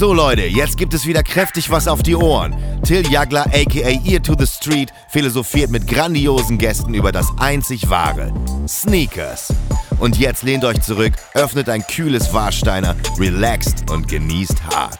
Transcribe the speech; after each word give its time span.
So 0.00 0.14
Leute, 0.14 0.46
jetzt 0.46 0.78
gibt 0.78 0.94
es 0.94 1.04
wieder 1.04 1.22
kräftig 1.22 1.70
was 1.70 1.86
auf 1.86 2.02
die 2.02 2.16
Ohren. 2.16 2.56
Till 2.82 3.06
Jagler 3.12 3.44
aka 3.48 3.90
Ear 4.06 4.22
to 4.22 4.34
the 4.34 4.46
Street 4.46 4.90
philosophiert 5.10 5.70
mit 5.70 5.86
grandiosen 5.86 6.56
Gästen 6.56 6.94
über 6.94 7.12
das 7.12 7.26
einzig 7.38 7.90
wahre. 7.90 8.32
Sneakers. 8.66 9.52
Und 9.98 10.16
jetzt 10.18 10.42
lehnt 10.42 10.64
euch 10.64 10.80
zurück, 10.80 11.12
öffnet 11.34 11.68
ein 11.68 11.86
kühles 11.86 12.32
Warsteiner, 12.32 12.96
relaxt 13.18 13.90
und 13.90 14.08
genießt 14.08 14.62
hart. 14.74 14.98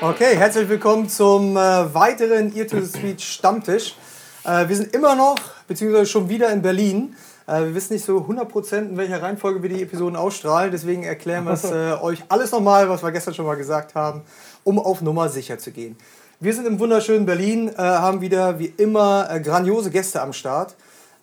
Okay, 0.00 0.36
herzlich 0.36 0.68
willkommen 0.68 1.08
zum 1.08 1.56
äh, 1.56 1.92
weiteren 1.92 2.54
Ear 2.54 2.68
to 2.68 2.80
the 2.80 2.86
Street 2.86 3.20
Stammtisch. 3.20 3.96
Äh, 4.44 4.68
wir 4.68 4.76
sind 4.76 4.94
immer 4.94 5.16
noch, 5.16 5.34
beziehungsweise 5.66 6.06
schon 6.06 6.28
wieder 6.28 6.52
in 6.52 6.62
Berlin. 6.62 7.16
Äh, 7.46 7.60
wir 7.64 7.74
wissen 7.74 7.94
nicht 7.94 8.04
so 8.04 8.18
100% 8.18 8.78
in 8.78 8.96
welcher 8.96 9.22
Reihenfolge 9.22 9.62
wir 9.62 9.68
die 9.68 9.82
Episoden 9.82 10.16
ausstrahlen, 10.16 10.70
deswegen 10.70 11.02
erklären 11.02 11.44
wir 11.44 11.52
es 11.52 11.64
äh, 11.70 11.92
euch 12.00 12.22
alles 12.28 12.52
nochmal, 12.52 12.88
was 12.88 13.02
wir 13.02 13.12
gestern 13.12 13.34
schon 13.34 13.46
mal 13.46 13.56
gesagt 13.56 13.94
haben, 13.94 14.22
um 14.64 14.78
auf 14.78 15.02
Nummer 15.02 15.28
sicher 15.28 15.58
zu 15.58 15.72
gehen. 15.72 15.96
Wir 16.40 16.54
sind 16.54 16.66
im 16.66 16.78
wunderschönen 16.78 17.26
Berlin, 17.26 17.68
äh, 17.68 17.74
haben 17.76 18.20
wieder 18.20 18.58
wie 18.58 18.72
immer 18.76 19.28
äh, 19.30 19.40
grandiose 19.40 19.90
Gäste 19.90 20.20
am 20.20 20.32
Start. 20.32 20.74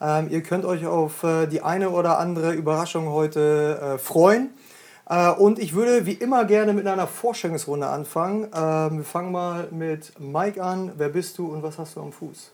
Ähm, 0.01 0.27
ihr 0.29 0.41
könnt 0.41 0.63
euch 0.63 0.85
auf 0.85 1.25
die 1.51 1.61
eine 1.61 1.89
oder 1.89 2.19
andere 2.19 2.53
Überraschung 2.53 3.09
heute 3.09 3.99
freuen. 4.01 4.51
und 5.39 5.59
ich 5.59 5.75
würde 5.75 6.05
wie 6.05 6.13
immer 6.13 6.45
gerne 6.45 6.71
mit 6.71 6.87
einer 6.87 7.05
Vorstellungsrunde 7.05 7.87
anfangen. 7.87 8.47
Ähm, 8.55 8.99
wir 8.99 9.03
fangen 9.03 9.33
mal 9.33 9.67
mit 9.71 10.17
Mike 10.17 10.63
an. 10.63 10.93
Wer 10.95 11.09
bist 11.09 11.37
du 11.37 11.47
und 11.47 11.63
was 11.63 11.77
hast 11.77 11.97
du 11.97 12.01
am 12.01 12.13
Fuß? 12.13 12.51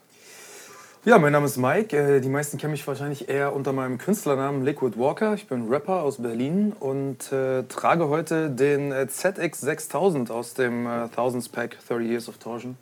Ja, 1.05 1.19
mein 1.19 1.33
Name 1.33 1.45
ist 1.45 1.57
Mike. 1.57 1.95
Äh, 1.95 2.19
die 2.19 2.29
meisten 2.29 2.57
kennen 2.57 2.71
mich 2.71 2.87
wahrscheinlich 2.87 3.29
eher 3.29 3.53
unter 3.53 3.73
meinem 3.73 3.99
Künstlernamen 3.99 4.65
Liquid 4.65 4.97
Walker. 4.97 5.35
Ich 5.35 5.47
bin 5.47 5.67
Rapper 5.67 6.01
aus 6.01 6.19
Berlin 6.19 6.73
und 6.79 7.31
äh, 7.31 7.61
trage 7.65 8.09
heute 8.09 8.49
den 8.49 8.91
äh, 8.91 9.05
ZX6000 9.07 10.31
aus 10.31 10.55
dem 10.55 10.87
äh, 10.87 11.07
Thousands 11.09 11.47
Pack 11.49 11.77
30 11.87 12.09
Years 12.09 12.27
of 12.27 12.39
Torsion. 12.39 12.75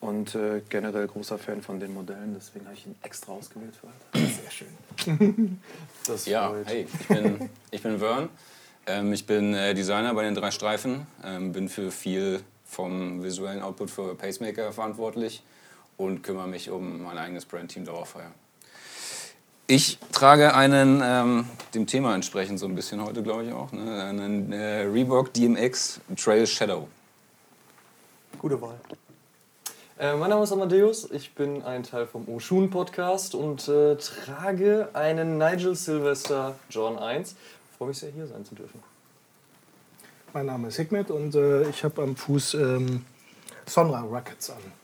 Und 0.00 0.34
äh, 0.34 0.62
generell 0.70 1.06
großer 1.06 1.36
Fan 1.36 1.60
von 1.60 1.78
den 1.78 1.92
Modellen, 1.92 2.34
deswegen 2.34 2.64
habe 2.64 2.76
ich 2.76 2.86
ihn 2.86 2.94
extra 3.02 3.32
ausgewählt 3.32 3.74
für 3.76 3.88
heute. 3.88 4.32
Sehr 4.32 4.50
schön. 4.50 5.60
das 6.06 6.24
ja, 6.24 6.54
hey, 6.64 6.86
ich 6.90 7.08
bin, 7.08 7.50
ich 7.70 7.82
bin 7.82 7.98
Vern. 7.98 8.30
Ähm, 8.86 9.12
ich 9.12 9.26
bin 9.26 9.52
äh, 9.52 9.74
Designer 9.74 10.14
bei 10.14 10.22
den 10.22 10.34
drei 10.34 10.50
Streifen, 10.50 11.06
ähm, 11.22 11.52
bin 11.52 11.68
für 11.68 11.90
viel 11.90 12.40
vom 12.64 13.22
visuellen 13.22 13.60
Output 13.60 13.90
für 13.90 14.14
Pacemaker 14.14 14.72
verantwortlich 14.72 15.42
und 16.00 16.22
kümmere 16.22 16.48
mich 16.48 16.70
um 16.70 17.02
mein 17.02 17.18
eigenes 17.18 17.44
Brandteam 17.44 17.84
Dauerfeuer. 17.84 18.30
Ich 19.66 19.98
trage 20.12 20.54
einen, 20.54 21.00
ähm, 21.04 21.46
dem 21.74 21.86
Thema 21.86 22.14
entsprechend 22.14 22.58
so 22.58 22.66
ein 22.66 22.74
bisschen 22.74 23.04
heute, 23.04 23.22
glaube 23.22 23.44
ich 23.44 23.52
auch, 23.52 23.70
ne, 23.70 24.04
einen 24.04 24.50
äh, 24.52 24.82
Reebok 24.84 25.32
DMX 25.34 26.00
Trail 26.16 26.46
Shadow. 26.46 26.88
Gute 28.38 28.60
Wahl. 28.60 28.80
Äh, 29.98 30.16
mein 30.16 30.30
Name 30.30 30.42
ist 30.42 30.52
Amadeus, 30.52 31.10
ich 31.10 31.34
bin 31.34 31.62
ein 31.62 31.82
Teil 31.82 32.06
vom 32.06 32.26
Oshun 32.28 32.70
Podcast 32.70 33.34
und 33.34 33.68
äh, 33.68 33.96
trage 33.96 34.88
einen 34.94 35.36
Nigel 35.36 35.76
Sylvester 35.76 36.58
John 36.70 36.98
1. 36.98 37.32
Ich 37.70 37.76
freue 37.76 37.88
mich 37.88 37.98
sehr, 37.98 38.10
hier 38.10 38.26
sein 38.26 38.44
zu 38.46 38.54
dürfen. 38.54 38.82
Mein 40.32 40.46
Name 40.46 40.68
ist 40.68 40.76
Hikmet 40.76 41.10
und 41.10 41.34
äh, 41.34 41.68
ich 41.68 41.84
habe 41.84 42.02
am 42.02 42.16
Fuß 42.16 42.54
ähm, 42.54 43.04
Sonra 43.66 44.00
Rockets 44.00 44.48
an. 44.50 44.79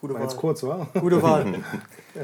Gute 0.00 0.14
war 0.14 0.20
Wahl. 0.20 0.28
jetzt 0.28 0.36
kurz, 0.36 0.62
wa? 0.62 0.86
Gute 0.94 1.20
Wahl. 1.22 1.44
ja. 2.14 2.22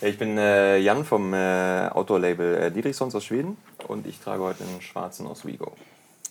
Ich 0.00 0.18
bin 0.18 0.38
äh, 0.38 0.78
Jan 0.78 1.04
vom 1.04 1.32
äh, 1.34 1.88
Outdoor-Label 1.92 2.54
äh, 2.54 2.70
Dietrichsons 2.70 3.14
aus 3.14 3.24
Schweden 3.24 3.56
und 3.86 4.06
ich 4.06 4.18
trage 4.18 4.42
heute 4.42 4.64
einen 4.64 4.80
schwarzen 4.80 5.26
aus 5.26 5.44
Vigo. 5.44 5.72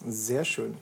Sehr 0.06 0.44
schön. 0.44 0.76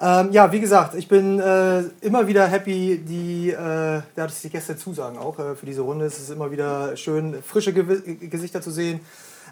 Ähm, 0.00 0.32
ja, 0.32 0.50
wie 0.50 0.60
gesagt, 0.60 0.94
ich 0.94 1.08
bin 1.08 1.38
äh, 1.38 1.82
immer 2.00 2.26
wieder 2.26 2.46
happy, 2.46 2.98
die, 3.06 3.50
äh, 3.50 4.00
dass 4.16 4.40
die 4.40 4.48
Gäste 4.48 4.76
zusagen 4.76 5.18
auch 5.18 5.38
äh, 5.38 5.54
für 5.54 5.66
diese 5.66 5.82
Runde. 5.82 6.06
Es 6.06 6.18
ist 6.18 6.30
immer 6.30 6.50
wieder 6.50 6.96
schön, 6.96 7.42
frische 7.42 7.74
Ge 7.74 8.16
Gesichter 8.28 8.62
zu 8.62 8.70
sehen. 8.70 9.00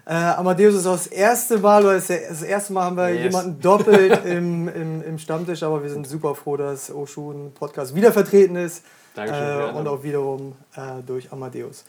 Äh, 0.07 0.15
Amadeus 0.15 0.75
ist 0.75 0.87
auch 0.87 0.93
das 0.93 1.07
erste 1.07 1.59
Mal, 1.59 1.85
oder 1.85 1.97
das 1.97 2.09
erste 2.43 2.73
Mal 2.73 2.85
haben 2.85 2.97
wir 2.97 3.11
yes. 3.11 3.25
jemanden 3.25 3.61
doppelt 3.61 4.25
im, 4.25 4.69
im, 4.69 5.03
im, 5.03 5.19
Stammtisch, 5.19 5.63
aber 5.63 5.83
wir 5.83 5.91
sind 5.91 6.07
super 6.07 6.35
froh, 6.35 6.57
dass 6.57 6.91
Oshun 6.91 7.53
Podcast 7.53 7.95
wieder 7.95 8.11
vertreten 8.11 8.57
ist. 8.57 8.83
Dankeschön, 9.15 9.61
äh, 9.61 9.79
und 9.79 9.89
auch 9.89 10.03
wiederum 10.03 10.55
äh, 10.77 11.03
durch 11.07 11.33
Amadeus. 11.33 11.85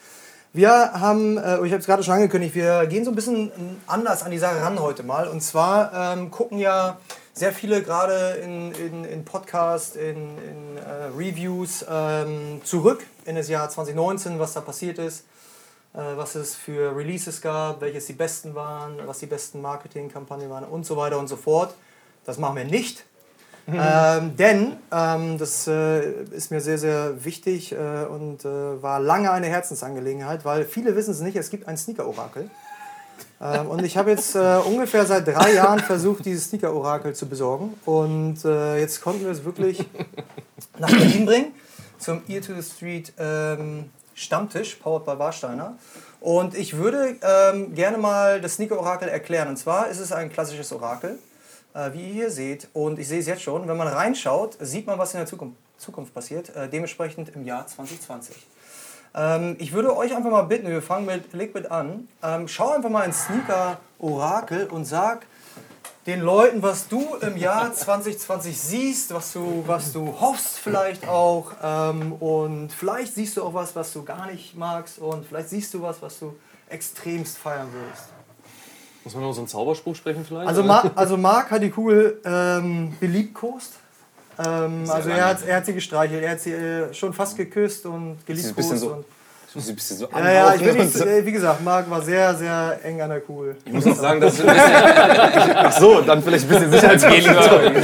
Wir 0.51 0.71
haben, 0.93 1.37
äh, 1.37 1.63
ich 1.65 1.71
habe 1.71 1.77
es 1.77 1.85
gerade 1.85 2.03
schon 2.03 2.15
angekündigt, 2.15 2.55
wir 2.55 2.87
gehen 2.87 3.05
so 3.05 3.11
ein 3.11 3.15
bisschen 3.15 3.51
anders 3.85 4.23
an 4.23 4.31
die 4.31 4.39
Sache 4.39 4.61
ran 4.61 4.79
heute 4.79 5.03
mal. 5.03 5.27
Und 5.27 5.41
zwar 5.41 5.93
ähm, 5.93 6.31
gucken 6.31 6.57
ja 6.57 6.97
sehr 7.33 7.53
viele 7.53 7.83
gerade 7.83 8.39
in, 8.43 8.71
in, 8.73 9.05
in 9.05 9.25
Podcasts, 9.25 9.95
in, 9.95 10.37
in 10.39 10.77
äh, 10.77 11.05
Reviews 11.15 11.85
ähm, 11.87 12.61
zurück 12.63 13.05
in 13.25 13.35
das 13.35 13.47
Jahr 13.47 13.69
2019, 13.69 14.39
was 14.39 14.53
da 14.53 14.61
passiert 14.61 14.97
ist, 14.97 15.25
äh, 15.93 15.99
was 16.15 16.33
es 16.33 16.55
für 16.55 16.97
Releases 16.97 17.41
gab, 17.41 17.81
welches 17.81 18.07
die 18.07 18.13
besten 18.13 18.55
waren, 18.55 18.97
was 19.05 19.19
die 19.19 19.27
besten 19.27 19.61
Marketingkampagnen 19.61 20.49
waren 20.49 20.63
und 20.63 20.85
so 20.85 20.97
weiter 20.97 21.19
und 21.19 21.27
so 21.27 21.35
fort. 21.35 21.75
Das 22.25 22.39
machen 22.39 22.55
wir 22.55 22.65
nicht. 22.65 23.05
ähm, 23.73 24.35
denn, 24.35 24.77
ähm, 24.91 25.37
das 25.37 25.67
äh, 25.67 26.23
ist 26.31 26.51
mir 26.51 26.61
sehr, 26.61 26.77
sehr 26.77 27.23
wichtig 27.23 27.71
äh, 27.71 28.05
und 28.05 28.45
äh, 28.45 28.81
war 28.81 28.99
lange 28.99 29.31
eine 29.31 29.47
Herzensangelegenheit, 29.47 30.45
weil 30.45 30.65
viele 30.65 30.95
wissen 30.95 31.11
es 31.11 31.19
nicht, 31.21 31.35
es 31.35 31.49
gibt 31.49 31.67
ein 31.67 31.77
Sneaker-Orakel. 31.77 32.49
Ähm, 33.41 33.67
und 33.67 33.83
ich 33.83 33.95
habe 33.95 34.11
jetzt 34.11 34.35
äh, 34.35 34.57
ungefähr 34.65 35.05
seit 35.05 35.27
drei 35.27 35.53
Jahren 35.53 35.79
versucht, 35.79 36.25
dieses 36.25 36.45
Sneaker-Orakel 36.45 37.15
zu 37.15 37.27
besorgen. 37.27 37.73
Und 37.85 38.43
äh, 38.43 38.79
jetzt 38.79 39.01
konnten 39.01 39.23
wir 39.23 39.31
es 39.31 39.45
wirklich 39.45 39.85
nach 40.77 40.89
Berlin 40.89 41.25
bringen, 41.25 41.53
zum 41.97 42.21
Ear 42.27 42.41
to 42.41 42.53
the 42.53 42.61
Street 42.61 43.13
ähm, 43.17 43.89
Stammtisch, 44.13 44.75
powered 44.75 45.05
by 45.05 45.17
Warsteiner. 45.17 45.77
Und 46.19 46.53
ich 46.53 46.75
würde 46.75 47.15
ähm, 47.21 47.73
gerne 47.73 47.97
mal 47.97 48.41
das 48.41 48.55
Sneaker-Orakel 48.55 49.07
erklären. 49.07 49.47
Und 49.47 49.57
zwar 49.57 49.87
ist 49.87 49.99
es 49.99 50.11
ein 50.11 50.29
klassisches 50.29 50.73
Orakel 50.73 51.17
wie 51.73 52.07
ihr 52.07 52.13
hier 52.13 52.31
seht. 52.31 52.67
Und 52.73 52.99
ich 52.99 53.07
sehe 53.07 53.19
es 53.19 53.27
jetzt 53.27 53.41
schon, 53.41 53.67
wenn 53.67 53.77
man 53.77 53.87
reinschaut, 53.87 54.57
sieht 54.59 54.87
man, 54.87 54.97
was 54.97 55.13
in 55.13 55.19
der 55.19 55.27
Zukunft, 55.27 55.57
Zukunft 55.77 56.13
passiert, 56.13 56.55
äh, 56.55 56.67
dementsprechend 56.67 57.29
im 57.35 57.45
Jahr 57.45 57.65
2020. 57.65 58.35
Ähm, 59.15 59.55
ich 59.59 59.73
würde 59.73 59.95
euch 59.95 60.15
einfach 60.15 60.29
mal 60.29 60.43
bitten, 60.43 60.67
wir 60.67 60.81
fangen 60.81 61.05
mit 61.05 61.33
Liquid 61.33 61.67
an, 61.69 62.07
ähm, 62.21 62.47
schau 62.47 62.71
einfach 62.71 62.89
mal 62.89 63.03
ins 63.03 63.25
Sneaker-Orakel 63.25 64.67
und 64.67 64.85
sag 64.85 65.25
den 66.05 66.21
Leuten, 66.21 66.61
was 66.63 66.87
du 66.87 67.15
im 67.21 67.37
Jahr 67.37 67.73
2020 67.73 68.59
siehst, 68.59 69.13
was 69.13 69.33
du, 69.33 69.63
was 69.67 69.93
du 69.93 70.19
hoffst 70.19 70.57
vielleicht 70.57 71.07
auch. 71.07 71.51
Ähm, 71.61 72.13
und 72.13 72.71
vielleicht 72.71 73.13
siehst 73.13 73.37
du 73.37 73.43
auch 73.43 73.53
was, 73.53 73.75
was 73.75 73.93
du 73.93 74.03
gar 74.03 74.27
nicht 74.27 74.55
magst. 74.55 74.99
Und 74.99 75.25
vielleicht 75.25 75.49
siehst 75.49 75.73
du 75.73 75.81
was, 75.81 76.01
was 76.01 76.19
du 76.19 76.35
extremst 76.67 77.37
feiern 77.37 77.67
würdest. 77.71 78.05
Muss 79.03 79.13
man 79.13 79.23
noch 79.23 79.33
so 79.33 79.41
einen 79.41 79.47
Zauberspruch 79.47 79.95
sprechen 79.95 80.25
vielleicht? 80.25 80.47
Also, 80.47 80.63
Mar 80.63 80.91
also 80.95 81.17
Marc 81.17 81.51
hat 81.51 81.61
die 81.61 81.69
Kugel 81.69 82.19
ähm, 82.25 82.93
beliebt-kost. 82.99 83.73
Ähm, 84.37 84.89
also 84.89 85.09
er 85.09 85.25
hat, 85.25 85.45
er 85.45 85.57
hat 85.57 85.65
sie 85.65 85.73
gestreichelt, 85.73 86.23
er 86.23 86.31
hat 86.31 86.39
sie 86.41 86.51
äh, 86.51 86.93
schon 86.93 87.13
fast 87.13 87.35
geküsst 87.35 87.85
und 87.85 88.25
geliebt 88.25 88.53
so 88.61 89.03
ich 89.49 89.55
muss 89.55 89.67
ein 89.67 89.75
bisschen 89.75 89.97
so 89.97 90.07
ja, 90.13 90.31
ja, 90.31 90.53
ich 90.53 90.63
will 90.63 90.73
nicht, 90.75 90.95
äh, 90.95 91.25
wie 91.25 91.31
gesagt, 91.31 91.63
Marc 91.63 91.89
war 91.89 92.03
sehr, 92.03 92.35
sehr 92.35 92.79
eng 92.83 93.01
an 93.01 93.09
der 93.09 93.19
Kugel. 93.19 93.55
Ich 93.65 93.73
muss 93.73 93.87
auch 93.87 93.95
sagen, 93.95 94.21
dass 94.21 94.35
ich 94.35 94.47
ein 94.47 94.55
bisschen. 94.55 95.55
Ach 95.55 95.79
so, 95.79 96.01
dann 96.01 96.21
vielleicht 96.21 96.45
ein 96.45 96.49
bisschen 96.49 96.71
Sicherheitsabstand. 96.71 97.77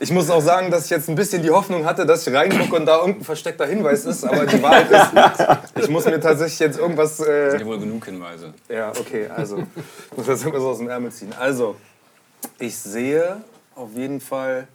Ich 0.00 0.10
muss 0.10 0.28
auch 0.28 0.40
sagen, 0.40 0.72
dass 0.72 0.86
ich 0.86 0.90
jetzt 0.90 1.08
ein 1.08 1.14
bisschen 1.14 1.40
die 1.42 1.50
Hoffnung 1.50 1.86
hatte, 1.86 2.04
dass 2.04 2.26
ich 2.26 2.34
reingucke 2.34 2.74
und 2.74 2.86
da 2.86 2.98
irgendein 2.98 3.22
versteckter 3.22 3.64
Hinweis 3.64 4.04
ist, 4.06 4.24
aber 4.24 4.44
die 4.44 4.60
Wahrheit 4.60 4.90
ist, 4.90 5.84
ich 5.84 5.88
muss 5.88 6.04
mir 6.04 6.18
tatsächlich 6.18 6.58
jetzt 6.58 6.80
irgendwas. 6.80 7.20
Äh, 7.20 7.44
das 7.44 7.50
sind 7.52 7.60
ja 7.60 7.66
wohl 7.66 7.78
genug 7.78 8.04
Hinweise. 8.04 8.52
Ja, 8.68 8.90
okay, 8.90 9.28
also. 9.34 9.58
Ich 10.10 10.16
muss 10.16 10.26
jetzt 10.26 10.44
irgendwas 10.44 10.64
aus 10.64 10.78
dem 10.78 10.88
Ärmel 10.88 11.12
ziehen. 11.12 11.32
Also, 11.38 11.76
ich 12.58 12.76
sehe 12.76 13.36
auf 13.76 13.90
jeden 13.94 14.20
Fall 14.20 14.66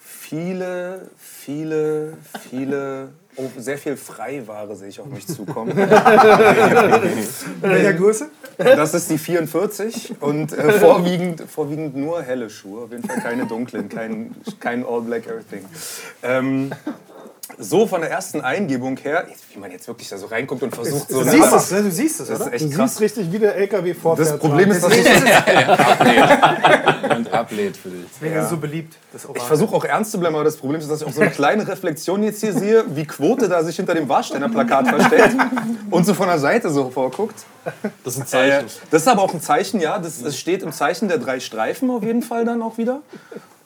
viele, 0.00 1.08
viele, 1.16 2.14
viele 2.50 3.10
Oh, 3.38 3.50
sehr 3.58 3.76
viel 3.76 3.96
Freiware 3.96 4.74
sehe 4.76 4.88
ich 4.88 4.98
auf 4.98 5.06
mich 5.06 5.26
zukommen. 5.26 5.76
Welcher 7.60 7.92
Größe? 7.92 8.30
Das 8.56 8.94
ist 8.94 9.10
die 9.10 9.18
44 9.18 10.14
und 10.20 10.52
äh, 10.52 10.72
vorwiegend, 10.72 11.42
vorwiegend 11.42 11.96
nur 11.96 12.22
helle 12.22 12.48
Schuhe. 12.48 12.84
Auf 12.84 12.92
jeden 12.92 13.04
Fall 13.04 13.20
keine 13.20 13.46
dunklen, 13.46 13.90
kein, 13.90 14.34
kein 14.58 14.86
All 14.86 15.02
Black 15.02 15.26
Everything. 15.26 15.66
Ähm, 16.22 16.70
so 17.58 17.86
von 17.86 18.00
der 18.00 18.10
ersten 18.10 18.40
Eingebung 18.40 18.96
her, 18.98 19.26
wie 19.54 19.60
man 19.60 19.70
jetzt 19.70 19.86
wirklich 19.86 20.08
da 20.08 20.18
so 20.18 20.26
reinguckt 20.26 20.62
und 20.62 20.74
versucht, 20.74 21.08
so 21.08 21.22
Du 21.22 21.28
eine- 21.28 21.30
siehst 21.30 21.52
es, 21.52 21.70
ne? 21.70 21.82
Du 21.84 21.90
siehst 21.90 22.20
es, 22.20 22.28
Das 22.28 22.40
oder? 22.40 22.48
ist 22.48 22.52
echt 22.62 22.72
Du 22.72 22.76
krass. 22.76 22.90
siehst 22.90 23.00
richtig, 23.00 23.32
wie 23.32 23.38
der 23.38 23.54
LKW 23.56 23.94
vorfährt. 23.94 24.28
Das 24.28 24.38
Problem 24.38 24.70
ist, 24.72 24.82
dass 24.82 24.92
ich, 24.92 25.06
Und 27.16 27.32
ablädt 27.32 27.76
für 27.76 27.88
dich. 27.88 28.04
Deswegen 28.14 28.36
ist 28.36 28.44
es 28.44 28.50
so 28.50 28.56
beliebt, 28.56 28.94
das 29.12 29.26
ich 29.34 29.42
versuche 29.42 29.74
auch 29.74 29.84
ernst 29.84 30.12
zu 30.12 30.20
bleiben, 30.20 30.34
aber 30.34 30.44
das 30.44 30.56
Problem 30.56 30.80
ist, 30.80 30.90
dass 30.90 31.00
ich 31.02 31.06
auch 31.06 31.12
so 31.12 31.20
eine 31.20 31.30
kleine 31.30 31.66
Reflexion 31.66 32.22
jetzt 32.22 32.40
hier 32.40 32.52
sehe, 32.52 32.84
wie 32.94 33.04
Quote 33.06 33.48
da 33.48 33.62
sich 33.62 33.76
hinter 33.76 33.94
dem 33.94 34.08
Warsteiner-Plakat 34.08 34.88
verstellt 34.88 35.36
und 35.90 36.04
so 36.04 36.14
von 36.14 36.26
der 36.26 36.38
Seite 36.38 36.70
so 36.70 36.90
vorguckt. 36.90 37.36
Das 38.04 38.14
ist 38.14 38.20
ein 38.20 38.22
Äh, 38.22 38.26
Zeichen. 38.26 38.66
das 38.90 39.02
ist 39.02 39.08
aber 39.08 39.22
auch 39.22 39.32
ein 39.32 39.40
Zeichen, 39.40 39.80
ja. 39.80 39.98
Das, 39.98 40.20
es 40.20 40.38
steht 40.38 40.62
im 40.62 40.72
Zeichen 40.72 41.08
der 41.08 41.18
drei 41.18 41.40
Streifen 41.40 41.90
auf 41.90 42.02
jeden 42.02 42.22
Fall 42.22 42.44
dann 42.44 42.62
auch 42.62 42.76
wieder. 42.78 43.00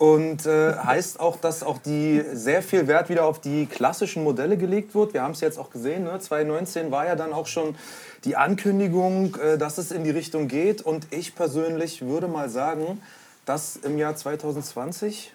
Und 0.00 0.46
äh, 0.46 0.76
heißt 0.76 1.20
auch, 1.20 1.36
dass 1.36 1.62
auch 1.62 1.76
die 1.76 2.24
sehr 2.32 2.62
viel 2.62 2.86
Wert 2.86 3.10
wieder 3.10 3.26
auf 3.26 3.38
die 3.38 3.66
klassischen 3.66 4.24
Modelle 4.24 4.56
gelegt 4.56 4.94
wird. 4.94 5.12
Wir 5.12 5.20
haben 5.20 5.32
es 5.32 5.42
jetzt 5.42 5.58
auch 5.58 5.68
gesehen, 5.68 6.04
ne? 6.04 6.18
2019 6.18 6.90
war 6.90 7.04
ja 7.04 7.16
dann 7.16 7.34
auch 7.34 7.46
schon 7.46 7.76
die 8.24 8.34
Ankündigung, 8.34 9.36
äh, 9.36 9.58
dass 9.58 9.76
es 9.76 9.90
in 9.90 10.02
die 10.02 10.10
Richtung 10.10 10.48
geht. 10.48 10.80
Und 10.80 11.08
ich 11.10 11.34
persönlich 11.34 12.00
würde 12.00 12.28
mal 12.28 12.48
sagen, 12.48 13.02
dass 13.44 13.76
im 13.76 13.98
Jahr 13.98 14.16
2020 14.16 15.34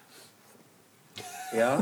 ja. 1.56 1.80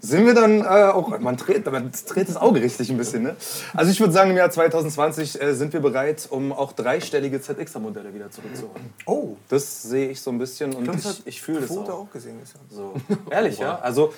Sind 0.00 0.26
wir 0.26 0.34
dann 0.34 0.60
äh, 0.60 0.64
auch, 0.64 1.18
man 1.18 1.36
dreht, 1.36 1.70
man 1.70 1.90
dreht 2.08 2.28
das 2.28 2.36
Auge 2.36 2.60
richtig 2.60 2.90
ein 2.90 2.96
bisschen, 2.96 3.22
ne? 3.22 3.36
Also 3.74 3.90
ich 3.90 4.00
würde 4.00 4.12
sagen, 4.12 4.30
im 4.30 4.36
Jahr 4.36 4.50
2020 4.50 5.40
äh, 5.40 5.54
sind 5.54 5.72
wir 5.72 5.80
bereit, 5.80 6.26
um 6.30 6.52
auch 6.52 6.72
dreistellige 6.72 7.40
ZXer-Modelle 7.40 8.12
wieder 8.14 8.30
zurückzuholen. 8.30 8.92
Oh, 9.06 9.36
Das 9.48 9.82
sehe 9.82 10.10
ich 10.10 10.20
so 10.20 10.30
ein 10.30 10.38
bisschen 10.38 10.74
und 10.74 10.86
das 10.88 10.96
ich, 10.96 11.04
hat 11.06 11.16
ich 11.26 11.42
fühle 11.42 11.60
das 11.60 11.70
auch. 11.70 11.88
auch 11.88 12.10
gesehen. 12.12 12.40
Ist 12.42 12.54
ja. 12.54 12.60
So. 12.76 12.94
Ehrlich, 13.30 13.58
ja? 13.58 13.78
Also 13.80 14.12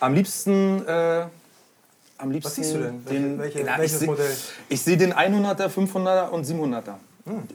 am 0.00 0.14
liebsten, 0.14 0.86
äh, 0.86 1.24
am 2.18 2.30
liebsten 2.30 2.44
Was 2.50 2.54
siehst 2.56 2.74
du 2.74 2.78
denn? 2.78 3.04
Den, 3.06 3.38
Welche- 3.38 3.58
welche- 3.58 3.70
Na, 3.70 3.78
welches 3.78 3.92
ich 3.94 3.98
seh- 4.00 4.06
Modell? 4.06 4.36
Ich 4.68 4.82
sehe 4.82 4.96
den 4.96 5.12
100er, 5.14 5.68
500er 5.68 6.28
und 6.30 6.44
700er. 6.46 6.94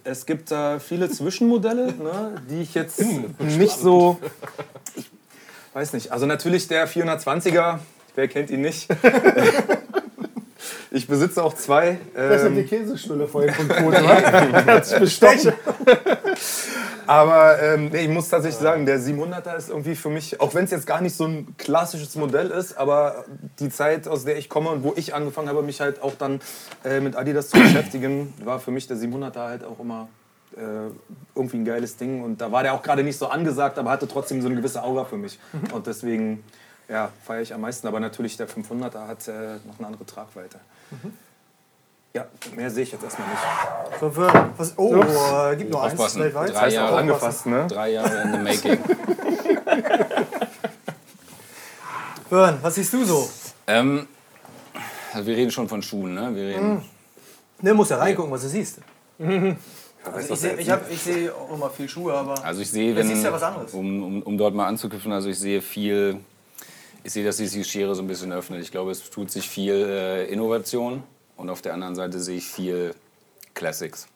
Es 0.06 0.26
gibt 0.26 0.50
äh, 0.52 0.80
viele 0.80 1.10
Zwischenmodelle, 1.10 1.88
ne, 1.88 2.42
die 2.50 2.62
ich 2.62 2.74
jetzt 2.74 3.02
nicht 3.40 3.78
so. 3.78 4.18
Ich 4.96 5.10
weiß 5.78 5.94
nicht. 5.94 6.12
Also 6.12 6.26
natürlich 6.26 6.68
der 6.68 6.88
420er, 6.88 7.78
wer 8.16 8.28
kennt 8.28 8.50
ihn 8.50 8.62
nicht? 8.62 8.90
ich 10.92 11.06
besitze 11.08 11.44
auch 11.44 11.54
zwei. 11.54 12.00
Das 12.16 12.42
ist 12.42 12.48
Ähm, 12.48 12.56
die 12.56 12.64
Käsestulle 12.64 13.28
vorhin 13.28 13.54
von 13.54 13.94
hat 13.96 14.88
sich 14.88 14.98
bestochen. 14.98 15.54
Aber 17.06 17.62
ähm, 17.62 17.90
nee, 17.90 18.06
ich 18.06 18.10
muss 18.10 18.28
tatsächlich 18.28 18.60
sagen, 18.60 18.88
der 18.88 19.00
700er 19.00 19.56
ist 19.56 19.70
irgendwie 19.70 19.96
für 19.96 20.10
mich, 20.10 20.42
auch 20.42 20.56
wenn 20.56 20.66
es 20.66 20.72
jetzt 20.72 20.88
gar 20.88 21.00
nicht 21.00 21.16
so 21.16 21.26
ein 21.26 21.56
klassisches 21.60 22.16
Modell 22.16 22.50
ist, 22.50 22.76
aber 22.76 23.26
die 23.60 23.70
Zeit, 23.70 24.08
aus 24.08 24.26
der 24.26 24.38
ich 24.38 24.50
komme 24.50 24.70
und 24.72 24.84
wo 24.84 24.94
ich 24.96 25.14
angefangen 25.14 25.48
habe, 25.48 25.62
mich 25.62 25.80
halt 25.80 26.02
auch 26.02 26.16
dann 26.18 26.42
äh, 26.84 27.02
mit 27.02 27.16
Adidas 27.16 27.50
zu 27.50 27.60
beschäftigen, 27.60 28.34
war 28.44 28.60
für 28.60 28.72
mich 28.72 28.88
der 28.88 28.98
700er 28.98 29.36
halt 29.36 29.64
auch 29.64 29.80
immer 29.80 30.10
irgendwie 30.56 31.58
ein 31.58 31.66
geiles 31.66 31.98
Ding. 31.98 32.24
Und 32.24 32.42
da 32.42 32.52
war 32.52 32.64
der 32.64 32.74
auch 32.74 32.82
gerade 32.82 33.04
nicht 33.04 33.18
so 33.18 33.28
angesagt, 33.28 33.78
aber 33.78 33.92
hatte 33.92 34.08
trotzdem 34.08 34.42
so 34.42 34.48
eine 34.48 34.56
gewisse 34.56 34.84
Aura 34.84 35.06
für 35.06 35.18
mich. 35.18 35.38
Und 35.74 35.86
deswegen 35.88 36.44
ja, 36.90 37.12
feiere 37.24 37.42
ich 37.42 37.54
am 37.54 37.62
meisten. 37.62 37.88
Aber 37.88 38.00
natürlich 38.00 38.38
der 38.38 38.48
500er 38.48 39.08
hat 39.08 39.28
äh, 39.28 39.58
noch 39.66 39.78
eine 39.78 39.88
andere 39.88 40.06
Tragweite. 40.06 40.60
Ja, 42.14 42.26
mehr 42.56 42.72
sehe 42.72 42.84
ich 42.84 42.92
jetzt 42.92 43.04
erstmal 43.04 43.28
nicht. 43.28 43.42
So, 44.00 44.10
für, 44.10 44.52
was, 44.58 44.74
oh, 44.78 44.96
äh, 44.96 45.56
gibt 45.56 45.72
nur 45.72 45.84
eins 45.84 46.16
weltweit. 46.18 46.54
Drei 46.54 46.70
Jahre 46.70 46.98
angefasst, 46.98 47.46
ne? 47.46 47.68
Drei 47.68 47.92
Jahre 47.92 48.22
in 48.22 48.32
the 48.32 48.40
making. 48.40 48.80
Bern, 52.30 52.60
was 52.62 52.76
siehst 52.76 52.94
du 52.94 53.06
so? 53.06 53.30
ähm, 53.68 54.08
also 55.14 55.28
wir 55.28 55.36
reden 55.38 55.52
schon 55.52 55.70
von 55.70 55.82
Schuhen, 55.82 56.14
ne? 56.14 56.36
Wir 56.36 56.56
reden. 56.56 56.84
Ne, 57.62 57.74
musst 57.74 57.92
ja 57.92 57.98
reingucken, 57.98 58.32
was 58.32 58.42
du 58.42 58.50
siehst. 58.50 58.80
Also 60.14 60.34
ich 60.34 60.40
sehe 60.40 60.56
ich 60.56 60.70
hab- 60.70 60.92
ich 60.92 61.02
seh 61.02 61.30
auch 61.30 61.54
immer 61.54 61.70
viel 61.70 61.88
Schuhe, 61.90 62.14
aber 62.14 62.44
Also 62.44 62.62
ich 62.62 62.70
sehe, 62.70 62.94
Das 62.96 63.06
wenn, 63.08 63.16
ist 63.16 63.24
ja 63.24 63.32
was 63.32 63.44
anderes. 63.44 63.74
Um, 63.74 64.04
um, 64.04 64.22
um 64.24 64.38
dort 64.38 64.54
mal 64.56 64.68
anzuknüpfen, 64.68 65.12
also 65.12 65.30
ich 65.30 65.40
sehe 65.40 65.62
viel, 65.62 66.20
ich 67.04 67.14
sehe, 67.14 67.24
dass 67.26 67.38
sich 67.38 67.52
die 67.52 67.64
Schere 67.64 67.96
so 67.96 68.02
ein 68.02 68.08
bisschen 68.08 68.32
öffnet. 68.32 68.62
Ich 68.62 68.72
glaube, 68.72 68.92
es 68.92 69.10
tut 69.10 69.32
sich 69.32 69.48
viel 69.48 69.74
äh, 69.74 70.26
Innovation 70.32 71.04
und 71.36 71.50
auf 71.50 71.62
der 71.62 71.74
anderen 71.74 71.96
Seite 71.96 72.20
sehe 72.20 72.38
ich 72.38 72.46
viel 72.48 72.94
Classics. 73.54 74.08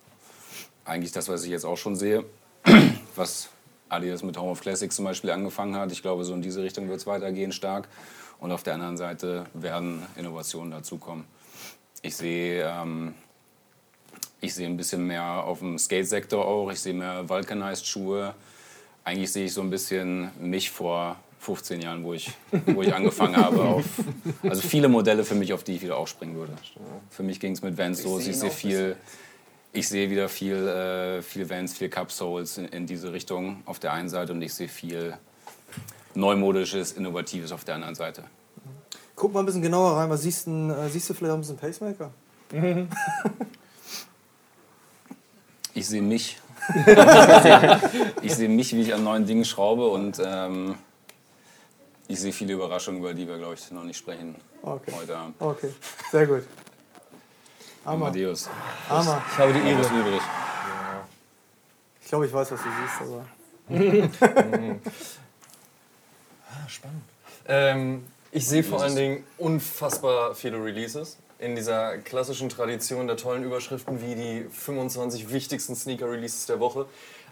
Eigentlich 0.86 1.12
das, 1.12 1.28
was 1.30 1.44
ich 1.44 1.50
jetzt 1.52 1.66
auch 1.66 1.78
schon 1.78 1.96
sehe, 1.96 2.24
was 3.16 3.50
Adidas 3.90 4.24
mit 4.24 4.38
Home 4.38 4.52
of 4.52 4.62
Classics 4.62 4.96
zum 4.96 5.06
Beispiel 5.06 5.32
angefangen 5.32 5.76
hat. 5.76 5.92
Ich 5.92 6.02
glaube, 6.02 6.24
so 6.24 6.34
in 6.34 6.42
diese 6.42 6.64
Richtung 6.64 6.88
wird 6.90 7.00
es 7.00 7.08
weitergehen 7.08 7.52
stark. 7.52 7.88
Und 8.40 8.52
auf 8.52 8.64
der 8.64 8.74
anderen 8.74 8.98
Seite 8.98 9.46
werden 9.54 10.04
Innovationen 10.16 10.72
dazukommen. 10.72 11.26
Ich 12.02 12.16
sehe 12.16 12.66
ähm, 12.68 13.14
ich 14.42 14.56
sehe 14.56 14.68
ein 14.68 14.76
bisschen 14.76 15.06
mehr 15.06 15.24
auf 15.24 15.60
dem 15.60 15.78
Skate-Sektor 15.78 16.46
auch. 16.46 16.72
Ich 16.72 16.80
sehe 16.80 16.94
mehr 16.94 17.30
Vulcanized-Schuhe. 17.30 18.34
Eigentlich 19.04 19.32
sehe 19.32 19.46
ich 19.46 19.54
so 19.54 19.62
ein 19.62 19.70
bisschen 19.70 20.32
mich 20.40 20.72
vor 20.72 21.16
15 21.40 21.82
Jahren, 21.82 22.04
wo 22.04 22.14
ich, 22.14 22.32
wo 22.66 22.82
ich 22.82 22.94
angefangen 22.94 23.38
habe. 23.38 23.62
Auf, 23.62 23.86
also 24.44 24.62
viele 24.62 24.90
Modelle 24.90 25.24
für 25.24 25.36
mich, 25.36 25.54
auf 25.54 25.64
die 25.64 25.76
ich 25.76 25.82
wieder 25.82 25.98
aufspringen 25.98 26.36
würde. 26.36 26.54
Für 27.12 27.24
mich 27.24 27.40
ging 27.40 27.54
es 27.54 27.62
mit 27.62 27.78
Vans 27.78 28.04
los. 28.04 28.28
Ich 28.28 28.38
sehe 28.38 28.50
viel, 28.50 28.96
ich 29.74 29.88
sehe 29.88 30.10
wieder 30.10 30.28
viel, 30.28 30.68
äh, 30.68 31.22
viel 31.22 31.50
Vans, 31.50 31.78
viel 31.78 31.90
Cup 31.90 32.12
Soles 32.12 32.58
in, 32.58 32.66
in 32.66 32.88
diese 32.88 33.14
Richtung 33.14 33.62
auf 33.66 33.80
der 33.80 33.94
einen 33.94 34.10
Seite 34.10 34.34
und 34.34 34.42
ich 34.42 34.54
sehe 34.54 34.68
viel 34.68 35.16
Neumodisches, 36.14 36.92
Innovatives 36.94 37.52
auf 37.52 37.64
der 37.64 37.76
anderen 37.76 37.96
Seite. 37.96 38.24
guck 39.16 39.34
mal 39.34 39.40
ein 39.40 39.46
bisschen 39.46 39.62
genauer 39.62 39.98
rein. 39.98 40.10
Was 40.10 40.24
siehst, 40.24 40.48
denn, 40.48 40.70
äh, 40.72 40.90
siehst 40.90 41.10
du 41.10 41.14
vielleicht 41.14 41.32
auch 41.32 41.38
ein 41.38 41.42
bisschen 41.42 41.58
Pacemaker? 41.58 42.12
Ich 45.74 45.88
sehe 45.88 46.02
mich. 46.02 46.38
ich 48.22 48.36
sehe 48.36 48.50
mich, 48.50 48.74
wie 48.76 48.82
ich 48.82 48.94
an 48.94 49.04
neuen 49.04 49.26
Dingen 49.26 49.46
schraube 49.46 49.88
und 49.88 50.22
ähm, 50.24 50.76
ich 52.08 52.20
sehe 52.20 52.32
viele 52.32 52.54
Überraschungen, 52.54 53.00
über 53.00 53.14
die 53.14 53.28
wir, 53.28 53.38
glaube 53.38 53.56
ich, 53.56 53.72
noch 53.72 53.84
nicht 53.84 53.98
sprechen 53.98 54.36
Okay. 54.62 54.92
heute 54.96 55.18
Abend. 55.18 55.36
Okay, 55.40 55.74
sehr 56.12 56.28
gut. 56.28 56.44
Hammer. 57.84 58.06
Amadeus, 58.08 58.48
Hammer. 58.88 59.24
Ich 59.32 59.38
habe 59.40 59.54
die 59.54 59.60
Ehre. 59.60 59.82
übrig? 59.82 60.22
Ich 62.04 62.08
glaube, 62.10 62.28
ich 62.28 62.34
weiß, 62.34 62.52
was 62.52 62.60
du 62.62 62.70
siehst, 62.70 63.02
aber. 63.02 63.26
Ähm, 67.48 68.06
ich 68.32 68.48
sehe 68.48 68.64
vor 68.64 68.82
allen 68.82 68.96
Dingen 68.96 69.24
unfassbar 69.38 70.36
viele 70.36 70.64
Releases 70.64 71.18
in 71.42 71.56
dieser 71.56 71.98
klassischen 71.98 72.50
Tradition 72.50 73.08
der 73.08 73.18
tollen 73.18 73.44
Überschriften 73.44 74.00
wie 74.02 74.16
die 74.16 74.46
25 74.50 75.32
wichtigsten 75.32 75.76
Sneaker-Releases 75.76 76.46
der 76.46 76.60
Woche. 76.60 76.86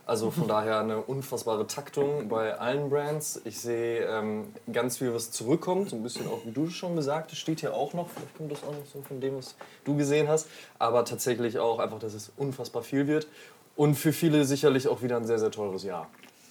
Also 0.07 0.31
von 0.31 0.47
daher 0.47 0.79
eine 0.79 0.99
unfassbare 1.01 1.67
Taktung 1.67 2.27
bei 2.27 2.57
allen 2.57 2.89
Brands. 2.89 3.39
Ich 3.45 3.59
sehe 3.59 4.05
ähm, 4.05 4.47
ganz 4.73 4.97
viel, 4.97 5.13
was 5.13 5.29
zurückkommt, 5.29 5.91
so 5.91 5.95
ein 5.95 6.01
bisschen 6.01 6.27
auch, 6.27 6.43
wie 6.43 6.51
du 6.51 6.69
schon 6.71 6.95
gesagt 6.95 7.31
hast, 7.31 7.37
steht 7.37 7.59
hier 7.59 7.75
auch 7.75 7.93
noch. 7.93 8.09
Vielleicht 8.09 8.35
kommt 8.35 8.51
das 8.51 8.63
auch 8.63 8.73
noch 8.73 8.85
so 8.91 9.01
von 9.07 9.21
dem, 9.21 9.37
was 9.37 9.55
du 9.85 9.95
gesehen 9.95 10.27
hast. 10.27 10.47
Aber 10.79 11.05
tatsächlich 11.05 11.59
auch 11.59 11.77
einfach, 11.77 11.99
dass 11.99 12.15
es 12.15 12.31
unfassbar 12.35 12.81
viel 12.81 13.05
wird. 13.05 13.27
Und 13.75 13.93
für 13.93 14.11
viele 14.11 14.43
sicherlich 14.43 14.87
auch 14.87 15.03
wieder 15.03 15.17
ein 15.17 15.25
sehr, 15.25 15.39
sehr 15.39 15.51
teures 15.51 15.83
Jahr. 15.83 16.09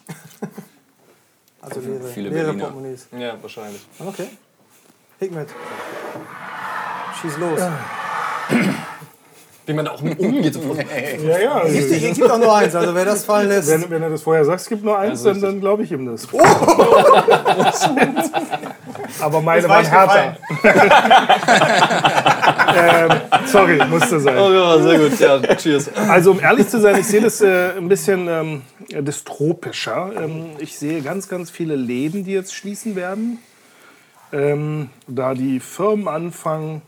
Also 1.60 1.80
leere, 1.80 2.04
Viele 2.04 2.28
leere 2.28 2.44
Berliner. 2.44 2.64
Portemonnaies. 2.66 3.08
Ja, 3.18 3.42
wahrscheinlich. 3.42 3.82
Okay. 3.98 4.28
Hikmet. 5.18 5.48
Schieß 7.20 7.36
los. 7.38 7.60
Wie 9.66 9.72
man 9.74 9.84
da 9.84 9.90
auch 9.90 10.00
mit 10.00 10.18
umgeht. 10.18 10.58
Ja, 11.22 11.38
ja. 11.38 11.62
Es 11.64 11.74
gibt, 11.74 12.02
es 12.02 12.16
gibt 12.16 12.30
auch 12.30 12.38
nur 12.38 12.56
eins, 12.56 12.74
also 12.74 12.94
wer 12.94 13.04
das 13.04 13.24
fallen 13.24 13.48
lässt. 13.48 13.68
Wenn, 13.68 13.90
wenn 13.90 14.02
er 14.02 14.08
das 14.08 14.22
vorher 14.22 14.42
sagt, 14.44 14.60
es 14.62 14.68
gibt 14.68 14.82
nur 14.82 14.98
eins, 14.98 15.26
Also 15.26 15.32
dann, 15.32 15.42
dann 15.42 15.60
glaube 15.60 15.82
ich 15.82 15.92
ihm 15.92 16.06
das. 16.06 16.26
Oh! 16.32 16.38
Aber 19.20 19.40
meine 19.42 19.68
waren 19.68 19.84
härter. 19.84 20.36
ähm, 22.76 23.10
sorry, 23.46 23.78
musste 23.90 24.20
sein. 24.20 24.38
Oh 24.38 24.50
ja, 24.52 24.78
sehr 24.78 24.98
gut. 24.98 25.20
Ja, 25.20 25.40
cheers. 25.56 25.90
Also 26.08 26.30
um 26.30 26.40
ehrlich 26.40 26.68
zu 26.68 26.80
sein, 26.80 26.98
ich 26.98 27.06
sehe 27.06 27.20
das 27.20 27.40
äh, 27.40 27.72
ein 27.76 27.88
bisschen 27.88 28.26
ähm, 28.28 28.62
dystropischer. 28.90 30.12
Ähm, 30.16 30.52
ich 30.58 30.78
sehe 30.78 31.02
ganz, 31.02 31.28
ganz 31.28 31.50
viele 31.50 31.76
Läden, 31.76 32.24
die 32.24 32.32
jetzt 32.32 32.54
schließen 32.54 32.96
werden. 32.96 33.38
Ähm, 34.32 34.88
da 35.06 35.34
die 35.34 35.60
Firmen 35.60 36.08
anfangen, 36.08 36.82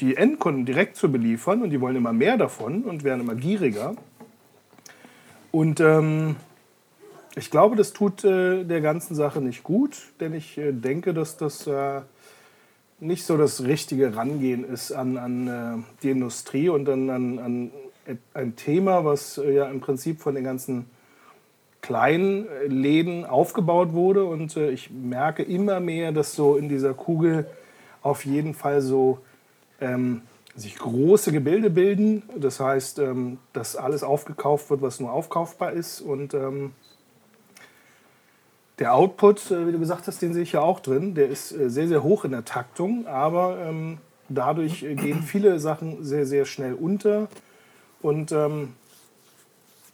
die 0.00 0.16
Endkunden 0.16 0.64
direkt 0.64 0.96
zu 0.96 1.10
beliefern 1.10 1.62
und 1.62 1.70
die 1.70 1.80
wollen 1.80 1.96
immer 1.96 2.12
mehr 2.12 2.36
davon 2.36 2.84
und 2.84 3.04
werden 3.04 3.20
immer 3.20 3.34
gieriger. 3.34 3.94
Und 5.52 5.80
ähm, 5.80 6.36
ich 7.36 7.50
glaube, 7.50 7.76
das 7.76 7.92
tut 7.92 8.24
äh, 8.24 8.64
der 8.64 8.80
ganzen 8.80 9.14
Sache 9.14 9.40
nicht 9.40 9.62
gut, 9.62 9.96
denn 10.20 10.34
ich 10.34 10.58
äh, 10.58 10.72
denke, 10.72 11.14
dass 11.14 11.36
das 11.36 11.66
äh, 11.66 12.00
nicht 12.98 13.24
so 13.24 13.36
das 13.36 13.64
richtige 13.64 14.16
Rangehen 14.16 14.64
ist 14.64 14.92
an, 14.92 15.16
an 15.16 15.48
äh, 15.48 15.82
die 16.02 16.10
Industrie 16.10 16.68
und 16.68 16.88
an, 16.88 17.10
an, 17.10 17.38
an 17.38 17.70
ein 18.34 18.56
Thema, 18.56 19.04
was 19.04 19.38
äh, 19.38 19.54
ja 19.54 19.66
im 19.66 19.80
Prinzip 19.80 20.20
von 20.20 20.34
den 20.34 20.44
ganzen 20.44 20.86
kleinen 21.80 22.48
äh, 22.48 22.66
Läden 22.66 23.24
aufgebaut 23.24 23.92
wurde. 23.92 24.24
Und 24.24 24.56
ich 24.56 24.90
merke 24.90 25.42
immer 25.42 25.80
mehr, 25.80 26.12
dass 26.12 26.34
so 26.34 26.56
in 26.56 26.68
dieser 26.68 26.94
Kugel 26.94 27.46
auf 28.02 28.24
jeden 28.24 28.54
Fall 28.54 28.80
so 28.80 29.18
ähm, 29.80 30.22
sich 30.54 30.76
große 30.76 31.32
Gebilde 31.32 31.70
bilden. 31.70 32.22
Das 32.36 32.60
heißt, 32.60 32.98
ähm, 32.98 33.38
dass 33.52 33.76
alles 33.76 34.02
aufgekauft 34.02 34.70
wird, 34.70 34.82
was 34.82 35.00
nur 35.00 35.12
aufkaufbar 35.12 35.72
ist. 35.72 36.00
Und 36.00 36.34
ähm, 36.34 36.72
der 38.78 38.94
Output, 38.94 39.50
äh, 39.50 39.66
wie 39.66 39.72
du 39.72 39.78
gesagt 39.78 40.06
hast, 40.06 40.20
den 40.22 40.34
sehe 40.34 40.42
ich 40.42 40.52
ja 40.52 40.60
auch 40.60 40.80
drin. 40.80 41.14
Der 41.14 41.28
ist 41.28 41.52
äh, 41.52 41.70
sehr, 41.70 41.88
sehr 41.88 42.02
hoch 42.02 42.24
in 42.24 42.32
der 42.32 42.44
Taktung, 42.44 43.06
aber 43.06 43.58
ähm, 43.64 43.98
dadurch 44.28 44.82
äh, 44.82 44.94
gehen 44.94 45.22
viele 45.26 45.58
Sachen 45.60 46.04
sehr, 46.04 46.26
sehr 46.26 46.44
schnell 46.44 46.74
unter. 46.74 47.28
Und 48.02 48.32
ähm, 48.32 48.74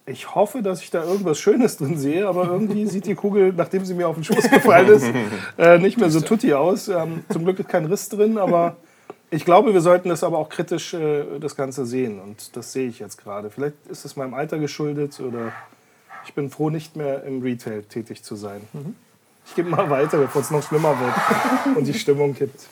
ich 0.06 0.36
hoffe, 0.36 0.62
dass 0.62 0.82
ich 0.82 0.90
da 0.90 1.04
irgendwas 1.04 1.38
Schönes 1.38 1.76
drin 1.76 1.98
sehe, 1.98 2.28
aber 2.28 2.44
irgendwie 2.44 2.86
sieht 2.86 3.06
die 3.06 3.16
Kugel, 3.16 3.52
nachdem 3.56 3.84
sie 3.84 3.94
mir 3.94 4.08
auf 4.08 4.14
den 4.14 4.24
Schoß 4.24 4.48
gefallen 4.50 4.88
ist, 4.88 5.06
äh, 5.58 5.78
nicht 5.78 5.98
mehr 5.98 6.10
so 6.10 6.20
tutti 6.20 6.54
aus. 6.54 6.88
Ähm, 6.88 7.24
zum 7.28 7.44
Glück 7.44 7.58
ist 7.58 7.68
kein 7.68 7.86
Riss 7.86 8.08
drin, 8.08 8.38
aber 8.38 8.76
ich 9.30 9.44
glaube, 9.44 9.74
wir 9.74 9.80
sollten 9.80 10.08
das 10.08 10.22
aber 10.22 10.38
auch 10.38 10.48
kritisch 10.48 10.94
äh, 10.94 11.38
das 11.40 11.56
Ganze 11.56 11.84
sehen 11.84 12.20
und 12.20 12.56
das 12.56 12.72
sehe 12.72 12.88
ich 12.88 12.98
jetzt 12.98 13.22
gerade. 13.22 13.50
Vielleicht 13.50 13.74
ist 13.88 14.04
es 14.04 14.16
meinem 14.16 14.34
Alter 14.34 14.58
geschuldet 14.58 15.18
oder 15.20 15.52
ich 16.24 16.34
bin 16.34 16.50
froh, 16.50 16.70
nicht 16.70 16.96
mehr 16.96 17.24
im 17.24 17.42
Retail 17.42 17.82
tätig 17.82 18.22
zu 18.22 18.36
sein. 18.36 18.62
Mhm. 18.72 18.94
Ich 19.46 19.54
gebe 19.54 19.68
mal 19.70 19.88
weiter, 19.90 20.18
bevor 20.18 20.42
es 20.42 20.50
noch 20.50 20.62
schlimmer 20.62 20.96
wird 20.98 21.14
und 21.76 21.86
die 21.86 21.94
Stimmung 21.94 22.34
kippt. 22.34 22.66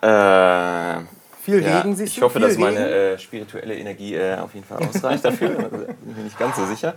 Äh, 0.00 1.00
viel 1.42 1.62
ja, 1.62 1.78
Regen 1.78 1.96
siehst 1.96 2.16
Ich 2.16 2.22
hoffe, 2.22 2.38
dass 2.38 2.56
meine 2.58 2.78
Regen? 2.78 2.92
äh, 2.92 3.18
spirituelle 3.18 3.76
Energie 3.76 4.14
äh, 4.14 4.36
auf 4.36 4.54
jeden 4.54 4.66
Fall 4.66 4.78
ausreicht 4.78 5.24
dafür. 5.24 5.50
Bin 5.50 5.96
ich 6.10 6.16
mir 6.16 6.24
nicht 6.24 6.38
ganz 6.38 6.56
so 6.56 6.66
sicher. 6.66 6.94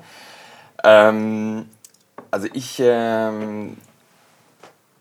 Ähm, 0.83 1.65
also 2.29 2.47
ich 2.53 2.79
ähm, 2.79 3.77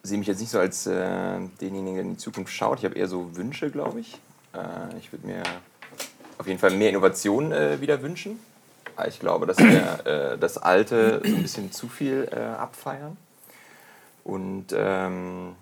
sehe 0.02 0.19
mich 0.19 0.28
jetzt 0.28 0.40
nicht 0.40 0.50
so 0.50 0.59
als 0.59 0.87
äh, 0.87 1.38
denjenigen, 1.61 1.95
der 1.95 2.04
in 2.04 2.11
die 2.11 2.16
Zukunft 2.16 2.52
schaut. 2.52 2.78
Ich 2.78 2.85
habe 2.85 2.95
eher 2.95 3.09
so 3.09 3.37
Wünsche, 3.37 3.71
glaube 3.71 4.00
ich. 4.00 4.14
Äh, 4.54 4.99
ich 4.99 5.12
würde 5.12 5.26
mir 5.26 5.42
auf 6.38 6.47
jeden 6.47 6.59
Fall 6.59 6.71
mehr 6.71 6.90
Innovation 6.90 7.52
äh, 7.52 7.80
wieder 7.80 8.02
wünschen. 8.02 8.40
Ich 9.09 9.21
glaube, 9.21 9.47
dass 9.47 9.59
wir 9.59 10.07
äh, 10.07 10.38
das 10.38 10.59
Alte 10.59 11.23
so 11.25 11.35
ein 11.35 11.42
bisschen 11.42 11.73
zu 11.73 11.88
viel 11.88 12.28
äh, 12.33 12.37
abfeiern. 12.37 13.16
Und 14.25 14.66
ähm, 14.75 15.54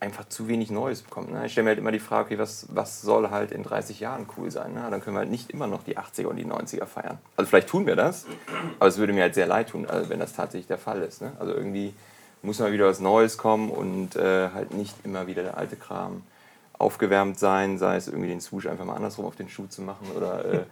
einfach 0.00 0.28
zu 0.28 0.48
wenig 0.48 0.70
Neues 0.70 1.02
bekommt. 1.02 1.30
Ne? 1.30 1.44
Ich 1.46 1.52
stelle 1.52 1.64
mir 1.64 1.70
halt 1.70 1.78
immer 1.78 1.92
die 1.92 1.98
Frage, 1.98 2.26
okay, 2.26 2.38
was, 2.38 2.66
was 2.70 3.02
soll 3.02 3.30
halt 3.30 3.52
in 3.52 3.62
30 3.62 4.00
Jahren 4.00 4.26
cool 4.36 4.50
sein? 4.50 4.72
Ne? 4.72 4.86
Dann 4.90 5.02
können 5.02 5.14
wir 5.14 5.20
halt 5.20 5.30
nicht 5.30 5.50
immer 5.50 5.66
noch 5.66 5.82
die 5.82 5.98
80er 5.98 6.26
und 6.26 6.36
die 6.36 6.46
90er 6.46 6.86
feiern. 6.86 7.18
Also 7.36 7.48
vielleicht 7.48 7.68
tun 7.68 7.86
wir 7.86 7.96
das, 7.96 8.26
aber 8.78 8.88
es 8.88 8.96
würde 8.96 9.12
mir 9.12 9.22
halt 9.22 9.34
sehr 9.34 9.46
leid 9.46 9.68
tun, 9.70 9.86
also 9.86 10.08
wenn 10.08 10.18
das 10.18 10.32
tatsächlich 10.32 10.68
der 10.68 10.78
Fall 10.78 11.02
ist. 11.02 11.20
Ne? 11.20 11.32
Also 11.38 11.52
irgendwie 11.52 11.92
muss 12.42 12.58
mal 12.58 12.72
wieder 12.72 12.86
was 12.86 13.00
Neues 13.00 13.36
kommen 13.38 13.70
und 13.70 14.16
äh, 14.16 14.50
halt 14.50 14.72
nicht 14.72 14.94
immer 15.04 15.26
wieder 15.26 15.42
der 15.42 15.56
alte 15.56 15.76
Kram 15.76 16.22
aufgewärmt 16.78 17.38
sein, 17.38 17.78
sei 17.78 17.96
es 17.96 18.08
irgendwie 18.08 18.28
den 18.28 18.40
Swoosh 18.40 18.66
einfach 18.66 18.84
mal 18.84 18.94
andersrum 18.94 19.26
auf 19.26 19.36
den 19.36 19.48
Schuh 19.48 19.66
zu 19.66 19.82
machen 19.82 20.06
oder 20.16 20.64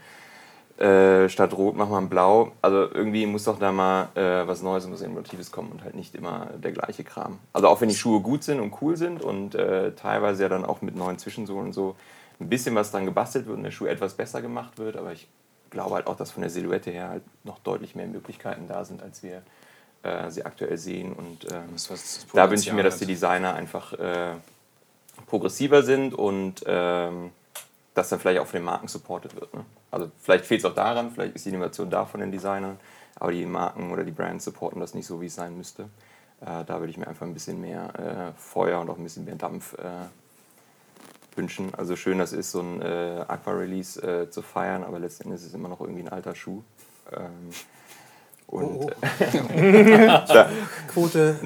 äh, 0.79 0.83
äh, 1.25 1.29
statt 1.29 1.53
Rot 1.53 1.77
machen 1.77 1.91
wir 1.91 1.99
ein 1.99 2.09
Blau. 2.09 2.53
Also 2.63 2.91
irgendwie 2.93 3.27
muss 3.27 3.45
doch 3.45 3.59
da 3.59 3.73
mal 3.73 4.09
äh, 4.15 4.47
was 4.47 4.63
Neues 4.63 4.87
und 4.87 4.93
was 4.93 5.03
Innovatives 5.03 5.53
kommen 5.53 5.71
und 5.71 5.85
halt 5.85 5.95
nicht 5.95 6.15
immer 6.15 6.47
der 6.63 6.73
gleiche 6.73 7.05
Kram. 7.05 7.39
Also 7.53 7.69
auch 7.69 7.81
wenn 7.81 7.91
die 7.91 7.95
Schuhe 7.95 8.21
gut 8.21 8.43
sind 8.43 8.61
und 8.61 8.75
cool 8.81 8.97
sind 8.97 9.23
und 9.23 9.55
äh, 9.55 9.93
teilweise 9.93 10.43
ja 10.45 10.49
dann 10.49 10.65
auch 10.65 10.81
mit 10.81 10.97
neuen 10.97 11.19
Zwischensohlen 11.19 11.67
und 11.67 11.73
so 11.75 11.97
ein 12.41 12.49
bisschen 12.49 12.75
was 12.75 12.91
dran 12.91 13.05
gebastelt 13.05 13.47
wird 13.47 13.59
und 13.59 13.65
der 13.65 13.71
Schuh 13.71 13.87
etwas 13.87 14.15
besser 14.15 14.41
gemacht 14.41 14.79
wird, 14.79 14.97
aber 14.97 15.13
ich 15.13 15.29
glaube 15.71 15.97
halt 15.97 16.07
auch, 16.07 16.17
dass 16.17 16.31
von 16.31 16.41
der 16.41 16.51
Silhouette 16.51 16.91
her 16.91 17.09
halt 17.09 17.23
noch 17.45 17.59
deutlich 17.59 17.95
mehr 17.95 18.07
Möglichkeiten 18.07 18.67
da 18.69 18.85
sind, 18.85 19.03
als 19.03 19.23
wir 19.23 19.43
äh, 20.03 20.31
sie 20.31 20.45
aktuell 20.45 20.77
sehen. 20.79 21.13
Und 21.13 21.45
ähm, 21.53 21.71
Das, 21.73 21.89
das 21.89 22.27
da 22.33 22.51
wünsche 22.51 22.69
ich 22.69 22.75
mir, 22.75 22.83
dass 22.83 22.99
die. 22.99 23.07
Designer 23.07 23.55
einfach 23.55 23.93
äh, 23.95 24.35
progressiver 25.27 25.83
sind 25.83 26.15
und 26.15 26.63
ähm, 26.67 27.31
dass 27.95 28.11
dann 28.11 28.21
vielleicht 28.21 28.41
auch 28.41 28.47
von 28.47 28.59
den 28.59 28.65
Marken 28.65 28.87
supported 28.87 29.35
wird. 29.35 29.53
Ne? 29.55 29.65
Also 29.91 30.11
vielleicht 30.23 30.45
fehlt 30.45 30.61
es 30.61 30.65
auch 30.65 30.75
daran, 30.75 31.11
vielleicht 31.11 31.35
ist 31.35 31.47
die 31.47 31.51
Innovation 31.51 31.91
da 31.91 32.05
von 32.07 32.21
den 32.21 32.31
Designern, 32.31 32.79
aber 33.17 33.33
die 33.33 33.45
Marken 33.45 33.91
oder 33.91 34.05
die 34.05 34.13
Brands 34.13 34.45
supporten 34.45 34.81
das 34.81 34.95
nicht 34.95 35.07
so, 35.07 35.21
wie 35.21 35.27
es 35.27 35.35
sein 35.35 35.57
müsste. 35.57 35.85
Äh, 36.41 36.65
da 36.65 36.79
würde 36.79 36.91
ich 36.91 36.97
mir 36.97 37.09
einfach 37.09 37.27
ein 37.27 37.35
bisschen 37.35 37.61
mehr 37.61 38.35
äh, 38.37 38.41
Feuer 38.41 38.81
und 38.81 38.91
auch 38.91 38.99
ein 38.99 39.03
bisschen 39.03 39.25
mehr 39.25 39.35
Dampf 39.35 39.75
äh, 39.75 40.07
wünschen. 41.35 41.75
Also 41.75 41.97
schön, 41.97 42.19
das 42.19 42.33
ist, 42.33 42.51
so 42.51 42.61
ein 42.61 42.83
Aqua-Release 42.83 44.29
zu 44.31 44.43
feiern, 44.43 44.83
aber 44.83 44.99
letztendlich 44.99 45.41
ist 45.41 45.47
es 45.47 45.55
immer 45.55 45.69
noch 45.69 45.81
irgendwie 45.81 46.03
ein 46.03 46.09
alter 46.09 46.35
Schuh. 46.35 46.63
Ähm, 47.13 47.51
und 48.49 48.65
Oh, 48.65 48.91
äh, 49.55 50.07
da, 50.07 50.49
Quote 50.93 51.37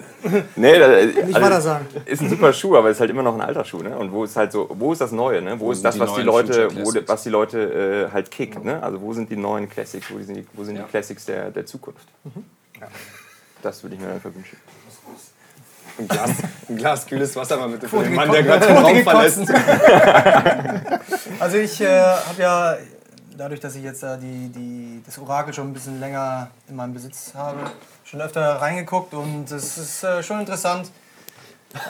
nee, 0.54 0.78
da, 0.78 0.88
nicht 1.04 1.34
weiter 1.34 1.60
sagen. 1.60 1.86
ist 2.06 2.22
ein 2.22 2.30
super 2.30 2.52
Schuh, 2.52 2.76
aber 2.76 2.90
ist 2.90 3.00
halt 3.00 3.10
immer 3.10 3.22
noch 3.24 3.34
ein 3.34 3.40
alter 3.40 3.64
Schuh, 3.64 3.82
ne? 3.82 3.96
Und 3.98 4.12
wo 4.12 4.22
ist 4.24 4.36
halt 4.36 4.52
so, 4.52 4.68
wo 4.72 4.92
ist 4.92 5.00
das 5.00 5.10
Neue, 5.10 5.42
ne? 5.42 5.58
Wo, 5.58 5.66
Wo 5.66 5.72
ist 5.72 5.84
das, 5.84 5.96
die 5.96 6.00
was 6.00 6.14
die 6.14 6.22
Leute, 6.22 6.68
wo, 6.76 6.92
was 7.06 7.22
die 7.24 7.28
Leute 7.30 8.06
äh, 8.08 8.12
halt 8.12 8.30
kickt, 8.30 8.64
ne? 8.64 8.80
Also 8.82 9.00
wo 9.00 9.12
sind 9.12 9.30
die 9.30 9.36
neuen 9.36 9.68
Classics, 9.68 10.06
wo 10.10 10.18
sind 10.22 10.36
die, 10.36 10.46
wo 10.52 10.62
sind 10.62 10.76
Ja. 10.76 10.82
die 10.84 10.90
Classics 10.90 11.24
der, 11.26 11.50
der 11.50 11.66
Zukunft? 11.66 12.06
Mhm. 12.22 12.44
Das 13.62 13.82
würde 13.82 13.96
ich 13.96 14.00
mir 14.00 14.08
einfach 14.12 14.32
wünschen. 14.32 14.56
Ein 15.98 16.08
Glas, 16.08 16.30
ein 16.68 16.76
Glas 16.76 17.06
kühles 17.06 17.34
Wasser 17.36 17.56
mal 17.58 17.68
bitte 17.68 17.88
für 17.88 17.98
den 18.02 18.14
Mann, 18.14 18.30
der 18.30 18.42
gerade 18.44 18.66
den 18.66 18.76
Raum 18.78 19.02
verlässt. 19.02 19.40
Also 21.40 21.56
ich 21.58 21.80
äh, 21.80 21.86
habe 21.88 22.40
ja, 22.42 22.76
dadurch, 23.42 23.60
dass 23.60 23.74
ich 23.74 23.82
jetzt 23.82 24.02
äh, 24.04 24.18
die, 24.18 24.48
die, 24.50 25.02
das 25.04 25.18
Orakel 25.18 25.52
schon 25.52 25.68
ein 25.68 25.72
bisschen 25.72 25.98
länger 25.98 26.50
in 26.68 26.76
meinem 26.76 26.94
Besitz 26.94 27.34
habe, 27.34 27.58
schon 28.04 28.20
öfter 28.20 28.60
reingeguckt 28.60 29.14
und 29.14 29.50
es 29.50 29.78
ist 29.78 30.04
äh, 30.04 30.22
schon 30.22 30.38
interessant, 30.40 30.90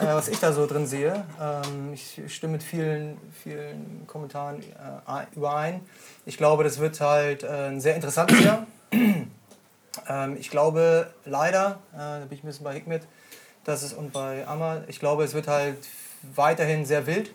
äh, 0.01 0.05
was 0.07 0.29
ich 0.29 0.39
da 0.39 0.51
so 0.51 0.65
drin 0.65 0.87
sehe. 0.87 1.23
Ähm, 1.39 1.93
ich 1.93 2.19
stimme 2.27 2.53
mit 2.53 2.63
vielen, 2.63 3.17
vielen 3.43 4.05
Kommentaren 4.07 4.61
äh, 4.63 5.09
ein- 5.09 5.27
überein. 5.35 5.81
Ich 6.25 6.37
glaube, 6.37 6.63
das 6.63 6.79
wird 6.79 6.99
halt 7.01 7.43
äh, 7.43 7.67
ein 7.67 7.79
sehr 7.81 7.95
interessantes 7.95 8.43
Jahr. 8.43 8.65
Ähm, 10.09 10.37
ich 10.39 10.49
glaube 10.49 11.13
leider, 11.23 11.77
äh, 11.93 11.97
da 11.97 12.19
bin 12.27 12.35
ich 12.35 12.43
ein 12.43 12.47
bisschen 12.47 12.63
bei 12.63 12.73
Hikmet, 12.73 13.03
dass 13.63 13.83
es 13.83 13.93
und 13.93 14.11
bei 14.11 14.45
Amma, 14.47 14.81
ich 14.87 14.99
glaube, 14.99 15.23
es 15.23 15.35
wird 15.35 15.47
halt 15.47 15.77
weiterhin 16.35 16.83
sehr 16.83 17.05
wild, 17.05 17.31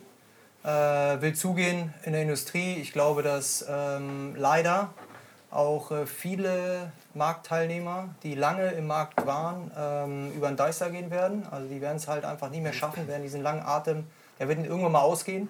äh, 0.68 1.22
wild 1.22 1.36
zugehen 1.36 1.94
in 2.04 2.12
der 2.12 2.22
Industrie. 2.22 2.74
Ich 2.74 2.92
glaube, 2.92 3.22
dass 3.22 3.64
ähm, 3.68 4.34
leider 4.36 4.90
auch 5.50 5.90
äh, 5.90 6.06
viele 6.06 6.92
Marktteilnehmer, 7.14 8.10
die 8.22 8.34
lange 8.34 8.72
im 8.72 8.86
Markt 8.86 9.24
waren, 9.26 9.70
ähm, 9.76 10.32
über 10.32 10.48
den 10.48 10.56
Deister 10.56 10.90
gehen 10.90 11.10
werden. 11.10 11.46
Also 11.50 11.68
die 11.68 11.80
werden 11.80 11.96
es 11.96 12.06
halt 12.06 12.24
einfach 12.24 12.50
nie 12.50 12.60
mehr 12.60 12.74
schaffen, 12.74 13.08
werden 13.08 13.22
diesen 13.22 13.42
langen 13.42 13.62
Atem, 13.62 14.04
der 14.38 14.48
wird 14.48 14.64
irgendwann 14.66 14.92
mal 14.92 15.00
ausgehen. 15.00 15.48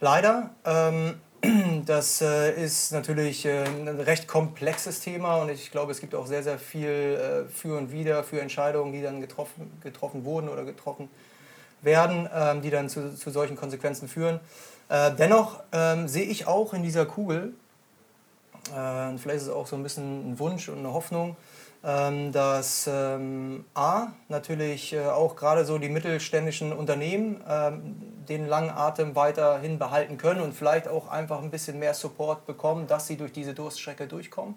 Leider. 0.00 0.50
Ähm, 0.64 1.20
das 1.84 2.22
äh, 2.22 2.52
ist 2.52 2.92
natürlich 2.92 3.44
äh, 3.44 3.64
ein 3.64 4.00
recht 4.00 4.26
komplexes 4.26 5.00
Thema 5.00 5.36
und 5.36 5.50
ich 5.50 5.70
glaube, 5.70 5.92
es 5.92 6.00
gibt 6.00 6.14
auch 6.14 6.26
sehr, 6.26 6.42
sehr 6.42 6.58
viel 6.58 7.46
für 7.52 7.76
und 7.76 7.92
wider, 7.92 8.24
für 8.24 8.40
Entscheidungen, 8.40 8.92
die 8.94 9.02
dann 9.02 9.20
getroffen, 9.20 9.78
getroffen 9.82 10.24
wurden 10.24 10.48
oder 10.48 10.64
getroffen 10.64 11.10
werden, 11.10 11.25
ähm, 11.84 12.62
die 12.62 12.70
dann 12.70 12.88
zu, 12.88 13.14
zu 13.14 13.30
solchen 13.30 13.56
Konsequenzen 13.56 14.08
führen. 14.08 14.40
Äh, 14.88 15.12
dennoch 15.12 15.62
ähm, 15.72 16.08
sehe 16.08 16.24
ich 16.24 16.46
auch 16.46 16.72
in 16.74 16.82
dieser 16.82 17.06
Kugel, 17.06 17.54
äh, 18.74 19.18
vielleicht 19.18 19.38
ist 19.38 19.42
es 19.44 19.48
auch 19.48 19.66
so 19.66 19.76
ein 19.76 19.82
bisschen 19.82 20.32
ein 20.32 20.38
Wunsch 20.38 20.68
und 20.68 20.78
eine 20.78 20.92
Hoffnung, 20.92 21.36
ähm, 21.84 22.32
dass 22.32 22.88
ähm, 22.92 23.64
A, 23.74 24.08
natürlich 24.28 24.92
äh, 24.92 25.06
auch 25.06 25.36
gerade 25.36 25.64
so 25.64 25.78
die 25.78 25.88
mittelständischen 25.88 26.72
Unternehmen 26.72 27.42
ähm, 27.48 27.96
den 28.28 28.46
langen 28.46 28.70
Atem 28.70 29.14
weiterhin 29.14 29.78
behalten 29.78 30.18
können 30.18 30.40
und 30.40 30.52
vielleicht 30.52 30.88
auch 30.88 31.08
einfach 31.08 31.42
ein 31.42 31.50
bisschen 31.50 31.78
mehr 31.78 31.94
Support 31.94 32.46
bekommen, 32.46 32.86
dass 32.86 33.06
sie 33.06 33.16
durch 33.16 33.32
diese 33.32 33.54
Durststrecke 33.54 34.06
durchkommen. 34.06 34.56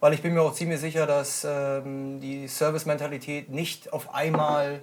Weil 0.00 0.14
ich 0.14 0.22
bin 0.22 0.34
mir 0.34 0.42
auch 0.42 0.52
ziemlich 0.52 0.80
sicher, 0.80 1.06
dass 1.06 1.44
ähm, 1.48 2.20
die 2.20 2.48
Service-Mentalität 2.48 3.50
nicht 3.50 3.92
auf 3.92 4.14
einmal 4.14 4.82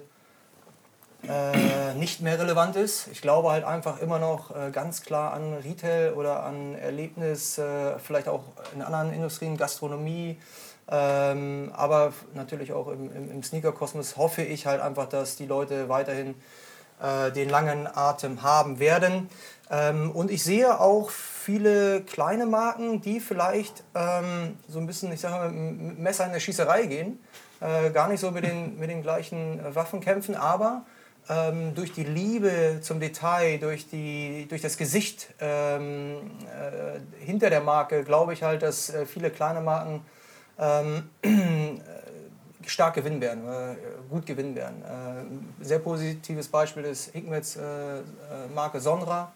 äh, 1.28 1.94
nicht 1.94 2.20
mehr 2.20 2.38
relevant 2.38 2.76
ist. 2.76 3.08
Ich 3.08 3.20
glaube 3.20 3.50
halt 3.50 3.64
einfach 3.64 4.00
immer 4.00 4.18
noch 4.18 4.54
äh, 4.54 4.70
ganz 4.70 5.02
klar 5.02 5.32
an 5.32 5.54
Retail 5.54 6.12
oder 6.14 6.44
an 6.44 6.74
Erlebnis, 6.74 7.58
äh, 7.58 7.98
vielleicht 7.98 8.28
auch 8.28 8.44
in 8.74 8.82
anderen 8.82 9.12
Industrien, 9.12 9.56
Gastronomie, 9.56 10.38
ähm, 10.88 11.72
aber 11.74 12.12
natürlich 12.34 12.72
auch 12.72 12.88
im, 12.88 13.14
im, 13.14 13.30
im 13.30 13.42
Sneaker-Kosmos 13.42 14.16
hoffe 14.16 14.42
ich 14.42 14.66
halt 14.66 14.80
einfach, 14.80 15.08
dass 15.08 15.36
die 15.36 15.46
Leute 15.46 15.88
weiterhin 15.88 16.34
äh, 17.02 17.32
den 17.32 17.48
langen 17.48 17.88
Atem 17.92 18.42
haben 18.42 18.78
werden. 18.78 19.28
Ähm, 19.68 20.12
und 20.12 20.30
ich 20.30 20.44
sehe 20.44 20.78
auch 20.78 21.10
viele 21.10 22.02
kleine 22.02 22.46
Marken, 22.46 23.00
die 23.00 23.18
vielleicht 23.18 23.82
ähm, 23.94 24.56
so 24.68 24.78
ein 24.78 24.86
bisschen, 24.86 25.10
ich 25.12 25.20
sage 25.20 25.34
mal, 25.34 25.50
mit 25.50 25.98
Messer 25.98 26.26
in 26.26 26.32
der 26.32 26.40
Schießerei 26.40 26.86
gehen, 26.86 27.18
äh, 27.60 27.90
gar 27.90 28.08
nicht 28.08 28.20
so 28.20 28.30
mit 28.30 28.44
den, 28.44 28.78
mit 28.78 28.90
den 28.90 29.02
gleichen 29.02 29.58
äh, 29.58 29.74
Waffen 29.74 30.00
kämpfen, 30.00 30.36
aber 30.36 30.82
ähm, 31.28 31.74
durch 31.74 31.92
die 31.92 32.04
Liebe 32.04 32.78
zum 32.82 33.00
Detail, 33.00 33.58
durch, 33.58 33.88
die, 33.88 34.46
durch 34.48 34.62
das 34.62 34.76
Gesicht 34.76 35.28
ähm, 35.40 36.30
äh, 36.44 37.24
hinter 37.24 37.50
der 37.50 37.60
Marke, 37.60 38.04
glaube 38.04 38.32
ich 38.32 38.42
halt, 38.42 38.62
dass 38.62 38.90
äh, 38.90 39.06
viele 39.06 39.30
kleine 39.30 39.60
Marken 39.60 40.02
ähm, 40.58 41.10
stark 42.66 42.94
gewinnen 42.94 43.20
werden, 43.20 43.46
äh, 43.48 43.76
gut 44.10 44.26
gewinnen 44.26 44.54
werden. 44.54 44.82
Äh, 44.82 45.64
sehr 45.64 45.78
positives 45.78 46.48
Beispiel 46.48 46.84
ist 46.84 47.12
Hickmets 47.12 47.56
äh, 47.56 47.98
äh, 47.98 48.02
Marke 48.54 48.80
Sonra, 48.80 49.32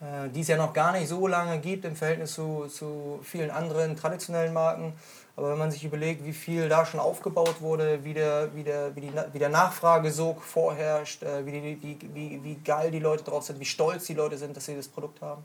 äh, 0.00 0.28
die 0.30 0.40
es 0.40 0.48
ja 0.48 0.56
noch 0.56 0.72
gar 0.72 0.92
nicht 0.92 1.08
so 1.08 1.26
lange 1.26 1.58
gibt 1.58 1.84
im 1.84 1.96
Verhältnis 1.96 2.34
zu, 2.34 2.66
zu 2.66 3.20
vielen 3.22 3.50
anderen 3.50 3.96
traditionellen 3.96 4.52
Marken. 4.52 4.94
Aber 5.36 5.50
wenn 5.50 5.58
man 5.58 5.70
sich 5.70 5.84
überlegt, 5.84 6.24
wie 6.24 6.32
viel 6.32 6.68
da 6.68 6.86
schon 6.86 7.00
aufgebaut 7.00 7.60
wurde, 7.60 8.04
wie 8.04 8.14
der, 8.14 8.54
wie 8.54 8.62
der, 8.62 8.94
wie 8.94 9.00
die, 9.00 9.12
wie 9.32 9.38
der 9.38 9.48
Nachfragesog 9.48 10.42
vorherrscht, 10.42 11.22
äh, 11.24 11.44
wie, 11.44 11.52
die, 11.52 11.82
wie, 11.82 11.98
wie, 12.14 12.44
wie 12.44 12.54
geil 12.56 12.90
die 12.90 13.00
Leute 13.00 13.24
drauf 13.24 13.42
sind, 13.42 13.58
wie 13.58 13.64
stolz 13.64 14.04
die 14.04 14.14
Leute 14.14 14.38
sind, 14.38 14.56
dass 14.56 14.66
sie 14.66 14.76
das 14.76 14.86
Produkt 14.86 15.20
haben, 15.22 15.44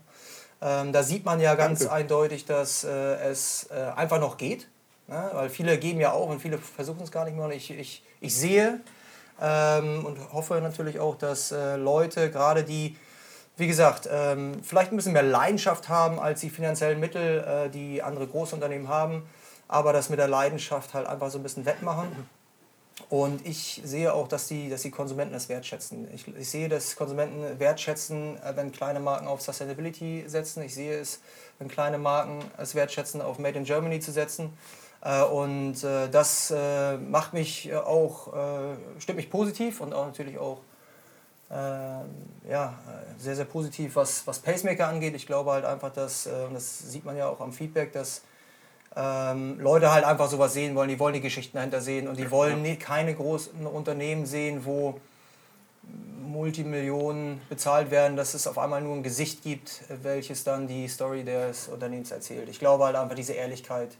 ähm, 0.62 0.92
da 0.92 1.02
sieht 1.02 1.24
man 1.24 1.40
ja 1.40 1.54
ganz 1.54 1.80
Danke. 1.80 1.94
eindeutig, 1.94 2.44
dass 2.44 2.84
äh, 2.84 2.90
es 3.30 3.68
äh, 3.70 3.90
einfach 3.96 4.20
noch 4.20 4.36
geht. 4.36 4.68
Ne? 5.08 5.30
Weil 5.32 5.48
viele 5.48 5.78
geben 5.78 6.00
ja 6.00 6.12
auch 6.12 6.28
und 6.28 6.40
viele 6.40 6.58
versuchen 6.58 7.02
es 7.02 7.10
gar 7.10 7.24
nicht 7.24 7.34
mehr. 7.36 7.46
Und 7.46 7.52
ich, 7.52 7.70
ich, 7.70 8.04
ich 8.20 8.36
sehe 8.36 8.80
ähm, 9.40 10.04
und 10.04 10.32
hoffe 10.32 10.60
natürlich 10.60 11.00
auch, 11.00 11.16
dass 11.16 11.50
äh, 11.50 11.76
Leute, 11.76 12.30
gerade 12.30 12.62
die, 12.62 12.96
wie 13.56 13.66
gesagt, 13.66 14.08
ähm, 14.10 14.62
vielleicht 14.62 14.92
ein 14.92 14.96
bisschen 14.96 15.14
mehr 15.14 15.22
Leidenschaft 15.22 15.88
haben 15.88 16.20
als 16.20 16.40
die 16.40 16.50
finanziellen 16.50 17.00
Mittel, 17.00 17.44
äh, 17.44 17.70
die 17.70 18.02
andere 18.02 18.26
Großunternehmen 18.26 18.88
haben, 18.88 19.22
aber 19.70 19.92
das 19.92 20.10
mit 20.10 20.18
der 20.18 20.26
Leidenschaft 20.26 20.94
halt 20.94 21.06
einfach 21.06 21.30
so 21.30 21.38
ein 21.38 21.44
bisschen 21.44 21.64
wettmachen. 21.64 22.08
Und 23.08 23.46
ich 23.46 23.80
sehe 23.84 24.12
auch, 24.12 24.28
dass 24.28 24.48
die, 24.48 24.68
dass 24.68 24.82
die 24.82 24.90
Konsumenten 24.90 25.32
das 25.32 25.48
wertschätzen. 25.48 26.12
Ich, 26.12 26.26
ich 26.28 26.50
sehe, 26.50 26.68
dass 26.68 26.96
Konsumenten 26.96 27.58
wertschätzen, 27.58 28.36
äh, 28.42 28.56
wenn 28.56 28.72
kleine 28.72 29.00
Marken 29.00 29.26
auf 29.26 29.40
Sustainability 29.40 30.24
setzen. 30.26 30.62
Ich 30.62 30.74
sehe 30.74 30.98
es, 30.98 31.20
wenn 31.58 31.68
kleine 31.68 31.98
Marken 31.98 32.44
es 32.58 32.74
wertschätzen, 32.74 33.22
auf 33.22 33.38
Made 33.38 33.58
in 33.58 33.64
Germany 33.64 34.00
zu 34.00 34.10
setzen. 34.10 34.52
Äh, 35.02 35.22
und 35.22 35.82
äh, 35.84 36.08
das 36.10 36.52
macht 37.08 37.32
mich 37.32 37.72
auch, 37.74 38.32
stimmt 38.98 39.16
mich 39.16 39.30
positiv 39.30 39.80
und 39.80 39.94
auch 39.94 40.06
natürlich 40.06 40.38
auch 40.38 40.60
ja, 41.52 42.74
sehr, 43.18 43.34
sehr 43.34 43.44
positiv, 43.44 43.96
was, 43.96 44.24
was 44.24 44.38
Pacemaker 44.38 44.86
angeht. 44.86 45.16
Ich 45.16 45.26
glaube 45.26 45.50
halt 45.50 45.64
einfach, 45.64 45.92
dass, 45.92 46.28
und 46.28 46.54
das 46.54 46.78
sieht 46.78 47.04
man 47.04 47.16
ja 47.16 47.28
auch 47.28 47.40
am 47.40 47.52
Feedback, 47.52 47.92
dass 47.92 48.22
ähm, 48.96 49.60
Leute 49.60 49.92
halt 49.92 50.04
einfach 50.04 50.28
sowas 50.28 50.52
sehen 50.52 50.74
wollen, 50.74 50.88
die 50.88 50.98
wollen 50.98 51.14
die 51.14 51.20
Geschichten 51.20 51.56
dahinter 51.56 51.80
sehen 51.80 52.08
und 52.08 52.18
die 52.18 52.30
wollen 52.30 52.62
nie, 52.62 52.76
keine 52.76 53.14
großen 53.14 53.66
Unternehmen 53.66 54.26
sehen, 54.26 54.64
wo 54.64 55.00
Multimillionen 56.30 57.40
bezahlt 57.48 57.90
werden, 57.90 58.16
dass 58.16 58.34
es 58.34 58.46
auf 58.46 58.58
einmal 58.58 58.80
nur 58.80 58.94
ein 58.94 59.02
Gesicht 59.02 59.42
gibt, 59.42 59.82
welches 60.02 60.44
dann 60.44 60.66
die 60.66 60.88
Story 60.88 61.24
des 61.24 61.68
Unternehmens 61.68 62.10
erzählt. 62.10 62.48
Ich 62.48 62.58
glaube 62.58 62.84
halt 62.84 62.96
einfach 62.96 63.16
diese 63.16 63.32
Ehrlichkeit 63.32 63.96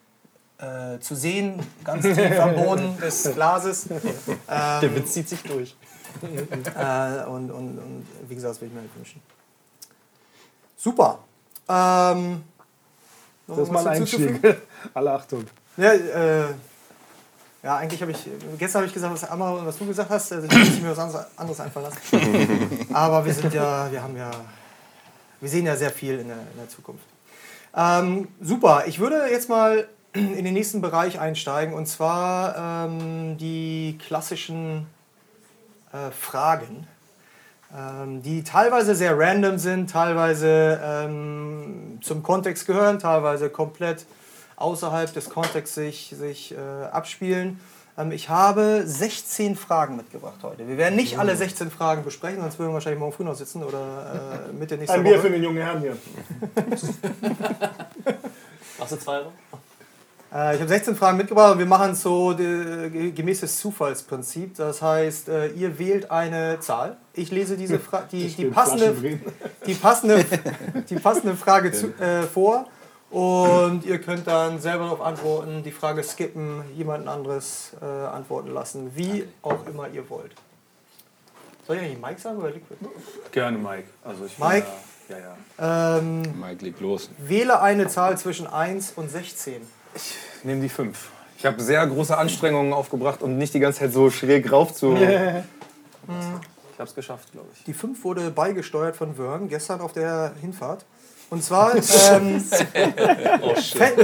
äh, 0.58 0.98
zu 1.00 1.14
sehen, 1.14 1.60
ganz 1.84 2.04
tief 2.04 2.38
am 2.38 2.54
Boden 2.54 2.98
des 3.00 3.32
Glases. 3.34 3.90
Ähm, 3.90 4.00
Der 4.48 4.94
Witz 4.94 5.12
zieht 5.12 5.28
sich 5.28 5.42
durch. 5.42 5.76
äh, 6.22 7.24
und, 7.26 7.50
und, 7.50 7.78
und 7.78 8.06
wie 8.28 8.34
gesagt, 8.34 8.54
das 8.54 8.60
würde 8.60 8.74
ich 8.74 8.82
mir 8.82 8.88
wünschen. 8.96 9.22
Super. 10.76 11.18
Ähm, 11.68 12.42
das 13.46 13.58
ist 13.58 13.72
mal 13.72 13.86
ein 13.86 14.02
Einstieg. 14.02 14.40
Alle 14.94 15.12
Achtung. 15.12 15.44
Ja, 15.76 15.92
äh, 15.92 16.44
ja, 17.62 17.76
eigentlich 17.76 18.00
habe 18.00 18.12
ich, 18.12 18.18
gestern 18.58 18.80
habe 18.80 18.86
ich 18.86 18.94
gesagt, 18.94 19.12
was 19.12 19.30
Amar 19.30 19.66
was 19.66 19.76
du 19.76 19.86
gesagt 19.86 20.08
hast, 20.08 20.32
also 20.32 20.46
ich 20.46 20.56
muss 20.56 20.80
mir 20.80 20.96
was 20.96 21.26
anderes 21.36 21.60
einfallen 21.60 21.86
lassen. 21.86 22.86
Aber 22.92 23.24
wir 23.24 23.34
sind 23.34 23.52
ja, 23.52 23.90
wir 23.92 24.02
haben 24.02 24.16
ja, 24.16 24.30
wir 25.40 25.48
sehen 25.48 25.66
ja 25.66 25.76
sehr 25.76 25.90
viel 25.90 26.20
in 26.20 26.28
der, 26.28 26.38
in 26.38 26.58
der 26.58 26.68
Zukunft. 26.68 27.04
Ähm, 27.76 28.28
super, 28.40 28.84
ich 28.86 28.98
würde 28.98 29.26
jetzt 29.30 29.48
mal 29.48 29.86
in 30.12 30.44
den 30.44 30.54
nächsten 30.54 30.80
Bereich 30.80 31.20
einsteigen 31.20 31.74
und 31.74 31.86
zwar 31.86 32.86
ähm, 32.86 33.36
die 33.36 33.98
klassischen 34.04 34.86
äh, 35.92 36.10
Fragen, 36.10 36.86
ähm, 37.76 38.22
die 38.22 38.42
teilweise 38.42 38.94
sehr 38.94 39.16
random 39.18 39.58
sind, 39.58 39.90
teilweise 39.90 40.80
ähm, 40.82 41.98
zum 42.00 42.22
Kontext 42.22 42.66
gehören, 42.66 42.98
teilweise 42.98 43.50
komplett 43.50 44.06
außerhalb 44.60 45.12
des 45.12 45.30
Kontexts 45.30 45.74
sich, 45.74 46.14
sich 46.16 46.52
äh, 46.52 46.58
abspielen. 46.92 47.58
Ähm, 47.98 48.12
ich 48.12 48.28
habe 48.28 48.82
16 48.84 49.56
Fragen 49.56 49.96
mitgebracht 49.96 50.38
heute. 50.42 50.68
Wir 50.68 50.76
werden 50.76 50.96
nicht 50.96 51.18
alle 51.18 51.34
16 51.36 51.70
Fragen 51.70 52.04
besprechen, 52.04 52.40
sonst 52.40 52.58
würden 52.58 52.70
wir 52.70 52.74
wahrscheinlich 52.74 53.00
morgen 53.00 53.12
früh 53.12 53.24
noch 53.24 53.34
sitzen 53.34 53.62
oder 53.62 54.48
äh, 54.48 54.52
Mitte 54.52 54.76
nächster 54.76 54.94
Ein 54.94 55.04
Woche. 55.04 55.12
Bier 55.12 55.22
für 55.22 55.30
den 55.30 55.42
jungen 55.42 55.62
Herrn 55.62 55.80
hier. 55.80 55.96
Machst 58.78 58.92
du 58.92 58.98
zwei? 58.98 59.22
Äh, 60.32 60.54
ich 60.54 60.60
habe 60.60 60.68
16 60.68 60.96
Fragen 60.96 61.16
mitgebracht 61.16 61.52
und 61.52 61.58
wir 61.58 61.66
machen 61.66 61.92
es 61.92 62.02
so 62.02 62.32
de, 62.32 63.10
gemäß 63.10 63.40
des 63.40 63.58
Zufallsprinzip. 63.58 64.56
Das 64.56 64.80
heißt, 64.80 65.28
äh, 65.28 65.48
ihr 65.48 65.78
wählt 65.78 66.10
eine 66.10 66.60
Zahl. 66.60 66.96
Ich 67.14 67.30
lese 67.30 67.56
diese 67.56 67.78
Fra 67.78 68.04
die, 68.10 68.28
die, 68.28 68.44
passende, 68.46 68.94
die, 69.66 69.74
passende, 69.74 70.24
die 70.88 70.96
passende 70.96 71.34
Frage 71.34 71.72
zu, 71.72 71.88
äh, 72.00 72.22
vor 72.22 72.66
und 73.10 73.84
ihr 73.84 74.00
könnt 74.00 74.26
dann 74.26 74.60
selber 74.60 74.84
darauf 74.84 75.00
antworten, 75.00 75.62
die 75.64 75.72
Frage 75.72 76.02
skippen, 76.02 76.62
jemanden 76.76 77.08
anderes 77.08 77.72
äh, 77.80 77.84
antworten 77.84 78.52
lassen, 78.52 78.92
wie 78.94 79.26
auch 79.42 79.66
immer 79.66 79.88
ihr 79.88 80.08
wollt. 80.08 80.32
Soll 81.66 81.76
ich 81.76 81.82
eigentlich 81.82 82.00
Mike 82.00 82.20
sagen 82.20 82.38
oder 82.38 82.50
Liquid? 82.50 82.78
Gerne 83.32 83.58
Mike. 83.58 83.88
Also 84.04 84.26
ich 84.26 84.38
Mike? 84.38 84.66
Ja, 85.08 85.16
ja. 85.18 85.98
Ähm, 85.98 86.22
Mike 86.40 86.64
legt 86.64 86.80
los. 86.80 87.10
Wähle 87.18 87.60
eine 87.60 87.88
Zahl 87.88 88.16
zwischen 88.16 88.46
1 88.46 88.92
und 88.96 89.10
16. 89.10 89.60
Ich 89.94 90.14
nehme 90.44 90.60
die 90.60 90.68
5. 90.68 91.10
Ich 91.36 91.46
habe 91.46 91.60
sehr 91.62 91.84
große 91.86 92.16
Anstrengungen 92.16 92.72
aufgebracht, 92.72 93.22
um 93.22 93.38
nicht 93.38 93.54
die 93.54 93.60
ganze 93.60 93.80
Zeit 93.80 93.92
so 93.92 94.10
schräg 94.10 94.52
rauf 94.52 94.74
zu. 94.74 94.94
ich 94.96 95.02
habe 95.02 95.44
es 96.78 96.94
geschafft, 96.94 97.32
glaube 97.32 97.48
ich. 97.54 97.64
Die 97.64 97.72
5 97.72 98.04
wurde 98.04 98.30
beigesteuert 98.30 98.94
von 98.94 99.14
Vern 99.16 99.48
gestern 99.48 99.80
auf 99.80 99.92
der 99.92 100.32
Hinfahrt. 100.40 100.84
Und 101.30 101.44
zwar 101.44 101.74
ähm, 102.10 102.44
oh, 103.42 103.54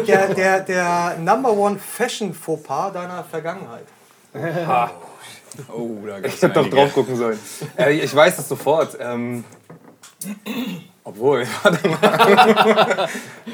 der, 0.07 0.35
der, 0.35 0.61
der 0.61 1.17
Number 1.19 1.53
One 1.53 1.79
Fashion 1.79 2.33
Fauxpas 2.33 2.93
deiner 2.93 3.25
Vergangenheit. 3.25 3.87
Ha. 4.35 4.91
Oh, 5.73 6.07
da 6.07 6.19
ich 6.19 6.43
hätte 6.43 6.51
doch 6.51 6.69
drauf 6.69 6.93
gucken 6.93 7.17
sollen. 7.17 7.39
Äh, 7.79 7.95
ich 7.95 8.15
weiß 8.15 8.39
es 8.39 8.49
sofort. 8.49 8.97
Ähm, 9.01 9.45
obwohl, 11.05 11.47
warte 11.63 11.89
mal. 11.89 13.09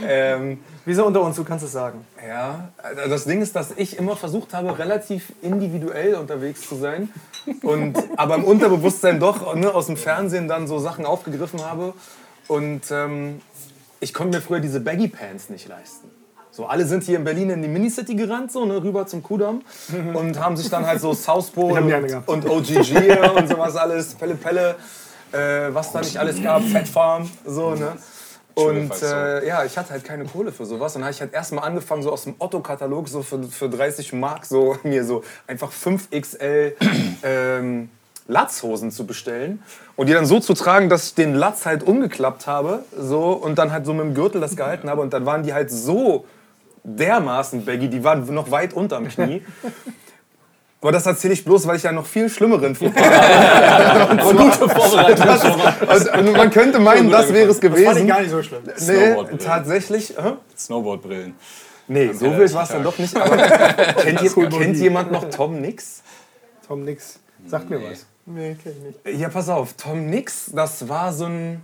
ähm, 0.06 0.58
sind 0.86 1.00
unter 1.00 1.20
uns, 1.20 1.36
du 1.36 1.44
kannst 1.44 1.64
es 1.64 1.72
sagen. 1.72 2.06
Ja, 2.26 2.70
also 2.82 3.10
das 3.10 3.24
Ding 3.24 3.42
ist, 3.42 3.54
dass 3.54 3.72
ich 3.76 3.98
immer 3.98 4.16
versucht 4.16 4.54
habe, 4.54 4.78
relativ 4.78 5.32
individuell 5.42 6.14
unterwegs 6.14 6.66
zu 6.66 6.76
sein. 6.76 7.10
Und, 7.62 7.98
aber 8.16 8.36
im 8.36 8.44
Unterbewusstsein 8.44 9.20
doch 9.20 9.54
ne, 9.54 9.72
aus 9.72 9.86
dem 9.86 9.98
Fernsehen 9.98 10.48
dann 10.48 10.66
so 10.66 10.78
Sachen 10.78 11.04
aufgegriffen 11.04 11.62
habe. 11.62 11.92
Und 12.48 12.90
ähm, 12.90 13.42
ich 14.02 14.12
konnte 14.12 14.36
mir 14.36 14.42
früher 14.42 14.60
diese 14.60 14.80
Baggy 14.80 15.08
Pants 15.08 15.48
nicht 15.48 15.68
leisten. 15.68 16.10
So, 16.50 16.66
alle 16.66 16.84
sind 16.84 17.04
hier 17.04 17.16
in 17.16 17.24
Berlin 17.24 17.48
in 17.48 17.62
die 17.62 17.68
Minicity 17.68 18.14
gerannt, 18.14 18.52
so, 18.52 18.66
ne, 18.66 18.82
rüber 18.82 19.06
zum 19.06 19.22
Kudamm 19.22 19.62
und 20.12 20.38
haben 20.38 20.54
sich 20.56 20.68
dann 20.68 20.86
halt 20.86 21.00
so 21.00 21.14
Southpole 21.14 21.80
und, 22.26 22.28
und 22.28 22.50
OGG 22.50 22.94
und 23.36 23.48
sowas 23.48 23.74
alles, 23.76 24.14
Pelle 24.14 24.34
Pelle, 24.34 24.74
äh, 25.32 25.72
was 25.72 25.92
da 25.92 26.00
nicht 26.00 26.18
alles 26.18 26.42
gab, 26.42 26.62
Fat 26.62 26.86
Farm, 26.86 27.30
so, 27.46 27.74
ne. 27.74 27.96
Und 28.54 28.92
äh, 29.02 29.46
ja, 29.46 29.64
ich 29.64 29.78
hatte 29.78 29.90
halt 29.90 30.04
keine 30.04 30.26
Kohle 30.26 30.52
für 30.52 30.66
sowas. 30.66 30.94
Und 30.94 31.00
dann 31.00 31.06
habe 31.06 31.14
ich 31.14 31.20
halt 31.22 31.32
erstmal 31.32 31.64
angefangen, 31.64 32.02
so 32.02 32.12
aus 32.12 32.24
dem 32.24 32.34
Otto-Katalog 32.38 33.08
so 33.08 33.22
für, 33.22 33.42
für 33.44 33.70
30 33.70 34.12
Mark 34.12 34.44
so 34.44 34.76
mir 34.82 35.06
so 35.06 35.24
einfach 35.46 35.72
5XL 35.72 36.74
ähm, 37.22 37.88
Latzhosen 38.28 38.90
zu 38.90 39.06
bestellen 39.06 39.62
und 39.96 40.08
die 40.08 40.12
dann 40.12 40.26
so 40.26 40.40
zu 40.40 40.54
tragen, 40.54 40.88
dass 40.88 41.08
ich 41.08 41.14
den 41.14 41.34
Latz 41.34 41.66
halt 41.66 41.82
umgeklappt 41.82 42.46
habe 42.46 42.84
so, 42.96 43.32
und 43.32 43.58
dann 43.58 43.72
halt 43.72 43.86
so 43.86 43.92
mit 43.92 44.04
dem 44.04 44.14
Gürtel 44.14 44.40
das 44.40 44.56
gehalten 44.56 44.88
habe 44.88 45.00
und 45.00 45.12
dann 45.12 45.26
waren 45.26 45.42
die 45.42 45.52
halt 45.52 45.70
so 45.70 46.24
dermaßen 46.84 47.64
baggy, 47.64 47.88
die 47.88 48.04
waren 48.04 48.32
noch 48.34 48.50
weit 48.50 48.72
unterm 48.72 49.08
Knie. 49.08 49.42
Aber 50.80 50.90
das 50.90 51.06
erzähle 51.06 51.34
ich 51.34 51.44
bloß, 51.44 51.68
weil 51.68 51.76
ich 51.76 51.84
ja 51.84 51.92
noch 51.92 52.06
viel 52.06 52.28
schlimmeren 52.28 52.74
Fußball 52.74 53.04
habe. 54.18 54.34
gute 54.34 54.68
Vorbereitung. 54.68 55.88
Also, 55.88 56.10
man 56.32 56.50
könnte 56.50 56.80
meinen, 56.80 57.08
das 57.08 57.32
wäre 57.32 57.50
es 57.50 57.60
gewesen. 57.60 57.84
Das 57.84 57.94
fand 57.94 58.04
ich 58.04 58.08
gar 58.08 58.20
nicht 58.20 58.30
so 58.32 58.42
schlimm. 58.42 58.62
Nee, 58.66 59.36
tatsächlich. 59.38 60.18
Äh? 60.18 60.32
Snowboardbrillen. 60.58 61.34
Nee, 61.86 62.12
so 62.12 62.36
wild 62.36 62.52
war 62.54 62.64
es 62.64 62.70
dann 62.70 62.82
doch 62.82 62.98
nicht. 62.98 63.16
Aber 63.16 63.36
kennt, 64.02 64.34
kennt 64.34 64.76
jemand 64.76 65.12
noch 65.12 65.30
Tom 65.30 65.60
Nix? 65.60 66.02
Tom 66.66 66.84
Nix. 66.84 67.20
Sagt 67.46 67.70
mir 67.70 67.80
was. 67.82 68.06
Nee, 68.26 68.56
kenn 68.62 68.72
ich 68.72 69.04
nicht. 69.04 69.20
Ja, 69.20 69.28
pass 69.28 69.48
auf, 69.48 69.74
Tom 69.74 70.06
Nix, 70.06 70.50
das 70.54 70.88
war 70.88 71.12
so, 71.12 71.24
ein, 71.24 71.60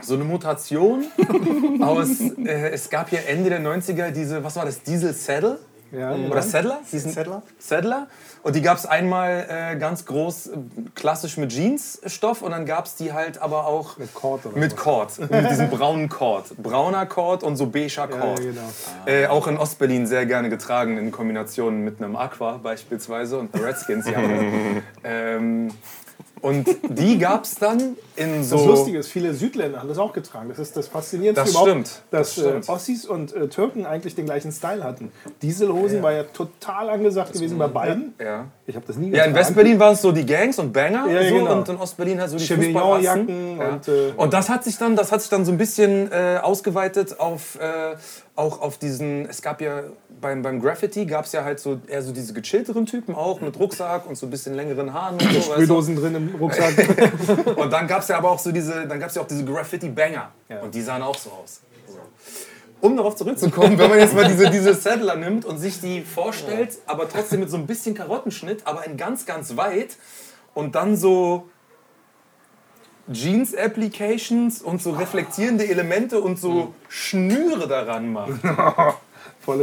so 0.00 0.14
eine 0.14 0.24
Mutation 0.24 1.04
aus, 1.82 2.20
äh, 2.20 2.70
es 2.70 2.88
gab 2.88 3.12
ja 3.12 3.20
Ende 3.20 3.50
der 3.50 3.60
90er 3.60 4.10
diese, 4.10 4.42
was 4.42 4.56
war 4.56 4.64
das, 4.64 4.82
Diesel 4.82 5.12
Saddle? 5.12 5.58
Ja, 5.92 6.12
genau. 6.14 6.30
Oder 6.30 6.42
Saddler? 6.42 6.80
Hießen 6.90 7.12
Saddler? 7.12 7.42
Saddler. 7.58 8.06
Und 8.42 8.54
die 8.56 8.62
gab 8.62 8.76
es 8.76 8.86
einmal 8.86 9.46
äh, 9.48 9.76
ganz 9.76 10.04
groß, 10.04 10.46
äh, 10.48 10.50
klassisch 10.94 11.36
mit 11.36 11.52
Jeansstoff 11.52 12.42
und 12.42 12.52
dann 12.52 12.66
gab 12.66 12.86
es 12.86 12.96
die 12.96 13.12
halt 13.12 13.38
aber 13.38 13.66
auch 13.66 13.96
Mit 13.98 14.14
Cord 14.14 14.46
oder 14.46 14.56
mit 14.58 14.72
was? 14.72 14.80
Cord. 14.80 15.18
mit 15.30 15.50
diesem 15.50 15.70
braunen 15.70 16.08
Cord. 16.08 16.56
Brauner 16.62 17.06
Cord 17.06 17.42
und 17.42 17.56
so 17.56 17.66
beiger 17.66 17.86
Ja, 17.88 18.06
Cord. 18.08 18.40
genau. 18.40 18.60
Äh, 19.06 19.26
auch 19.26 19.46
in 19.46 19.56
Ostberlin 19.58 20.06
sehr 20.06 20.26
gerne 20.26 20.48
getragen 20.48 20.96
in 20.98 21.10
Kombination 21.10 21.82
mit 21.82 22.00
einem 22.02 22.16
Aqua 22.16 22.58
beispielsweise 22.62 23.38
und 23.38 23.54
Redskins. 23.54 24.06
Ähm, 25.04 25.70
und 26.46 26.68
die 26.88 27.18
gab 27.18 27.44
es 27.44 27.56
dann 27.56 27.96
in 28.14 28.44
so. 28.44 28.56
Das 28.56 28.66
Lustige 28.66 28.98
ist, 28.98 29.08
viele 29.08 29.34
Südländer 29.34 29.80
haben 29.80 29.88
das 29.88 29.98
auch 29.98 30.12
getragen. 30.12 30.48
Das 30.48 30.58
ist 30.58 30.76
das 30.76 30.86
Faszinierendste 30.86 31.42
Das 31.42 31.50
überhaupt, 31.50 31.70
stimmt, 31.70 32.02
dass 32.10 32.34
das. 32.36 32.68
Äh, 32.68 32.72
Ossis 32.72 33.04
und 33.04 33.34
äh, 33.34 33.48
Türken 33.48 33.84
eigentlich 33.84 34.14
den 34.14 34.26
gleichen 34.26 34.52
Style 34.52 34.84
hatten. 34.84 35.10
Dieselhosen 35.42 36.02
war 36.02 36.12
ja 36.12 36.22
total 36.22 36.90
angesagt 36.90 37.32
gewesen 37.32 37.58
bei 37.58 37.66
beiden. 37.66 38.14
Ja. 38.20 38.46
Ich 38.68 38.74
habe 38.74 38.84
das 38.86 38.96
nie 38.96 39.10
Ja, 39.10 39.24
in 39.24 39.30
getragen. 39.30 39.34
Westberlin 39.34 39.78
waren 39.78 39.94
es 39.94 40.02
so 40.02 40.10
die 40.10 40.26
Gangs 40.26 40.58
und 40.58 40.72
Banger 40.72 41.06
Ja, 41.08 41.28
so, 41.28 41.34
genau. 41.36 41.58
und 41.58 41.68
in 41.68 41.76
Ostberlin 41.76 42.20
halt 42.20 42.30
so 42.30 42.36
die 42.36 42.46
Fußballrassen. 42.46 43.58
Ja. 43.58 43.68
und, 43.68 43.88
äh, 43.88 44.12
und 44.16 44.32
das 44.32 44.48
hat 44.48 44.64
sich 44.64 44.76
dann, 44.76 44.96
das 44.96 45.12
hat 45.12 45.20
sich 45.20 45.30
dann 45.30 45.44
so 45.44 45.52
ein 45.52 45.58
bisschen 45.58 46.10
äh, 46.10 46.38
ausgeweitet 46.42 47.20
auf 47.20 47.58
äh, 47.60 47.94
auch 48.34 48.60
auf 48.60 48.76
diesen. 48.78 49.26
Es 49.28 49.40
gab 49.40 49.60
ja 49.60 49.84
beim, 50.20 50.42
beim 50.42 50.60
Graffiti 50.60 51.06
gab 51.06 51.26
es 51.26 51.32
ja 51.32 51.44
halt 51.44 51.60
so 51.60 51.80
eher 51.86 52.02
so 52.02 52.12
diese 52.12 52.32
gechillteren 52.34 52.86
Typen 52.86 53.14
auch 53.14 53.40
mit 53.40 53.58
Rucksack 53.58 54.06
und 54.08 54.16
so 54.16 54.26
ein 54.26 54.30
bisschen 54.30 54.54
längeren 54.54 54.92
Haaren 54.92 55.14
und 55.14 55.22
so. 55.22 55.28
weißt 55.28 55.48
du? 55.48 55.52
Sprühdosen 55.52 55.96
drin 55.96 56.14
im 56.16 56.34
Rucksack. 56.34 56.74
Und 57.56 57.72
dann 57.72 57.86
gab 57.86 58.02
es 58.02 58.08
ja 58.08 58.18
aber 58.18 58.30
auch 58.30 58.38
so 58.38 58.52
diese, 58.52 58.86
dann 58.86 58.98
gab 59.00 59.14
ja 59.14 59.22
auch 59.22 59.26
diese 59.26 59.44
Graffiti-Banger. 59.44 60.30
Ja. 60.48 60.60
Und 60.60 60.74
die 60.74 60.82
sahen 60.82 61.02
auch 61.02 61.16
so 61.16 61.30
aus. 61.30 61.60
So. 61.86 61.98
Um 62.80 62.96
darauf 62.96 63.16
zurückzukommen, 63.16 63.78
wenn 63.78 63.90
man 63.90 63.98
jetzt 63.98 64.14
mal 64.14 64.26
diese, 64.26 64.50
diese 64.50 64.74
Saddler 64.74 65.16
nimmt 65.16 65.44
und 65.44 65.58
sich 65.58 65.80
die 65.80 66.02
vorstellt, 66.02 66.78
aber 66.86 67.08
trotzdem 67.08 67.40
mit 67.40 67.50
so 67.50 67.56
ein 67.56 67.66
bisschen 67.66 67.94
Karottenschnitt, 67.94 68.66
aber 68.66 68.86
in 68.86 68.96
ganz, 68.96 69.26
ganz 69.26 69.56
weit 69.56 69.96
und 70.54 70.74
dann 70.74 70.96
so 70.96 71.48
Jeans-Applications 73.12 74.62
und 74.62 74.82
so 74.82 74.90
reflektierende 74.92 75.68
Elemente 75.68 76.20
und 76.20 76.38
so 76.38 76.74
Schnüre 76.88 77.68
daran 77.68 78.12
macht. 78.12 78.32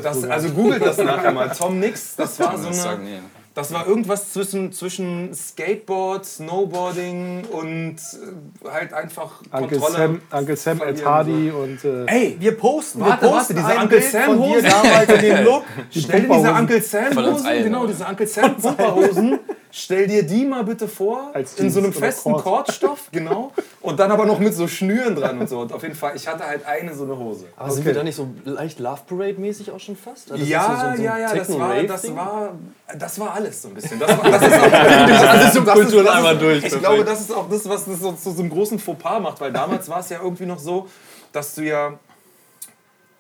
Das, 0.02 0.23
also 0.23 0.49
googelt 0.52 0.86
das 0.86 0.97
nachher 0.97 1.34
mal. 1.34 1.49
Tom 1.49 1.78
Nix, 1.78 2.15
das 2.15 2.39
war 2.39 2.58
so 2.58 2.88
eine... 2.88 3.19
Das 3.55 3.71
war 3.71 3.85
irgendwas 3.85 4.33
zwischen, 4.33 4.71
zwischen 4.71 5.31
Skateboard, 5.35 6.25
Snowboarding 6.25 7.45
und 7.51 7.97
äh, 7.97 8.69
halt 8.69 8.93
einfach 8.93 9.41
Uncle 9.51 9.77
Kontrolle. 9.77 9.97
Sam, 9.97 10.21
Uncle 10.31 10.55
Sam 10.55 10.81
Ed 10.81 11.05
Hardy 11.05 11.51
und 11.51 11.85
äh, 11.85 12.05
Ey, 12.07 12.35
Wir 12.39 12.57
posten, 12.57 12.99
Warte, 13.01 13.21
wir 13.21 13.31
warte, 13.31 13.53
posten 13.53 13.55
diese 13.55 13.79
Uncle 13.79 14.01
Sam 14.01 14.39
Hosen. 14.39 14.63
damals 14.69 15.09
in 15.09 15.21
dem 15.21 15.43
Look. 15.45 15.63
stell 15.91 16.21
dir 16.21 16.33
diese. 16.35 16.51
Uncle 16.51 16.81
Sam 16.81 17.15
Hosen, 17.25 17.63
genau, 17.63 17.85
diese 17.85 18.05
Uncle 18.05 18.27
Sam 18.27 18.57
Pumperhosen, 18.57 19.39
stell 19.75 20.05
dir 20.05 20.21
die 20.21 20.45
mal 20.45 20.63
bitte 20.63 20.88
vor, 20.88 21.31
Als 21.33 21.55
in 21.55 21.71
so 21.71 21.79
einem 21.79 21.91
festen 21.91 22.31
Cord. 22.33 22.43
Kordstoff, 22.43 23.07
genau, 23.12 23.51
und 23.81 23.99
dann 23.99 24.12
aber 24.12 24.25
noch 24.27 24.38
mit 24.38 24.53
so 24.53 24.67
Schnüren 24.67 25.15
dran 25.15 25.39
und 25.39 25.49
so. 25.49 25.62
Und 25.62 25.73
auf 25.73 25.81
jeden 25.81 25.95
Fall, 25.95 26.15
ich 26.15 26.27
hatte 26.27 26.45
halt 26.45 26.63
eine 26.65 26.93
so 26.93 27.05
eine 27.05 27.17
Hose. 27.17 27.47
Aber 27.57 27.71
sind 27.71 27.83
wir 27.83 27.93
da 27.95 28.03
nicht 28.03 28.15
so 28.15 28.27
leicht 28.45 28.79
Love 28.79 29.01
Parade-mäßig 29.07 29.71
auch 29.71 29.79
schon 29.79 29.95
fast? 29.95 30.29
Das 30.29 30.39
ist 30.39 30.47
ja, 30.47 30.91
so- 30.91 30.97
so- 30.97 31.03
ja, 31.03 31.17
ja, 31.17 31.33
das 31.33 31.57
war, 31.59 31.83
das 31.83 32.15
war, 32.15 32.53
das 32.97 33.19
war 33.19 33.33
alles 33.33 33.62
so 33.63 33.67
ein 33.69 33.73
bisschen. 33.73 33.99
Das, 33.99 34.09
war, 34.09 34.29
das 34.31 34.41
ist 34.43 34.53
auch 34.53 35.65
das 35.65 35.79
ist, 35.79 35.95
das 35.95 36.07
einmal 36.07 36.38
durch, 36.38 36.57
Ich 36.57 36.62
perfekt. 36.63 36.81
glaube, 36.83 37.03
das 37.03 37.21
ist 37.21 37.31
auch 37.33 37.49
das, 37.49 37.67
was 37.67 37.86
das 37.86 37.99
so, 37.99 38.12
zu 38.12 38.31
so 38.31 38.41
einem 38.41 38.51
großen 38.51 38.77
Fauxpas 38.77 39.19
macht, 39.21 39.41
weil 39.41 39.51
damals 39.51 39.89
war 39.89 40.01
es 40.01 40.09
ja 40.09 40.19
irgendwie 40.21 40.45
noch 40.45 40.59
so, 40.59 40.88
dass 41.31 41.55
du 41.55 41.63
ja 41.63 41.97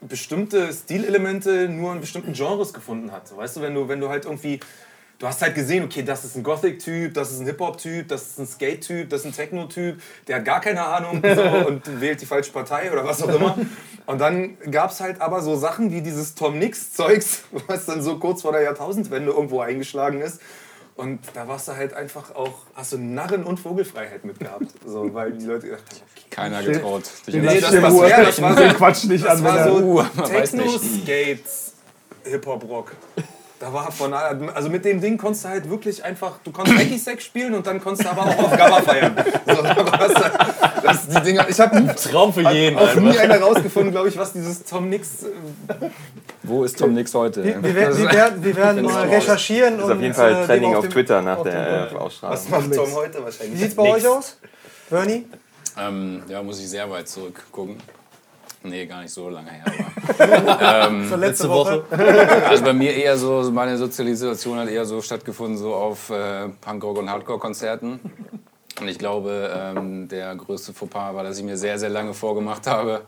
bestimmte 0.01 0.71
Stilelemente 0.73 1.67
nur 1.69 1.93
in 1.93 2.01
bestimmten 2.01 2.33
Genres 2.33 2.73
gefunden 2.73 3.11
hast. 3.11 3.35
Weißt 3.35 3.55
du, 3.57 3.61
wenn 3.61 3.73
du, 3.73 3.87
wenn 3.87 3.99
du 3.99 4.09
halt 4.09 4.25
irgendwie 4.25 4.59
Du 5.23 5.29
hast 5.29 5.41
halt 5.41 5.55
gesehen, 5.55 5.85
okay, 5.85 6.03
das 6.03 6.25
ist 6.25 6.35
ein 6.35 6.43
Gothic-Typ, 6.43 7.13
das 7.13 7.31
ist 7.31 7.39
ein 7.39 7.45
Hip-Hop-Typ, 7.45 8.09
das 8.09 8.23
ist 8.23 8.39
ein 8.39 8.45
Skate-Typ, 8.45 9.09
das 9.09 9.21
ist 9.21 9.27
ein 9.27 9.31
Techno-Typ, 9.31 10.01
der 10.27 10.35
hat 10.35 10.43
gar 10.43 10.59
keine 10.59 10.83
Ahnung 10.83 11.21
so, 11.35 11.41
und 11.65 12.01
wählt 12.01 12.19
die 12.19 12.25
falsche 12.25 12.51
Partei 12.51 12.91
oder 12.91 13.05
was 13.05 13.23
auch 13.23 13.29
immer. 13.33 13.57
Und 14.05 14.19
dann 14.19 14.57
gab 14.69 14.91
es 14.91 14.99
halt 14.99 15.21
aber 15.21 15.41
so 15.41 15.55
Sachen 15.55 15.93
wie 15.93 16.01
dieses 16.01 16.35
Tom 16.35 16.59
Nix-Zeugs, 16.59 17.43
was 17.67 17.85
dann 17.85 18.01
so 18.01 18.19
kurz 18.19 18.41
vor 18.41 18.51
der 18.51 18.63
Jahrtausendwende 18.63 19.31
irgendwo 19.31 19.61
eingeschlagen 19.61 20.19
ist. 20.19 20.41
Und 20.97 21.21
da 21.33 21.47
warst 21.47 21.69
du 21.69 21.77
halt 21.77 21.93
einfach 21.93 22.35
auch, 22.35 22.55
hast 22.75 22.91
du 22.91 22.97
Narren- 22.97 23.45
und 23.45 23.61
Vogelfreiheit 23.61 24.25
mitgehabt. 24.25 24.65
So, 24.85 25.13
weil 25.13 25.31
die 25.31 25.45
Leute 25.45 25.67
gedacht 25.67 25.83
haben, 25.89 26.01
okay. 26.17 26.25
Keiner 26.31 26.63
getraut. 26.63 27.03
Dich 27.27 27.35
Nee, 27.35 27.61
das 27.61 27.71
das 27.71 27.81
war- 27.81 28.09
ja, 28.09 28.23
das 28.25 28.41
war 28.41 28.55
so- 28.57 28.59
Den 28.61 28.73
Quatsch 28.73 29.05
nicht 29.05 29.23
Das 29.23 29.37
an, 29.37 29.43
war 29.45 29.69
so 29.69 29.75
Uh, 29.77 29.93
man 30.03 30.17
weiß 30.33 30.51
Techno, 30.51 30.65
nicht. 30.65 31.03
Skates, 31.05 31.73
Hip-Hop-Rock. 32.25 32.91
Da 33.63 33.71
war 33.71 33.89
von 33.93 34.13
also 34.13 34.69
mit 34.69 34.83
dem 34.83 34.99
Ding 34.99 35.17
konntest 35.17 35.45
du 35.45 35.49
halt 35.49 35.69
wirklich 35.69 36.03
einfach, 36.03 36.33
du 36.43 36.51
konntest 36.51 36.77
Hacky-Sack 36.79 37.21
spielen 37.21 37.53
und 37.53 37.65
dann 37.65 37.81
konntest 37.81 38.05
du 38.05 38.11
aber 38.11 38.23
auch 38.23 38.37
auf 38.37 38.57
Gabba 38.57 38.81
feiern. 38.81 39.15
So, 39.47 39.63
halt- 39.63 40.83
das, 40.83 41.07
die 41.07 41.21
Dinger, 41.21 41.47
ich 41.47 41.57
habe 41.61 41.95
Traum 41.95 42.33
für 42.33 42.41
jeden. 42.51 42.77
auch 42.77 42.93
nie 42.95 43.17
einer 43.17 43.39
rausgefunden, 43.39 43.91
glaube 43.93 44.09
ich, 44.09 44.17
was 44.17 44.33
dieses 44.33 44.65
Tom 44.65 44.89
Nix. 44.89 45.23
äh, 45.23 45.27
Wo 46.43 46.65
ist 46.65 46.77
Tom 46.77 46.93
Nix 46.93 47.13
heute? 47.13 47.41
Wir, 47.41 47.63
wir, 47.63 47.73
werden- 47.73 47.97
wir 47.97 48.11
werden, 48.11 48.43
wir 48.43 48.55
werden 48.57 48.83
mal 48.83 49.07
recherchieren 49.07 49.77
ist 49.79 49.85
und 49.85 49.91
auf 49.93 50.01
jeden 50.01 50.13
Fall 50.13 50.43
äh, 50.43 50.45
Trending 50.45 50.75
auf 50.75 50.81
dem- 50.81 50.91
Twitter 50.91 51.21
nach 51.21 51.37
auf 51.37 51.43
der 51.43 51.87
äh, 51.89 51.93
Was 51.93 52.01
Ausstrahlung. 52.01 52.49
macht 52.49 52.73
Tom 52.75 52.93
heute 52.95 53.23
wahrscheinlich? 53.23 53.53
Wie 53.59 53.63
sieht's 53.63 53.75
bei 53.75 53.83
Nix. 53.83 53.95
euch 53.95 54.07
aus? 54.09 54.37
Bernie? 54.89 55.25
Ähm, 55.79 56.23
ja, 56.27 56.43
muss 56.43 56.59
ich 56.59 56.69
sehr 56.69 56.89
weit 56.91 57.07
zurückgucken. 57.07 57.77
Nee, 58.63 58.85
gar 58.85 59.01
nicht 59.01 59.13
so 59.13 59.29
lange 59.29 59.51
her. 59.51 59.65
Aber, 60.17 60.87
ähm, 60.87 61.09
So 61.09 61.15
letzte, 61.15 61.17
Letzte 61.17 61.49
Woche. 61.49 61.83
Woche. 61.89 62.45
also 62.47 62.63
bei 62.63 62.73
mir 62.73 62.95
eher 62.95 63.17
so, 63.17 63.49
meine 63.51 63.77
Sozialisation 63.77 64.57
hat 64.57 64.69
eher 64.69 64.85
so 64.85 65.01
stattgefunden, 65.01 65.57
so 65.57 65.73
auf 65.73 66.09
äh, 66.09 66.47
Punkrock- 66.61 66.99
und 66.99 67.09
Hardcore-Konzerten. 67.09 67.99
Und 68.81 68.87
ich 68.87 68.97
glaube, 68.97 69.51
ähm, 69.55 70.07
der 70.07 70.35
größte 70.35 70.73
Fauxpas 70.73 71.13
war, 71.13 71.23
dass 71.23 71.37
ich 71.37 71.43
mir 71.43 71.57
sehr, 71.57 71.77
sehr 71.77 71.89
lange 71.89 72.13
vorgemacht 72.13 72.65
habe, 72.65 73.01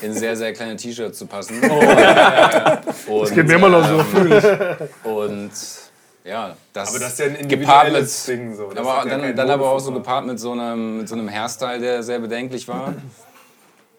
in 0.00 0.14
sehr, 0.14 0.36
sehr 0.36 0.52
kleine 0.52 0.76
T-Shirts 0.76 1.18
zu 1.18 1.26
passen. 1.26 1.60
Oh. 1.68 1.80
das 3.20 3.34
geht 3.34 3.46
mir 3.46 3.54
immer 3.54 3.68
noch 3.68 3.84
so, 3.84 5.10
Und 5.10 5.50
ja, 6.24 6.54
das, 6.72 6.90
Aber 6.90 6.98
das 6.98 7.12
ist 7.12 7.18
ja 7.20 7.26
ein 7.26 7.34
individuelles 7.36 8.28
mit, 8.28 8.38
Ding. 8.38 8.54
So. 8.54 8.68
Das 8.68 8.86
aber 8.86 9.08
ja 9.08 9.32
dann, 9.32 9.50
aber 9.50 9.70
auch 9.70 9.80
so 9.80 9.92
gepaart 9.92 10.26
mit 10.26 10.38
so 10.38 10.52
einem, 10.52 10.98
mit 10.98 11.08
so 11.08 11.14
einem 11.14 11.28
Hairstyle, 11.28 11.80
der 11.80 12.02
sehr 12.02 12.18
bedenklich 12.18 12.68
war. 12.68 12.94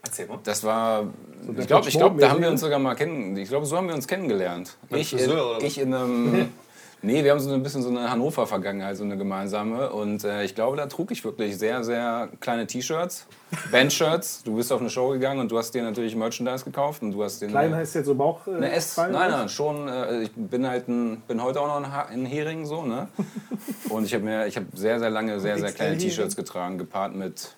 Erzähl 0.09 0.25
mal. 0.25 0.39
Das 0.43 0.63
war, 0.63 1.05
der 1.43 1.59
ich 1.59 1.67
glaube, 1.67 1.87
ich 1.87 1.95
glaub, 1.95 2.17
da 2.17 2.31
haben 2.31 2.41
wir 2.41 2.49
uns 2.49 2.61
sogar 2.61 2.79
mal 2.79 2.95
kennen. 2.95 3.37
Ich 3.37 3.49
glaube, 3.49 3.67
so 3.67 3.77
haben 3.77 3.87
wir 3.87 3.93
uns 3.93 4.07
kennengelernt. 4.07 4.75
Ich, 4.89 5.13
in, 5.13 5.19
Friseur, 5.19 5.61
ich 5.61 5.79
in 5.79 5.93
einem, 5.93 6.49
nee, 7.03 7.23
wir 7.23 7.29
haben 7.29 7.39
so 7.39 7.53
ein 7.53 7.61
bisschen 7.61 7.83
so 7.83 7.89
eine 7.89 8.09
Hannover-Vergangenheit, 8.09 8.97
so 8.97 9.03
eine 9.03 9.17
gemeinsame. 9.17 9.91
Und 9.91 10.23
äh, 10.23 10.43
ich 10.45 10.55
glaube, 10.55 10.77
da 10.77 10.87
trug 10.87 11.11
ich 11.11 11.23
wirklich 11.23 11.59
sehr, 11.59 11.83
sehr 11.83 12.29
kleine 12.39 12.65
T-Shirts, 12.65 13.27
Bandshirts. 13.71 14.41
Du 14.41 14.55
bist 14.55 14.73
auf 14.73 14.81
eine 14.81 14.89
Show 14.89 15.09
gegangen 15.09 15.41
und 15.41 15.51
du 15.51 15.59
hast 15.59 15.75
dir 15.75 15.83
natürlich 15.83 16.15
Merchandise 16.15 16.65
gekauft 16.65 17.03
und 17.03 17.11
du 17.11 17.23
hast 17.23 17.39
den 17.43 17.51
Klein 17.51 17.75
heißt 17.75 17.93
jetzt 17.93 18.07
so 18.07 18.15
Bauch. 18.15 18.47
Äh, 18.47 18.55
eine 18.55 18.71
S. 18.71 18.97
Nein, 18.97 19.11
nein, 19.11 19.47
schon. 19.47 19.87
Äh, 19.87 20.23
ich 20.23 20.31
bin 20.35 20.67
halt 20.67 20.87
ein, 20.87 21.21
bin 21.27 21.43
heute 21.43 21.61
auch 21.61 21.67
noch 21.67 21.85
ein, 21.85 21.93
ha 21.93 22.07
ein 22.11 22.25
Hering 22.25 22.65
so, 22.65 22.81
ne? 22.81 23.09
Und 23.89 24.05
ich 24.05 24.13
habe 24.15 24.23
mir, 24.23 24.47
ich 24.47 24.55
habe 24.55 24.65
sehr, 24.73 24.97
sehr 24.97 25.11
lange 25.11 25.39
sehr, 25.39 25.59
sehr 25.59 25.71
kleine? 25.71 25.99
T-Shirts 25.99 26.35
getragen, 26.35 26.79
gepaart 26.79 27.13
mit 27.13 27.53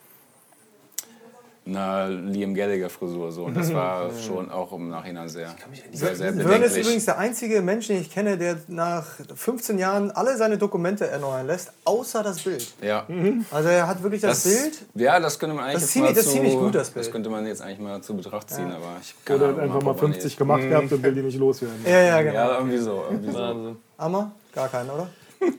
einer 1.66 2.08
Liam 2.10 2.56
Gallagher 2.56 2.90
Frisur 2.90 3.32
so. 3.32 3.44
Und 3.44 3.56
das 3.56 3.72
war 3.74 4.10
schon 4.26 4.50
auch 4.50 4.72
im 4.74 4.90
Nachhinein 4.90 5.30
sehr, 5.30 5.50
sehr, 5.92 6.16
sehr 6.16 6.34
Vern 6.34 6.40
ist 6.40 6.44
bedenklich. 6.48 6.78
übrigens 6.86 7.06
der 7.06 7.18
einzige 7.20 7.62
Mensch, 7.62 7.88
den 7.88 8.02
ich 8.02 8.10
kenne, 8.12 8.38
der 8.38 8.58
nach 8.68 9.06
15 9.36 9.78
Jahren 9.78 10.10
alle 10.12 10.36
seine 10.38 10.58
Dokumente 10.58 11.08
erneuern 11.08 11.46
lässt, 11.48 11.72
außer 11.86 12.24
das 12.24 12.42
Bild. 12.42 12.68
Ja. 12.82 13.06
Also 13.52 13.70
er 13.70 13.88
hat 13.88 14.02
wirklich 14.02 14.22
das, 14.22 14.44
Das, 14.44 14.62
Bild. 14.62 14.80
ja, 14.96 15.20
das 15.20 15.38
könnte 15.38 15.56
man 15.56 15.66
eigentlich 15.66 15.82
Das 15.82 15.84
ist 15.84 15.96
jetzt 15.96 16.04
ziemlich- 16.04 16.10
mal 16.10 16.16
das 16.16 16.26
ist 16.26 16.30
zu, 16.32 16.36
ziemlich 16.38 16.54
gut, 16.56 16.76
das 16.76 16.90
Bild. 16.90 17.12
könnte 17.12 17.30
man 17.30 17.46
jetzt 17.46 17.62
eigentlich 17.62 17.80
mal 17.80 18.02
zu 18.02 18.16
Betracht 18.16 18.50
ziehen, 18.50 18.72
aber 18.72 18.98
ich 19.02 19.14
Oder 19.34 19.36
hat 19.36 19.42
Ahnung, 19.50 19.60
einfach 19.62 19.82
mal 19.84 19.92
ob 19.92 20.02
man 20.02 20.14
50 20.14 20.24
jetzt- 20.24 20.38
gemacht 20.38 20.62
gehabt 20.70 20.92
und 20.92 21.04
will 21.04 21.14
die 21.14 21.22
nicht 21.22 21.38
loswerden. 21.38 21.86
Ja, 21.86 22.02
ja, 22.02 22.22
genau. 22.22 22.34
Ja, 22.34 22.58
irgendwie 22.58 22.78
so. 22.80 23.04
Irgendwie 23.10 23.32
so. 23.32 23.76
Amma? 23.98 24.32
Gar 24.54 24.68
keinen, 24.68 24.90
oder? 24.90 25.08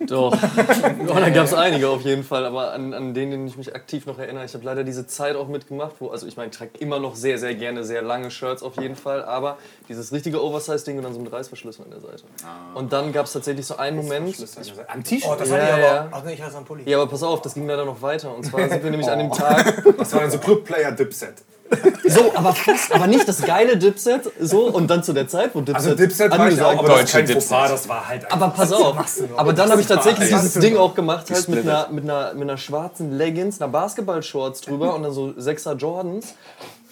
Doch. 0.07 0.37
Oh, 1.09 1.15
da 1.15 1.31
gab 1.31 1.45
es 1.47 1.53
einige 1.55 1.89
auf 1.89 2.03
jeden 2.03 2.23
Fall, 2.25 2.47
aber 2.47 2.73
an, 2.73 2.95
an 2.95 3.13
denen, 3.13 3.47
ich 3.47 3.57
mich 3.57 3.75
aktiv 3.75 4.07
noch 4.07 4.19
erinnere. 4.19 4.45
Ich 4.45 4.55
habe 4.55 4.65
leider 4.65 4.85
diese 4.85 5.07
Zeit 5.07 5.37
auch 5.37 5.49
mitgemacht, 5.49 5.97
wo, 5.99 6.09
also 6.09 6.27
ich 6.27 6.37
meine, 6.37 6.51
ich 6.51 6.57
trage 6.57 6.71
immer 6.79 6.99
noch 6.99 7.17
sehr, 7.17 7.39
sehr 7.39 7.55
gerne 7.55 7.85
sehr 7.85 8.03
lange 8.03 8.31
Shirts 8.31 8.63
auf 8.63 8.81
jeden 8.81 8.97
Fall, 8.97 9.25
aber 9.25 9.59
dieses 9.89 10.13
richtige 10.13 10.43
Oversize-Ding 10.43 10.97
und 10.99 11.05
dann 11.05 11.13
so 11.13 11.21
mit 11.21 11.33
Reißverschlüssen 11.33 11.85
an 11.85 11.91
der 11.91 12.01
Seite. 12.01 12.23
Und 12.75 12.93
dann 12.93 13.13
gab 13.13 13.27
es 13.27 13.33
tatsächlich 13.33 13.67
so 13.67 13.77
einen 13.77 13.97
Moment. 13.97 14.35
Am 14.89 15.05
T-Shirt. 15.05 15.29
Oh, 15.31 15.37
das 15.39 15.49
Ja, 15.49 15.55
hatte 15.57 15.67
ich 15.67 15.73
aber. 15.73 15.83
ja. 15.83 16.09
Ach 16.13 16.25
nee, 16.25 16.33
ich 16.35 16.43
hatte 16.43 16.57
am 16.57 16.65
Pulli. 16.65 16.83
Ja, 16.89 16.99
aber 17.01 17.11
pass 17.11 17.23
auf, 17.23 17.43
das 17.43 17.55
ging 17.55 17.67
leider 17.67 17.85
noch 17.85 18.01
weiter. 18.01 18.35
Und 18.35 18.45
zwar 18.45 18.69
sind 18.69 18.83
wir 18.83 18.91
nämlich 18.91 19.11
an 19.11 19.19
dem 19.19 19.33
Tag. 19.33 19.85
Das 19.99 20.13
war 20.13 20.21
dann 20.21 20.31
so 20.31 20.39
Club-Player-Dipset. 20.39 21.35
So, 22.07 22.33
aber 22.35 22.53
fast, 22.55 22.93
aber 22.95 23.07
nicht 23.07 23.27
das 23.27 23.43
geile 23.43 23.77
Dipset. 23.77 24.31
So, 24.41 24.67
und 24.69 24.89
dann 24.91 25.03
zu 25.03 25.13
der 25.13 25.29
Zeit, 25.29 25.55
wo 25.55 25.61
Dipset. 25.61 25.75
Also 25.77 25.95
Dipset 25.95 26.31
war 26.37 26.49
ich 26.49 26.61
auch, 26.61 26.69
angesagt 26.71 26.79
aber 26.79 26.89
das 26.89 26.97
ist 26.97 27.03
Deutsche 27.03 27.17
kein 27.19 27.27
Dipset. 27.27 27.49
Fauxpas, 27.51 27.71
das 27.71 27.89
war 27.89 28.09
halt 28.09 28.33
Aber 28.33 28.49
pass 28.49 28.73
auf, 28.73 28.97
aber 29.37 29.53
dann 29.53 29.71
habe 29.71 29.81
ich 29.81 29.87
tatsächlich 29.87 30.31
war- 30.33 30.41
dieses 30.41 30.61
Ding 30.61 30.77
auch 30.77 30.95
gemacht, 30.95 31.31
halt 31.31 31.49
mit 31.49 31.61
einer, 31.67 31.89
mit, 31.91 32.05
einer, 32.05 32.35
mit 32.35 32.43
einer 32.43 32.57
schwarzen 32.59 33.13
Leggings, 33.17 33.61
einer 33.61 33.71
Basketball-Shorts 33.73 34.61
drüber 34.63 34.95
und 34.95 35.03
dann 35.05 35.13
so 35.13 35.29
6er 35.39 35.77
Jordans 35.77 36.35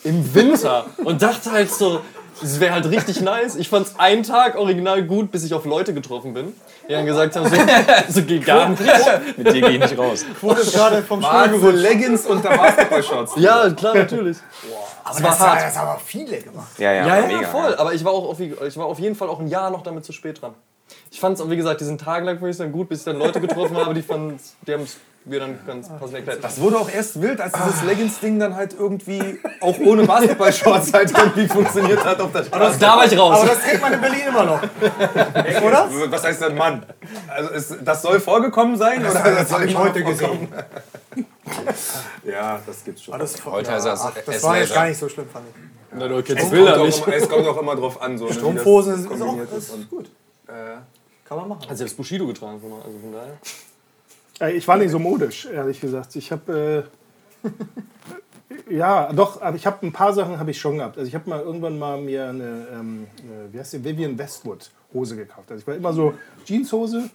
im 0.05 0.35
Winter 0.35 0.87
und 1.05 1.21
dachte 1.21 1.53
halt 1.53 1.71
so, 1.73 2.01
Es 2.43 2.59
wäre 2.61 2.73
halt 2.75 2.87
richtig 2.91 3.21
nice. 3.21 3.57
Ich 3.57 3.69
fand's 3.69 3.95
einen 3.99 4.23
Tag 4.23 4.57
original 4.57 5.03
gut, 5.03 5.31
bis 5.31 5.45
ich 5.45 5.53
auf 5.55 5.65
Leute 5.65 5.93
getroffen 5.95 6.33
bin, 6.35 6.55
die 6.89 6.93
dann 6.93 7.05
gesagt 7.07 7.37
haben, 7.37 7.49
so, 7.49 7.57
so 8.09 8.23
geht 8.23 8.45
gar 8.47 8.69
nicht. 8.71 8.83
Mit 9.37 9.47
dir 9.53 9.61
gehe 9.61 9.71
ich 9.71 9.81
nicht 9.81 9.99
raus. 9.99 10.25
Wurde 10.41 10.63
gerade 10.63 11.03
vom 11.03 11.23
Stuhl 11.23 11.61
so. 11.61 11.71
Leggings 11.71 12.27
und 12.27 12.43
der 12.45 12.51
Basketball-Shorts. 12.57 13.33
Ja, 13.37 13.71
klar, 13.71 13.95
natürlich. 13.95 14.39
Aber 15.05 15.21
das, 15.21 15.39
haben- 15.41 15.59
das 15.61 15.77
haben 15.77 15.89
aber 15.89 16.01
viele 16.05 16.39
gemacht. 16.39 16.79
Ja, 16.79 16.93
ja, 16.93 17.07
Ja, 17.07 17.21
ja, 17.21 17.27
mega. 17.27 17.49
voll. 17.49 17.75
Aber 17.75 17.93
ich 17.95 18.05
war, 18.05 18.13
auch 18.13 18.29
auf, 18.31 18.41
ich 18.41 18.77
war 18.77 18.87
auf 18.87 18.99
jeden 18.99 19.15
Fall 19.17 19.29
auch 19.29 19.41
ein 19.41 19.49
Jahr 19.49 19.71
noch 19.71 19.83
damit 19.83 20.05
zu 20.05 20.13
spät 20.13 20.41
dran. 20.41 20.55
Ich 21.11 21.21
fand 21.21 21.39
es, 21.39 21.51
wie 21.51 21.57
gesagt, 21.57 21.81
diesen 21.81 21.99
Tag 21.99 22.25
lang 22.25 22.39
fand 22.39 22.51
ich 22.53 22.57
dann 22.59 22.73
gut, 22.73 22.89
bis 22.89 23.01
ich 23.01 23.05
dann 23.05 23.19
Leute 23.19 23.41
getroffen 23.41 23.77
habe, 23.77 23.95
die 23.95 24.03
fanden, 24.03 24.39
die 24.67 24.73
haben 24.75 24.83
es 24.83 24.97
mir 25.31 25.41
dann 25.41 25.59
ganz 25.67 25.89
passend 25.89 26.15
erklärt. 26.15 26.43
Das 26.43 26.61
wurde 26.61 26.79
auch 26.79 26.91
erst 26.91 27.21
wild, 27.23 27.41
als 27.41 27.53
dieses 27.53 27.83
Leggings-Ding 27.85 28.39
dann 28.39 28.55
halt 28.57 28.75
irgendwie 28.79 29.39
auch 29.61 29.79
ohne 29.79 30.05
Basketball-Shorts 30.05 30.93
halt 30.93 31.17
irgendwie 31.17 31.47
funktioniert 31.47 32.05
hat 32.05 32.21
auf 32.21 32.33
der 32.33 32.45
Straße. 32.45 32.79
da 32.79 32.97
war 32.97 33.07
ich 33.07 33.19
raus. 33.19 33.39
Aber 33.39 33.49
das 33.49 33.61
trägt 33.61 33.81
man 33.81 33.93
in 33.93 34.01
Berlin 34.01 34.21
immer 34.29 34.45
noch. 34.45 34.63
Oder? 35.63 35.89
Was 36.09 36.25
heißt 36.25 36.43
denn 36.43 36.57
Mann? 36.57 36.85
Also 37.29 37.51
ist, 37.51 37.77
das 37.83 38.03
soll 38.03 38.21
vorgekommen 38.21 38.77
sein? 38.77 39.01
oder 39.01 39.15
das 39.15 39.53
habe 39.53 39.65
ich 39.65 39.77
heute 39.77 40.03
gesehen. 40.05 40.49
Ja, 42.25 42.61
das 42.67 42.85
gibt's 42.85 43.05
schon. 43.05 43.15
Aber 43.15 43.23
das, 43.23 43.45
Heute 43.45 43.73
heißt 43.73 43.87
das 43.87 44.01
ach, 44.03 44.13
das 44.25 44.43
war 44.43 44.59
jetzt 44.59 44.75
gar 44.75 44.87
nicht 44.87 44.99
so 44.99 45.09
schlimm, 45.09 45.29
fand 45.29 45.47
ich. 45.49 45.55
Na, 45.93 46.07
du 46.07 46.19
es, 46.19 46.25
kennst 46.25 46.43
kommt 46.43 46.53
Bilder 46.53 46.81
auch 46.81 46.85
nicht. 46.85 47.07
immer, 47.07 47.17
es 47.17 47.29
kommt 47.29 47.47
auch 47.47 47.61
immer 47.61 47.75
drauf 47.75 48.01
an. 48.03 48.19
So, 48.19 48.25
ne, 48.25 48.31
das 48.31 48.39
Strumpfhosen 48.39 48.95
ist, 48.95 49.11
ist 49.11 49.23
auch 49.23 49.37
das 49.51 49.69
ist 49.69 49.91
gut. 49.91 50.11
Kann 51.25 51.39
man 51.39 51.49
machen. 51.49 51.69
Hat 51.69 51.77
selbst 51.77 51.97
Bushido 51.97 52.27
getragen, 52.27 52.61
also 52.85 52.99
von 52.99 53.13
daher. 53.13 53.39
Äh, 54.41 54.53
Ich 54.53 54.67
war 54.67 54.77
nicht 54.77 54.91
so 54.91 54.99
modisch, 54.99 55.47
ehrlich 55.47 55.81
gesagt. 55.81 56.17
Ich 56.17 56.33
habe 56.33 56.87
äh, 57.45 58.71
ja, 58.71 59.13
doch, 59.13 59.41
aber 59.41 59.57
ich 59.57 59.67
habe 59.67 59.87
ein 59.87 59.93
paar 59.93 60.13
Sachen 60.13 60.39
habe 60.39 60.51
ich 60.51 60.61
schon 60.61 60.79
gehabt. 60.79 60.99
Also 60.99 61.09
ich 61.09 61.15
habe 61.15 61.29
mal 61.29 61.41
irgendwann 61.41 61.79
mal 61.79 62.01
mir 62.01 62.29
eine, 62.29 62.67
ähm, 62.73 63.07
äh, 63.19 63.53
wie 63.53 63.59
heißt 63.59 63.75
die, 63.75 63.85
Vivian 63.85 64.19
Westwood 64.19 64.71
Hose 64.93 65.17
gekauft. 65.17 65.51
Also 65.51 65.61
ich 65.61 65.67
war 65.67 65.75
immer 65.75 65.93
so 65.93 66.15
Jeanshose. 66.45 67.11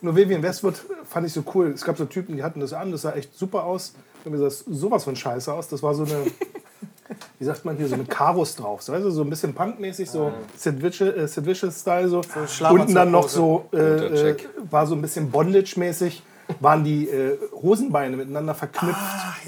Nur 0.00 0.14
Vivian 0.14 0.42
Westwood 0.42 0.76
fand 1.04 1.26
ich 1.26 1.32
so 1.32 1.42
cool. 1.54 1.72
Es 1.74 1.84
gab 1.84 1.98
so 1.98 2.04
Typen, 2.04 2.36
die 2.36 2.42
hatten 2.42 2.60
das 2.60 2.72
an, 2.72 2.92
das 2.92 3.02
sah 3.02 3.12
echt 3.12 3.36
super 3.36 3.64
aus. 3.64 3.94
Und 4.24 4.32
mir 4.32 4.38
sah 4.38 4.50
sowas 4.50 5.04
von 5.04 5.16
scheiße 5.16 5.52
aus. 5.52 5.68
Das 5.68 5.82
war 5.82 5.94
so 5.94 6.04
eine, 6.04 6.26
wie 7.38 7.44
sagt 7.44 7.64
man 7.64 7.76
hier, 7.76 7.88
so 7.88 7.94
eine 7.94 8.04
Karos 8.04 8.54
drauf. 8.54 8.82
So, 8.82 8.92
weißt 8.92 9.04
du, 9.04 9.10
so 9.10 9.22
ein 9.22 9.30
bisschen 9.30 9.54
punkmäßig, 9.54 10.08
so 10.08 10.32
Sid 10.56 10.80
Vicious, 10.82 11.14
äh, 11.14 11.72
Style. 11.72 12.08
So. 12.08 12.22
Unten 12.70 12.94
dann 12.94 13.10
noch 13.10 13.28
so, 13.28 13.66
äh, 13.72 14.30
äh, 14.30 14.36
war 14.70 14.86
so 14.86 14.94
ein 14.94 15.02
bisschen 15.02 15.30
Bondage-mäßig. 15.30 16.22
Waren 16.60 16.82
die 16.82 17.06
äh, 17.08 17.36
Hosenbeine 17.62 18.16
miteinander 18.16 18.54
verknüpft. 18.54 18.96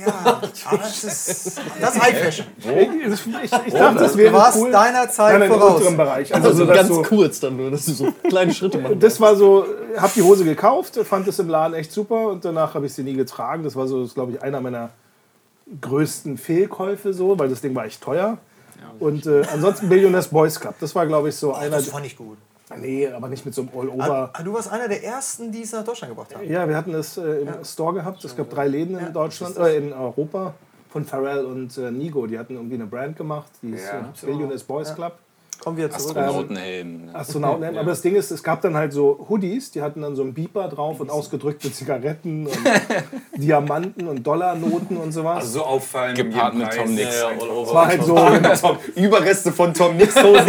Ja, 0.07 0.15
aber 0.25 0.41
das 0.81 1.05
ist, 1.05 1.59
das 1.81 1.95
ist 1.97 2.03
High 2.03 2.19
Fashion. 2.19 2.47
Ich, 2.59 2.67
ich, 2.67 3.53
ich 3.67 3.73
dachte, 3.73 3.99
das 3.99 4.13
Du 4.13 4.19
wäre 4.19 4.35
warst 4.35 4.59
cool. 4.59 4.71
deiner 4.71 5.09
Zeit 5.09 5.39
Nein, 5.39 5.41
nein, 5.41 5.51
im 5.51 5.59
voraus. 5.59 5.77
unteren 5.79 5.97
Bereich. 5.97 6.35
Also, 6.35 6.49
Also 6.49 6.67
so, 6.67 6.73
ganz 6.73 6.89
so, 6.89 7.03
kurz 7.03 7.41
dann 7.41 7.57
nur, 7.57 7.71
dass 7.71 7.87
du 7.87 7.93
so 7.93 8.13
kleine 8.29 8.53
Schritte 8.53 8.79
machen. 8.79 9.01
das 9.01 9.19
war 9.21 9.35
so, 9.35 9.65
hab 9.97 10.13
die 10.13 10.23
Hose 10.23 10.45
gekauft, 10.45 10.97
fand 11.05 11.27
es 11.27 11.39
im 11.39 11.49
Laden 11.49 11.73
echt 11.75 11.91
super 11.91 12.29
und 12.29 12.45
danach 12.45 12.75
habe 12.75 12.85
ich 12.87 12.93
sie 12.93 13.03
nie 13.03 13.15
getragen. 13.15 13.65
Das 13.65 13.77
war 13.77 13.89
so, 13.89 14.07
glaube 14.07 14.33
ich, 14.33 14.43
einer 14.43 14.61
meiner 14.61 14.91
größten 15.81 16.37
Fehlkäufe 16.37 17.13
so, 17.15 17.39
weil 17.39 17.49
das 17.49 17.61
Ding 17.63 17.75
war 17.75 17.85
echt 17.87 18.03
teuer. 18.03 18.39
Und 18.99 19.25
äh, 19.27 19.43
ansonsten 19.53 19.89
Billionaires 19.89 20.29
Boys 20.29 20.61
Club, 20.61 20.75
das 20.81 20.95
war, 20.95 21.07
glaube 21.07 21.31
ich, 21.31 21.37
so 21.37 21.55
einer. 21.55 21.77
Das 21.77 21.89
fand 21.89 22.05
ich 22.05 22.17
gut. 22.17 22.37
Nee, 22.77 23.09
aber 23.09 23.29
nicht 23.29 23.45
mit 23.45 23.55
so 23.55 23.63
einem 23.63 23.71
All-Over. 23.75 24.31
Ah, 24.33 24.43
Du 24.43 24.53
warst 24.53 24.71
einer 24.71 24.89
der 24.89 25.03
ersten, 25.03 25.51
die 25.51 25.63
es 25.63 25.73
nach 25.73 25.85
Deutschland 25.85 26.13
gebracht 26.15 26.35
haben. 26.35 26.49
Ja, 26.49 26.69
wir 26.69 26.77
hatten 26.77 26.95
es 26.95 27.17
äh, 27.17 27.41
im 27.43 27.65
Store 27.65 27.95
gehabt. 27.95 28.25
Es 28.25 28.37
gab 28.37 28.49
drei 28.51 28.69
Läden 28.69 28.99
in 28.99 29.13
Deutschland, 29.13 29.57
äh, 29.59 29.77
in 29.77 29.93
Europa 29.93 30.55
von 30.89 31.05
Pharrell 31.05 31.45
und 31.45 31.77
äh, 31.79 31.91
Nigo. 31.91 32.27
Die 32.27 32.39
hatten 32.39 32.55
irgendwie 32.55 32.75
eine 32.77 32.87
Brand 32.87 33.17
gemacht, 33.17 33.51
die 33.63 33.71
ist 33.73 33.87
Ja. 33.87 34.01
äh, 34.01 34.27
Billionaires 34.27 34.63
Boys 34.65 34.95
Club. 34.95 35.15
Kommen 35.61 35.77
wir 35.77 35.91
zurück. 35.91 36.17
Astronautenhelm. 36.17 37.07
ne? 37.07 37.15
Astronauten. 37.15 37.65
Aber 37.77 37.91
das 37.91 38.01
Ding 38.01 38.15
ist, 38.17 38.31
es 38.31 38.43
gab 38.43 38.63
dann 38.63 38.75
halt 38.77 38.93
so 38.95 39.27
Hoodies, 39.29 39.71
die 39.71 39.83
hatten 39.83 40.01
dann 40.01 40.17
so 40.17 40.23
einen 40.23 40.33
Beeper 40.33 40.69
drauf 40.69 41.01
und 41.01 41.11
ausgedrückte 41.11 41.71
Zigaretten 41.71 42.47
und 42.47 42.57
Diamanten 43.37 44.09
und 44.09 44.27
Dollarnoten 44.27 44.97
und 44.97 45.13
sowas. 45.13 45.39
Also 45.45 45.59
so 45.61 45.65
auffallend. 45.65 46.17
Gepaart 46.17 46.55
mit 46.55 46.71
Tom. 46.73 46.95
Nix. 46.95 47.21
Ja, 47.21 47.29
all 47.29 47.49
over. 47.51 47.69
Es 47.69 47.75
war 47.75 47.87
halt 47.87 48.03
so, 48.03 48.15
Tom, 48.69 48.77
Überreste 48.97 49.53
von 49.53 49.75
Tom 49.75 49.97
Nix 49.97 50.15
Hosen. 50.23 50.47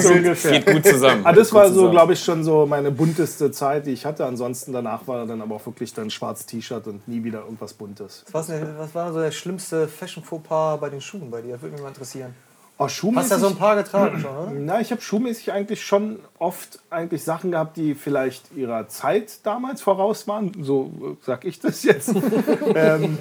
so 0.00 0.12
ungefähr. 0.12 0.50
Geht 0.60 0.66
gut 0.72 0.86
zusammen. 0.86 1.22
Ah, 1.24 1.32
das 1.32 1.52
war 1.52 1.68
so, 1.70 1.90
glaube 1.90 2.12
ich, 2.12 2.20
schon 2.22 2.44
so 2.44 2.64
meine 2.66 2.90
bunteste 2.90 3.50
Zeit, 3.50 3.86
die 3.86 3.90
ich 3.92 4.04
hatte. 4.04 4.24
Ansonsten 4.24 4.72
danach 4.72 5.06
war 5.08 5.26
dann 5.26 5.42
aber 5.42 5.56
auch 5.56 5.66
wirklich 5.66 5.92
dann 5.94 6.10
schwarz 6.10 6.46
T-Shirt 6.46 6.86
und 6.86 7.06
nie 7.08 7.24
wieder 7.24 7.40
irgendwas 7.40 7.72
Buntes. 7.74 8.24
Was, 8.32 8.46
denn- 8.46 8.74
was 8.78 8.94
war 8.94 9.12
so 9.12 9.20
der 9.20 9.30
schlimmste 9.32 9.88
Fashion-Fauxpas 9.88 10.78
bei 10.78 10.90
den 10.90 11.00
Schuhen 11.00 11.30
bei 11.30 11.42
dir? 11.42 11.54
Das 11.54 11.62
würde 11.62 11.72
mich 11.74 11.82
mal 11.82 11.88
interessieren. 11.88 12.34
Oh, 12.80 12.84
Hast 12.84 12.94
schuhmäßig, 12.94 13.30
ja 13.32 13.38
so 13.40 13.48
ein 13.48 13.56
paar 13.56 13.74
getragen 13.74 14.20
schon, 14.20 14.30
oder? 14.30 14.52
na, 14.52 14.80
ich 14.80 14.92
habe 14.92 15.00
schuhmäßig 15.00 15.50
eigentlich 15.50 15.84
schon 15.84 16.20
oft 16.38 16.78
eigentlich 16.90 17.24
Sachen 17.24 17.50
gehabt, 17.50 17.76
die 17.76 17.96
vielleicht 17.96 18.52
ihrer 18.54 18.86
Zeit 18.86 19.44
damals 19.44 19.82
voraus 19.82 20.28
waren. 20.28 20.52
So 20.62 20.92
äh, 21.02 21.24
sag 21.26 21.44
ich 21.44 21.58
das 21.58 21.82
jetzt. 21.82 22.14
ähm, 22.76 23.18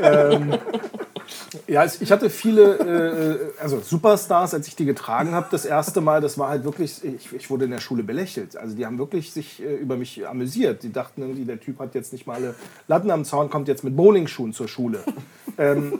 ähm, 0.00 0.58
ja, 1.66 1.84
ich 1.84 2.12
hatte 2.12 2.30
viele, 2.30 3.50
äh, 3.58 3.60
also 3.60 3.80
Superstars, 3.80 4.54
als 4.54 4.68
ich 4.68 4.76
die 4.76 4.84
getragen 4.84 5.32
habe, 5.32 5.48
das 5.50 5.64
erste 5.64 6.00
Mal, 6.00 6.20
das 6.20 6.38
war 6.38 6.48
halt 6.48 6.62
wirklich, 6.62 7.02
ich, 7.02 7.32
ich 7.32 7.50
wurde 7.50 7.64
in 7.64 7.72
der 7.72 7.80
Schule 7.80 8.04
belächelt. 8.04 8.56
Also 8.56 8.76
die 8.76 8.86
haben 8.86 8.98
wirklich 8.98 9.32
sich 9.32 9.60
äh, 9.60 9.74
über 9.74 9.96
mich 9.96 10.26
amüsiert. 10.26 10.84
Die 10.84 10.92
dachten 10.92 11.22
irgendwie, 11.22 11.44
der 11.44 11.58
Typ 11.58 11.80
hat 11.80 11.96
jetzt 11.96 12.12
nicht 12.12 12.28
mal 12.28 12.34
alle 12.36 12.54
Latten 12.86 13.10
am 13.10 13.24
Zaun, 13.24 13.50
kommt 13.50 13.66
jetzt 13.66 13.82
mit 13.82 13.96
Bowlingschuhen 13.96 14.52
zur 14.52 14.68
Schule. 14.68 15.02
ähm, 15.58 15.98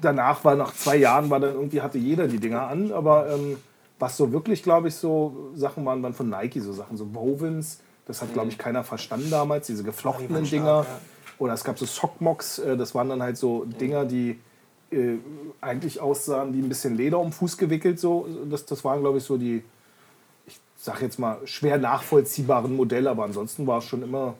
danach 0.00 0.44
war 0.44 0.56
nach 0.56 0.74
zwei 0.74 0.96
Jahren 0.96 1.30
war 1.30 1.40
dann 1.40 1.54
irgendwie 1.54 1.80
hatte 1.80 1.98
jeder 1.98 2.28
die 2.28 2.38
Dinger 2.38 2.68
an, 2.68 2.92
aber 2.92 3.30
ähm, 3.30 3.56
was 3.98 4.16
so 4.16 4.32
wirklich, 4.32 4.62
glaube 4.62 4.88
ich, 4.88 4.94
so 4.94 5.50
Sachen 5.54 5.84
waren, 5.84 6.02
waren 6.02 6.14
von 6.14 6.28
Nike, 6.28 6.60
so 6.60 6.72
Sachen, 6.72 6.96
so 6.96 7.14
Wovens. 7.14 7.80
Das 8.06 8.22
hat, 8.22 8.32
glaube 8.32 8.48
ich, 8.48 8.58
keiner 8.58 8.82
verstanden 8.82 9.30
damals, 9.30 9.66
diese 9.66 9.84
geflochtenen 9.84 10.44
Dinger. 10.44 10.86
ja. 10.88 11.00
Oder 11.38 11.54
es 11.54 11.64
gab 11.64 11.78
so 11.78 11.86
Sockmocks, 11.86 12.58
äh, 12.58 12.76
das 12.76 12.94
waren 12.94 13.08
dann 13.08 13.22
halt 13.22 13.36
so 13.36 13.64
Dinger, 13.64 14.04
die 14.04 14.38
äh, 14.90 15.16
eigentlich 15.60 16.00
aussahen 16.00 16.52
wie 16.54 16.60
ein 16.60 16.68
bisschen 16.68 16.96
Leder 16.96 17.18
um 17.18 17.28
den 17.28 17.32
Fuß 17.32 17.56
gewickelt. 17.56 18.00
So. 18.00 18.26
Das, 18.50 18.66
das 18.66 18.84
waren, 18.84 19.00
glaube 19.00 19.18
ich, 19.18 19.24
so 19.24 19.36
die, 19.36 19.62
ich 20.46 20.58
sag 20.76 21.00
jetzt 21.02 21.18
mal, 21.18 21.38
schwer 21.44 21.78
nachvollziehbaren 21.78 22.74
Modelle, 22.74 23.10
aber 23.10 23.24
ansonsten 23.24 23.66
war 23.66 23.78
es 23.78 23.84
schon 23.84 24.02
immer. 24.02 24.34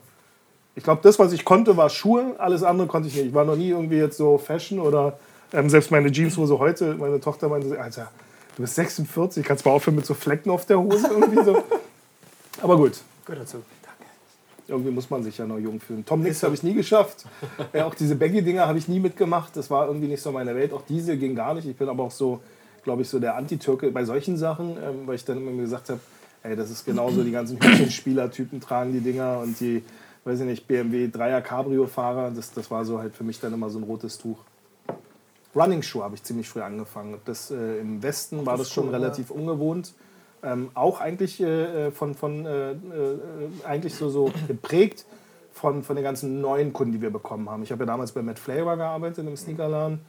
Ich 0.75 0.83
glaube, 0.83 1.01
das, 1.03 1.19
was 1.19 1.33
ich 1.33 1.43
konnte, 1.43 1.75
war 1.75 1.89
Schuhe, 1.89 2.35
alles 2.37 2.63
andere 2.63 2.87
konnte 2.87 3.07
ich 3.07 3.15
nicht. 3.15 3.27
Ich 3.27 3.33
war 3.33 3.45
noch 3.45 3.55
nie 3.55 3.69
irgendwie 3.69 3.97
jetzt 3.97 4.17
so 4.17 4.37
Fashion 4.37 4.79
oder 4.79 5.19
ähm, 5.53 5.69
selbst 5.69 5.91
meine 5.91 6.11
Jeanshose 6.11 6.57
heute, 6.59 6.95
meine 6.95 7.19
Tochter 7.19 7.49
meinte, 7.49 7.79
Alter, 7.81 8.11
du 8.55 8.61
bist 8.63 8.75
46, 8.75 9.45
kannst 9.45 9.65
mal 9.65 9.71
aufhören 9.71 9.95
mit 9.95 10.05
so 10.05 10.13
Flecken 10.13 10.49
auf 10.49 10.65
der 10.65 10.79
Hose 10.79 11.07
irgendwie 11.09 11.43
so. 11.43 11.63
Aber 12.61 12.77
gut, 12.77 12.93
Gehört 13.25 13.43
dazu. 13.43 13.57
irgendwie 14.67 14.91
muss 14.91 15.09
man 15.09 15.23
sich 15.23 15.37
ja 15.37 15.45
noch 15.45 15.57
jung 15.57 15.79
fühlen. 15.79 16.05
Tom 16.05 16.21
Nix 16.21 16.41
habe 16.43 16.53
ich 16.55 16.63
nie 16.63 16.73
geschafft. 16.73 17.25
Ja, 17.73 17.85
auch 17.85 17.95
diese 17.95 18.15
Baggy-Dinger 18.15 18.67
habe 18.67 18.77
ich 18.77 18.87
nie 18.87 18.99
mitgemacht. 18.99 19.55
Das 19.55 19.69
war 19.69 19.87
irgendwie 19.87 20.07
nicht 20.07 20.21
so 20.21 20.31
meine 20.31 20.55
Welt. 20.55 20.73
Auch 20.73 20.83
diese 20.87 21.17
ging 21.17 21.35
gar 21.35 21.53
nicht. 21.53 21.67
Ich 21.67 21.75
bin 21.75 21.87
aber 21.89 22.03
auch 22.03 22.11
so, 22.11 22.41
glaube 22.83 23.01
ich, 23.03 23.09
so 23.09 23.19
der 23.19 23.35
Anti-Türke 23.35 23.91
bei 23.91 24.05
solchen 24.05 24.37
Sachen, 24.37 24.71
ähm, 24.77 25.05
weil 25.05 25.15
ich 25.15 25.25
dann 25.25 25.37
immer 25.37 25.51
gesagt 25.59 25.89
habe, 25.89 25.99
ey, 26.43 26.55
das 26.55 26.71
ist 26.71 26.85
genauso, 26.85 27.23
die 27.23 27.31
ganzen 27.31 27.59
Hütchenspieler-Typen 27.61 28.59
tragen 28.61 28.93
die 28.93 29.01
Dinger 29.01 29.39
und 29.39 29.59
die, 29.59 29.83
weiß 30.25 30.39
ich 30.39 30.45
nicht, 30.45 30.67
BMW 30.67 31.05
3er 31.05 31.41
Cabrio-Fahrer. 31.41 32.31
Das, 32.31 32.51
das 32.53 32.69
war 32.71 32.83
so 32.85 32.99
halt 32.99 33.15
für 33.15 33.23
mich 33.23 33.39
dann 33.39 33.53
immer 33.53 33.69
so 33.69 33.77
ein 33.79 33.83
rotes 33.83 34.17
Tuch. 34.17 34.37
Running-Schuh 35.55 36.03
habe 36.03 36.15
ich 36.15 36.23
ziemlich 36.23 36.47
früh 36.47 36.61
angefangen. 36.61 37.19
Das, 37.25 37.51
äh, 37.51 37.79
Im 37.79 38.01
Westen 38.03 38.45
war 38.45 38.57
das, 38.57 38.71
schon 38.71 38.85
cool, 38.85 38.93
ja. 38.93 38.97
relativ 38.99 39.31
ungewohnt. 39.31 39.93
Ähm, 40.43 40.71
auch 40.73 41.01
eigentlich 41.01 41.39
äh, 41.41 41.91
von, 41.91 42.15
von 42.15 42.45
äh, 42.45 42.71
äh, 42.71 42.75
eigentlich 43.63 43.95
so, 43.95 44.09
so 44.09 44.31
geprägt 44.47 45.05
von, 45.51 45.83
von 45.83 45.95
den 45.95 46.03
ganzen 46.03 46.41
neuen 46.41 46.73
Kunden, 46.73 46.93
die 46.93 47.01
wir 47.01 47.11
bekommen 47.11 47.49
haben. 47.49 47.63
Ich 47.63 47.71
habe 47.71 47.83
ja 47.83 47.85
damals 47.85 48.11
bei 48.11 48.21
Matt 48.21 48.39
Flavor 48.39 48.77
gearbeitet 48.77 49.27
im 49.27 49.37
Sneakerladen 49.37 49.99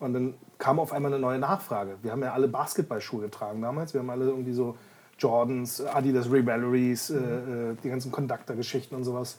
und 0.00 0.12
dann 0.12 0.34
kam 0.58 0.80
auf 0.80 0.92
einmal 0.92 1.12
eine 1.12 1.20
neue 1.20 1.38
Nachfrage. 1.38 1.96
Wir 2.02 2.12
haben 2.12 2.22
ja 2.22 2.32
alle 2.32 2.48
Basketballschuhe 2.48 3.22
getragen 3.22 3.62
damals. 3.62 3.94
Wir 3.94 4.00
haben 4.00 4.10
alle 4.10 4.26
irgendwie 4.26 4.52
so 4.52 4.76
Jordans, 5.18 5.80
Adidas 5.84 6.30
Revaleries, 6.30 7.10
äh, 7.10 7.16
äh, 7.16 7.76
die 7.82 7.88
ganzen 7.88 8.12
Conductor-Geschichten 8.12 8.94
und 8.94 9.04
sowas. 9.04 9.38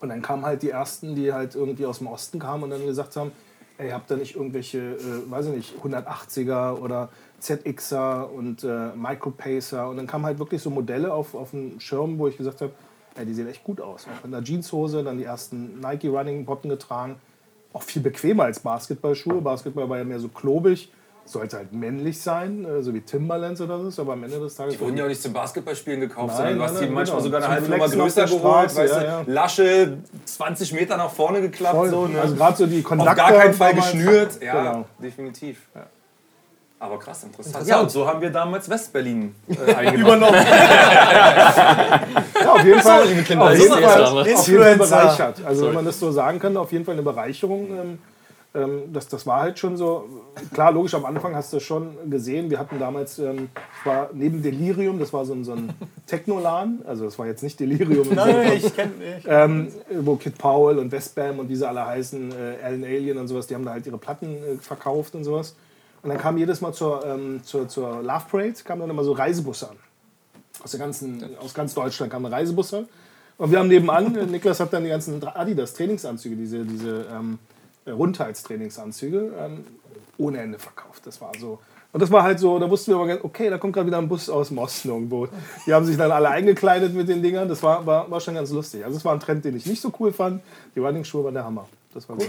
Und 0.00 0.10
dann 0.10 0.22
kamen 0.22 0.44
halt 0.44 0.62
die 0.62 0.70
ersten, 0.70 1.14
die 1.14 1.32
halt 1.32 1.54
irgendwie 1.54 1.86
aus 1.86 1.98
dem 1.98 2.06
Osten 2.06 2.38
kamen 2.38 2.64
und 2.64 2.70
dann 2.70 2.84
gesagt 2.84 3.16
haben, 3.16 3.32
ey, 3.78 3.90
habt 3.90 4.10
ihr 4.10 4.16
nicht 4.16 4.36
irgendwelche, 4.36 4.78
äh, 4.78 5.30
weiß 5.30 5.46
ich 5.46 5.52
nicht, 5.52 5.74
180er 5.82 6.78
oder 6.78 7.08
ZXer 7.40 8.30
und 8.32 8.64
äh, 8.64 8.94
Micropacer 8.94 9.88
und 9.88 9.96
dann 9.98 10.06
kamen 10.06 10.24
halt 10.24 10.38
wirklich 10.38 10.62
so 10.62 10.70
Modelle 10.70 11.12
auf, 11.12 11.34
auf 11.34 11.50
den 11.50 11.80
Schirm, 11.80 12.18
wo 12.18 12.28
ich 12.28 12.36
gesagt 12.36 12.60
habe, 12.60 12.72
die 13.24 13.32
sehen 13.32 13.48
echt 13.48 13.64
gut 13.64 13.80
aus. 13.80 14.06
Auch 14.06 14.24
in 14.24 14.30
der 14.30 14.42
Jeanshose, 14.42 15.02
dann 15.02 15.16
die 15.16 15.24
ersten 15.24 15.80
Nike 15.80 16.08
Running 16.08 16.44
Botten 16.44 16.68
getragen. 16.68 17.16
Auch 17.72 17.82
viel 17.82 18.02
bequemer 18.02 18.44
als 18.44 18.60
Basketballschuhe. 18.60 19.40
Basketball 19.40 19.88
war 19.88 19.96
ja 19.96 20.04
mehr 20.04 20.20
so 20.20 20.28
klobig, 20.28 20.90
sollte 21.26 21.56
halt 21.56 21.72
männlich 21.72 22.20
sein, 22.20 22.64
äh, 22.64 22.82
so 22.82 22.94
wie 22.94 23.00
Timberlands 23.00 23.60
oder 23.60 23.90
so, 23.90 24.02
aber 24.02 24.12
am 24.14 24.24
Ende 24.24 24.38
des 24.38 24.54
Tages... 24.54 24.74
Die 24.74 24.80
wurden 24.80 24.96
ja 24.96 25.04
auch 25.04 25.08
nicht 25.08 25.20
zum 25.20 25.32
Basketballspielen 25.32 26.00
gekauft, 26.00 26.28
Nein, 26.28 26.36
sondern 26.36 26.58
du 26.58 26.64
hast 26.64 26.80
die 26.80 26.86
manchmal 26.86 27.04
genau. 27.04 27.20
sogar 27.20 27.42
eine 27.42 27.52
halbe 27.52 27.68
Nummer 27.68 27.84
auf 27.84 27.92
größer 27.92 28.24
geholt, 28.26 28.76
weißt 28.76 28.94
ja, 28.94 29.00
du, 29.00 29.06
ja. 29.06 29.22
Lasche 29.26 29.98
20 30.24 30.72
Meter 30.72 30.96
nach 30.96 31.10
vorne 31.10 31.40
geklappt. 31.40 31.76
Voll. 31.76 31.90
So, 31.90 32.06
ne? 32.06 32.20
Also 32.20 32.36
gerade 32.36 32.56
so 32.56 32.66
die 32.66 32.78
Auf 32.78 32.84
Conductor 32.84 33.14
gar 33.14 33.32
keinen 33.32 33.54
Fall 33.54 33.74
geschnürt. 33.74 34.42
Ja, 34.42 34.62
Genau. 34.62 34.84
definitiv. 34.98 35.58
Aber 36.78 36.98
krass, 36.98 37.24
interessant. 37.24 37.66
Ja, 37.66 37.80
und 37.80 37.90
so 37.90 38.06
haben 38.06 38.20
wir 38.20 38.30
damals 38.30 38.68
Westberlin 38.68 39.34
äh, 39.48 39.94
Übernommen. 39.96 40.34
ja, 40.34 42.52
auf 42.52 42.64
jeden 42.64 42.82
Fall, 42.82 43.02
auf 43.02 43.08
jeden 43.10 43.24
Fall, 43.24 44.04
auf 44.04 44.26
jeden 44.46 44.62
Fall 44.62 44.76
bereichert. 44.76 45.40
Also 45.44 45.60
Sorry. 45.60 45.68
wenn 45.68 45.74
man 45.74 45.84
das 45.86 45.98
so 45.98 46.12
sagen 46.12 46.38
kann, 46.38 46.56
auf 46.56 46.70
jeden 46.72 46.84
Fall 46.84 46.92
eine 46.92 47.02
Bereicherung. 47.02 47.70
Ähm, 47.70 47.98
ähm, 48.56 48.92
das, 48.92 49.08
das 49.08 49.26
war 49.26 49.42
halt 49.42 49.58
schon 49.58 49.76
so, 49.76 50.08
klar, 50.52 50.72
logisch, 50.72 50.94
am 50.94 51.04
Anfang 51.04 51.34
hast 51.34 51.52
du 51.52 51.60
schon 51.60 52.10
gesehen, 52.10 52.50
wir 52.50 52.58
hatten 52.58 52.78
damals, 52.78 53.18
ähm, 53.18 53.50
war 53.84 54.10
neben 54.12 54.42
Delirium, 54.42 54.98
das 54.98 55.12
war 55.12 55.24
so 55.24 55.34
ein, 55.34 55.44
so 55.44 55.52
ein 55.52 55.72
Technolan, 56.06 56.80
also 56.86 57.04
das 57.04 57.18
war 57.18 57.26
jetzt 57.26 57.42
nicht 57.42 57.60
Delirium. 57.60 58.08
Nein, 58.14 58.52
ich 58.56 58.74
kenne 58.74 58.92
nicht. 58.96 59.26
Ähm, 59.28 59.68
wo 60.00 60.16
Kid 60.16 60.38
Powell 60.38 60.78
und 60.78 60.90
Westbam 60.90 61.38
und 61.38 61.48
wie 61.48 61.56
sie 61.56 61.68
alle 61.68 61.84
heißen, 61.84 62.32
äh, 62.32 62.64
Alan 62.64 62.84
Alien 62.84 63.18
und 63.18 63.28
sowas, 63.28 63.46
die 63.46 63.54
haben 63.54 63.64
da 63.64 63.72
halt 63.72 63.86
ihre 63.86 63.98
Platten 63.98 64.36
äh, 64.36 64.56
verkauft 64.56 65.14
und 65.14 65.24
sowas. 65.24 65.54
Und 66.02 66.10
dann 66.10 66.18
kam 66.18 66.38
jedes 66.38 66.60
Mal 66.60 66.72
zur, 66.72 67.04
ähm, 67.04 67.40
zur, 67.42 67.68
zur 67.68 68.02
Love 68.02 68.24
Parade, 68.30 68.54
kamen 68.64 68.80
dann 68.80 68.90
immer 68.90 69.04
so 69.04 69.12
Reisebusse 69.12 69.70
an. 69.70 69.76
Aus, 70.62 70.70
der 70.70 70.80
ganzen, 70.80 71.36
aus 71.38 71.52
ganz 71.52 71.74
Deutschland 71.74 72.10
kamen 72.10 72.32
Reisebusse. 72.32 72.86
Und 73.38 73.50
wir 73.50 73.58
haben 73.58 73.68
nebenan, 73.68 74.16
äh, 74.16 74.24
Niklas 74.24 74.60
hat 74.60 74.72
dann 74.72 74.84
die 74.84 74.90
ganzen 74.90 75.22
Adidas 75.22 75.74
Trainingsanzüge, 75.74 76.36
diese, 76.36 76.64
diese 76.64 77.06
ähm, 77.12 77.38
Rundheitstrainingsanzüge, 77.86 79.32
ähm, 79.38 79.64
ohne 80.18 80.38
Ende 80.38 80.58
verkauft. 80.58 81.06
Das 81.06 81.20
war 81.20 81.32
so. 81.38 81.58
Und 81.92 82.00
das 82.00 82.10
war 82.10 82.22
halt 82.24 82.38
so, 82.38 82.58
da 82.58 82.68
wussten 82.68 82.92
wir 82.92 82.98
aber, 82.98 83.24
okay, 83.24 83.48
da 83.48 83.58
kommt 83.58 83.72
gerade 83.72 83.86
wieder 83.86 83.98
ein 83.98 84.08
Bus 84.08 84.28
aus 84.28 84.48
dem 84.48 84.58
Osten 84.58 84.88
irgendwo. 84.88 85.28
Die 85.66 85.72
haben 85.72 85.86
sich 85.86 85.96
dann 85.96 86.10
alle 86.10 86.28
eingekleidet 86.28 86.92
mit 86.92 87.08
den 87.08 87.22
Dingern. 87.22 87.48
Das 87.48 87.62
war, 87.62 87.86
war, 87.86 88.10
war 88.10 88.20
schon 88.20 88.34
ganz 88.34 88.50
lustig. 88.50 88.84
Also 88.84 88.98
es 88.98 89.04
war 89.04 89.14
ein 89.14 89.20
Trend, 89.20 89.44
den 89.44 89.56
ich 89.56 89.64
nicht 89.64 89.80
so 89.80 89.90
cool 89.98 90.12
fand. 90.12 90.42
Die 90.74 90.80
Running-Schuhe 90.80 91.24
waren 91.24 91.34
der 91.34 91.44
Hammer. 91.44 91.66
Das 91.94 92.08
war 92.08 92.16
cool. 92.16 92.26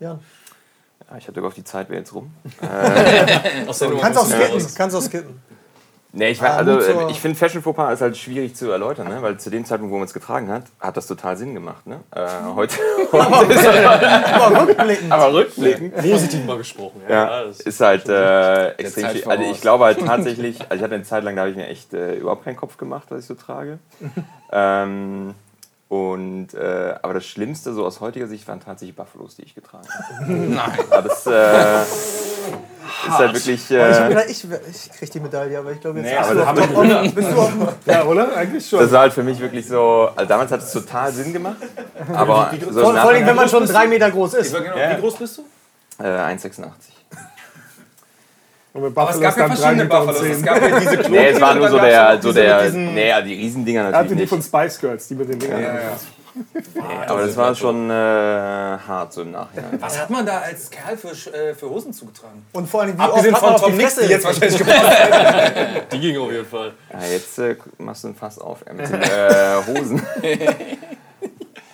Ja. 0.00 0.18
Ja, 1.10 1.18
ich 1.18 1.28
hatte 1.28 1.42
auf 1.42 1.54
die 1.54 1.64
Zeit 1.64 1.88
wäre 1.90 2.00
jetzt 2.00 2.14
rum. 2.14 2.32
äh, 2.62 3.64
kannst 3.66 3.82
auch 4.18 4.26
skippen. 4.26 4.74
Kannst 4.74 4.96
auch 4.96 5.02
skippen. 5.02 5.40
Nee, 6.16 6.30
ich, 6.30 6.40
ah, 6.40 6.58
also, 6.58 6.78
äh, 6.78 7.10
ich 7.10 7.20
finde 7.20 7.36
Fashion 7.36 7.60
Fauxpas 7.60 7.94
ist 7.94 8.00
halt 8.00 8.16
schwierig 8.16 8.54
zu 8.54 8.70
erläutern, 8.70 9.08
ne? 9.08 9.20
weil 9.20 9.36
zu 9.36 9.50
dem 9.50 9.64
Zeitpunkt, 9.64 9.92
wo 9.92 9.96
man 9.96 10.06
es 10.06 10.14
getragen 10.14 10.48
hat, 10.48 10.62
hat 10.78 10.96
das 10.96 11.08
total 11.08 11.36
Sinn 11.36 11.54
gemacht. 11.54 11.84
Ne? 11.88 12.00
Äh, 12.14 12.28
heute, 12.54 12.76
heute 13.12 13.52
ist 13.52 13.66
aber 14.32 14.60
rückblickend. 14.60 15.12
Aber 15.12 15.34
rückblickend. 15.34 15.96
Positiv 15.96 16.44
mal 16.46 16.56
gesprochen. 16.56 17.02
Ja, 17.08 17.42
ja 17.42 17.50
ist 17.50 17.80
halt 17.80 18.08
äh, 18.08 18.68
extrem 18.74 19.10
schwierig. 19.10 19.26
Also 19.26 19.42
ich 19.42 19.60
glaube 19.60 19.84
halt 19.84 20.06
tatsächlich, 20.06 20.60
also 20.62 20.76
ich 20.76 20.82
hatte 20.82 20.94
eine 20.94 21.02
Zeit 21.02 21.24
lang, 21.24 21.34
da 21.34 21.42
habe 21.42 21.50
ich 21.50 21.56
mir 21.56 21.66
echt 21.66 21.92
äh, 21.92 22.14
überhaupt 22.14 22.44
keinen 22.44 22.56
Kopf 22.56 22.76
gemacht, 22.76 23.06
was 23.08 23.20
ich 23.20 23.26
so 23.26 23.34
trage. 23.34 23.80
ähm, 24.52 25.34
und, 25.88 26.54
äh, 26.54 26.94
aber 27.02 27.14
das 27.14 27.26
Schlimmste 27.26 27.72
so 27.74 27.84
aus 27.84 28.00
heutiger 28.00 28.26
Sicht 28.26 28.48
waren 28.48 28.60
tatsächlich 28.60 28.96
Buffalos, 28.96 29.36
die 29.36 29.42
ich 29.42 29.54
getragen 29.54 29.86
habe. 29.88 30.32
Nein. 30.32 30.78
Aber 30.90 31.08
das 31.08 31.26
äh, 31.26 31.82
ist 31.82 33.18
halt 33.18 33.34
wirklich. 33.34 33.70
Äh, 33.70 34.24
ich, 34.30 34.44
ich, 34.44 34.50
ich 34.70 34.92
krieg 34.92 35.10
die 35.10 35.20
Medaille, 35.20 35.58
aber 35.58 35.72
ich 35.72 35.80
glaube 35.80 36.00
jetzt 36.00 36.10
nee, 36.10 36.18
bist, 36.18 36.34
du 36.34 36.42
auf, 36.42 37.04
auf, 37.04 37.14
bist 37.14 37.30
du 37.30 37.40
auf 37.40 37.52
Ja, 37.84 38.04
oder? 38.04 38.34
Eigentlich 38.34 38.66
schon. 38.66 38.80
Das 38.80 38.92
war 38.92 39.00
halt 39.00 39.12
für 39.12 39.22
mich 39.22 39.38
wirklich 39.38 39.68
so. 39.68 40.08
Also 40.16 40.28
damals 40.28 40.50
hat 40.50 40.62
es 40.62 40.72
total 40.72 41.12
Sinn 41.12 41.32
gemacht. 41.32 41.58
Aber 42.12 42.50
so 42.70 42.80
vor, 42.80 42.94
vor 42.94 43.10
allem, 43.10 43.26
wenn 43.26 43.36
man 43.36 43.48
schon 43.48 43.66
drei 43.66 43.86
Meter 43.86 44.10
groß 44.10 44.34
ist. 44.34 44.54
Genau, 44.54 44.76
ja. 44.76 44.96
Wie 44.96 45.00
groß 45.00 45.16
bist 45.16 45.38
du? 45.38 46.02
Äh, 46.02 46.06
1,86. 46.06 46.64
Aber 48.74 49.10
es 49.10 49.20
gab 49.20 49.36
ja 49.36 49.46
verschiedene 49.46 49.84
Buffalos. 49.84 50.22
Es 50.22 50.42
gab 50.42 50.60
ja 50.60 50.80
diese 50.80 50.96
Klonen. 50.98 51.12
Nee, 51.12 51.28
es 51.28 51.40
war 51.40 51.54
nur 51.54 51.68
so 51.68 51.78
der, 51.78 52.20
so 52.20 52.32
der, 52.32 52.70
nee, 52.70 53.08
ja, 53.08 53.20
die 53.20 53.34
Riesendinger 53.34 53.84
natürlich. 53.84 53.94
Er 53.94 54.04
hatte 54.10 54.16
die 54.16 54.26
von 54.26 54.42
Spice 54.42 54.80
Girls, 54.80 55.06
die 55.06 55.14
mit 55.14 55.28
den 55.28 55.38
Dingern. 55.38 55.62
Ja, 55.62 55.74
ja. 55.74 55.96
Nee, 56.34 56.82
aber 57.06 57.26
das 57.26 57.36
war 57.36 57.54
schon 57.54 57.88
äh, 57.88 57.92
hart 57.92 59.12
so 59.12 59.22
im 59.22 59.30
Nachhinein. 59.30 59.80
Was 59.80 60.00
hat 60.00 60.10
man 60.10 60.26
da 60.26 60.38
als 60.38 60.68
Kerl 60.68 60.96
für, 60.96 61.10
äh, 61.32 61.54
für 61.54 61.70
Hosen 61.70 61.92
zugetragen? 61.92 62.44
Und 62.52 62.68
vor 62.68 62.82
allem, 62.82 62.98
wie 62.98 63.02
Abgesehen 63.02 63.36
von 63.36 63.56
Tom 63.56 63.76
Nix, 63.76 63.94
die 63.94 64.06
jetzt 64.06 64.24
wahrscheinlich 64.24 64.60
Die 65.92 66.00
ging 66.00 66.18
auf 66.18 66.32
jeden 66.32 66.46
Fall. 66.46 66.72
Ja, 66.92 67.06
jetzt 67.12 67.38
äh, 67.38 67.54
machst 67.78 68.02
du 68.02 68.08
ein 68.08 68.16
Fass 68.16 68.40
auf 68.40 68.66
äh, 68.66 68.74
mit 68.74 68.88
den 68.88 69.00
äh, 69.00 69.56
Hosen. 69.68 70.02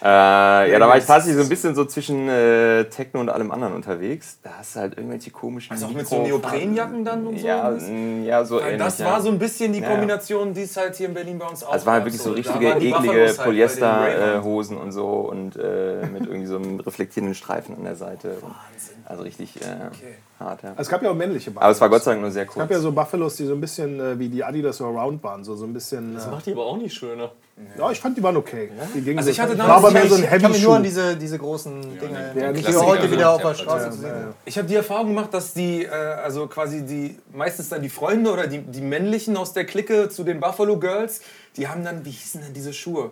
Äh, 0.02 0.72
ja, 0.72 0.78
da 0.78 0.88
war 0.88 0.96
ich 0.96 1.04
tatsächlich 1.04 1.36
so 1.36 1.42
ein 1.42 1.48
bisschen 1.48 1.74
so 1.74 1.84
zwischen 1.84 2.28
äh, 2.28 2.84
Techno 2.84 3.20
und 3.20 3.28
allem 3.28 3.50
anderen 3.50 3.74
unterwegs. 3.74 4.38
Da 4.42 4.50
hast 4.58 4.74
du 4.74 4.80
halt 4.80 4.96
irgendwelche 4.96 5.30
komischen. 5.30 5.72
Also 5.72 5.86
auch 5.86 5.92
mit 5.92 6.06
so 6.06 6.22
Neoprenjacken 6.22 7.04
dann 7.04 7.26
und 7.26 7.38
so? 7.38 7.46
Ja, 7.46 7.76
ja 8.24 8.44
so 8.44 8.60
ähnlich. 8.60 8.78
Das 8.78 9.04
war 9.04 9.20
so 9.20 9.28
ein 9.28 9.38
bisschen 9.38 9.72
die 9.72 9.82
Kombination, 9.82 10.54
die 10.54 10.62
es 10.62 10.76
halt 10.76 10.96
hier 10.96 11.08
in 11.08 11.14
Berlin 11.14 11.38
bei 11.38 11.46
uns 11.46 11.62
auch 11.62 11.72
Also 11.72 11.82
es 11.82 11.86
waren 11.86 11.94
halt 11.94 12.04
wirklich 12.06 12.22
so 12.22 12.32
richtige, 12.32 12.70
eklige 12.70 13.34
Polyesterhosen 13.36 14.78
und 14.78 14.92
so 14.92 15.08
und 15.08 15.56
äh, 15.56 16.06
mit 16.06 16.26
irgendwie 16.26 16.46
so 16.46 16.56
einem 16.56 16.80
reflektierenden 16.86 17.34
Streifen 17.34 17.76
an 17.76 17.84
der 17.84 17.96
Seite. 17.96 18.38
Wahnsinn. 18.40 19.04
Also 19.04 19.22
richtig 19.22 19.56
äh, 19.56 19.86
okay. 19.86 20.16
Hart, 20.40 20.62
ja. 20.62 20.70
Also 20.70 20.82
es 20.82 20.88
gab 20.88 21.02
ja 21.02 21.10
auch 21.10 21.14
männliche 21.14 21.50
Buffalos. 21.50 21.64
Aber 21.64 21.72
es 21.72 21.80
war 21.80 21.88
Gott 21.90 22.02
sei 22.02 22.10
Dank 22.12 22.22
nur 22.22 22.30
sehr 22.30 22.46
kurz. 22.46 22.56
Es 22.56 22.60
gab 22.62 22.70
ja 22.70 22.80
so 22.80 22.92
Buffalos, 22.92 23.36
die 23.36 23.44
so 23.44 23.54
ein 23.54 23.60
bisschen 23.60 24.00
äh, 24.00 24.18
wie 24.18 24.28
die 24.28 24.42
Adidas 24.42 24.80
Around 24.80 25.22
waren. 25.22 25.44
So, 25.44 25.54
so 25.54 25.64
ein 25.64 25.72
bisschen, 25.72 26.14
das 26.14 26.30
macht 26.30 26.46
die 26.46 26.52
aber 26.52 26.64
auch 26.64 26.76
nicht 26.76 26.94
schöner. 26.94 27.30
Ja, 27.78 27.90
ich 27.90 28.00
fand, 28.00 28.16
die 28.16 28.22
waren 28.22 28.36
okay. 28.36 28.70
Die 28.94 29.16
also 29.16 29.30
ich 29.30 29.38
hatte 29.38 29.54
damals, 29.54 29.68
war 29.68 29.76
aber 29.76 29.90
mehr 29.90 30.08
so 30.08 30.14
ein 30.14 30.24
Ich 30.24 30.30
kann 30.30 30.50
mich 30.50 30.62
nur 30.62 30.76
an 30.76 30.82
diese, 30.82 31.16
diese 31.16 31.38
großen 31.38 31.82
ja, 31.94 32.00
Dinge, 32.00 32.32
ja, 32.34 32.52
die 32.52 32.76
heute 32.76 33.10
wieder 33.10 33.30
auf 33.30 33.42
der 33.42 33.54
Straße 33.54 33.90
zu 33.90 33.98
sehen 33.98 34.12
Ich 34.46 34.56
habe 34.56 34.66
die 34.66 34.76
Erfahrung 34.76 35.08
gemacht, 35.08 35.34
dass 35.34 35.52
die, 35.52 35.84
äh, 35.84 35.90
also 35.90 36.46
quasi 36.46 36.86
die, 36.86 37.18
meistens 37.34 37.68
dann 37.68 37.82
die 37.82 37.90
Freunde 37.90 38.32
oder 38.32 38.46
die, 38.46 38.60
die 38.60 38.80
männlichen 38.80 39.36
aus 39.36 39.52
der 39.52 39.66
Clique 39.66 40.08
zu 40.08 40.24
den 40.24 40.40
Buffalo 40.40 40.78
Girls, 40.78 41.20
die 41.56 41.68
haben 41.68 41.84
dann, 41.84 42.04
wie 42.04 42.10
hießen 42.10 42.40
denn 42.40 42.54
diese 42.54 42.72
Schuhe? 42.72 43.10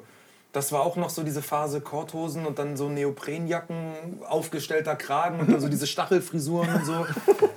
Das 0.53 0.73
war 0.73 0.81
auch 0.81 0.97
noch 0.97 1.11
so 1.11 1.23
diese 1.23 1.43
Phase 1.43 1.83
Korthosen 1.83 2.47
und 2.47 2.59
dann 2.59 2.77
so 2.77 2.89
Neoprenjacken, 2.89 4.23
aufgestellter 4.27 4.97
Kragen 4.97 5.41
und 5.41 5.53
dann 5.53 5.61
so 5.61 5.69
diese 5.69 5.87
Stachelfrisuren 5.87 6.75
und 6.75 6.85
so. 6.87 7.07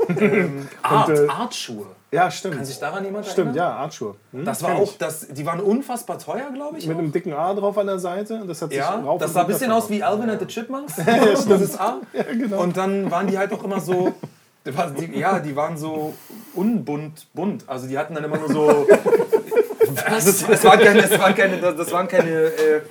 ähm, 0.20 0.68
Art, 0.82 1.10
und, 1.10 1.16
äh, 1.16 1.28
Artschuhe. 1.28 1.88
Ja, 2.12 2.30
stimmt. 2.30 2.56
Kann 2.56 2.66
sich 2.66 2.78
daran 2.78 3.06
jemand 3.06 3.26
Stimmt, 3.26 3.56
erinnern? 3.56 3.56
ja, 3.56 3.76
Artschuhe. 3.78 4.16
Hm? 4.34 4.44
Das 4.44 4.62
war 4.62 4.76
auch, 4.76 4.94
das, 4.98 5.30
die 5.30 5.46
waren 5.46 5.62
unfassbar 5.62 6.20
teuer, 6.20 6.52
glaube 6.54 6.78
ich. 6.78 6.86
Mit 6.86 6.98
auch. 6.98 7.00
einem 7.00 7.14
dicken 7.14 7.32
A 7.32 7.54
drauf 7.54 7.78
an 7.78 7.88
der 7.88 8.00
Seite. 8.00 8.44
Das 8.46 8.62
hat 8.62 8.74
ja, 8.74 8.96
rauf 8.96 9.22
das 9.22 9.32
sah 9.32 9.42
ein 9.42 9.48
bisschen 9.48 9.72
aus 9.72 9.90
wie 9.90 10.04
Alvin 10.04 10.30
and 10.30 10.42
the 10.42 10.46
Chipmunks. 10.46 10.98
ja, 11.06 11.34
dieses 11.34 11.80
A. 11.80 12.02
Ja, 12.12 12.24
genau. 12.24 12.62
Und 12.62 12.76
dann 12.76 13.10
waren 13.10 13.28
die 13.28 13.38
halt 13.38 13.54
auch 13.54 13.64
immer 13.64 13.80
so. 13.80 14.14
Die, 14.64 15.18
ja, 15.18 15.40
die 15.40 15.56
waren 15.56 15.76
so 15.76 16.14
unbunt 16.54 17.28
bunt. 17.34 17.64
Also 17.68 17.88
die 17.88 17.98
hatten 17.98 18.14
dann 18.14 18.26
immer 18.26 18.38
nur 18.38 18.50
so 18.50 18.88
das, 19.96 20.46
das, 20.46 20.64
waren 20.64 20.80
keine, 20.80 21.02
das 21.02 21.20
waren 21.20 21.36
keine, 21.36 21.58
das 21.58 21.92
waren 21.92 22.08
keine 22.08 22.30
äh, 22.30 22.82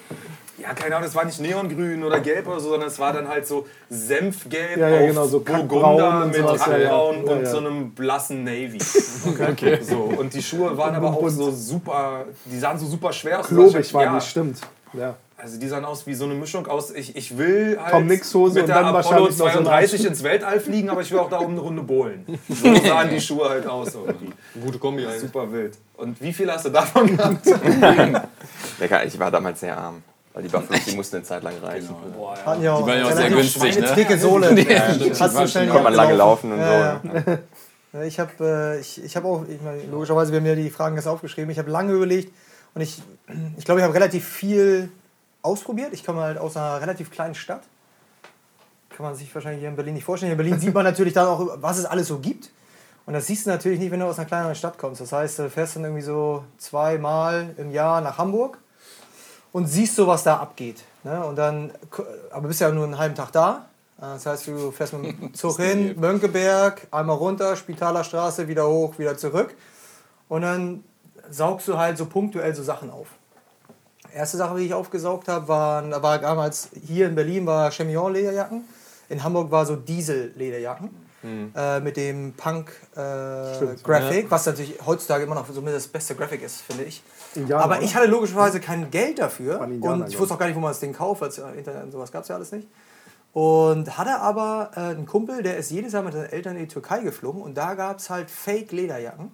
ja, 0.60 0.74
keine 0.74 0.96
Ahnung, 0.96 1.06
das 1.06 1.14
war 1.14 1.24
nicht 1.24 1.40
neongrün 1.40 2.04
oder 2.04 2.20
gelb 2.20 2.46
oder 2.46 2.60
so, 2.60 2.70
sondern 2.70 2.88
es 2.88 2.98
war 2.98 3.12
dann 3.12 3.28
halt 3.28 3.46
so 3.46 3.66
Senfgelb 3.88 4.76
ja, 4.76 4.88
ja, 4.88 5.06
genau, 5.06 5.26
so 5.26 5.40
Burgunder 5.40 6.26
mit 6.26 6.36
Kackbraun 6.36 7.26
ja, 7.26 7.32
und 7.32 7.46
so 7.46 7.58
einem 7.58 7.90
blassen 7.92 8.44
Navy. 8.44 8.78
Okay. 9.26 9.48
okay. 9.50 9.78
So, 9.82 10.02
und 10.02 10.34
die 10.34 10.42
Schuhe 10.42 10.76
waren 10.76 10.94
aber 10.94 11.10
auch 11.10 11.28
so 11.28 11.50
super, 11.50 12.26
die 12.44 12.58
sahen 12.58 12.78
so 12.78 12.86
super 12.86 13.12
schwer 13.12 13.40
aus. 13.40 13.46
Klobig 13.46 13.92
waren 13.94 14.18
die, 14.18 14.24
stimmt. 14.24 14.60
Ja. 14.92 15.14
Also 15.42 15.58
die 15.58 15.68
sahen 15.68 15.84
aus 15.84 16.06
wie 16.06 16.14
so 16.14 16.24
eine 16.24 16.34
Mischung 16.34 16.66
aus, 16.66 16.90
ich, 16.90 17.16
ich 17.16 17.38
will 17.38 17.78
halt 17.80 17.92
Tom 17.92 18.06
Nix 18.06 18.34
Hose 18.34 18.60
mit 18.60 18.68
der 18.68 18.84
Apollo 18.84 19.30
32 19.30 20.04
ins 20.04 20.22
Weltall 20.22 20.60
fliegen, 20.60 20.90
aber 20.90 21.00
ich 21.00 21.10
will 21.10 21.18
auch 21.18 21.30
da 21.30 21.40
oben 21.40 21.52
eine 21.52 21.60
Runde 21.60 21.82
bohlen. 21.82 22.26
So 22.48 22.74
sahen 22.74 23.10
die 23.10 23.20
Schuhe 23.20 23.48
halt 23.48 23.66
aus. 23.66 23.94
Irgendwie. 23.94 24.32
Gute 24.60 24.78
Kombi 24.78 25.06
eigentlich. 25.06 25.20
Super 25.20 25.50
wild. 25.50 25.78
Und 25.96 26.20
wie 26.20 26.32
viel 26.32 26.50
hast 26.50 26.66
du 26.66 26.70
davon 26.70 27.16
gehabt? 27.16 27.46
Lecker, 28.78 29.04
ich 29.04 29.18
war 29.18 29.30
damals 29.30 29.60
sehr 29.60 29.76
arm. 29.76 30.02
Weil 30.32 30.44
die 30.44 30.48
Buffalos, 30.48 30.84
die 30.84 30.96
mussten 30.96 31.16
eine 31.16 31.24
Zeit 31.24 31.42
lang 31.42 31.54
reichen. 31.62 31.88
Genau. 31.88 32.16
Boah, 32.16 32.36
ja. 32.60 32.78
Die, 32.78 32.86
waren 32.86 32.98
ja 32.98 33.04
auch 33.06 33.12
sehr 33.12 33.30
günstig, 33.30 33.80
ne? 33.80 33.94
dicke 33.94 34.18
Sohle. 34.18 34.54
Die, 34.54 34.62
ja, 34.62 34.94
Hast 35.18 35.56
du 35.56 35.58
Konnte 35.68 35.82
man 35.82 35.94
lange 35.94 36.14
laufen 36.14 36.52
und 36.52 36.58
ja, 36.58 37.00
so. 37.02 37.30
Ja. 37.92 38.04
Ich 38.04 38.20
habe 38.20 38.30
äh, 38.40 38.80
ich, 38.80 39.02
ich 39.02 39.16
hab 39.16 39.24
auch, 39.24 39.44
ich 39.48 39.60
meine, 39.60 39.82
logischerweise, 39.90 40.30
wir 40.30 40.38
haben 40.38 40.46
ja 40.46 40.54
die 40.54 40.70
Fragen 40.70 40.94
jetzt 40.94 41.08
aufgeschrieben. 41.08 41.50
Ich 41.50 41.58
habe 41.58 41.70
lange 41.70 41.92
überlegt 41.92 42.32
und 42.74 42.82
ich 42.82 43.02
glaube, 43.26 43.50
ich, 43.58 43.64
glaub, 43.64 43.78
ich 43.78 43.84
habe 43.84 43.94
relativ 43.94 44.24
viel 44.24 44.90
ausprobiert. 45.42 45.92
Ich 45.92 46.04
komme 46.04 46.20
halt 46.22 46.38
aus 46.38 46.56
einer 46.56 46.80
relativ 46.80 47.10
kleinen 47.10 47.34
Stadt. 47.34 47.62
Kann 48.90 49.06
man 49.06 49.14
sich 49.14 49.34
wahrscheinlich 49.34 49.60
hier 49.60 49.68
in 49.68 49.76
Berlin 49.76 49.94
nicht 49.94 50.04
vorstellen. 50.04 50.32
In 50.32 50.38
Berlin 50.38 50.58
sieht 50.58 50.74
man 50.74 50.84
natürlich 50.84 51.14
dann 51.14 51.26
auch, 51.26 51.56
was 51.56 51.78
es 51.78 51.84
alles 51.84 52.08
so 52.08 52.18
gibt. 52.18 52.50
Und 53.06 53.14
das 53.14 53.26
siehst 53.26 53.46
du 53.46 53.50
natürlich 53.50 53.78
nicht, 53.78 53.90
wenn 53.90 54.00
du 54.00 54.06
aus 54.06 54.18
einer 54.18 54.28
kleineren 54.28 54.54
Stadt 54.54 54.78
kommst. 54.78 55.00
Das 55.00 55.12
heißt, 55.12 55.38
du 55.38 55.50
fährst 55.50 55.76
dann 55.76 55.84
irgendwie 55.84 56.02
so 56.02 56.44
zweimal 56.58 57.54
im 57.56 57.70
Jahr 57.70 58.00
nach 58.00 58.18
Hamburg 58.18 58.58
und 59.52 59.66
siehst 59.66 59.96
so, 59.96 60.06
was 60.06 60.22
da 60.22 60.36
abgeht. 60.36 60.84
Ne? 61.02 61.24
Und 61.24 61.36
dann, 61.36 61.72
aber 62.30 62.48
bist 62.48 62.60
ja 62.60 62.70
nur 62.70 62.84
einen 62.84 62.98
halben 62.98 63.14
Tag 63.14 63.32
da. 63.32 63.66
Das 63.98 64.24
heißt, 64.24 64.46
du 64.46 64.70
fährst 64.70 64.92
mit 64.94 65.20
dem 65.20 65.34
Zug 65.34 65.56
hin, 65.58 65.98
Mönckeberg, 65.98 66.86
einmal 66.90 67.16
runter, 67.16 67.56
Spitaler 67.56 68.04
Straße, 68.04 68.48
wieder 68.48 68.68
hoch, 68.68 68.98
wieder 68.98 69.16
zurück. 69.16 69.54
Und 70.28 70.42
dann 70.42 70.84
saugst 71.28 71.68
du 71.68 71.76
halt 71.76 71.98
so 71.98 72.06
punktuell 72.06 72.54
so 72.54 72.62
Sachen 72.62 72.90
auf. 72.90 73.08
Erste 74.14 74.36
Sache, 74.36 74.58
die 74.58 74.66
ich 74.66 74.74
aufgesaugt 74.74 75.28
habe, 75.28 75.48
war, 75.48 76.02
war 76.02 76.18
damals 76.18 76.68
hier 76.86 77.06
in 77.08 77.14
Berlin 77.14 77.46
war 77.46 77.70
Chemillon-Lederjacken. 77.70 78.64
In 79.08 79.24
Hamburg 79.24 79.50
war 79.50 79.66
so 79.66 79.76
Diesel-Lederjacken. 79.76 80.90
Mhm. 81.22 81.52
Äh, 81.54 81.80
mit 81.80 81.98
dem 81.98 82.32
Punk-Graphic, 82.32 82.96
äh, 82.96 84.22
ja. 84.22 84.30
was 84.30 84.46
natürlich 84.46 84.78
heutzutage 84.86 85.24
immer 85.24 85.34
noch 85.34 85.46
so 85.52 85.60
das 85.60 85.88
beste 85.88 86.14
Graphic 86.14 86.42
ist, 86.42 86.62
finde 86.62 86.84
ich. 86.84 87.02
Indianer, 87.34 87.62
Aber 87.62 87.82
ich 87.82 87.94
hatte 87.94 88.06
logischerweise 88.06 88.58
kein 88.58 88.90
Geld 88.90 89.18
dafür. 89.18 89.62
Indianer, 89.64 90.04
und 90.04 90.08
ich 90.08 90.18
wusste 90.18 90.34
auch 90.34 90.38
gar 90.38 90.46
nicht, 90.46 90.56
wo 90.56 90.60
man 90.60 90.70
das 90.70 90.80
Ding 90.80 90.94
kauft, 90.94 91.20
weil 91.20 91.54
Internet 91.56 91.84
und 91.84 91.92
sowas 91.92 92.10
gab 92.10 92.22
es 92.22 92.28
ja 92.28 92.36
alles 92.36 92.52
nicht. 92.52 92.68
Und 93.32 93.98
hatte 93.98 94.18
aber 94.18 94.70
äh, 94.74 94.80
einen 94.80 95.06
Kumpel, 95.06 95.42
der 95.42 95.56
ist 95.58 95.70
jedes 95.70 95.92
Jahr 95.92 96.02
mit 96.02 96.14
seinen 96.14 96.30
Eltern 96.30 96.56
in 96.56 96.62
die 96.62 96.68
Türkei 96.68 97.00
geflogen 97.00 97.42
und 97.42 97.54
da 97.54 97.74
gab 97.74 97.98
es 97.98 98.08
halt 98.08 98.30
Fake-Lederjacken. 98.30 99.30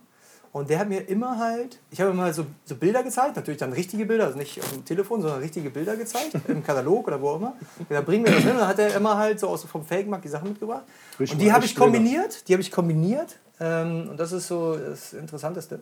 Und 0.57 0.70
der 0.70 0.78
hat 0.78 0.88
mir 0.88 1.07
immer 1.07 1.38
halt, 1.38 1.78
ich 1.90 2.00
habe 2.00 2.12
immer 2.12 2.32
so, 2.32 2.46
so 2.64 2.76
Bilder 2.76 3.02
gezeigt, 3.02 3.36
natürlich 3.36 3.59
dann 3.61 3.74
richtige 3.74 4.07
Bilder, 4.07 4.24
also 4.24 4.38
nicht 4.38 4.59
auf 4.59 4.72
dem 4.72 4.86
Telefon, 4.86 5.20
sondern 5.20 5.40
richtige 5.40 5.68
Bilder 5.68 5.98
gezeigt, 5.98 6.34
im 6.48 6.64
Katalog 6.64 7.09
oder 7.09 7.20
wo 7.20 7.28
auch 7.28 7.36
immer. 7.36 7.52
Dann 7.90 8.02
bringen 8.07 8.24
wir 8.24 8.32
das 8.32 8.40
hin 8.40 8.52
und 8.52 8.61
dann 8.61 8.68
hat 8.68 8.78
er 8.78 8.96
immer 8.96 9.18
halt 9.18 9.38
so 9.38 9.48
aus 9.48 9.64
vom 9.64 9.84
Fake-Markt 9.84 10.24
die 10.24 10.30
Sachen 10.30 10.48
mitgebracht. 10.48 10.84
Richtig 11.20 11.34
und 11.34 11.42
die 11.42 11.52
habe 11.52 11.66
ich 11.66 11.76
kombiniert, 11.76 12.48
die 12.48 12.54
habe 12.54 12.62
ich 12.62 12.70
kombiniert 12.70 13.36
ähm, 13.61 14.09
und 14.09 14.18
das 14.18 14.32
ist 14.32 14.48
so 14.48 14.78
das 14.78 15.12
Interessanteste. 15.12 15.80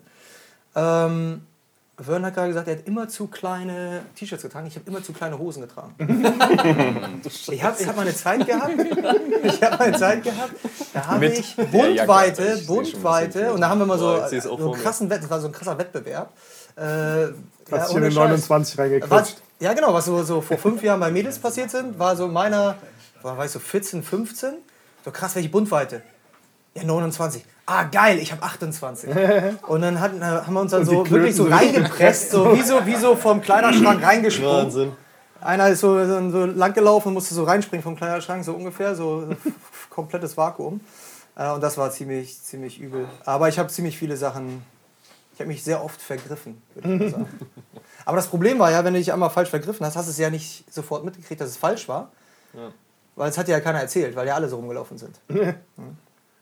Ähm, 0.74 1.42
Vern 1.96 2.26
hat 2.26 2.34
gerade 2.34 2.48
gesagt, 2.48 2.66
er 2.66 2.76
hat 2.76 2.86
immer 2.86 3.08
zu 3.08 3.28
kleine 3.28 4.02
T-Shirts 4.16 4.42
getragen. 4.42 4.66
Ich 4.66 4.74
habe 4.74 4.88
immer 4.88 5.02
zu 5.02 5.12
kleine 5.12 5.38
Hosen 5.38 5.62
getragen. 5.62 5.94
ich 7.24 7.62
habe 7.62 7.76
ich 7.80 7.86
hab 7.86 7.94
mal 7.94 8.02
eine 8.02 8.14
Zeit 8.14 8.46
gehabt. 8.46 8.74
Ich 9.44 9.62
habe 9.62 9.76
mal 9.76 9.84
eine 9.88 9.98
Zeit 9.98 10.22
gehabt. 10.22 10.54
Da 10.94 11.06
habe 11.06 11.20
Mit 11.20 11.38
ich 11.38 11.54
der 11.54 11.64
Bundweite, 11.64 12.42
bisschen 12.42 12.66
Bundweite. 12.66 13.52
Und 13.52 13.60
da 13.60 13.68
haben 13.68 13.78
wir 13.78 13.86
mal 13.86 13.98
so, 13.98 14.08
auch 14.08 14.28
so, 14.28 14.72
einen 14.72 14.82
krassen 14.82 15.10
Wett, 15.10 15.22
das 15.22 15.28
war 15.30 15.38
so 15.38 15.48
ein 15.48 15.52
krasser 15.52 15.76
Wettbewerb. 15.76 16.32
Äh, 16.76 16.80
Hast 17.70 17.92
ja, 17.92 18.00
Scheiß. 18.00 18.14
29 18.14 18.78
Was, 18.78 18.82
reingequetscht. 18.82 19.36
ja, 19.60 19.74
genau, 19.74 19.92
was 19.92 20.06
so, 20.06 20.22
so 20.22 20.40
vor 20.40 20.56
fünf 20.56 20.82
Jahren 20.82 21.00
bei 21.00 21.10
Mädels 21.10 21.38
passiert 21.38 21.70
sind, 21.70 21.98
war 21.98 22.16
so 22.16 22.26
meiner, 22.26 22.76
war, 23.22 23.36
weiß 23.36 23.50
ich, 23.50 23.52
so 23.52 23.58
14, 23.58 24.02
15. 24.02 24.54
So 25.04 25.10
krass, 25.10 25.34
welche 25.34 25.50
Bundweite? 25.50 26.02
Ja, 26.74 26.84
29. 26.84 27.44
Ah, 27.66 27.84
geil, 27.84 28.18
ich 28.18 28.32
habe 28.32 28.42
28. 28.42 29.10
Und 29.68 29.80
dann 29.80 30.00
hatten, 30.00 30.20
äh, 30.20 30.24
haben 30.24 30.52
wir 30.52 30.60
uns 30.60 30.72
dann 30.72 30.84
so 30.84 31.08
wirklich 31.08 31.34
so 31.34 31.44
reingepresst, 31.44 32.30
so 32.30 32.54
wie, 32.54 32.62
so 32.62 32.84
wie 32.84 32.96
so 32.96 33.16
vom 33.16 33.40
Kleiderschrank 33.40 34.02
reingesprungen. 34.06 34.64
Wahnsinn. 34.64 34.92
Einer 35.40 35.68
ist 35.68 35.80
so, 35.80 36.04
so, 36.30 36.46
lang 36.46 36.72
gelaufen 36.72 37.08
und 37.08 37.14
musste 37.14 37.34
so 37.34 37.44
reinspringen 37.44 37.82
vom 37.82 37.96
Kleiderschrank, 37.96 38.44
so 38.44 38.54
ungefähr, 38.54 38.94
so, 38.94 39.28
komplettes 39.90 40.36
Vakuum. 40.36 40.80
Äh, 41.36 41.50
und 41.52 41.62
das 41.62 41.78
war 41.78 41.90
ziemlich, 41.90 42.40
ziemlich 42.42 42.80
übel. 42.80 43.06
Aber 43.24 43.48
ich 43.48 43.58
habe 43.58 43.68
ziemlich 43.68 43.96
viele 43.96 44.16
Sachen, 44.16 44.62
ich 45.34 45.40
habe 45.40 45.48
mich 45.48 45.62
sehr 45.62 45.82
oft 45.82 46.00
vergriffen, 46.00 46.60
würde 46.74 47.04
ich 47.04 47.12
sagen. 47.12 47.28
Aber 48.04 48.16
das 48.16 48.26
Problem 48.26 48.58
war 48.58 48.70
ja, 48.70 48.84
wenn 48.84 48.92
du 48.92 48.98
dich 48.98 49.12
einmal 49.12 49.30
falsch 49.30 49.48
vergriffen 49.48 49.86
hast, 49.86 49.96
hast 49.96 50.06
du 50.06 50.10
es 50.10 50.18
ja 50.18 50.28
nicht 50.28 50.64
sofort 50.72 51.04
mitgekriegt, 51.04 51.40
dass 51.40 51.48
es 51.48 51.56
falsch 51.56 51.88
war. 51.88 52.10
Weil 53.16 53.30
es 53.30 53.38
hat 53.38 53.48
dir 53.48 53.52
ja 53.52 53.60
keiner 53.60 53.80
erzählt, 53.80 54.14
weil 54.16 54.26
ja 54.26 54.34
alle 54.34 54.48
so 54.48 54.56
rumgelaufen 54.56 54.98
sind. 54.98 55.18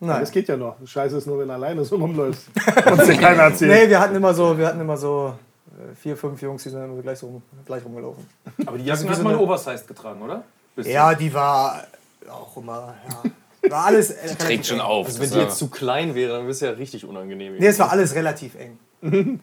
Nein. 0.04 0.20
Das 0.20 0.30
geht 0.32 0.48
ja 0.48 0.56
noch. 0.56 0.76
Scheiße 0.84 1.16
ist 1.16 1.26
nur, 1.26 1.38
wenn 1.38 1.48
du 1.48 1.54
alleine 1.54 1.84
so 1.84 1.96
rumläufst. 1.96 2.48
Und 2.90 3.06
dir 3.06 3.16
keiner 3.16 3.42
erzählt. 3.44 3.70
Nee, 3.70 3.88
wir 3.88 4.00
hatten 4.00 4.14
immer 4.16 4.34
so, 4.34 4.56
wir 4.58 4.66
hatten 4.66 4.80
immer 4.80 4.96
so 4.96 5.34
äh, 5.68 5.94
vier, 5.94 6.16
fünf 6.16 6.42
Jungs, 6.42 6.62
die 6.64 6.70
sind 6.70 6.82
immer 6.82 6.96
so 6.96 7.02
gleich, 7.02 7.18
so 7.18 7.26
rum, 7.26 7.42
gleich 7.64 7.84
rumgelaufen. 7.84 8.26
Aber 8.66 8.76
die 8.78 8.84
Jacken 8.84 9.06
man 9.06 9.26
eine- 9.34 9.38
oversized 9.38 9.86
getragen, 9.86 10.20
oder? 10.22 10.42
Bisschen. 10.74 10.92
Ja, 10.94 11.14
die 11.14 11.32
war 11.32 11.82
auch 12.30 12.56
immer, 12.56 12.94
ja. 13.08 13.70
War 13.70 13.84
alles. 13.86 14.10
äh, 14.10 14.26
Trägt 14.26 14.42
relativ 14.42 14.66
schon 14.66 14.76
eng. 14.78 14.82
auf. 14.84 15.06
Also 15.06 15.20
wenn 15.20 15.30
die 15.30 15.38
jetzt 15.38 15.58
zu 15.58 15.68
klein 15.68 16.14
wäre, 16.16 16.32
dann 16.32 16.40
wäre 16.42 16.50
es 16.50 16.60
ja 16.60 16.70
richtig 16.70 17.04
unangenehm. 17.04 17.54
Nee, 17.58 17.66
es 17.68 17.78
war 17.78 17.90
alles 17.92 18.14
relativ 18.14 18.54
eng. 18.56 18.78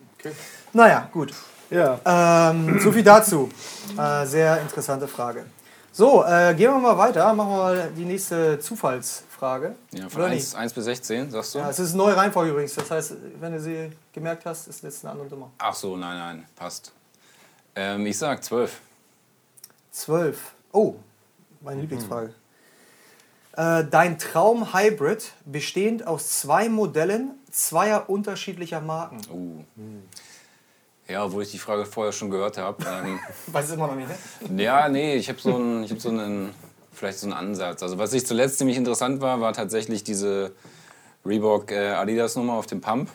Naja, 0.74 1.08
gut. 1.12 1.34
Ja. 1.70 2.00
Ähm, 2.52 2.80
so 2.82 2.92
viel 2.92 3.04
dazu. 3.04 3.50
Äh, 3.98 4.26
sehr 4.26 4.60
interessante 4.62 5.08
Frage. 5.08 5.46
So, 5.92 6.24
äh, 6.24 6.54
gehen 6.56 6.72
wir 6.72 6.80
mal 6.80 6.98
weiter. 6.98 7.34
Machen 7.34 7.50
wir 7.50 7.58
mal 7.58 7.92
die 7.96 8.06
nächste 8.06 8.60
Zufallsfrage. 8.60 9.76
Ja, 9.92 10.10
von 10.10 10.22
Bernie. 10.22 10.36
1, 10.36 10.56
1 10.56 10.74
bis 10.74 10.86
16, 10.86 11.32
sagst 11.32 11.56
du? 11.56 11.60
Ja, 11.60 11.70
es 11.70 11.80
ist 11.80 11.94
eine 11.94 11.98
neue 11.98 12.16
Reihenfolge 12.16 12.52
übrigens. 12.52 12.76
Das 12.76 12.90
heißt, 12.90 13.16
wenn 13.40 13.54
du 13.54 13.60
sie 13.60 13.92
gemerkt 14.14 14.46
hast, 14.46 14.68
ist 14.68 14.84
jetzt 14.84 15.04
eine 15.04 15.14
andere 15.14 15.28
Nummer. 15.30 15.52
Ach 15.58 15.74
so, 15.74 15.98
nein, 15.98 16.18
nein, 16.18 16.46
passt. 16.56 16.94
Ähm, 17.76 18.06
ich 18.06 18.18
sag 18.18 18.44
12. 18.44 18.80
Zwölf. 19.92 20.54
Oh, 20.72 20.96
meine 21.62 21.82
Lieblingsfrage. 21.82 22.34
Äh, 23.58 23.86
dein 23.90 24.18
Traum-Hybrid 24.18 25.34
bestehend 25.46 26.06
aus 26.08 26.40
zwei 26.40 26.70
Modellen 26.70 27.32
zweier 27.52 28.10
unterschiedlicher 28.10 28.80
Marken. 28.80 29.22
Uh. 29.32 29.64
Ja, 31.10 31.26
obwohl 31.26 31.42
ich 31.42 31.52
die 31.52 31.58
Frage 31.58 31.86
vorher 31.86 32.14
schon 32.14 32.30
gehört 32.30 32.58
habe. 32.58 32.86
Ähm, 32.88 33.20
Weiß 33.48 33.72
immer 33.72 33.88
noch 33.88 33.96
nicht, 33.96 34.10
ne? 34.50 34.64
ja, 34.64 34.88
nee, 34.90 35.16
ich 35.16 35.28
habe 35.28 35.40
so, 35.40 35.56
einen, 35.56 35.84
ich 35.84 35.92
hab 35.92 36.00
so 36.00 36.10
einen, 36.10 36.54
vielleicht 36.94 37.18
so 37.18 37.26
einen 37.26 37.34
Ansatz. 37.34 37.82
Also 37.82 37.98
was 37.98 38.14
ich 38.14 38.28
zuletzt 38.28 38.60
ziemlich 38.60 38.78
interessant 38.78 39.20
war, 39.20 39.42
war 39.42 39.54
tatsächlich 39.54 40.04
diese 40.04 40.52
Reebok 41.26 41.72
äh, 41.72 41.90
Adidas 41.94 42.36
Nummer 42.36 42.54
auf 42.54 42.68
dem 42.68 42.80
Pump. 42.80 43.10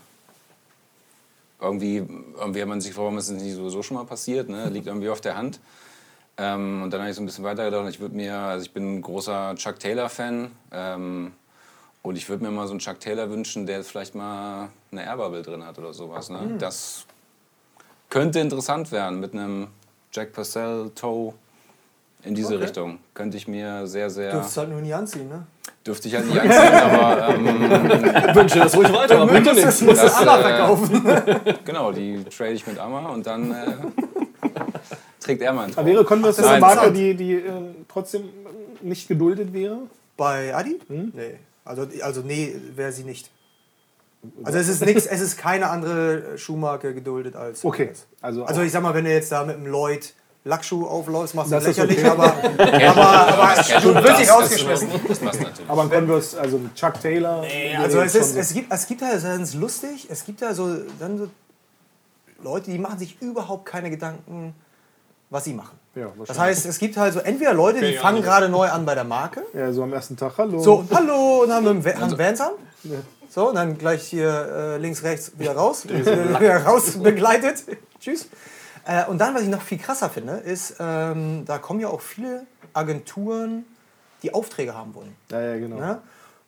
Irgendwie, 1.61 2.05
irgendwie 2.37 2.61
hat 2.61 2.69
man 2.69 2.81
sich, 2.81 2.97
warum 2.97 3.17
ist 3.17 3.31
das 3.31 3.41
nicht 3.41 3.55
sowieso 3.55 3.83
schon 3.83 3.97
mal 3.97 4.05
passiert, 4.05 4.49
ne? 4.49 4.69
liegt 4.71 4.89
irgendwie 4.89 5.09
auf 5.09 5.21
der 5.21 5.37
Hand. 5.37 5.61
Ähm, 6.37 6.83
und 6.83 6.91
dann 6.91 7.01
habe 7.01 7.11
ich 7.11 7.17
so 7.17 7.23
ein 7.23 7.27
bisschen 7.27 7.45
weitergedacht. 7.45 7.89
Ich 7.89 8.01
würde 8.01 8.17
mir, 8.17 8.37
also 8.37 8.67
ich 8.67 8.73
bin 8.73 8.97
ein 8.97 9.03
großer 9.03 9.55
Chuck 9.55 9.79
Taylor 9.79 10.09
Fan. 10.09 10.51
Ähm, 10.73 11.33
und 12.03 12.17
ich 12.17 12.29
würde 12.29 12.45
mir 12.45 12.51
mal 12.51 12.67
so 12.67 12.73
einen 12.73 12.81
Chuck 12.81 12.99
Taylor 12.99 13.31
wünschen, 13.31 13.67
der 13.67 13.83
vielleicht 13.85 14.15
mal 14.15 14.69
eine 14.91 15.05
Airbubble 15.05 15.43
drin 15.43 15.65
hat 15.65 15.79
oder 15.79 15.95
sowas. 15.95 16.29
Ne? 16.29 16.57
Das 16.59 17.07
könnte 18.15 18.39
interessant 18.39 18.93
werden 18.93 19.19
mit 19.19 19.33
einem 19.33 19.67
Jack 20.13 20.33
Purcell 20.33 20.91
Toe 20.95 21.35
in 22.23 22.37
diese 22.37 22.55
Okay. 22.55 22.63
Richtung. 22.63 22.99
Könnte 23.13 23.37
ich 23.37 23.49
mir 23.49 23.89
sehr, 23.89 24.09
sehr. 24.09 24.31
Dürftest 24.31 24.53
es 24.53 24.57
halt 24.57 24.71
nur 24.71 24.81
nie 24.81 24.95
anziehen, 24.95 25.29
ne? 25.29 25.45
Dürfte 25.85 26.07
ich 26.07 26.15
halt 26.15 26.27
nicht 26.27 26.41
anziehen, 26.41 26.75
aber 26.75 27.35
ähm, 27.35 28.35
wünsche 28.37 28.61
das 28.61 28.77
ruhig 28.77 28.93
weiter, 28.93 29.17
aber 29.21 29.33
bringt 29.33 29.47
ja 29.49 29.53
nichts. 29.53 29.81
musst 29.83 30.01
du 30.01 30.07
Das, 30.07 30.15
Anna 30.15 30.39
äh, 30.39 30.43
verkaufen. 30.43 31.03
genau, 31.65 31.91
die 31.91 32.23
trade 32.25 32.53
ich 32.53 32.65
mit 32.69 32.79
Amma 32.79 33.09
und 33.09 33.27
dann 33.27 33.51
äh, 33.51 33.67
trägt 35.19 35.43
er 35.43 35.53
meinen 35.53 35.73
Aber 35.73 35.83
Traum. 35.83 35.87
wäre 35.87 36.05
Converse 36.05 36.49
eine 36.49 36.61
Marke, 36.61 36.93
die, 36.93 37.15
die 37.15 37.33
äh, 37.35 37.51
trotzdem 37.89 38.29
nicht 38.81 39.09
geduldet 39.09 39.53
wäre? 39.53 39.79
Bei 40.17 40.55
Adi? 40.55 40.79
Hm? 40.87 41.13
Nee. 41.17 41.35
Also, 41.65 41.89
also 42.01 42.21
nee, 42.21 42.55
wäre 42.77 42.93
sie 42.93 43.03
nicht. 43.03 43.29
Also 44.43 44.59
es 44.59 44.69
ist 44.69 44.85
nichts, 44.85 45.07
es 45.07 45.21
ist 45.21 45.37
keine 45.39 45.71
andere 45.71 46.39
Schuhmarke 46.39 46.95
geduldet 46.95 47.37
als. 47.37 47.65
Okay. 47.65 47.93
Also, 48.21 48.45
Also 48.45 48.63
ich 48.63 48.73
sag 48.73 48.83
mal, 48.83 48.95
wenn 48.95 49.05
du 49.05 49.13
jetzt 49.13 49.31
da 49.33 49.45
mit 49.45 49.57
einem 49.57 49.67
Lloyd 49.67 50.15
Lackschuh 50.47 50.87
aufläufst, 50.87 51.35
machst 51.35 51.51
du 51.51 51.55
Das 51.55 51.65
lächerlich, 51.67 51.99
okay. 51.99 52.09
aber, 52.09 52.25
aber, 52.59 53.07
aber 53.09 53.63
du 53.81 53.95
wirst 53.95 54.19
nicht 54.19 54.31
rausgeschmissen. 54.31 54.89
Das 55.09 55.19
passt 55.19 55.41
natürlich. 55.41 55.71
aber 55.71 55.83
ein 55.85 55.91
Converse, 55.91 56.39
also 56.39 56.61
Chuck 56.75 57.01
Taylor. 57.01 57.43
wäre 57.43 57.83
Also 57.83 58.01
es, 58.01 58.15
ist, 58.15 58.37
es 58.37 58.53
gibt, 58.53 58.71
es 58.71 58.87
gibt 58.87 59.01
da, 59.01 59.13
das 59.13 59.25
ist 59.25 59.55
lustig, 59.55 60.07
es 60.11 60.25
gibt 60.27 60.43
da 60.43 60.53
so, 60.53 60.69
dann 61.01 61.17
so 61.17 61.29
Leute, 62.43 62.71
die 62.71 62.79
machen 62.79 62.99
sich 62.99 63.21
überhaupt 63.23 63.65
keine 63.65 63.89
Gedanken, 63.89 64.55
was 65.31 65.45
sie 65.45 65.55
machen. 65.55 65.79
Ja, 65.95 66.09
Das 66.27 66.39
heißt, 66.39 66.67
es 66.67 66.79
gibt 66.79 66.97
halt 66.99 67.15
so 67.15 67.21
entweder 67.21 67.55
Leute, 67.55 67.81
die 67.81 67.93
ja, 67.93 68.01
fangen 68.03 68.21
gerade 68.21 68.51
neu 68.51 68.69
an 68.69 68.85
bei 68.85 68.95
der 68.95 69.05
Marke, 69.05 69.45
Ja, 69.55 69.73
so 69.73 69.83
am 69.83 69.95
ersten 69.95 70.17
Tag, 70.17 70.37
hallo. 70.37 70.61
so 70.61 70.85
hallo 70.93 71.45
und 71.45 71.53
haben, 71.53 71.67
haben 71.67 72.19
Vans 72.19 72.41
an. 72.43 72.51
So, 73.35 73.49
und 73.49 73.57
dann 73.57 73.77
gleich 73.79 74.05
hier 74.05 74.29
äh, 74.31 74.79
links, 74.79 75.03
rechts 75.03 75.33
wieder 75.37 75.57
raus, 75.57 75.89
wieder 75.89 76.65
raus 76.65 76.97
begleitet. 77.03 77.65
Tschüss. 78.01 78.29
Äh, 78.87 79.07
und 79.07 79.19
dann, 79.19 79.35
was 79.35 79.43
ich 79.43 79.49
noch 79.49 79.61
viel 79.61 79.79
krasser 79.79 80.09
finde, 80.09 80.35
ist, 80.35 80.77
ähm, 80.79 81.45
da 81.45 81.59
kommen 81.59 81.81
ja 81.81 81.89
auch 81.89 82.01
viele 82.01 82.47
Agenturen, 82.75 83.65
die 84.23 84.33
Aufträge 84.33 84.77
haben 84.77 84.95
wollen. 84.95 85.17
Ja, 85.33 85.41
ja, 85.41 85.57
genau. 85.59 85.81
Ne? 85.81 85.99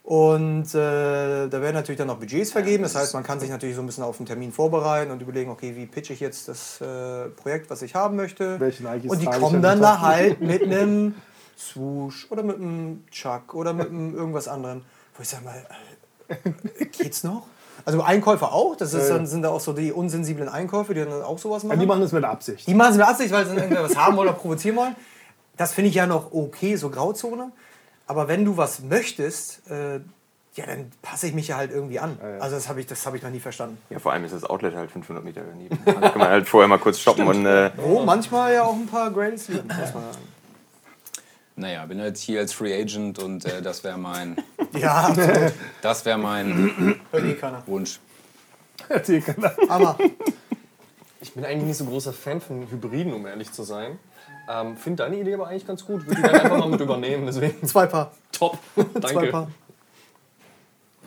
Und 0.05 0.73
äh, 0.77 1.49
da 1.49 1.61
werden 1.61 1.75
natürlich 1.75 1.99
dann 1.99 2.07
noch 2.07 2.19
Budgets 2.19 2.53
vergeben. 2.53 2.85
Das 2.85 2.95
heißt, 2.95 3.15
man 3.15 3.25
kann 3.25 3.41
sich 3.41 3.51
natürlich 3.51 3.75
so 3.75 3.83
ein 3.83 3.87
bisschen 3.87 4.05
auf 4.05 4.19
den 4.19 4.27
Termin 4.27 4.53
vorbereiten 4.53 5.11
und 5.11 5.21
überlegen, 5.21 5.51
okay, 5.51 5.75
wie 5.75 5.87
pitche 5.87 6.13
ich 6.13 6.21
jetzt 6.21 6.47
das 6.47 6.81
äh, 6.81 7.31
Projekt, 7.31 7.69
was 7.69 7.83
ich 7.83 7.97
haben 7.97 8.15
möchte. 8.15 8.61
Welchen 8.61 8.87
Nikes 8.89 9.11
und 9.11 9.21
die 9.21 9.27
kommen 9.27 9.57
an 9.57 9.63
dann 9.63 9.81
da 9.81 10.01
halt 10.03 10.41
mit 10.41 10.63
einem 10.63 11.17
Swoosh 11.59 12.31
oder 12.31 12.45
mit 12.45 12.59
einem 12.59 13.05
Chuck 13.11 13.55
oder 13.55 13.73
mit 13.73 13.89
einem 13.89 14.15
irgendwas 14.15 14.47
anderem. 14.47 14.83
Wo 15.17 15.23
ich 15.23 15.29
sag 15.29 15.43
mal, 15.43 15.67
geht's 16.93 17.25
noch? 17.25 17.47
Also 17.85 18.03
Einkäufer 18.03 18.53
auch. 18.53 18.75
Das 18.77 18.93
ist, 18.95 19.03
Ja, 19.05 19.09
ja. 19.11 19.15
dann 19.17 19.27
sind 19.27 19.43
da 19.43 19.51
auch 19.51 19.61
so 19.61 19.73
die 19.73 19.93
unsensiblen 19.93 20.49
Einkäufer, 20.49 20.95
die 20.95 21.05
dann 21.05 21.23
auch 21.23 21.39
sowas 21.39 21.63
Ja, 21.63 21.69
machen. 21.69 21.81
die 21.81 21.87
machen 21.87 22.01
das 22.01 22.13
mit 22.13 22.25
Absicht. 22.25 22.67
Die 22.67 22.75
machen 22.75 22.93
es 22.93 22.97
mit 22.97 23.07
Absicht, 23.07 23.31
weil 23.33 23.47
sie 23.47 23.55
irgendwas 23.55 23.97
haben 23.97 24.17
wollen 24.17 24.29
oder 24.29 24.37
provozieren 24.37 24.77
wollen. 24.77 24.97
Das 25.57 25.73
finde 25.73 25.91
ich 25.91 25.95
ja 25.95 26.07
noch 26.07 26.33
okay, 26.33 26.77
so 26.77 26.91
Grauzone. 26.91 27.53
Aber 28.07 28.29
wenn 28.29 28.45
du 28.45 28.57
was 28.57 28.81
möchtest, 28.81 29.63
äh, 29.71 30.01
ja, 30.55 30.65
dann 30.67 30.91
passe 31.03 31.27
ich 31.29 31.35
mich 31.35 31.49
ja 31.49 31.57
halt 31.59 31.71
irgendwie 31.71 31.99
an. 31.99 32.19
ja. 32.23 32.39
Also 32.39 32.57
das 32.57 32.69
habe 32.69 32.81
ich, 32.81 32.87
das 32.87 33.05
hab 33.07 33.15
ich 33.15 33.23
noch 33.23 33.31
nie 33.31 33.41
verstanden. 33.41 33.79
Ja, 33.91 33.99
vor 33.99 34.13
allem 34.13 34.25
ist 34.25 34.35
das 34.35 34.45
Outlet 34.45 34.75
halt 34.75 34.91
500 34.91 35.23
Meter 35.25 35.43
daneben. 35.49 35.79
Dann 35.85 36.01
kann 36.01 36.19
man 36.19 36.29
halt 36.29 36.49
vorher 36.49 36.67
mal 36.69 36.79
kurz 36.79 36.99
stoppen 36.99 37.27
und 37.27 37.45
äh, 37.47 37.71
Wo 37.77 38.03
manchmal 38.05 38.55
ja 38.55 38.63
auch 38.65 38.75
ein 38.75 38.87
paar 38.87 39.11
Grails 39.11 39.49
liegen. 39.49 39.67
muss 39.69 39.77
man 39.95 40.03
sagen. 40.05 40.19
Naja, 41.57 41.87
bin 41.87 41.99
jetzt 41.99 42.21
hier 42.21 42.41
als 42.41 42.53
Free 42.53 42.79
Agent 42.79 43.19
und 43.19 43.45
äh, 43.47 43.63
das 43.63 43.83
wäre 43.83 43.97
mein, 43.99 44.37
Ja, 44.79 45.07
absolut. 45.09 45.53
das 45.83 46.05
wär 46.05 46.19
mein 46.19 46.97
Hört 47.11 47.25
eh 47.25 47.33
keiner. 47.35 47.63
Wunsch. 47.67 47.99
Die 49.09 49.21
kann 49.21 49.37
da- 49.41 49.55
Aber 49.69 49.97
Ich 51.21 51.33
bin 51.33 51.45
eigentlich 51.45 51.65
nicht 51.69 51.79
so 51.79 51.87
großer 51.87 52.13
Fan 52.13 52.41
von 52.41 52.71
Hybriden, 52.71 53.13
um 53.15 53.27
ehrlich 53.27 53.51
zu 53.53 53.63
sein. 53.63 53.99
Ähm, 54.49 54.77
Finde 54.77 55.03
deine 55.05 55.19
Idee 55.19 55.35
aber 55.35 55.49
eigentlich 55.49 55.67
ganz 55.67 55.85
gut. 55.85 56.07
Würde 56.07 56.17
die 56.17 56.23
dann 56.23 56.35
einfach 56.41 56.59
mal 56.59 56.69
mit 56.69 56.81
übernehmen. 56.81 57.27
Deswegen 57.27 57.67
zwei 57.67 57.87
Paar. 57.87 58.13
top. 58.33 58.59
Zwei 58.75 59.01
Danke. 59.01 59.27
Paar. 59.31 59.49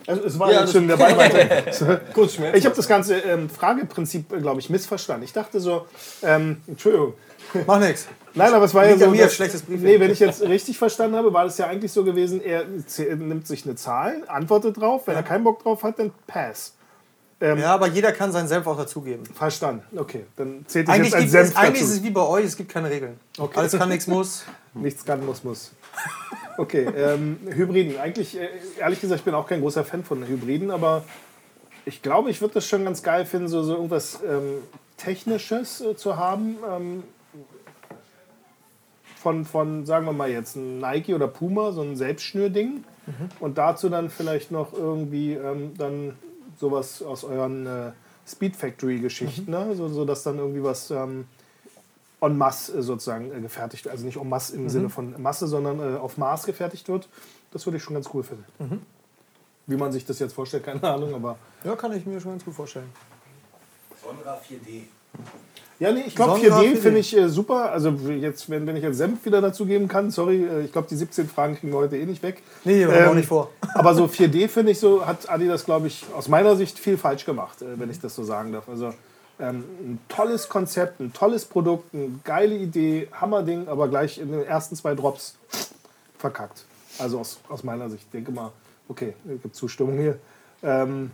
Also 0.06 0.24
es 0.24 0.38
war 0.38 0.52
Ja, 0.52 0.60
jetzt 0.60 0.72
schon 0.72 0.88
dabei. 0.88 1.16
weiter. 1.16 2.00
Kurz 2.12 2.34
Schmerz. 2.34 2.56
Ich 2.56 2.64
habe 2.64 2.74
das 2.74 2.88
ganze 2.88 3.16
ähm, 3.18 3.48
Frageprinzip, 3.50 4.28
glaube 4.40 4.60
ich, 4.60 4.70
missverstanden. 4.70 5.24
Ich 5.24 5.32
dachte 5.32 5.60
so, 5.60 5.86
ähm, 6.22 6.58
Entschuldigung. 6.66 7.14
Mach 7.66 7.80
nix. 7.80 8.06
Nein, 8.34 8.54
aber 8.54 8.64
es 8.64 8.74
war 8.74 8.86
ja 8.88 8.96
so. 8.96 9.10
mir, 9.10 9.24
dass- 9.24 9.34
schlechtes 9.34 9.62
Briefing. 9.62 9.82
Nee, 9.82 9.98
wenn 10.00 10.10
ich 10.10 10.20
jetzt 10.20 10.40
richtig 10.42 10.78
verstanden 10.78 11.16
habe, 11.16 11.32
war 11.32 11.44
das 11.44 11.58
ja 11.58 11.66
eigentlich 11.66 11.90
so 11.92 12.04
gewesen, 12.04 12.40
er 12.40 12.64
nimmt 12.64 13.46
sich 13.46 13.64
eine 13.66 13.74
Zahl, 13.74 14.22
antwortet 14.28 14.80
drauf, 14.80 15.02
wenn 15.06 15.16
er 15.16 15.24
keinen 15.24 15.42
Bock 15.44 15.62
drauf 15.62 15.82
hat, 15.82 15.98
dann 15.98 16.12
Pass. 16.26 16.74
Ja, 17.42 17.72
aber 17.72 17.86
jeder 17.88 18.12
kann 18.12 18.32
seinen 18.32 18.48
Senf 18.48 18.66
auch 18.66 18.76
dazugeben. 18.76 19.24
Verstanden. 19.24 19.82
Okay, 19.98 20.26
dann 20.36 20.64
zählt 20.68 20.86
das 20.88 20.94
Eigentlich, 20.94 21.12
jetzt 21.14 21.22
als 21.22 21.30
Senf 21.32 21.48
es, 21.48 21.56
eigentlich 21.56 21.82
ist 21.82 21.90
es 21.90 22.02
wie 22.02 22.10
bei 22.10 22.20
euch, 22.20 22.44
es 22.44 22.56
gibt 22.56 22.70
keine 22.70 22.90
Regeln. 22.90 23.18
Alles 23.54 23.72
kann, 23.72 23.88
nichts 23.88 24.06
muss. 24.06 24.44
Nichts 24.74 25.04
kann, 25.06 25.24
muss, 25.24 25.42
muss. 25.42 25.72
Okay, 26.60 26.86
ähm, 26.94 27.38
Hybriden. 27.48 27.98
Eigentlich, 27.98 28.38
äh, 28.38 28.50
ehrlich 28.78 29.00
gesagt, 29.00 29.20
ich 29.20 29.24
bin 29.24 29.32
auch 29.32 29.46
kein 29.46 29.62
großer 29.62 29.82
Fan 29.82 30.04
von 30.04 30.26
Hybriden, 30.26 30.70
aber 30.70 31.04
ich 31.86 32.02
glaube, 32.02 32.28
ich 32.28 32.42
würde 32.42 32.52
das 32.52 32.66
schon 32.66 32.84
ganz 32.84 33.02
geil 33.02 33.24
finden, 33.24 33.48
so, 33.48 33.62
so 33.62 33.76
irgendwas 33.76 34.20
ähm, 34.22 34.58
Technisches 34.98 35.80
äh, 35.80 35.96
zu 35.96 36.18
haben. 36.18 36.58
Ähm, 36.70 37.02
von, 39.16 39.46
von, 39.46 39.86
sagen 39.86 40.04
wir 40.04 40.12
mal 40.12 40.28
jetzt, 40.28 40.56
ein 40.56 40.80
Nike 40.80 41.14
oder 41.14 41.28
Puma, 41.28 41.72
so 41.72 41.80
ein 41.80 41.96
Selbstschnürding. 41.96 42.84
Und 43.40 43.56
dazu 43.56 43.88
dann 43.88 44.10
vielleicht 44.10 44.50
noch 44.50 44.74
irgendwie 44.74 45.32
ähm, 45.32 45.72
dann 45.78 46.14
sowas 46.58 47.02
aus 47.02 47.24
euren 47.24 47.66
äh, 47.66 47.92
Speed 48.26 48.54
Factory-Geschichten, 48.54 49.50
ne? 49.50 49.74
so, 49.74 49.88
so 49.88 50.04
dass 50.04 50.22
dann 50.22 50.38
irgendwie 50.38 50.62
was 50.62 50.90
ähm, 50.90 51.24
en 52.20 52.36
masse 52.38 52.78
äh, 52.78 52.82
sozusagen 52.82 53.32
äh, 53.32 53.40
gefertigt 53.40 53.84
wird. 53.84 53.92
Also 53.92 54.04
nicht 54.04 54.16
en 54.18 54.28
masse 54.28 54.54
im 54.56 54.68
Sinne 54.68 54.88
von 54.90 55.20
Masse, 55.20 55.46
sondern 55.46 55.80
äh, 55.80 55.98
auf 55.98 56.16
Maß 56.18 56.44
gefertigt 56.46 56.88
wird. 56.88 57.08
Das 57.52 57.66
würde 57.66 57.78
ich 57.78 57.82
schon 57.82 57.94
ganz 57.94 58.08
cool 58.14 58.22
finden. 58.22 58.44
Wie 59.66 59.76
man 59.76 59.92
sich 59.92 60.04
das 60.04 60.18
jetzt 60.18 60.32
vorstellt, 60.34 60.64
keine 60.64 60.82
Ahnung, 60.82 61.14
aber. 61.14 61.36
Ja, 61.64 61.74
kann 61.76 61.92
ich 61.92 62.04
mir 62.06 62.20
schon 62.20 62.32
ganz 62.32 62.44
gut 62.44 62.54
vorstellen. 62.54 62.90
Sonra 64.02 64.40
4D. 64.48 64.82
Ja, 65.78 65.92
nee, 65.92 66.04
ich 66.06 66.14
glaube 66.14 66.38
Sonra 66.40 66.60
4D 66.60 66.72
4D. 66.72 66.76
finde 66.76 67.00
ich 67.00 67.16
äh, 67.16 67.28
super. 67.28 67.72
Also 67.72 67.90
jetzt, 67.90 68.50
wenn, 68.50 68.66
wenn 68.66 68.76
ich 68.76 68.82
jetzt 68.82 68.98
Senf 68.98 69.24
wieder 69.24 69.40
dazu 69.40 69.64
geben 69.66 69.88
kann, 69.88 70.10
sorry, 70.10 70.44
äh, 70.44 70.60
ich 70.64 70.72
glaube, 70.72 70.88
die 70.88 70.96
17 70.96 71.28
Fragen 71.28 71.56
kriegen 71.56 71.72
wir 71.72 71.78
heute 71.78 71.96
eh 71.96 72.04
nicht 72.04 72.22
weg. 72.22 72.42
Nee, 72.64 72.80
wir 72.86 72.92
haben 72.94 73.04
auch 73.06 73.10
Ähm, 73.12 73.16
nicht 73.16 73.28
vor. 73.28 73.50
Aber 73.74 73.94
so 73.94 74.04
4D 74.04 74.48
finde 74.48 74.72
ich 74.72 74.78
so, 74.78 75.06
hat 75.06 75.28
Adidas, 75.30 75.64
glaube 75.64 75.86
ich, 75.86 76.04
aus 76.14 76.28
meiner 76.28 76.54
Sicht 76.56 76.78
viel 76.78 76.98
falsch 76.98 77.24
gemacht, 77.24 77.62
äh, 77.62 77.78
wenn 77.78 77.90
ich 77.90 77.98
das 78.00 78.14
so 78.14 78.24
sagen 78.24 78.52
darf. 78.52 78.68
Also 78.68 78.92
ähm, 79.40 79.64
ein 79.80 79.98
tolles 80.08 80.48
Konzept, 80.48 81.00
ein 81.00 81.12
tolles 81.12 81.44
Produkt, 81.44 81.94
eine 81.94 82.20
geile 82.24 82.54
Idee, 82.54 83.08
Hammerding, 83.12 83.68
aber 83.68 83.88
gleich 83.88 84.18
in 84.18 84.30
den 84.32 84.44
ersten 84.44 84.76
zwei 84.76 84.94
Drops 84.94 85.36
verkackt. 86.18 86.64
Also 86.98 87.20
aus, 87.20 87.40
aus 87.48 87.64
meiner 87.64 87.88
Sicht. 87.88 88.04
Ich 88.04 88.10
denke 88.10 88.32
mal, 88.32 88.52
okay, 88.88 89.14
es 89.26 89.42
gibt 89.42 89.54
Zustimmung 89.54 89.98
hier. 89.98 90.18
Ähm, 90.62 91.12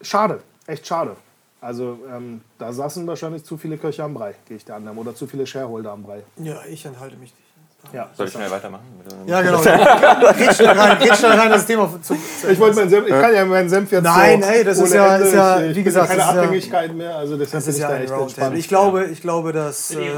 schade, 0.00 0.40
echt 0.66 0.86
schade. 0.86 1.16
Also 1.60 1.98
ähm, 2.08 2.42
da 2.58 2.72
saßen 2.72 3.06
wahrscheinlich 3.06 3.44
zu 3.44 3.56
viele 3.56 3.78
Köche 3.78 4.04
am 4.04 4.14
Brei, 4.14 4.36
gehe 4.46 4.56
ich 4.56 4.64
der 4.64 4.76
Annahme, 4.76 5.00
oder 5.00 5.14
zu 5.14 5.26
viele 5.26 5.46
Shareholder 5.46 5.90
am 5.90 6.04
Brei. 6.04 6.22
Ja, 6.36 6.64
ich 6.66 6.84
enthalte 6.86 7.16
mich 7.16 7.34
nicht. 7.34 7.47
Ja. 7.92 8.10
Soll 8.14 8.26
ich 8.26 8.32
schnell 8.32 8.50
weitermachen? 8.50 8.84
Ja, 9.26 9.40
genau. 9.40 9.58
Red 9.60 10.54
schnell 10.54 10.68
rein, 10.78 10.98
red 10.98 11.16
schnell 11.16 11.30
rein, 11.38 11.50
das 11.50 11.64
Thema 11.64 11.88
zu, 12.02 12.14
zu 12.14 12.48
Ich 12.50 12.58
wollte 12.58 12.76
meinen 12.76 12.90
Senf, 12.90 13.06
ich 13.06 13.12
kann 13.12 13.34
ja 13.34 13.44
meinen 13.46 13.68
Senf 13.68 13.90
jetzt 13.92 14.04
Nein, 14.04 14.42
so 14.42 14.48
ey, 14.48 14.64
das 14.64 14.78
ist 14.78 14.92
ja- 14.92 15.16
ist 15.16 15.32
ja, 15.32 15.60
ich 15.62 15.76
wie 15.76 15.82
gesagt, 15.84 16.08
keine 16.08 16.20
das 16.20 16.28
ist 16.28 16.34
ja- 16.34 16.42
Abhängigkeit 16.42 16.94
mehr, 16.94 17.16
also 17.16 17.36
Das 17.38 17.50
bin 17.50 17.58
ist 17.60 17.68
ich 17.68 17.78
ja 17.78 17.88
da 17.88 17.96
echt 17.96 18.10
Roundtable. 18.12 18.24
entspannt. 18.26 18.58
Ich 18.58 18.68
glaube, 18.68 19.04
ich 19.06 19.20
glaube, 19.22 19.52
dass. 19.52 19.90
Äh, 19.92 20.10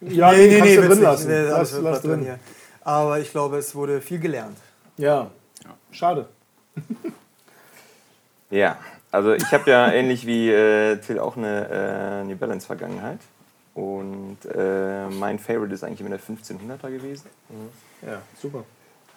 ja, 0.00 0.30
nee, 0.32 0.46
nee, 0.46 0.60
nee, 0.62 0.76
drin 0.76 0.88
nicht. 0.88 1.00
lassen. 1.00 1.28
Nee, 1.28 1.40
lass, 1.50 1.72
lass 1.82 2.00
drin 2.02 2.20
hier. 2.20 2.38
Aber 2.84 3.18
ich 3.18 3.30
glaube, 3.32 3.58
es 3.58 3.74
wurde 3.74 4.00
viel 4.00 4.20
gelernt. 4.20 4.56
Ja. 4.96 5.26
schade. 5.90 6.26
Ja, 8.50 8.76
also 9.10 9.34
ich 9.34 9.50
habe 9.52 9.70
ja 9.70 9.90
ähnlich 9.92 10.26
wie 10.26 10.50
äh, 10.50 10.96
Till 10.98 11.18
auch 11.18 11.36
eine 11.36 12.20
äh, 12.22 12.24
New 12.24 12.36
Balance 12.36 12.66
Vergangenheit. 12.66 13.18
Und 13.78 14.38
äh, 14.56 15.08
mein 15.08 15.38
Favorite 15.38 15.72
ist 15.72 15.84
eigentlich 15.84 16.00
immer 16.00 16.10
der 16.10 16.18
1500er 16.18 16.90
gewesen. 16.90 17.26
Ja, 18.04 18.22
super. 18.36 18.64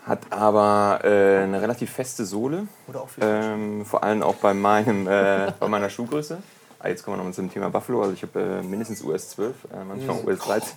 Hat 0.06 0.20
aber 0.32 1.00
äh, 1.04 1.44
eine 1.44 1.60
relativ 1.60 1.92
feste 1.92 2.26
Sohle. 2.26 2.68
Oder 2.88 3.02
auch 3.02 3.10
viel. 3.10 3.24
Ähm, 3.26 3.86
vor 3.86 4.04
allem 4.04 4.22
auch 4.22 4.36
bei, 4.36 4.54
meinem, 4.54 5.08
äh, 5.08 5.52
bei 5.60 5.68
meiner 5.68 5.90
Schuhgröße. 5.90 6.38
Ah, 6.84 6.88
jetzt 6.88 7.04
kommen 7.04 7.14
wir 7.14 7.18
nochmal 7.20 7.34
zum 7.34 7.52
Thema 7.52 7.70
Buffalo. 7.70 8.02
Also 8.02 8.14
ich 8.14 8.24
habe 8.24 8.40
äh, 8.40 8.64
mindestens 8.64 9.04
US 9.04 9.30
12, 9.30 9.54
äh, 9.66 9.84
manchmal 9.88 10.26
US 10.26 10.40
13. 10.40 10.74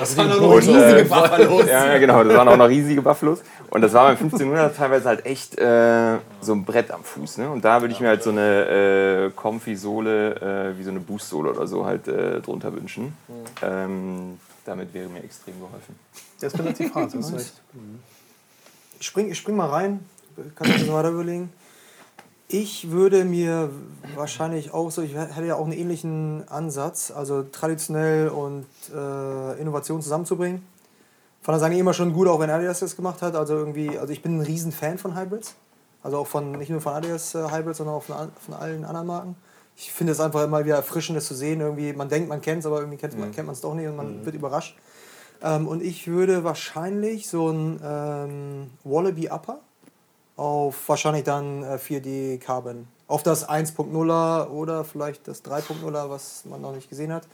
Das 0.00 0.16
waren 0.16 0.32
Und, 0.32 0.66
äh, 0.66 1.68
Ja, 1.68 1.98
genau, 1.98 2.24
das 2.24 2.36
waren 2.36 2.48
auch 2.48 2.56
noch 2.56 2.68
riesige 2.68 3.02
Buffalos. 3.02 3.42
Und 3.70 3.82
das 3.82 3.92
war 3.92 4.06
beim 4.06 4.16
1500 4.16 4.76
teilweise 4.76 5.08
halt 5.08 5.26
echt 5.26 5.56
äh, 5.56 6.16
so 6.40 6.54
ein 6.54 6.64
Brett 6.64 6.90
am 6.90 7.04
Fuß. 7.04 7.38
Ne? 7.38 7.48
Und 7.50 7.64
da 7.64 7.80
würde 7.80 7.94
ich 7.94 8.00
mir 8.00 8.08
halt 8.08 8.24
so 8.24 8.30
eine 8.30 9.28
äh, 9.28 9.30
Comfy-Sohle, 9.30 10.72
äh, 10.74 10.78
wie 10.78 10.82
so 10.82 10.90
eine 10.90 10.98
Boost-Sohle 10.98 11.50
oder 11.50 11.68
so 11.68 11.86
halt 11.86 12.08
äh, 12.08 12.40
drunter 12.40 12.74
wünschen. 12.74 13.16
Ähm, 13.62 14.40
damit 14.64 14.92
wäre 14.92 15.08
mir 15.08 15.22
extrem 15.22 15.54
geholfen. 15.60 15.94
Der 16.42 16.48
ist 16.48 16.58
relativ 16.58 16.92
hart, 16.96 17.14
hast 17.16 17.32
recht. 17.32 17.52
Ich 18.98 19.06
spring, 19.06 19.30
ich 19.30 19.38
spring 19.38 19.54
mal 19.54 19.68
rein, 19.68 20.00
kann 20.56 20.68
ich 20.68 20.80
das 20.80 20.92
weiter 20.92 21.10
überlegen. 21.10 21.52
Ich 22.50 22.90
würde 22.90 23.26
mir 23.26 23.68
wahrscheinlich 24.14 24.72
auch 24.72 24.90
so, 24.90 25.02
ich 25.02 25.14
hätte 25.14 25.44
ja 25.44 25.56
auch 25.56 25.66
einen 25.66 25.74
ähnlichen 25.74 26.48
Ansatz, 26.48 27.10
also 27.10 27.42
traditionell 27.42 28.30
und 28.30 28.64
äh, 28.90 29.60
Innovation 29.60 30.00
zusammenzubringen. 30.00 30.66
Fand 31.42 31.56
das 31.56 31.62
eigentlich 31.62 31.80
immer 31.80 31.92
schon 31.92 32.14
gut, 32.14 32.26
auch 32.26 32.40
wenn 32.40 32.48
Adidas 32.48 32.80
das 32.80 32.96
gemacht 32.96 33.20
hat. 33.20 33.36
Also 33.36 33.54
irgendwie, 33.54 33.98
also 33.98 34.14
ich 34.14 34.22
bin 34.22 34.38
ein 34.38 34.40
riesen 34.40 34.72
Fan 34.72 34.96
von 34.96 35.14
Hybrids. 35.14 35.56
Also 36.02 36.16
auch 36.16 36.26
von, 36.26 36.52
nicht 36.52 36.70
nur 36.70 36.80
von 36.80 36.94
Adidas 36.94 37.34
äh, 37.34 37.50
Hybrids, 37.50 37.78
sondern 37.78 37.96
auch 37.96 38.04
von, 38.04 38.16
von 38.40 38.54
allen 38.54 38.86
anderen 38.86 39.06
Marken. 39.06 39.36
Ich 39.76 39.92
finde 39.92 40.14
es 40.14 40.20
einfach 40.20 40.42
immer 40.42 40.64
wieder 40.64 40.76
erfrischend, 40.76 41.18
das 41.18 41.26
zu 41.26 41.34
sehen. 41.34 41.60
Irgendwie, 41.60 41.92
man 41.92 42.08
denkt, 42.08 42.30
man 42.30 42.40
kennt 42.40 42.60
es, 42.60 42.66
aber 42.66 42.80
irgendwie 42.80 42.96
kennt 42.96 43.18
man 43.18 43.50
es 43.50 43.60
doch 43.60 43.74
nicht 43.74 43.88
und 43.88 43.96
man 43.96 44.24
wird 44.24 44.34
überrascht. 44.34 44.74
Ähm, 45.42 45.68
und 45.68 45.82
ich 45.82 46.08
würde 46.08 46.44
wahrscheinlich 46.44 47.28
so 47.28 47.50
ein 47.50 47.78
ähm, 47.84 48.70
Wallaby 48.84 49.28
Upper 49.28 49.60
auf 50.38 50.88
wahrscheinlich 50.88 51.24
dann 51.24 51.62
äh, 51.64 51.76
4D 51.76 52.38
Carbon. 52.38 52.86
Auf 53.08 53.22
das 53.22 53.48
1.0er 53.48 54.48
oder 54.48 54.84
vielleicht 54.84 55.26
das 55.26 55.44
3.0er, 55.44 56.08
was 56.08 56.44
man 56.44 56.60
noch 56.60 56.72
nicht 56.72 56.88
gesehen 56.88 57.12
hat. 57.12 57.26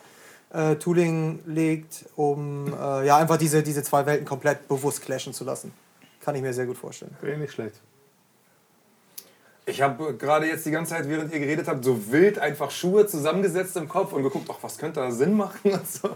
Äh, 0.53 0.77
Tooling 0.77 1.41
legt, 1.47 2.07
um 2.17 2.67
äh, 2.69 3.07
ja, 3.07 3.17
einfach 3.19 3.37
diese, 3.37 3.63
diese 3.63 3.83
zwei 3.83 4.07
Welten 4.07 4.25
komplett 4.25 4.69
bewusst 4.69 5.03
clashen 5.03 5.35
zu 5.35 5.45
lassen. 5.45 5.73
Kann 6.21 6.35
ich 6.35 6.43
mir 6.43 6.55
sehr 6.55 6.67
gut 6.67 6.79
vorstellen. 6.79 7.15
Wäre 7.21 7.39
nicht 7.39 7.53
schlecht. 7.53 7.81
Ich 9.67 9.83
habe 9.83 10.15
gerade 10.15 10.47
jetzt 10.47 10.65
die 10.65 10.71
ganze 10.71 10.95
Zeit, 10.95 11.09
während 11.09 11.33
ihr 11.33 11.41
geredet 11.41 11.69
habt, 11.69 11.85
so 11.85 12.11
wild 12.11 12.39
einfach 12.39 12.71
Schuhe 12.71 13.07
zusammengesetzt 13.07 13.77
im 13.77 13.89
Kopf 13.89 14.13
und 14.13 14.23
geguckt, 14.23 14.49
ach, 14.51 14.59
was 14.63 14.79
könnte 14.79 15.01
da 15.01 15.11
Sinn 15.11 15.35
machen 15.35 15.59
und 15.73 15.91
so. 15.91 16.11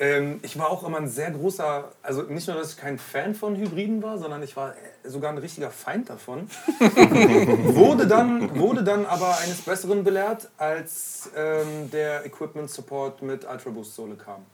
Ähm, 0.00 0.40
ich 0.42 0.58
war 0.58 0.70
auch 0.70 0.86
immer 0.86 0.98
ein 0.98 1.08
sehr 1.08 1.30
großer, 1.30 1.92
also 2.02 2.22
nicht 2.22 2.48
nur, 2.48 2.56
dass 2.56 2.72
ich 2.72 2.76
kein 2.76 2.98
Fan 2.98 3.34
von 3.34 3.54
Hybriden 3.54 4.02
war, 4.02 4.18
sondern 4.18 4.42
ich 4.42 4.56
war 4.56 4.70
äh, 4.70 5.08
sogar 5.08 5.30
ein 5.30 5.38
richtiger 5.38 5.70
Feind 5.70 6.10
davon. 6.10 6.50
wurde, 6.78 8.06
dann, 8.06 8.58
wurde 8.58 8.82
dann 8.82 9.06
aber 9.06 9.38
eines 9.38 9.62
Besseren 9.62 10.02
belehrt, 10.02 10.48
als 10.58 11.30
ähm, 11.36 11.90
der 11.92 12.26
Equipment 12.26 12.70
Support 12.70 13.22
mit 13.22 13.44
Ultra 13.48 13.70
Boost 13.70 13.94
Sohle 13.94 14.16
kam. 14.16 14.44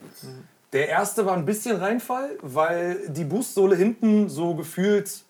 Der 0.72 0.88
erste 0.88 1.24
war 1.24 1.34
ein 1.34 1.46
bisschen 1.46 1.76
Reinfall, 1.76 2.36
weil 2.42 3.08
die 3.08 3.24
Boostsohle 3.24 3.74
hinten 3.74 4.28
so 4.28 4.54
gefühlt 4.54 5.24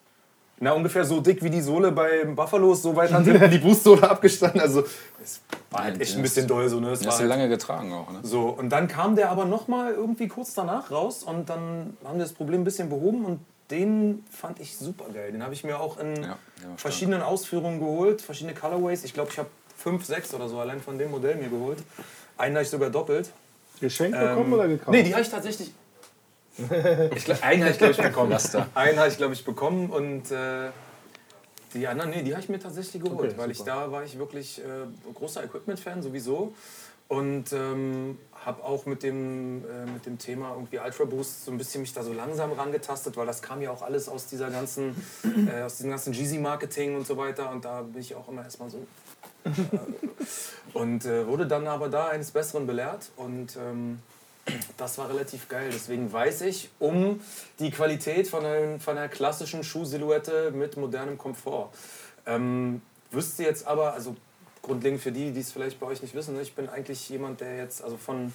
na, 0.60 0.72
ungefähr 0.72 1.04
so 1.04 1.20
dick 1.20 1.42
wie 1.42 1.50
die 1.50 1.62
Sohle 1.62 1.90
beim 1.90 2.34
Buffalos, 2.34 2.82
so 2.82 2.94
weit 2.94 3.12
hat 3.12 3.24
hinten 3.24 3.50
die 3.50 3.58
Boostsohle 3.58 4.08
abgestanden. 4.08 4.60
Also, 4.60 4.84
es 5.22 5.40
war 5.70 5.84
halt 5.84 6.00
echt 6.00 6.14
ein 6.16 6.22
bisschen 6.22 6.46
doll 6.46 6.68
so, 6.68 6.78
ne? 6.80 6.90
Es 6.90 6.98
Das 7.00 7.06
war 7.06 7.12
hast 7.14 7.20
halt 7.20 7.28
lange 7.30 7.48
getragen 7.48 7.92
auch, 7.92 8.10
ne? 8.12 8.20
so, 8.22 8.50
und 8.50 8.68
dann 8.70 8.86
kam 8.86 9.16
der 9.16 9.30
aber 9.30 9.46
nochmal 9.46 9.92
irgendwie 9.92 10.28
kurz 10.28 10.54
danach 10.54 10.90
raus 10.90 11.22
und 11.22 11.48
dann 11.48 11.96
haben 12.04 12.18
wir 12.18 12.24
das 12.24 12.34
Problem 12.34 12.60
ein 12.60 12.64
bisschen 12.64 12.88
behoben 12.90 13.24
und 13.24 13.40
den 13.70 14.24
fand 14.30 14.60
ich 14.60 14.76
super 14.76 15.04
geil. 15.14 15.32
Den 15.32 15.42
habe 15.42 15.54
ich 15.54 15.64
mir 15.64 15.78
auch 15.80 15.98
in 15.98 16.16
stark. 16.16 16.36
verschiedenen 16.76 17.22
Ausführungen 17.22 17.78
geholt, 17.78 18.20
verschiedene 18.20 18.54
Colorways. 18.54 19.04
Ich 19.04 19.14
glaube, 19.14 19.30
ich 19.30 19.38
habe 19.38 19.48
fünf, 19.76 20.04
sechs 20.04 20.34
oder 20.34 20.48
so 20.48 20.58
allein 20.58 20.80
von 20.80 20.98
dem 20.98 21.10
Modell 21.10 21.36
mir 21.36 21.48
geholt. 21.48 21.78
Einen 22.36 22.56
habe 22.56 22.64
ich 22.64 22.70
sogar 22.70 22.90
doppelt. 22.90 23.30
Geschenkt 23.80 24.18
Ähm, 24.20 24.28
bekommen 24.28 24.52
oder 24.52 24.68
gekauft? 24.68 24.90
Nee, 24.90 25.04
die 25.04 25.12
habe 25.12 25.22
ich 25.22 25.30
tatsächlich. 25.30 25.72
Ich 27.14 27.24
glaub, 27.24 27.42
einen 27.42 27.62
habe 27.62 27.72
ich, 27.72 27.78
glaube 27.78 27.92
ich, 27.92 28.02
bekommen. 28.02 28.36
Einen 28.74 28.98
habe 28.98 29.08
ich, 29.08 29.16
glaube 29.16 29.34
ich, 29.34 29.44
bekommen 29.44 29.90
und 29.90 30.30
äh, 30.30 30.70
die 31.74 31.86
anderen, 31.86 32.10
nee, 32.10 32.22
die 32.22 32.32
habe 32.32 32.42
ich 32.42 32.48
mir 32.48 32.58
tatsächlich 32.58 33.02
geholt, 33.02 33.30
Okay, 33.30 33.38
weil 33.38 33.50
ich 33.50 33.62
da 33.62 33.90
war 33.92 34.02
ich 34.02 34.18
wirklich 34.18 34.60
äh, 34.60 35.12
großer 35.14 35.44
Equipment-Fan 35.44 36.02
sowieso 36.02 36.52
und 37.08 37.52
ähm, 37.52 38.18
habe 38.44 38.62
auch 38.64 38.86
mit 38.86 39.02
dem, 39.02 39.64
äh, 39.64 39.86
mit 39.86 40.06
dem 40.06 40.18
Thema 40.18 40.54
irgendwie 40.54 40.78
Ultra 40.78 41.04
Boost 41.04 41.44
so 41.44 41.50
ein 41.50 41.58
bisschen 41.58 41.82
mich 41.82 41.92
da 41.92 42.02
so 42.02 42.12
langsam 42.12 42.52
rangetastet, 42.52 43.16
weil 43.16 43.26
das 43.26 43.42
kam 43.42 43.62
ja 43.62 43.70
auch 43.70 43.82
alles 43.82 44.08
aus 44.08 44.26
dieser 44.26 44.50
ganzen, 44.50 44.96
äh, 45.24 45.62
aus 45.62 45.76
diesem 45.76 45.90
ganzen 45.90 46.12
Jeezy-Marketing 46.12 46.96
und 46.96 47.06
so 47.06 47.16
weiter 47.16 47.50
und 47.50 47.64
da 47.64 47.82
bin 47.82 48.00
ich 48.00 48.14
auch 48.14 48.28
immer 48.28 48.44
erstmal 48.44 48.70
so 48.70 48.78
und 50.74 51.04
äh, 51.04 51.26
wurde 51.26 51.46
dann 51.46 51.66
aber 51.66 51.88
da 51.88 52.08
eines 52.08 52.30
Besseren 52.30 52.66
belehrt 52.66 53.10
und 53.16 53.56
ähm, 53.56 54.00
das 54.76 54.98
war 54.98 55.08
relativ 55.08 55.48
geil. 55.48 55.70
Deswegen 55.72 56.12
weiß 56.12 56.42
ich 56.42 56.70
um 56.78 57.20
die 57.58 57.70
Qualität 57.70 58.28
von, 58.28 58.44
einem, 58.44 58.80
von 58.80 58.96
einer 58.96 59.08
klassischen 59.08 59.64
Schuhsilhouette 59.64 60.50
mit 60.52 60.76
modernem 60.76 61.18
Komfort. 61.18 61.70
Ähm, 62.26 62.82
wüsste 63.10 63.42
jetzt 63.42 63.66
aber, 63.66 63.94
also 63.94 64.16
grundlegend 64.62 65.00
für 65.00 65.12
die, 65.12 65.32
die 65.32 65.40
es 65.40 65.52
vielleicht 65.52 65.80
bei 65.80 65.86
euch 65.86 66.02
nicht 66.02 66.14
wissen, 66.14 66.34
ne, 66.34 66.42
ich 66.42 66.54
bin 66.54 66.68
eigentlich 66.68 67.08
jemand, 67.08 67.40
der 67.40 67.56
jetzt, 67.56 67.82
also 67.82 67.96
von, 67.96 68.32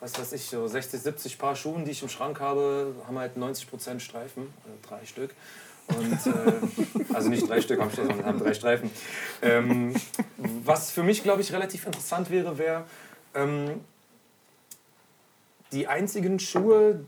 was 0.00 0.18
weiß 0.18 0.32
ich, 0.32 0.46
so 0.46 0.66
60, 0.66 1.00
70 1.00 1.38
Paar 1.38 1.56
Schuhen, 1.56 1.84
die 1.84 1.90
ich 1.90 2.02
im 2.02 2.08
Schrank 2.08 2.40
habe, 2.40 2.94
haben 3.06 3.18
halt 3.18 3.36
90% 3.36 4.00
Streifen, 4.00 4.52
also 4.64 4.76
drei 4.88 5.04
Stück. 5.06 5.34
Und, 5.86 6.26
äh, 6.26 7.04
also 7.14 7.28
nicht 7.28 7.48
drei 7.48 7.60
Stück 7.60 7.80
am 7.80 7.90
Stehen, 7.90 8.06
sondern 8.06 8.26
haben 8.26 8.38
drei 8.38 8.54
Streifen. 8.54 8.90
Ähm, 9.42 9.94
was 10.64 10.90
für 10.90 11.02
mich, 11.02 11.22
glaube 11.22 11.42
ich, 11.42 11.52
relativ 11.52 11.86
interessant 11.86 12.30
wäre, 12.30 12.56
wäre 12.56 12.84
ähm, 13.34 13.80
die 15.74 15.88
einzigen 15.88 16.38
Schuhe, 16.38 17.04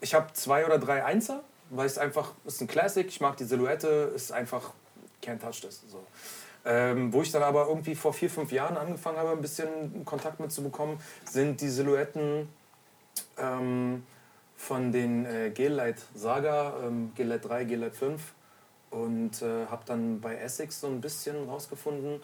ich 0.00 0.14
habe 0.14 0.32
zwei 0.32 0.66
oder 0.66 0.78
drei 0.78 1.04
Einser, 1.04 1.44
weil 1.70 1.86
es 1.86 1.96
einfach, 1.96 2.32
ist 2.44 2.60
ein 2.60 2.66
Classic, 2.66 3.06
ich 3.06 3.20
mag 3.20 3.36
die 3.36 3.44
Silhouette, 3.44 4.12
ist 4.14 4.32
einfach, 4.32 4.72
can't 5.22 5.40
touch 5.40 5.60
this. 5.60 5.82
So. 5.88 6.04
Ähm, 6.64 7.12
wo 7.12 7.22
ich 7.22 7.30
dann 7.32 7.42
aber 7.42 7.68
irgendwie 7.68 7.94
vor 7.94 8.12
vier, 8.12 8.28
fünf 8.28 8.52
Jahren 8.52 8.76
angefangen 8.76 9.18
habe, 9.18 9.30
ein 9.30 9.40
bisschen 9.40 10.04
Kontakt 10.04 10.40
mit 10.40 10.52
zu 10.52 10.62
bekommen, 10.62 11.00
sind 11.24 11.60
die 11.60 11.68
Silhouetten 11.68 12.48
ähm, 13.38 14.04
von 14.56 14.92
den 14.92 15.24
äh, 15.24 15.50
G-Lite 15.50 16.02
Saga, 16.14 16.74
ähm, 16.84 17.12
G-Lite 17.14 17.48
3, 17.48 17.64
G-Lite 17.64 17.96
5 17.96 18.22
und 18.90 19.42
äh, 19.42 19.66
habe 19.66 19.82
dann 19.86 20.20
bei 20.20 20.36
Essex 20.36 20.80
so 20.80 20.88
ein 20.88 21.00
bisschen 21.00 21.48
rausgefunden, 21.48 22.20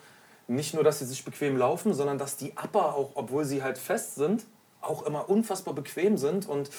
nicht 0.46 0.74
nur, 0.74 0.82
dass 0.82 0.98
sie 1.00 1.04
sich 1.04 1.24
bequem 1.24 1.56
laufen, 1.56 1.94
sondern 1.94 2.18
dass 2.18 2.36
die 2.36 2.52
Upper 2.52 2.94
auch, 2.94 3.10
obwohl 3.14 3.44
sie 3.44 3.62
halt 3.62 3.76
fest 3.76 4.14
sind, 4.14 4.46
auch 4.80 5.04
immer 5.04 5.28
unfassbar 5.28 5.74
bequem 5.74 6.16
sind 6.16 6.48
und 6.48 6.70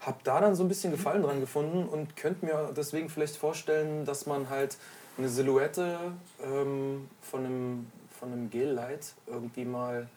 habe 0.00 0.18
da 0.24 0.40
dann 0.40 0.54
so 0.54 0.64
ein 0.64 0.68
bisschen 0.68 0.92
Gefallen 0.92 1.22
dran 1.22 1.40
gefunden 1.40 1.88
und 1.88 2.16
könnte 2.16 2.44
mir 2.44 2.72
deswegen 2.76 3.08
vielleicht 3.08 3.36
vorstellen, 3.36 4.04
dass 4.04 4.26
man 4.26 4.50
halt 4.50 4.76
eine 5.18 5.28
Silhouette 5.28 5.98
ähm, 6.44 7.08
von 7.22 7.44
einem, 7.44 7.86
von 8.18 8.32
einem 8.32 8.50
Gel-Light 8.50 9.14
irgendwie 9.26 9.64
mal, 9.64 10.08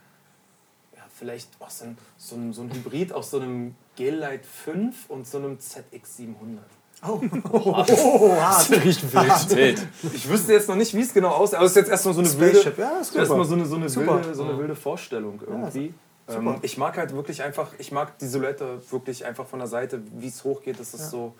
ja, 0.96 1.04
vielleicht 1.18 1.50
auch 1.60 1.70
so 1.70 1.86
ein, 1.86 1.98
so 2.18 2.36
ein, 2.36 2.54
so 2.54 2.62
ein 2.62 2.74
Hybrid 2.74 3.14
aus 3.14 3.32
so 3.32 3.40
einem 3.40 3.76
Gel-Light 3.96 4.46
5 4.46 5.10
und 5.10 5.28
so 5.28 5.38
einem 5.38 5.58
ZX700. 5.58 6.60
Oh, 7.08 7.22
oh, 7.54 7.62
oh, 7.94 8.36
hart. 8.36 8.70
Riecht 8.72 9.14
wild. 9.14 9.56
Wild. 9.56 9.88
Ich 10.14 10.28
wüsste 10.28 10.52
jetzt 10.52 10.68
noch 10.68 10.76
nicht, 10.76 10.94
wie 10.94 11.02
es 11.02 11.14
genau 11.14 11.30
aussieht, 11.30 11.56
aber 11.56 11.66
es 11.66 11.72
ist 11.72 11.78
jetzt 11.78 11.90
erstmal 11.90 12.14
so 12.14 12.20
eine 12.20 12.40
wilde, 12.40 12.74
ja, 12.78 12.98
erstmal 12.98 13.46
so 13.46 13.54
eine, 13.54 13.66
so 13.66 13.78
eine, 13.78 13.88
Super. 13.88 14.16
wilde, 14.16 14.36
so 14.36 14.44
eine 14.44 14.58
wilde 14.58 14.76
Vorstellung 14.76 15.40
irgendwie. 15.48 15.94
Super. 16.34 16.56
Ähm, 16.56 16.60
ich 16.62 16.78
mag 16.78 16.98
halt 16.98 17.14
wirklich 17.14 17.42
einfach, 17.44 17.74
ich 17.78 17.92
mag 17.92 18.18
die 18.20 18.28
Silhouette 18.28 18.82
wirklich 18.92 19.26
einfach 19.26 19.46
von 19.46 19.60
der 19.60 19.68
Seite, 19.68 20.02
wie 20.18 20.28
es 20.28 20.44
hochgeht, 20.44 20.80
das 20.80 20.94
ist 20.94 21.02
Ja. 21.02 21.08
so, 21.10 21.36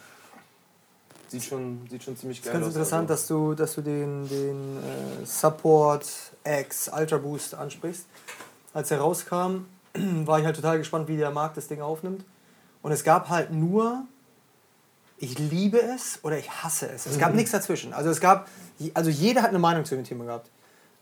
sieht 1.30 1.44
schon, 1.44 1.88
sieht 1.90 2.04
schon 2.04 2.18
ziemlich 2.18 2.40
ist 2.40 2.46
geil 2.46 2.54
ganz 2.54 2.66
aus. 2.66 2.74
interessant, 2.74 3.10
also. 3.10 3.14
dass 3.14 3.28
du, 3.28 3.54
dass 3.56 3.76
du 3.76 3.82
den, 3.82 4.28
den 4.28 4.78
äh, 4.78 5.26
Support 5.26 6.08
X 6.44 6.90
Ultra 6.96 7.18
Boost 7.18 7.56
ansprichst. 7.56 8.06
Als 8.74 8.92
er 8.92 9.00
rauskam, 9.00 9.66
war 9.94 10.40
ich 10.40 10.46
halt 10.46 10.56
total 10.56 10.78
gespannt, 10.78 11.08
wie 11.08 11.18
der 11.18 11.32
Markt 11.32 11.58
das 11.58 11.68
Ding 11.68 11.82
aufnimmt. 11.82 12.24
Und 12.82 12.92
es 12.92 13.04
gab 13.04 13.30
halt 13.30 13.52
nur, 13.52 14.04
ich 15.18 15.38
liebe 15.38 15.82
es 15.82 16.20
oder 16.24 16.38
ich 16.38 16.50
hasse 16.50 16.90
es. 16.90 17.06
Es 17.06 17.20
gab 17.20 17.34
nichts 17.34 17.52
dazwischen. 17.52 17.94
Also 17.94 18.10
es 18.10 18.22
gab, 18.22 18.48
also 18.94 19.10
jeder 19.10 19.42
hat 19.42 19.50
eine 19.50 19.60
Meinung 19.60 19.84
zu 19.86 19.96
dem 19.96 20.06
Thema 20.06 20.24
gehabt. 20.26 20.50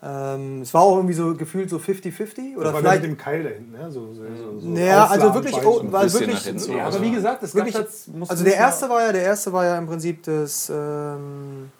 Ähm, 0.04 0.62
es 0.62 0.74
war 0.76 0.82
auch 0.82 0.96
irgendwie 0.98 1.16
so 1.16 1.34
gefühlt 1.36 1.70
so 1.72 1.78
50-50 1.78 2.56
oder 2.56 2.66
Das 2.66 2.74
war 2.74 2.82
der 2.84 2.92
vielleicht 2.92 3.02
mit 3.02 3.12
dem 3.12 3.18
Keil 3.18 3.44
da 3.44 3.50
hinten, 3.50 3.72
ne? 3.72 3.90
So, 3.92 4.14
so, 4.14 4.22
so, 4.60 4.68
Naja, 4.68 5.08
also 5.08 5.34
wirklich, 5.34 5.56
oh, 5.66 5.80
bisschen 5.82 6.14
wirklich 6.14 6.40
hinten. 6.44 6.72
Ja, 6.78 6.86
aber 6.86 7.02
wie 7.02 7.12
gesagt, 7.12 7.42
das 7.42 7.56
Wirklich, 7.56 7.76
muss 8.14 8.30
also 8.30 8.44
der 8.44 8.56
erste 8.56 8.90
war 8.90 9.02
ja, 9.02 9.12
der 9.12 9.24
erste 9.24 9.52
war 9.54 9.66
ja 9.66 9.76
im 9.78 9.88
Prinzip 9.88 10.22
das 10.24 10.70
ähm, 10.74 11.72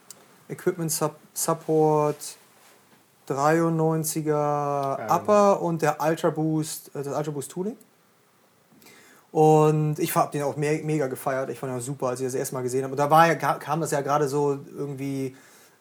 Equipment 0.50 0.92
Sup 0.92 1.14
Support 1.36 2.16
93er 3.30 4.98
Upper 5.16 5.62
und 5.62 5.82
der 5.82 5.98
Ultra 6.02 6.30
Boost, 6.30 6.88
äh, 6.96 7.04
das 7.04 7.16
Ultra 7.16 7.32
Boost 7.32 7.52
Tooling. 7.52 7.76
Und 9.32 10.00
ich 10.00 10.16
habe 10.16 10.32
den 10.32 10.44
auch 10.44 10.56
me 10.56 10.82
mega 10.84 11.08
gefeiert. 11.08 11.50
Ich 11.50 11.60
fand 11.60 11.74
ihn 11.74 11.78
auch 11.78 11.82
super, 11.82 12.08
als 12.08 12.20
ich 12.22 12.26
das 12.26 12.34
erste 12.34 12.56
Mal 12.56 12.62
gesehen 12.64 12.84
habe. 12.84 12.94
Und 12.94 12.98
da 12.98 13.10
war 13.10 13.28
ja, 13.28 13.36
ka- 13.36 13.56
kam 13.60 13.82
das 13.82 13.92
ja 13.92 14.02
gerade 14.02 14.28
so 14.28 14.58
irgendwie 14.76 15.36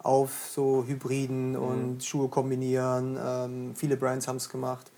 auf 0.07 0.31
so 0.55 0.85
Hybriden 0.87 1.57
und 1.57 2.05
Schuhe 2.05 2.29
kombinieren. 2.29 3.19
Ähm, 3.23 3.73
viele 3.75 3.97
Brands 3.97 4.29
haben 4.29 4.37
es 4.37 4.49
gemacht. 4.49 4.91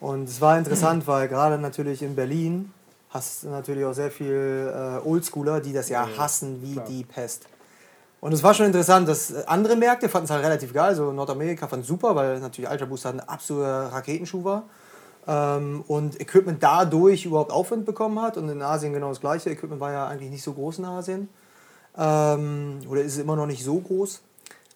Und 0.00 0.28
es 0.28 0.40
war 0.40 0.58
interessant, 0.58 1.06
weil 1.06 1.28
gerade 1.28 1.58
natürlich 1.58 2.02
in 2.02 2.16
Berlin 2.16 2.72
hast 3.10 3.44
du 3.44 3.48
natürlich 3.48 3.84
auch 3.84 3.92
sehr 3.92 4.10
viel 4.10 4.72
äh, 4.74 5.06
Oldschooler, 5.06 5.60
die 5.60 5.72
das 5.72 5.88
ja 5.88 6.08
hassen 6.16 6.60
wie 6.62 6.80
die 6.88 7.04
Pest. 7.04 7.46
Und 8.20 8.32
es 8.32 8.42
war 8.42 8.54
schon 8.54 8.66
interessant, 8.66 9.08
dass 9.08 9.34
andere 9.46 9.76
Märkte 9.76 10.08
fanden 10.08 10.26
es 10.26 10.30
halt 10.30 10.44
relativ 10.44 10.72
geil. 10.72 10.94
So 10.94 11.12
Nordamerika 11.12 11.66
fand 11.66 11.82
es 11.82 11.88
super, 11.88 12.14
weil 12.14 12.38
natürlich 12.38 12.70
Ultra 12.70 12.86
Boost 12.86 13.04
halt 13.04 13.16
ein 13.16 13.28
absoluter 13.28 13.92
Raketenschuh 13.92 14.44
war. 14.44 14.62
Ähm, 15.26 15.84
und 15.88 16.20
Equipment 16.20 16.62
dadurch 16.62 17.24
überhaupt 17.24 17.50
Aufwind 17.50 17.84
bekommen 17.84 18.20
hat. 18.20 18.36
Und 18.36 18.48
in 18.48 18.62
Asien 18.62 18.92
genau 18.92 19.08
das 19.08 19.20
gleiche. 19.20 19.50
Equipment 19.50 19.80
war 19.80 19.92
ja 19.92 20.06
eigentlich 20.06 20.30
nicht 20.30 20.42
so 20.44 20.52
groß 20.52 20.78
in 20.78 20.84
Asien. 20.84 21.28
Ähm, 21.96 22.78
oder 22.88 23.02
ist 23.02 23.14
es 23.14 23.18
immer 23.18 23.36
noch 23.36 23.46
nicht 23.46 23.64
so 23.64 23.78
groß. 23.78 24.22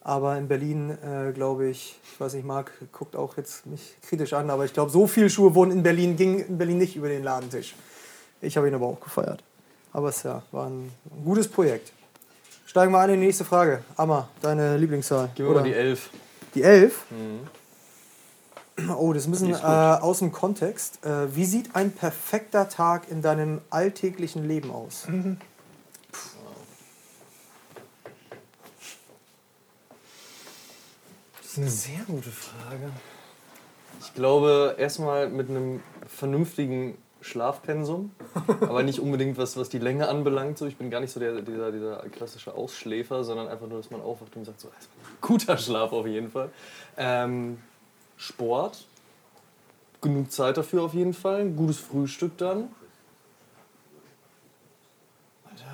Aber 0.06 0.38
in 0.38 0.46
Berlin, 0.46 0.96
äh, 1.02 1.32
glaube 1.32 1.66
ich, 1.66 1.98
ich 2.04 2.20
weiß 2.20 2.34
nicht, 2.34 2.46
Marc 2.46 2.70
guckt 2.92 3.16
auch 3.16 3.36
jetzt 3.36 3.66
mich 3.66 3.96
kritisch 4.02 4.34
an, 4.34 4.50
aber 4.50 4.64
ich 4.64 4.72
glaube, 4.72 4.88
so 4.92 5.08
viele 5.08 5.28
Schuhe 5.28 5.52
wurden 5.56 5.72
in 5.72 5.82
Berlin, 5.82 6.14
gingen 6.14 6.46
in 6.46 6.58
Berlin 6.58 6.78
nicht 6.78 6.94
über 6.94 7.08
den 7.08 7.24
Ladentisch. 7.24 7.74
Ich 8.40 8.56
habe 8.56 8.68
ihn 8.68 8.74
aber 8.76 8.86
auch 8.86 9.00
gefeiert. 9.00 9.42
Aber 9.92 10.10
es 10.10 10.22
ja, 10.22 10.44
war 10.52 10.68
ein, 10.68 10.92
gutes 11.24 11.48
Projekt. 11.48 11.92
Steigen 12.66 12.92
wir 12.92 13.00
ein 13.00 13.10
in 13.10 13.20
die 13.20 13.26
nächste 13.26 13.44
Frage. 13.44 13.82
Amma, 13.96 14.28
deine 14.42 14.76
Lieblingszahl. 14.76 15.28
Gib 15.34 15.48
mir 15.48 15.54
mal 15.54 15.64
die 15.64 15.74
11. 15.74 16.10
Die 16.54 16.62
11? 16.62 17.04
Oh, 18.96 19.12
das 19.12 19.22
ist 19.22 19.28
ein 19.28 19.32
bisschen 19.32 19.54
äh, 19.54 19.56
aus 19.56 20.20
dem 20.20 20.30
Kontext. 20.30 21.04
Äh, 21.04 21.34
wie 21.34 21.46
sieht 21.46 21.74
ein 21.74 21.90
perfekter 21.90 22.68
Tag 22.68 23.10
in 23.10 23.22
deinem 23.22 23.60
alltäglichen 23.70 24.46
Leben 24.46 24.70
aus? 24.70 25.08
Das 25.08 25.14
ist 31.56 31.62
eine 31.62 31.70
sehr 31.70 32.04
gute 32.06 32.30
Frage. 32.30 32.90
Ich 34.00 34.12
glaube, 34.12 34.74
erstmal 34.78 35.30
mit 35.30 35.48
einem 35.48 35.82
vernünftigen 36.06 36.98
Schlafpensum, 37.22 38.10
aber 38.60 38.82
nicht 38.82 39.00
unbedingt 39.00 39.38
was, 39.38 39.56
was 39.56 39.70
die 39.70 39.78
Länge 39.78 40.06
anbelangt. 40.08 40.58
So. 40.58 40.66
Ich 40.66 40.76
bin 40.76 40.90
gar 40.90 41.00
nicht 41.00 41.12
so 41.12 41.18
der, 41.18 41.40
dieser, 41.40 41.72
dieser 41.72 41.96
klassische 42.10 42.52
Ausschläfer, 42.52 43.24
sondern 43.24 43.48
einfach 43.48 43.66
nur, 43.68 43.78
dass 43.78 43.90
man 43.90 44.02
aufwacht 44.02 44.36
und 44.36 44.44
sagt, 44.44 44.60
so, 44.60 44.68
guter 45.22 45.56
Schlaf 45.56 45.92
auf 45.92 46.06
jeden 46.06 46.30
Fall. 46.30 46.50
Ähm, 46.98 47.58
Sport, 48.18 48.86
genug 50.02 50.30
Zeit 50.30 50.58
dafür 50.58 50.82
auf 50.82 50.92
jeden 50.92 51.14
Fall, 51.14 51.40
ein 51.40 51.56
gutes 51.56 51.78
Frühstück 51.78 52.36
dann. 52.36 52.68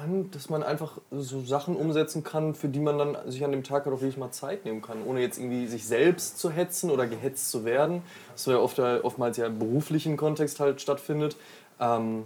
Dann, 0.02 0.32
dass 0.32 0.50
man 0.50 0.64
einfach 0.64 0.98
so 1.12 1.42
Sachen 1.42 1.76
umsetzen 1.76 2.24
kann, 2.24 2.56
für 2.56 2.68
die 2.68 2.80
man 2.80 2.98
dann 2.98 3.16
sich 3.30 3.44
an 3.44 3.52
dem 3.52 3.62
Tag 3.62 3.84
halt 3.84 3.94
auch 3.94 4.00
wirklich 4.00 4.16
mal 4.16 4.32
Zeit 4.32 4.64
nehmen 4.64 4.82
kann, 4.82 5.04
ohne 5.06 5.20
jetzt 5.20 5.38
irgendwie 5.38 5.68
sich 5.68 5.86
selbst 5.86 6.38
zu 6.38 6.50
hetzen 6.50 6.90
oder 6.90 7.06
gehetzt 7.06 7.52
zu 7.52 7.64
werden, 7.64 8.02
was 8.32 8.46
ja 8.46 8.58
oft, 8.58 8.80
oftmals 8.80 9.36
ja 9.36 9.46
im 9.46 9.60
beruflichen 9.60 10.16
Kontext 10.16 10.58
halt 10.58 10.80
stattfindet. 10.80 11.36
Ähm, 11.78 12.24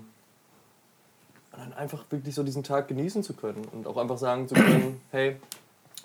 und 1.53 1.61
dann 1.61 1.75
einfach 1.75 2.05
wirklich 2.09 2.35
so 2.35 2.43
diesen 2.43 2.63
Tag 2.63 2.89
genießen 2.89 3.23
zu 3.23 3.35
können 3.35 3.67
und 3.73 3.87
auch 3.87 3.99
einfach 3.99 4.17
sagen 4.17 4.49
zu 4.49 4.55
können, 4.55 5.01
hey, 5.11 5.37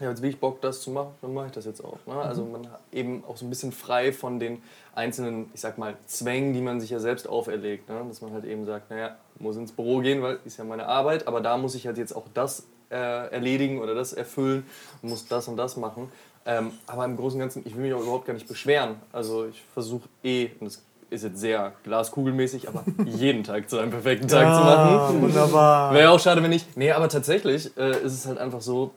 ich 0.02 0.06
habe 0.06 0.14
jetzt 0.14 0.24
wirklich 0.24 0.40
Bock, 0.40 0.62
das 0.62 0.82
zu 0.82 0.90
machen, 0.90 1.12
dann 1.22 1.34
mache 1.34 1.48
ich 1.48 1.52
das 1.52 1.66
jetzt 1.66 1.84
auch. 1.84 2.00
Ne? 2.08 2.16
Also 2.16 2.44
man 2.44 2.72
hat 2.72 2.82
eben 2.92 3.24
auch 3.28 3.38
so 3.38 3.46
ein 3.46 3.50
bisschen 3.50 3.72
frei 3.72 4.12
von 4.12 4.40
den 4.40 4.64
einzelnen, 4.96 5.52
ich 5.54 5.62
sag 5.62 5.78
mal, 5.78 5.96
Zwängen, 6.08 6.54
die 6.54 6.62
man 6.62 6.82
sich 6.82 6.90
ja 6.90 7.00
selbst 7.00 7.28
auferlegt. 7.30 7.88
Ne? 7.88 8.04
Dass 8.08 8.22
man 8.22 8.34
halt 8.34 8.46
eben 8.46 8.66
sagt, 8.66 8.90
naja, 8.90 9.16
muss 9.38 9.58
ins 9.58 9.72
Büro 9.72 10.00
gehen, 10.00 10.24
weil 10.24 10.40
ist 10.44 10.58
ja 10.58 10.64
meine 10.64 10.88
Arbeit, 10.88 11.28
aber 11.28 11.40
da 11.40 11.58
muss 11.58 11.76
ich 11.76 11.86
halt 11.86 12.00
jetzt 12.00 12.16
auch 12.16 12.26
das 12.34 12.66
äh, 12.90 12.96
erledigen 12.96 13.80
oder 13.80 13.94
das 13.94 14.14
erfüllen 14.14 14.66
und 15.04 15.10
muss 15.10 15.28
das 15.28 15.48
und 15.48 15.58
das 15.58 15.78
machen. 15.78 16.12
Ähm, 16.46 16.72
aber 16.88 17.06
im 17.06 17.16
Großen 17.16 17.40
und 17.40 17.42
Ganzen, 17.42 17.62
ich 17.66 17.76
will 17.76 17.84
mich 17.84 17.94
auch 17.94 18.02
überhaupt 18.02 18.26
gar 18.26 18.34
nicht 18.34 18.48
beschweren. 18.48 18.96
Also 19.12 19.46
ich 19.46 19.62
versuche 19.74 20.10
eh, 20.24 20.50
und 20.60 20.66
das 20.66 20.82
ist 21.12 21.24
jetzt 21.24 21.40
sehr 21.40 21.74
glaskugelmäßig, 21.84 22.68
aber 22.68 22.84
jeden 23.06 23.44
Tag 23.44 23.70
zu 23.70 23.78
einem 23.78 23.92
perfekten 23.92 24.28
Tag 24.28 24.56
zu 24.56 24.64
machen. 24.64 25.22
Wunderbar. 25.22 25.94
Wäre 25.94 26.10
auch 26.10 26.20
schade, 26.20 26.42
wenn 26.42 26.50
nicht. 26.50 26.76
Nee, 26.76 26.92
aber 26.92 27.10
tatsächlich 27.10 27.78
äh, 27.78 27.92
ist 28.04 28.14
es 28.14 28.26
halt 28.26 28.40
einfach 28.40 28.62
so, 28.62 28.92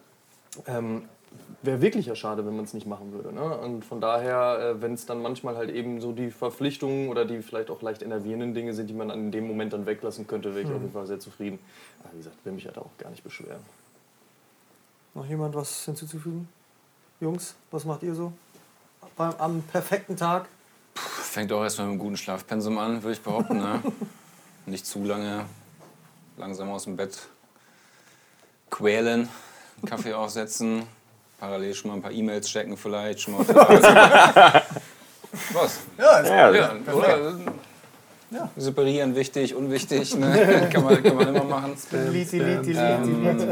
ähm, 0.66 1.09
wäre 1.62 1.80
wirklich 1.80 2.07
ja 2.07 2.14
schade, 2.14 2.46
wenn 2.46 2.57
man 2.57 2.64
es 2.64 2.74
nicht 2.74 2.86
machen 2.86 3.12
würde. 3.12 3.32
Ne? 3.32 3.57
Und 3.59 3.84
von 3.84 4.00
daher, 4.00 4.76
äh, 4.76 4.82
wenn 4.82 4.94
es 4.94 5.07
dann 5.07 5.22
manchmal 5.22 5.57
halt 5.57 5.70
eben 5.70 6.00
so 6.00 6.12
die 6.12 6.30
Verpflichtungen 6.30 7.09
oder 7.09 7.24
die 7.24 7.42
vielleicht 7.42 7.70
auch 7.70 7.82
leicht 7.82 8.02
enervierenden 8.02 8.55
Dinge 8.55 8.74
sind, 8.74 8.88
die 8.88 8.94
man 8.94 9.11
an 9.11 9.30
dem 9.30 9.46
Moment 9.46 9.72
dann 9.72 9.86
weglassen 9.86 10.26
könnte, 10.26 10.55
wäre 10.55 10.66
ich 10.66 10.74
auf 10.74 10.80
jeden 10.80 10.92
Fall 10.92 11.07
sehr 11.07 11.20
zufrieden. 11.20 11.59
Aber 12.02 12.12
wie 12.12 12.18
gesagt, 12.18 12.36
will 12.44 12.52
mich 12.52 12.66
halt 12.66 12.78
auch 12.78 12.90
gar 12.98 13.11
nicht 13.11 13.24
beschweren. 13.24 13.61
Noch 15.14 15.26
jemand 15.26 15.55
was 15.55 15.84
hinzuzufügen? 15.84 16.48
Jungs, 17.20 17.55
was 17.70 17.84
macht 17.84 18.02
ihr 18.02 18.14
so? 18.14 18.32
Beim, 19.16 19.34
am 19.38 19.62
perfekten 19.62 20.16
Tag? 20.16 20.48
Fängt 20.94 21.52
auch 21.52 21.62
erstmal 21.62 21.86
mit 21.86 21.92
einem 21.92 22.00
guten 22.00 22.16
Schlafpensum 22.16 22.78
an, 22.78 23.02
würde 23.02 23.12
ich 23.12 23.22
behaupten. 23.22 23.59
Ne? 23.59 23.80
Nicht 24.66 24.86
zu 24.86 25.05
lange 25.05 25.44
langsam 26.36 26.70
aus 26.70 26.84
dem 26.84 26.96
Bett 26.96 27.28
quälen, 28.70 29.28
Kaffee 29.85 30.14
aufsetzen, 30.14 30.82
parallel 31.39 31.74
schon 31.74 31.91
mal 31.91 31.97
ein 31.97 32.03
paar 32.03 32.12
E-Mails 32.12 32.49
checken 32.49 32.76
vielleicht. 32.76 33.20
Schon 33.20 33.37
mal 33.37 33.47
Was? 35.53 35.80
Ja, 35.99 36.22
ja, 36.22 36.55
ja 36.55 36.72
oder? 36.93 37.39
Ja. 38.30 38.51
Separieren, 38.57 39.14
wichtig, 39.14 39.55
unwichtig, 39.55 40.16
ne? 40.16 40.68
kann, 40.72 40.82
man, 40.82 41.03
kann 41.03 41.16
man 41.16 41.28
immer 41.28 41.45
machen. 41.45 41.76
Ähm, 41.93 43.49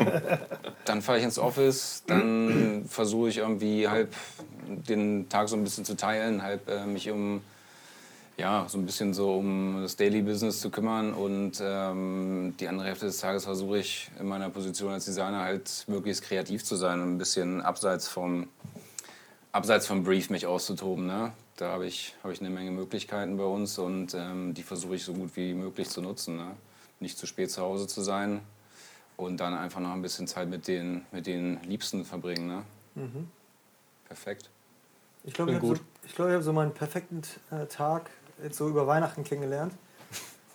dann 0.85 1.03
fahre 1.03 1.19
ich 1.19 1.25
ins 1.25 1.39
Office, 1.39 2.03
dann 2.07 2.85
versuche 2.89 3.29
ich 3.29 3.39
irgendwie 3.39 3.87
halb 3.87 4.13
den 4.67 5.29
Tag 5.29 5.49
so 5.49 5.57
ein 5.57 5.63
bisschen 5.63 5.85
zu 5.85 5.97
teilen, 5.97 6.43
halb 6.43 6.69
äh, 6.69 6.85
mich 6.87 7.11
um 7.11 7.43
ja, 8.37 8.67
so 8.69 8.79
ein 8.79 8.87
bisschen 8.87 9.13
so 9.15 9.37
um 9.37 9.83
das 9.83 9.97
Daily 9.97 10.23
Business 10.23 10.61
zu 10.61 10.71
kümmern 10.71 11.13
und 11.13 11.61
ähm, 11.63 12.55
die 12.59 12.69
andere 12.69 12.89
Hälfte 12.89 13.07
des 13.07 13.19
Tages 13.19 13.45
versuche 13.45 13.79
ich 13.79 14.11
in 14.19 14.27
meiner 14.27 14.51
Position 14.51 14.93
als 14.93 15.05
Designer 15.05 15.41
halt 15.41 15.85
möglichst 15.87 16.23
kreativ 16.23 16.65
zu 16.65 16.77
sein 16.77 17.01
und 17.01 17.15
ein 17.15 17.19
bisschen 17.19 17.61
abseits 17.61 18.09
vom, 18.09 18.49
abseits 19.53 19.87
vom 19.87 20.03
Brief 20.03 20.31
mich 20.31 20.47
auszutoben. 20.47 21.07
Ne? 21.07 21.33
Da 21.57 21.73
habe 21.73 21.87
ich, 21.87 22.15
hab 22.23 22.31
ich 22.31 22.41
eine 22.41 22.51
Menge 22.51 22.71
Möglichkeiten 22.71 23.37
bei 23.37 23.45
uns 23.45 23.79
und 23.79 24.15
ähm, 24.15 24.55
die 24.55 24.63
versuche 24.63 24.97
ich 24.97 25.05
so 25.05 25.13
gut 25.13 25.37
wie 25.37 25.53
möglich 25.53 25.91
zu 25.91 26.01
nutzen. 26.01 26.37
Ne? 26.37 26.53
Nicht 27.01 27.19
zu 27.19 27.27
spät 27.27 27.51
zu 27.51 27.61
Hause 27.61 27.87
zu 27.87 28.01
sein 28.01 28.41
und 29.17 29.39
dann 29.39 29.55
einfach 29.55 29.81
noch 29.81 29.93
ein 29.93 30.03
bisschen 30.03 30.27
Zeit 30.27 30.49
mit 30.49 30.69
den, 30.69 31.05
mit 31.13 31.27
den 31.27 31.63
Liebsten 31.65 32.05
verbringen. 32.05 32.47
Ne? 32.47 32.63
Mhm. 32.95 33.29
Perfekt. 34.07 34.49
Ich 35.25 35.35
glaube, 35.35 35.53
ich 35.53 35.59
habe 35.59 35.67
so, 35.67 35.75
glaub, 36.17 36.31
hab 36.31 36.43
so 36.43 36.53
meinen 36.53 36.73
perfekten 36.73 37.23
äh, 37.51 37.67
Tag 37.67 38.11
jetzt 38.43 38.57
so 38.57 38.69
über 38.69 38.87
Weihnachten 38.87 39.25
kennengelernt. 39.25 39.73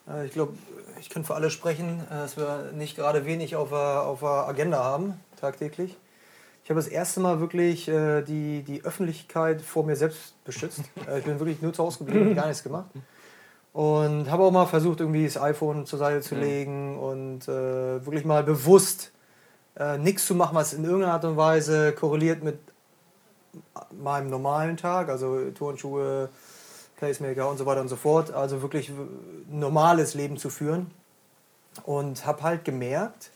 Äh, 0.10 0.26
ich 0.26 0.32
glaube, 0.32 0.54
ich 1.00 1.10
kann 1.10 1.24
für 1.24 1.36
alle 1.36 1.50
sprechen, 1.50 2.02
äh, 2.10 2.16
dass 2.16 2.38
wir 2.38 2.72
nicht 2.74 2.96
gerade 2.96 3.26
wenig 3.26 3.56
auf 3.56 3.70
der, 3.70 4.04
auf 4.04 4.20
der 4.22 4.48
Agenda 4.48 4.84
haben, 4.84 5.20
tagtäglich. 5.40 5.98
Ich 6.64 6.70
habe 6.70 6.80
das 6.80 6.90
erste 6.90 7.22
Mal 7.22 7.40
wirklich 7.40 7.88
äh, 7.88 8.22
die, 8.24 8.62
die 8.64 8.84
Öffentlichkeit 8.84 9.62
vor 9.62 9.86
mir 9.86 9.96
selbst 9.96 10.44
beschützt. 10.44 10.82
ich 11.18 11.24
bin 11.24 11.40
wirklich 11.40 11.62
nur 11.62 11.74
zu 11.74 11.84
Hause 11.84 12.00
geblieben, 12.00 12.36
gar 12.36 12.48
nichts 12.48 12.64
gemacht. 12.64 12.90
Und 13.74 14.30
habe 14.32 14.44
auch 14.44 14.52
mal 14.52 14.66
versucht, 14.66 15.00
irgendwie 15.00 15.24
das 15.24 15.40
iPhone 15.40 15.86
zur 15.86 16.00
Seite 16.00 16.22
zu 16.22 16.36
legen 16.36 16.98
und 16.98 17.48
äh, 17.48 18.04
wirklich 18.06 18.26
mal 18.26 18.44
bewusst 18.44 19.12
äh, 19.78 19.98
nichts 19.98 20.26
zu 20.26 20.34
machen, 20.36 20.56
was 20.56 20.74
in 20.74 20.84
irgendeiner 20.84 21.14
Art 21.14 21.26
und 21.26 21.38
Weise 21.38 21.94
korreliert 21.94 22.44
mit 22.44 22.58
meinem 23.92 24.30
normalen 24.30 24.78
Tag, 24.78 25.10
also 25.10 25.52
Turnschuhe, 25.52 26.30
Placemaker 26.98 27.50
und 27.50 27.58
so 27.58 27.66
weiter 27.66 27.82
und 27.82 27.88
so 27.88 27.96
fort. 27.96 28.32
Also 28.32 28.62
wirklich 28.62 28.92
normales 29.50 30.14
Leben 30.14 30.38
zu 30.38 30.50
führen. 30.50 30.92
Und 31.84 32.26
habe 32.26 32.42
halt 32.42 32.66
gemerkt, 32.66 33.30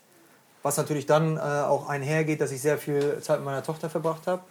was 0.62 0.76
natürlich 0.76 1.06
dann 1.06 1.36
äh, 1.36 1.40
auch 1.40 1.88
einhergeht, 1.88 2.40
dass 2.40 2.50
ich 2.50 2.60
sehr 2.60 2.76
viel 2.76 3.20
Zeit 3.20 3.38
mit 3.38 3.44
meiner 3.44 3.62
Tochter 3.62 3.88
verbracht 3.88 4.26
habe. 4.26 4.42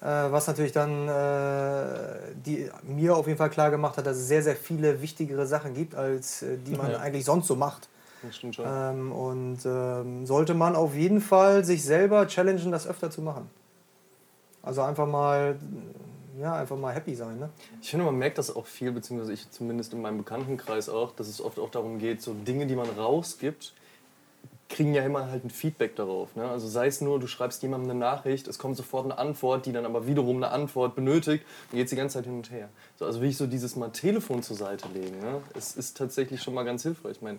Äh, 0.00 0.04
was 0.04 0.46
natürlich 0.46 0.72
dann 0.72 1.08
äh, 1.08 2.34
die, 2.34 2.70
mir 2.84 3.16
auf 3.16 3.26
jeden 3.26 3.38
Fall 3.38 3.50
klar 3.50 3.70
gemacht 3.70 3.96
hat, 3.96 4.06
dass 4.06 4.16
es 4.16 4.28
sehr, 4.28 4.42
sehr 4.42 4.54
viele 4.54 5.02
wichtigere 5.02 5.46
Sachen 5.46 5.74
gibt, 5.74 5.96
als 5.96 6.42
äh, 6.42 6.56
die 6.56 6.76
man 6.76 6.92
ja. 6.92 6.98
eigentlich 6.98 7.24
sonst 7.24 7.48
so 7.48 7.56
macht. 7.56 7.88
Das 8.22 8.36
stimmt 8.36 8.56
schon. 8.56 8.64
Ähm, 8.68 9.12
und 9.12 9.58
ähm, 9.64 10.26
sollte 10.26 10.54
man 10.54 10.76
auf 10.76 10.94
jeden 10.94 11.20
Fall 11.20 11.64
sich 11.64 11.84
selber 11.84 12.26
challengen, 12.28 12.70
das 12.70 12.86
öfter 12.86 13.10
zu 13.10 13.22
machen. 13.22 13.50
Also 14.62 14.82
einfach 14.82 15.06
mal 15.06 15.56
ja, 16.38 16.54
einfach 16.54 16.76
mal 16.76 16.94
happy 16.94 17.14
sein. 17.14 17.38
Ne? 17.38 17.50
Ich 17.82 17.90
finde, 17.90 18.06
man 18.06 18.16
merkt 18.16 18.38
das 18.38 18.54
auch 18.54 18.66
viel, 18.66 18.92
beziehungsweise 18.92 19.32
ich 19.32 19.50
zumindest 19.50 19.92
in 19.92 20.00
meinem 20.00 20.18
Bekanntenkreis 20.18 20.88
auch, 20.88 21.12
dass 21.12 21.28
es 21.28 21.40
oft 21.40 21.58
auch 21.58 21.70
darum 21.70 21.98
geht, 21.98 22.22
so 22.22 22.32
Dinge, 22.32 22.66
die 22.66 22.76
man 22.76 22.88
rausgibt, 22.88 23.72
kriegen 24.68 24.94
ja 24.94 25.02
immer 25.02 25.30
halt 25.30 25.44
ein 25.44 25.50
Feedback 25.50 25.96
darauf. 25.96 26.36
Ne? 26.36 26.48
Also 26.48 26.68
sei 26.68 26.86
es 26.86 27.00
nur, 27.00 27.18
du 27.18 27.26
schreibst 27.26 27.62
jemandem 27.62 27.90
eine 27.90 27.98
Nachricht, 27.98 28.48
es 28.48 28.58
kommt 28.58 28.76
sofort 28.76 29.06
eine 29.06 29.18
Antwort, 29.18 29.66
die 29.66 29.72
dann 29.72 29.86
aber 29.86 30.06
wiederum 30.06 30.36
eine 30.36 30.50
Antwort 30.50 30.94
benötigt 30.94 31.44
und 31.72 31.78
geht 31.78 31.90
die 31.90 31.96
ganze 31.96 32.18
Zeit 32.18 32.26
hin 32.26 32.34
und 32.34 32.50
her. 32.50 32.68
So, 32.96 33.06
also 33.06 33.20
will 33.20 33.30
ich 33.30 33.36
so 33.36 33.46
dieses 33.46 33.76
mal 33.76 33.88
Telefon 33.88 34.42
zur 34.42 34.56
Seite 34.56 34.88
legen, 34.92 35.18
ne? 35.20 35.40
es 35.56 35.74
ist 35.74 35.96
tatsächlich 35.96 36.42
schon 36.42 36.54
mal 36.54 36.64
ganz 36.64 36.82
hilfreich. 36.82 37.16
Ich 37.16 37.22
meine, 37.22 37.38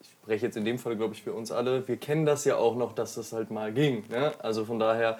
ich 0.00 0.08
spreche 0.08 0.46
jetzt 0.46 0.56
in 0.56 0.64
dem 0.64 0.78
Fall, 0.78 0.96
glaube 0.96 1.14
ich, 1.14 1.22
für 1.22 1.34
uns 1.34 1.52
alle, 1.52 1.86
wir 1.86 1.98
kennen 1.98 2.24
das 2.24 2.46
ja 2.46 2.56
auch 2.56 2.76
noch, 2.76 2.94
dass 2.94 3.14
das 3.14 3.32
halt 3.32 3.50
mal 3.50 3.72
ging. 3.72 4.04
Ne? 4.08 4.32
Also 4.38 4.64
von 4.64 4.78
daher 4.78 5.18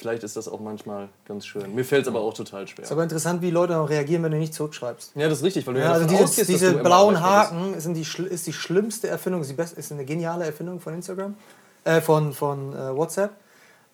vielleicht 0.00 0.22
ist 0.22 0.34
das 0.34 0.48
auch 0.48 0.60
manchmal 0.60 1.10
ganz 1.26 1.46
schön. 1.46 1.74
Mir 1.74 1.84
fällt 1.84 2.02
es 2.02 2.08
aber 2.08 2.20
auch 2.20 2.32
total 2.32 2.66
schwer. 2.66 2.84
Ist 2.84 2.90
aber 2.92 3.02
interessant, 3.02 3.42
wie 3.42 3.50
Leute 3.50 3.76
auch 3.76 3.90
reagieren, 3.90 4.22
wenn 4.22 4.32
du 4.32 4.38
nicht 4.38 4.54
zurückschreibst. 4.54 5.12
Ja, 5.14 5.28
das 5.28 5.38
ist 5.38 5.44
richtig, 5.44 5.66
weil 5.66 5.74
du 5.74 5.80
ja, 5.80 5.86
ja 5.86 5.92
also 5.92 6.06
diese, 6.06 6.24
ausgehst, 6.24 6.48
diese 6.48 6.72
blauen 6.74 7.20
Haken 7.20 7.78
sind 7.78 7.94
die, 7.94 8.06
ist 8.24 8.46
die 8.46 8.52
schlimmste 8.52 9.08
Erfindung, 9.08 9.42
ist, 9.42 9.50
die 9.50 9.54
best, 9.54 9.76
ist 9.76 9.92
eine 9.92 10.06
geniale 10.06 10.46
Erfindung 10.46 10.80
von 10.80 10.94
Instagram, 10.94 11.34
äh, 11.84 12.00
von, 12.00 12.32
von 12.32 12.72
äh, 12.72 12.96
WhatsApp, 12.96 13.32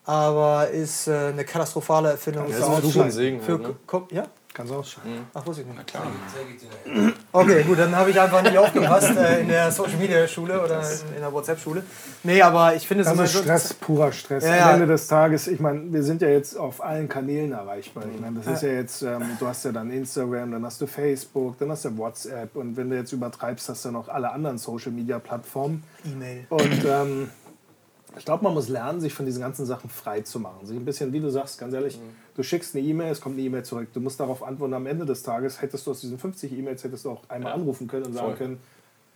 aber 0.05 0.69
ist 0.69 1.07
äh, 1.07 1.31
eine 1.33 1.43
katastrophale 1.43 2.11
Erfindung. 2.11 2.49
Ja, 2.49 2.59
das 2.59 2.83
ist 2.85 2.97
ein 2.97 3.11
Segen. 3.11 3.41
Für, 3.41 3.59
halt, 3.59 3.91
ne? 3.91 4.01
ja? 4.11 4.27
Kannst 4.57 4.73
du 4.73 4.77
ausschalten. 4.77 5.11
Mhm. 5.11 5.25
Ach, 5.35 5.45
wusste 5.45 5.61
ich 5.61 5.67
nicht. 5.67 5.77
Na 5.77 5.83
klar. 5.83 6.07
Okay, 7.31 7.61
gut, 7.61 7.77
dann 7.77 7.95
habe 7.95 8.09
ich 8.09 8.19
einfach 8.19 8.41
nicht 8.41 8.57
aufgepasst 8.57 9.15
äh, 9.15 9.41
in 9.41 9.49
der 9.49 9.71
Social 9.71 9.97
Media 9.97 10.27
Schule 10.27 10.59
oder 10.59 10.81
in, 10.81 11.13
in 11.13 11.21
der 11.21 11.31
WhatsApp 11.31 11.59
Schule. 11.59 11.83
Nee, 12.23 12.41
aber 12.41 12.75
ich 12.75 12.87
finde 12.87 13.03
es 13.03 13.15
Das 13.15 13.35
ist 13.35 13.43
Stress, 13.43 13.73
purer 13.75 14.11
Stress. 14.11 14.43
Ja, 14.43 14.69
Am 14.69 14.81
Ende 14.81 14.87
des 14.87 15.05
Tages, 15.05 15.47
ich 15.47 15.59
meine, 15.59 15.93
wir 15.93 16.01
sind 16.01 16.23
ja 16.23 16.29
jetzt 16.29 16.57
auf 16.57 16.83
allen 16.83 17.07
Kanälen 17.07 17.51
erreichbar. 17.51 18.05
Ich 18.11 18.19
meine, 18.19 18.39
das 18.39 18.47
ist 18.47 18.63
ja 18.63 18.69
jetzt, 18.69 19.03
ähm, 19.03 19.37
du 19.39 19.45
hast 19.45 19.63
ja 19.63 19.71
dann 19.71 19.91
Instagram, 19.91 20.51
dann 20.51 20.65
hast 20.65 20.81
du 20.81 20.87
Facebook, 20.87 21.59
dann 21.59 21.69
hast 21.69 21.85
du 21.85 21.95
WhatsApp 21.95 22.55
und 22.55 22.75
wenn 22.77 22.89
du 22.89 22.95
jetzt 22.95 23.11
übertreibst, 23.11 23.69
hast 23.69 23.85
du 23.85 23.91
noch 23.91 24.07
alle 24.07 24.31
anderen 24.31 24.57
Social 24.57 24.91
Media 24.91 25.19
Plattformen. 25.19 25.83
E-Mail. 26.03 26.47
Und 26.49 26.83
ähm, 26.83 27.29
ich 28.17 28.25
glaube, 28.25 28.43
man 28.43 28.53
muss 28.53 28.67
lernen, 28.69 28.99
sich 29.01 29.13
von 29.13 29.25
diesen 29.25 29.41
ganzen 29.41 29.65
Sachen 29.65 29.89
frei 29.89 30.21
zu 30.21 30.39
machen. 30.39 30.65
Sich 30.65 30.75
ein 30.75 30.85
bisschen, 30.85 31.13
wie 31.13 31.19
du 31.19 31.29
sagst, 31.29 31.59
ganz 31.59 31.73
ehrlich, 31.73 31.97
mhm. 31.97 32.15
Du 32.37 32.43
schickst 32.43 32.75
eine 32.75 32.85
E-Mail, 32.85 33.11
es 33.11 33.19
kommt 33.19 33.35
eine 33.35 33.45
E-Mail 33.45 33.63
zurück. 33.63 33.89
Du 33.93 33.99
musst 33.99 34.19
darauf 34.19 34.43
antworten. 34.43 34.73
Am 34.75 34.85
Ende 34.85 35.05
des 35.05 35.23
Tages 35.23 35.61
hättest 35.61 35.85
du 35.85 35.91
aus 35.91 36.01
diesen 36.01 36.17
50 36.17 36.53
E-Mails 36.53 36.83
hättest 36.83 37.03
du 37.03 37.11
auch 37.11 37.23
einmal 37.27 37.51
ja. 37.51 37.55
anrufen 37.55 37.87
können 37.87 38.05
und 38.05 38.13
sagen 38.13 38.27
Voll. 38.27 38.37
können, 38.37 38.59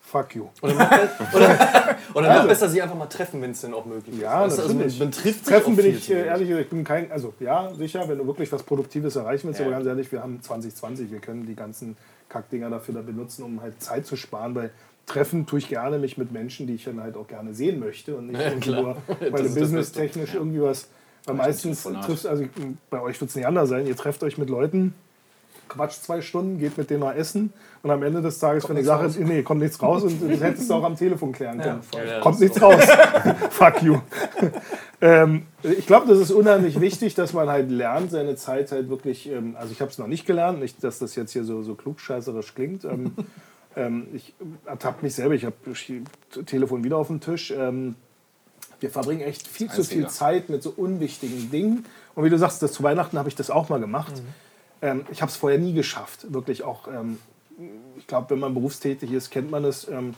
fuck 0.01 0.35
you. 0.35 0.47
Oder 0.61 0.73
noch, 0.73 0.91
oder, 1.33 1.97
oder 2.15 2.27
noch 2.27 2.35
also, 2.35 2.47
besser 2.47 2.69
sie 2.69 2.81
einfach 2.81 2.97
mal 2.97 3.05
treffen, 3.05 3.41
wenn 3.41 3.51
es 3.51 3.61
denn 3.61 3.75
auch 3.75 3.85
möglich 3.85 4.15
ist. 4.15 4.21
Ja, 4.23 4.41
weißt 4.41 4.59
also. 4.59 4.77
Also, 4.77 5.03
man 5.03 5.11
trifft 5.11 5.45
treffen 5.45 5.75
bin 5.75 5.85
ich 5.85 6.11
äh, 6.11 6.25
ehrlich, 6.25 6.49
ich 6.49 6.69
bin 6.69 6.83
kein, 6.83 7.11
also 7.11 7.33
ja, 7.39 7.71
sicher, 7.75 8.09
wenn 8.09 8.17
du 8.17 8.25
wirklich 8.25 8.51
was 8.51 8.63
Produktives 8.63 9.15
erreichen 9.15 9.47
willst, 9.47 9.59
ja. 9.59 9.67
aber 9.67 9.75
ganz 9.75 9.85
ehrlich, 9.85 10.11
wir 10.11 10.23
haben 10.23 10.41
2020, 10.41 11.11
wir 11.11 11.19
können 11.19 11.45
die 11.45 11.55
ganzen 11.55 11.95
Kackdinger 12.27 12.71
dafür 12.71 12.95
da 12.95 13.01
benutzen, 13.01 13.43
um 13.43 13.61
halt 13.61 13.81
Zeit 13.81 14.07
zu 14.07 14.15
sparen, 14.15 14.55
weil 14.55 14.71
treffen 15.05 15.45
tue 15.45 15.59
ich 15.59 15.67
gerne 15.67 15.99
mich 15.99 16.17
mit 16.17 16.31
Menschen, 16.31 16.65
die 16.65 16.75
ich 16.75 16.85
dann 16.85 17.01
halt 17.01 17.17
auch 17.17 17.27
gerne 17.27 17.53
sehen 17.53 17.79
möchte 17.79 18.15
und 18.15 18.27
nicht 18.27 18.65
ja, 18.65 18.81
nur, 18.81 18.97
weil 19.19 19.43
du 19.43 19.53
businesstechnisch 19.53 20.33
irgendwie 20.33 20.61
was. 20.61 20.87
Weil 21.25 21.35
meistens 21.35 21.83
triffst, 21.83 22.25
also 22.25 22.45
bei 22.89 23.01
euch 23.01 23.19
wird 23.21 23.29
es 23.29 23.35
nicht 23.35 23.45
anders 23.45 23.69
sein, 23.69 23.85
ihr 23.85 23.95
trefft 23.95 24.23
euch 24.23 24.37
mit 24.37 24.49
Leuten, 24.49 24.95
quatscht 25.71 26.03
zwei 26.03 26.21
Stunden, 26.21 26.59
geht 26.59 26.77
mit 26.77 26.89
denen 26.89 26.99
mal 26.99 27.13
essen 27.13 27.53
und 27.81 27.91
am 27.91 28.03
Ende 28.03 28.21
des 28.21 28.39
Tages, 28.39 28.63
kommt 28.63 28.75
wenn 28.75 28.83
die 28.83 28.87
Sache, 28.87 29.05
raus. 29.05 29.17
nee, 29.17 29.41
kommt 29.41 29.61
nichts 29.61 29.81
raus 29.81 30.03
und 30.03 30.21
das 30.29 30.41
hättest 30.41 30.69
du 30.69 30.73
auch 30.73 30.83
am 30.83 30.95
Telefon 30.95 31.31
klären 31.31 31.59
können. 31.59 31.81
Ja, 31.93 32.19
kommt 32.19 32.39
nichts 32.39 32.59
so. 32.59 32.65
raus. 32.65 32.83
Fuck 33.51 33.81
you. 33.81 33.99
ähm, 35.01 35.43
ich 35.63 35.87
glaube, 35.87 36.07
das 36.07 36.19
ist 36.19 36.31
unheimlich 36.31 36.81
wichtig, 36.81 37.15
dass 37.15 37.33
man 37.33 37.49
halt 37.49 37.71
lernt, 37.71 38.11
seine 38.11 38.35
Zeit 38.35 38.71
halt 38.71 38.89
wirklich, 38.89 39.29
ähm, 39.29 39.55
also 39.57 39.71
ich 39.71 39.79
habe 39.79 39.89
es 39.91 39.97
noch 39.97 40.07
nicht 40.07 40.25
gelernt, 40.25 40.59
nicht, 40.59 40.83
dass 40.83 40.99
das 40.99 41.15
jetzt 41.15 41.31
hier 41.31 41.45
so, 41.45 41.63
so 41.63 41.75
klugscheißerisch 41.75 42.53
klingt. 42.53 42.83
Ähm, 42.83 43.13
ähm, 43.77 44.07
ich 44.13 44.33
ertappe 44.65 45.03
mich 45.03 45.15
selber, 45.15 45.35
ich 45.35 45.45
habe 45.45 45.55
das 45.65 46.45
Telefon 46.45 46.83
wieder 46.83 46.97
auf 46.97 47.07
dem 47.07 47.21
Tisch. 47.21 47.53
Wir 48.81 48.89
verbringen 48.89 49.21
echt 49.21 49.47
viel 49.47 49.69
zu 49.69 49.83
viel 49.83 50.07
Zeit 50.07 50.49
mit 50.49 50.63
so 50.63 50.73
unwichtigen 50.75 51.51
Dingen. 51.51 51.85
Und 52.15 52.25
wie 52.25 52.29
du 52.29 52.37
sagst, 52.37 52.61
das 52.63 52.73
zu 52.73 52.83
Weihnachten 52.83 53.17
habe 53.17 53.29
ich 53.29 53.35
das 53.35 53.51
auch 53.51 53.69
mal 53.69 53.79
gemacht. 53.79 54.17
Mhm. 54.17 54.27
Ähm, 54.81 55.05
ich 55.11 55.21
habe 55.21 55.29
es 55.29 55.37
vorher 55.37 55.59
nie 55.59 55.73
geschafft, 55.73 56.33
wirklich 56.33 56.63
auch. 56.63 56.87
Ähm, 56.87 57.19
ich 57.95 58.07
glaube, 58.07 58.31
wenn 58.31 58.39
man 58.39 58.55
berufstätig 58.55 59.11
ist, 59.11 59.29
kennt 59.29 59.51
man 59.51 59.65
es. 59.65 59.87
Ähm, 59.87 60.15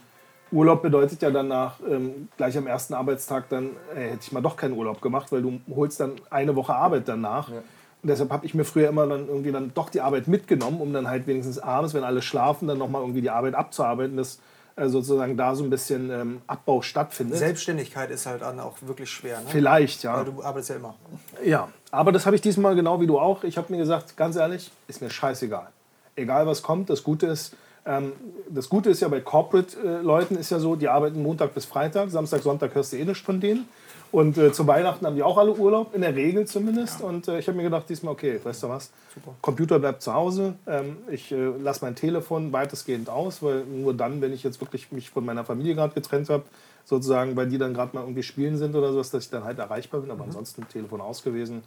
Urlaub 0.49 0.81
bedeutet 0.81 1.21
ja 1.21 1.29
danach, 1.29 1.79
ähm, 1.89 2.29
gleich 2.37 2.57
am 2.57 2.65
ersten 2.65 2.93
Arbeitstag, 2.93 3.49
dann 3.49 3.71
äh, 3.95 4.11
hätte 4.11 4.19
ich 4.21 4.31
mal 4.31 4.41
doch 4.41 4.55
keinen 4.55 4.77
Urlaub 4.77 5.01
gemacht, 5.01 5.31
weil 5.33 5.41
du 5.41 5.59
holst 5.75 5.99
dann 5.99 6.13
eine 6.29 6.55
Woche 6.55 6.73
Arbeit 6.73 7.07
danach. 7.07 7.49
Ja. 7.49 7.57
Und 7.57 8.09
deshalb 8.09 8.31
habe 8.31 8.45
ich 8.45 8.53
mir 8.53 8.63
früher 8.63 8.87
immer 8.87 9.07
dann 9.07 9.27
irgendwie 9.27 9.51
dann 9.51 9.73
doch 9.73 9.89
die 9.89 9.99
Arbeit 9.99 10.29
mitgenommen, 10.29 10.79
um 10.79 10.93
dann 10.93 11.09
halt 11.09 11.27
wenigstens 11.27 11.59
abends, 11.59 11.93
wenn 11.93 12.05
alle 12.05 12.21
schlafen, 12.21 12.69
dann 12.69 12.77
nochmal 12.77 13.01
irgendwie 13.01 13.21
die 13.21 13.29
Arbeit 13.29 13.55
abzuarbeiten, 13.55 14.15
dass 14.15 14.35
äh, 14.35 14.39
sozusagen 14.77 15.37
da 15.37 15.55
so 15.55 15.63
ein 15.63 15.69
bisschen 15.69 16.09
ähm, 16.09 16.41
Abbau 16.47 16.81
stattfindet. 16.81 17.37
Selbstständigkeit 17.37 18.09
ist 18.11 18.25
halt 18.25 18.41
dann 18.41 18.59
auch 18.59 18.77
wirklich 18.81 19.09
schwer. 19.09 19.39
Ne? 19.39 19.45
Vielleicht, 19.47 20.03
ja. 20.03 20.17
Weil 20.17 20.25
du 20.25 20.43
arbeitest 20.43 20.69
ja 20.69 20.75
immer. 20.77 20.95
Ja, 21.43 21.69
aber 21.91 22.11
das 22.11 22.25
habe 22.25 22.35
ich 22.35 22.41
diesmal 22.41 22.75
genau 22.75 22.99
wie 22.99 23.07
du 23.07 23.19
auch. 23.19 23.43
Ich 23.43 23.57
habe 23.57 23.71
mir 23.71 23.79
gesagt, 23.79 24.17
ganz 24.17 24.35
ehrlich, 24.35 24.71
ist 24.87 25.01
mir 25.01 25.09
scheißegal. 25.09 25.67
Egal 26.15 26.45
was 26.47 26.61
kommt, 26.61 26.89
das 26.89 27.03
Gute 27.03 27.27
ist, 27.27 27.55
Ähm, 27.85 28.13
das 28.49 28.69
Gute 28.69 28.89
ist 28.89 29.01
ja 29.01 29.09
bei 29.09 29.19
Corporate-Leuten 29.19 30.37
ist 30.37 30.51
ja 30.51 30.59
so, 30.59 30.77
die 30.77 30.87
arbeiten 30.87 31.21
Montag 31.21 31.53
bis 31.53 31.65
Freitag, 31.65 32.11
Samstag, 32.11 32.41
Sonntag 32.41 32.73
hörst 32.75 32.93
du 32.93 32.97
eh 32.97 33.03
nichts 33.03 33.25
von 33.25 33.41
denen. 33.41 33.67
Und 34.13 34.37
äh, 34.37 34.51
zu 34.51 34.67
Weihnachten 34.67 35.07
haben 35.07 35.15
die 35.15 35.23
auch 35.23 35.39
alle 35.39 35.53
Urlaub, 35.53 35.95
in 35.95 36.01
der 36.01 36.15
Regel 36.15 36.45
zumindest. 36.45 36.99
Ja. 36.99 37.07
Und 37.07 37.27
äh, 37.27 37.39
ich 37.39 37.47
habe 37.47 37.57
mir 37.57 37.63
gedacht, 37.63 37.89
diesmal, 37.89 38.13
okay, 38.13 38.39
weißt 38.43 38.61
du 38.61 38.69
was, 38.69 38.91
Super. 39.11 39.33
Computer 39.41 39.79
bleibt 39.79 40.03
zu 40.03 40.13
Hause. 40.13 40.53
Ähm, 40.67 40.97
ich 41.09 41.31
äh, 41.31 41.35
lasse 41.35 41.83
mein 41.83 41.95
Telefon 41.95 42.53
weitestgehend 42.53 43.09
aus, 43.09 43.41
weil 43.41 43.65
nur 43.65 43.95
dann, 43.95 44.21
wenn 44.21 44.31
ich 44.31 44.43
jetzt 44.43 44.61
wirklich 44.61 44.91
mich 44.91 45.09
von 45.09 45.25
meiner 45.25 45.43
Familie 45.45 45.73
gerade 45.73 45.95
getrennt 45.95 46.29
habe, 46.29 46.43
sozusagen, 46.85 47.35
weil 47.35 47.49
die 47.49 47.57
dann 47.57 47.73
gerade 47.73 47.95
mal 47.95 48.03
irgendwie 48.03 48.21
spielen 48.21 48.55
sind 48.55 48.75
oder 48.75 48.91
sowas, 48.91 49.09
dass 49.09 49.23
ich 49.23 49.31
dann 49.31 49.45
halt 49.45 49.57
erreichbar 49.57 50.01
bin. 50.01 50.11
Aber 50.11 50.25
mhm. 50.25 50.29
ansonsten 50.29 50.67
Telefon 50.67 51.01
aus 51.01 51.23
gewesen. 51.23 51.63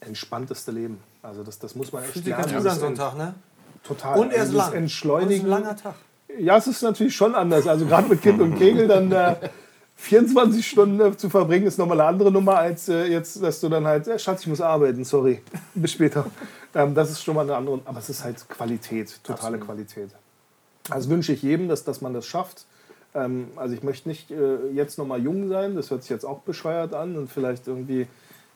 Entspannteste 0.00 0.72
Leben. 0.72 0.98
Also 1.22 1.44
das, 1.44 1.60
das 1.60 1.76
muss 1.76 1.92
man 1.92 2.02
echt 2.02 2.14
Fühlt 2.14 2.26
lernen. 2.26 2.48
Fühlt 2.48 2.72
Sonntag, 2.72 3.16
ne? 3.16 3.36
Total. 3.84 4.18
Und 4.18 4.32
er 4.32 4.42
ist 4.42 4.52
lang. 4.52 4.72
Entschleunigen. 4.72 5.46
Und 5.46 5.52
ein 5.52 5.62
langer 5.62 5.76
Tag. 5.76 5.94
Ja, 6.36 6.56
es 6.56 6.66
ist 6.66 6.82
natürlich 6.82 7.14
schon 7.14 7.36
anders. 7.36 7.68
Also 7.68 7.86
gerade 7.86 8.08
mit 8.08 8.22
Kind 8.22 8.40
und 8.40 8.56
Kegel 8.56 8.88
dann... 8.88 9.36
Äh, 9.96 10.02
24 10.02 10.66
Stunden 10.66 11.18
zu 11.18 11.30
verbringen, 11.30 11.66
ist 11.66 11.78
nochmal 11.78 12.00
eine 12.00 12.08
andere 12.08 12.30
Nummer, 12.30 12.58
als 12.58 12.88
äh, 12.88 13.06
jetzt, 13.06 13.42
dass 13.42 13.60
du 13.60 13.68
dann 13.68 13.86
halt, 13.86 14.06
äh, 14.06 14.18
Schatz, 14.18 14.42
ich 14.42 14.46
muss 14.46 14.60
arbeiten, 14.60 15.04
sorry, 15.04 15.42
bis 15.74 15.92
später. 15.92 16.26
Ähm, 16.74 16.94
das 16.94 17.10
ist 17.10 17.22
schon 17.22 17.34
mal 17.34 17.42
eine 17.42 17.56
andere, 17.56 17.80
aber 17.84 17.98
es 17.98 18.08
ist 18.08 18.22
halt 18.22 18.48
Qualität, 18.48 19.20
totale 19.22 19.56
Absolut. 19.56 19.66
Qualität. 19.66 20.10
Also 20.90 21.10
wünsche 21.10 21.32
ich 21.32 21.42
jedem, 21.42 21.68
dass, 21.68 21.84
dass 21.84 22.00
man 22.00 22.14
das 22.14 22.26
schafft. 22.26 22.66
Ähm, 23.14 23.48
also 23.56 23.74
ich 23.74 23.82
möchte 23.82 24.08
nicht 24.08 24.30
äh, 24.30 24.68
jetzt 24.74 24.98
nochmal 24.98 25.22
jung 25.22 25.48
sein, 25.48 25.74
das 25.74 25.90
hört 25.90 26.02
sich 26.02 26.10
jetzt 26.10 26.24
auch 26.24 26.40
bescheuert 26.40 26.94
an 26.94 27.16
und 27.16 27.30
vielleicht 27.30 27.66
irgendwie, 27.66 28.06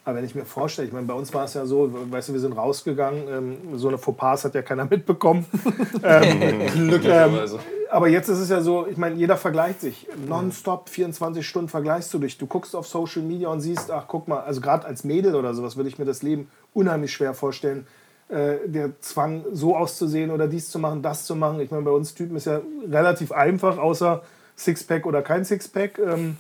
aber 0.04 0.18
wenn 0.18 0.24
ich 0.24 0.34
mir 0.34 0.44
vorstelle, 0.44 0.86
ich 0.86 0.92
meine, 0.92 1.06
bei 1.06 1.14
uns 1.14 1.32
war 1.34 1.44
es 1.44 1.54
ja 1.54 1.66
so, 1.66 1.90
weißt 2.10 2.28
du, 2.28 2.32
wir 2.34 2.40
sind 2.40 2.52
rausgegangen, 2.52 3.24
ähm, 3.28 3.78
so 3.78 3.88
eine 3.88 3.98
Fauxpas 3.98 4.44
hat 4.44 4.54
ja 4.54 4.62
keiner 4.62 4.84
mitbekommen. 4.90 5.46
ähm, 6.02 6.66
Glücklicherweise. 6.88 7.56
Ähm, 7.56 7.79
aber 7.90 8.08
jetzt 8.08 8.28
ist 8.28 8.38
es 8.38 8.48
ja 8.48 8.60
so, 8.60 8.86
ich 8.86 8.96
meine, 8.96 9.16
jeder 9.16 9.36
vergleicht 9.36 9.80
sich. 9.80 10.06
Nonstop, 10.26 10.88
24 10.88 11.46
Stunden 11.46 11.68
vergleichst 11.68 12.12
du 12.14 12.18
dich. 12.18 12.38
Du 12.38 12.46
guckst 12.46 12.74
auf 12.74 12.86
Social 12.86 13.22
Media 13.22 13.48
und 13.48 13.60
siehst, 13.60 13.90
ach 13.90 14.04
guck 14.08 14.28
mal, 14.28 14.40
also 14.40 14.60
gerade 14.60 14.86
als 14.86 15.04
Mädel 15.04 15.34
oder 15.34 15.54
sowas 15.54 15.76
würde 15.76 15.88
ich 15.88 15.98
mir 15.98 16.04
das 16.04 16.22
Leben 16.22 16.50
unheimlich 16.72 17.12
schwer 17.12 17.34
vorstellen. 17.34 17.86
Äh, 18.28 18.68
der 18.68 19.00
Zwang, 19.00 19.44
so 19.52 19.76
auszusehen 19.76 20.30
oder 20.30 20.46
dies 20.46 20.70
zu 20.70 20.78
machen, 20.78 21.02
das 21.02 21.24
zu 21.24 21.34
machen. 21.34 21.60
Ich 21.60 21.70
meine, 21.70 21.82
bei 21.82 21.90
uns 21.90 22.14
Typen 22.14 22.36
ist 22.36 22.46
ja 22.46 22.60
relativ 22.88 23.32
einfach, 23.32 23.76
außer 23.76 24.22
Sixpack 24.56 25.04
oder 25.06 25.22
kein 25.22 25.44
Sixpack. 25.44 25.98
Ähm, 25.98 26.36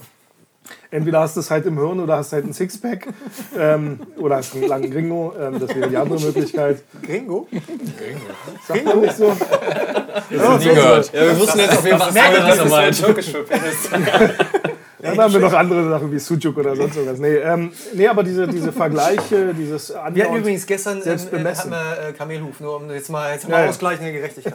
Entweder 0.90 1.20
hast 1.20 1.36
du 1.36 1.40
es 1.40 1.50
halt 1.50 1.66
im 1.66 1.78
Hirn 1.78 2.00
oder 2.00 2.16
hast 2.16 2.32
halt 2.32 2.44
ein 2.44 2.52
Sixpack 2.52 3.08
ähm, 3.56 4.00
oder 4.16 4.36
hast 4.36 4.54
einen 4.54 4.66
langen 4.66 4.90
Gringo. 4.90 5.34
Ähm, 5.40 5.58
das 5.58 5.74
wäre 5.74 5.88
die 5.88 5.96
andere 5.96 6.20
Möglichkeit. 6.20 6.82
Gringo? 7.02 7.48
Gringo. 7.50 8.20
Sagt 8.66 8.84
man 8.84 9.00
nicht 9.00 9.16
so? 9.16 9.36
Das 10.30 10.48
oh, 10.48 10.58
nie 10.58 10.64
gehört. 10.64 11.12
Ja, 11.12 11.26
wir 11.26 11.38
wussten 11.38 11.58
jetzt 11.58 11.78
auf 11.78 11.84
jeden 11.84 11.98
Fall, 11.98 12.14
was 12.14 12.58
er 12.58 12.64
meint. 12.66 12.98
Türkisch 12.98 13.30
für 13.30 13.42
Penis. 13.44 13.88
Dann 15.02 15.18
haben 15.18 15.32
wir 15.32 15.40
noch 15.40 15.52
andere 15.52 15.88
Sachen 15.88 16.12
wie 16.12 16.18
Sujuk 16.18 16.58
oder 16.58 16.76
sonst 16.76 16.96
irgendwas. 16.96 17.18
Nee, 17.18 17.36
ähm, 17.36 17.72
nee 17.94 18.06
aber 18.06 18.22
diese, 18.22 18.46
diese 18.46 18.70
Vergleiche, 18.72 19.54
dieses 19.54 19.94
Wir 20.12 20.24
hatten 20.24 20.36
übrigens 20.36 20.66
gestern 20.66 21.02
ähm, 21.04 21.46
hatten 21.46 21.70
wir, 21.70 22.08
äh, 22.08 22.12
Kamelhuf, 22.12 22.60
nur 22.60 22.76
um 22.76 22.90
jetzt 22.90 23.08
mal, 23.08 23.32
jetzt 23.32 23.48
mal 23.48 23.64
ja, 23.64 23.70
ausgleichende 23.70 24.12
Gerechtigkeit. 24.12 24.54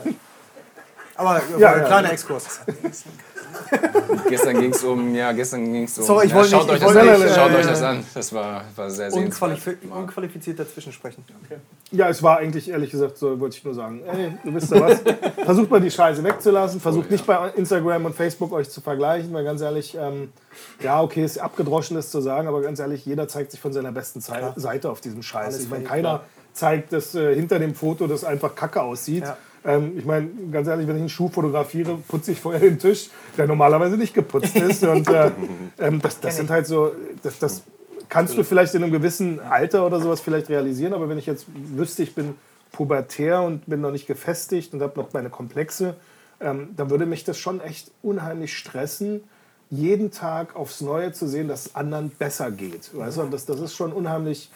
Aber 1.17 1.41
ja, 1.57 1.77
ja, 1.77 1.79
kleiner 1.85 2.11
Exkurs. 2.11 2.59
gestern 4.29 4.59
ging 4.59 4.73
es 4.73 4.83
um, 4.83 5.15
ja, 5.15 5.31
gestern 5.31 5.71
ging 5.71 5.83
es 5.83 5.97
um. 5.97 6.03
Sorry, 6.03 6.25
ich 6.25 6.31
ja, 6.31 6.43
schaut, 6.43 6.67
nicht, 6.67 6.83
euch, 6.83 6.93
das 6.93 6.95
an, 6.95 7.29
schaut 7.33 7.53
euch 7.53 7.65
das 7.65 7.81
an. 7.81 8.05
Das 8.13 8.33
war, 8.33 8.63
war 8.75 8.89
sehr, 8.89 9.11
sehr 9.11 9.23
Unqualif 9.23 9.77
Unqualifiziert 9.89 10.59
dazwischen 10.59 10.91
sprechen. 10.91 11.23
Okay. 11.45 11.59
Ja, 11.91 12.09
es 12.09 12.21
war 12.21 12.39
eigentlich, 12.39 12.69
ehrlich 12.69 12.91
gesagt, 12.91 13.17
so 13.17 13.39
wollte 13.39 13.57
ich 13.57 13.63
nur 13.63 13.73
sagen. 13.73 14.03
Ey, 14.05 14.33
du 14.43 14.53
wisst 14.53 14.71
ja 14.71 14.81
was. 14.81 15.01
versucht 15.45 15.71
mal 15.71 15.79
die 15.79 15.91
Scheiße 15.91 16.23
wegzulassen. 16.23 16.81
Versucht 16.81 17.07
oh, 17.09 17.13
nicht 17.13 17.25
bei 17.25 17.49
Instagram 17.55 18.05
und 18.05 18.15
Facebook 18.15 18.51
euch 18.51 18.69
zu 18.69 18.81
vergleichen, 18.81 19.33
weil 19.33 19.45
ganz 19.45 19.61
ehrlich, 19.61 19.95
ähm, 19.95 20.33
ja, 20.81 21.01
okay, 21.01 21.23
ist 21.23 21.37
abgedroschen, 21.37 21.95
das 21.95 22.11
zu 22.11 22.19
sagen, 22.19 22.47
aber 22.47 22.61
ganz 22.61 22.79
ehrlich, 22.79 23.05
jeder 23.05 23.27
zeigt 23.27 23.51
sich 23.51 23.59
von 23.59 23.71
seiner 23.71 23.91
besten 23.91 24.21
Klar. 24.21 24.53
Seite 24.57 24.89
auf 24.89 24.99
diesem 24.99 25.23
Scheiß. 25.23 25.59
Ich 25.61 25.69
meine, 25.69 25.85
keiner 25.85 26.21
zeigt, 26.53 26.93
dass 26.93 27.15
äh, 27.15 27.35
hinter 27.35 27.59
dem 27.59 27.75
Foto 27.75 28.07
das 28.07 28.23
einfach 28.23 28.55
kacke 28.55 28.81
aussieht. 28.81 29.23
Ähm, 29.65 29.97
ich 29.97 30.05
meine, 30.05 30.29
ganz 30.51 30.67
ehrlich, 30.67 30.87
wenn 30.87 30.95
ich 30.95 31.01
einen 31.01 31.09
Schuh 31.09 31.29
fotografiere, 31.29 31.97
putze 32.07 32.31
ich 32.31 32.39
vorher 32.39 32.61
den 32.61 32.79
Tisch, 32.79 33.09
der 33.37 33.47
normalerweise 33.47 33.97
nicht 33.97 34.13
geputzt 34.13 34.55
ist. 34.55 34.83
Und 34.83 35.09
äh, 35.09 35.31
ähm, 35.79 36.01
das, 36.01 36.19
das 36.19 36.37
sind 36.37 36.49
halt 36.49 36.67
so, 36.67 36.91
das, 37.23 37.39
das 37.39 37.63
kannst 38.09 38.37
du 38.37 38.43
vielleicht 38.43 38.75
in 38.75 38.83
einem 38.83 38.91
gewissen 38.91 39.39
Alter 39.39 39.85
oder 39.85 39.99
sowas 39.99 40.21
vielleicht 40.21 40.49
realisieren, 40.49 40.93
aber 40.93 41.09
wenn 41.09 41.17
ich 41.17 41.25
jetzt 41.25 41.47
wüsste, 41.75 42.03
ich 42.03 42.13
bin 42.13 42.35
pubertär 42.71 43.41
und 43.41 43.65
bin 43.65 43.81
noch 43.81 43.91
nicht 43.91 44.07
gefestigt 44.07 44.73
und 44.73 44.81
habe 44.81 44.99
noch 44.99 45.13
meine 45.13 45.29
Komplexe, 45.29 45.95
ähm, 46.39 46.69
dann 46.75 46.89
würde 46.89 47.05
mich 47.05 47.23
das 47.23 47.37
schon 47.39 47.61
echt 47.61 47.91
unheimlich 48.03 48.57
stressen, 48.57 49.23
jeden 49.69 50.11
Tag 50.11 50.55
aufs 50.55 50.81
Neue 50.81 51.11
zu 51.11 51.27
sehen, 51.27 51.47
dass 51.47 51.67
es 51.67 51.75
anderen 51.75 52.09
besser 52.09 52.51
geht. 52.51 52.95
Weißt 52.95 53.17
du? 53.17 53.21
Und 53.21 53.33
das, 53.33 53.45
das 53.45 53.59
ist 53.59 53.75
schon 53.75 53.93
unheimlich 53.93 54.51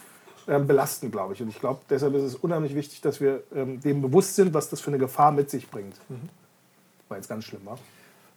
ähm, 0.49 0.67
belastend, 0.67 1.11
glaube 1.11 1.33
ich. 1.33 1.41
Und 1.41 1.49
ich 1.49 1.59
glaube, 1.59 1.81
deshalb 1.89 2.15
ist 2.15 2.23
es 2.23 2.35
unheimlich 2.35 2.75
wichtig, 2.75 3.01
dass 3.01 3.21
wir 3.21 3.43
ähm, 3.55 3.79
dem 3.81 4.01
bewusst 4.01 4.35
sind, 4.35 4.53
was 4.53 4.69
das 4.69 4.81
für 4.81 4.89
eine 4.89 4.97
Gefahr 4.97 5.31
mit 5.31 5.49
sich 5.49 5.69
bringt. 5.69 5.95
Mhm. 6.09 6.29
War 7.07 7.17
jetzt 7.17 7.29
ganz 7.29 7.45
schlimm, 7.45 7.61
wa? 7.65 7.77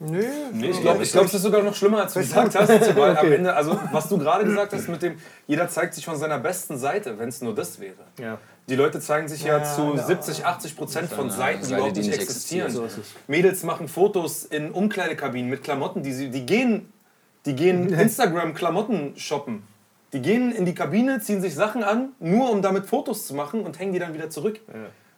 Nö, 0.05 0.25
nee, 0.53 0.71
ich 0.71 0.81
glaube, 0.81 1.05
glaub, 1.05 1.27
es 1.27 1.35
ist 1.35 1.43
sogar 1.43 1.63
noch 1.63 1.75
schlimmer, 1.75 2.03
als 2.03 2.15
du 2.15 2.21
gesagt 2.21 2.57
hast. 2.57 2.69
Weil 2.69 3.13
okay. 3.17 3.27
am 3.27 3.33
Ende, 3.33 3.55
also 3.55 3.79
was 3.93 4.09
du 4.09 4.19
gerade 4.19 4.45
gesagt 4.45 4.73
hast 4.73 4.89
mit 4.89 5.01
dem, 5.01 5.17
jeder 5.47 5.69
zeigt 5.69 5.95
sich 5.95 6.05
von 6.05 6.17
seiner 6.17 6.39
besten 6.39 6.77
Seite, 6.77 7.19
wenn 7.19 7.29
es 7.29 7.41
nur 7.41 7.55
das 7.55 7.79
wäre. 7.79 7.95
Ja. 8.19 8.39
Die 8.69 8.75
Leute 8.75 9.01
zeigen 9.01 9.29
sich 9.29 9.45
ja, 9.45 9.59
ja 9.59 9.65
zu 9.65 9.95
ja. 9.95 10.03
70, 10.03 10.45
80 10.45 10.77
Prozent 10.77 11.11
von 11.11 11.31
Seiten, 11.31 11.67
die 11.67 11.75
überhaupt 11.75 11.97
nicht 11.97 12.13
existieren. 12.13 12.71
So 12.71 12.89
Mädels 13.29 13.63
machen 13.63 13.87
Fotos 13.89 14.45
in 14.45 14.73
Umkleidekabinen 14.73 15.49
mit 15.49 15.63
Klamotten, 15.63 16.03
die, 16.03 16.13
sie, 16.13 16.31
die 16.31 16.47
gehen, 16.47 16.93
die 17.47 17.55
gehen 17.55 17.93
Instagram-Klamotten 17.93 19.15
shoppen. 19.17 19.63
Die 20.13 20.21
gehen 20.21 20.53
in 20.53 20.67
die 20.67 20.75
Kabine, 20.75 21.21
ziehen 21.21 21.41
sich 21.41 21.55
Sachen 21.55 21.83
an, 21.83 22.11
nur 22.21 22.51
um 22.51 22.61
damit 22.61 22.87
Fotos 22.87 23.27
zu 23.27 23.35
machen 23.35 23.63
und 23.63 23.79
hängen 23.79 23.93
die 23.93 23.99
dann 23.99 24.15
wieder 24.15 24.31
zurück. 24.31 24.61
Ja. 24.69 24.75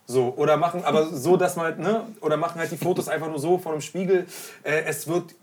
So, 0.07 0.35
oder 0.37 0.57
machen, 0.59 0.85
aber 0.85 1.07
so, 1.07 1.37
dass 1.37 1.57
man 1.57 1.65
halt, 1.65 1.79
ne, 1.79 2.03
oder 2.21 2.37
machen 2.37 2.61
halt 2.61 2.71
die 2.71 2.77
Fotos 2.77 3.09
einfach 3.09 3.29
nur 3.29 3.39
so 3.39 3.59
vor 3.59 3.73
dem 3.73 3.81
Spiegel. 3.81 4.27
Äh, 4.63 4.83
es 4.87 5.09
wird 5.09 5.35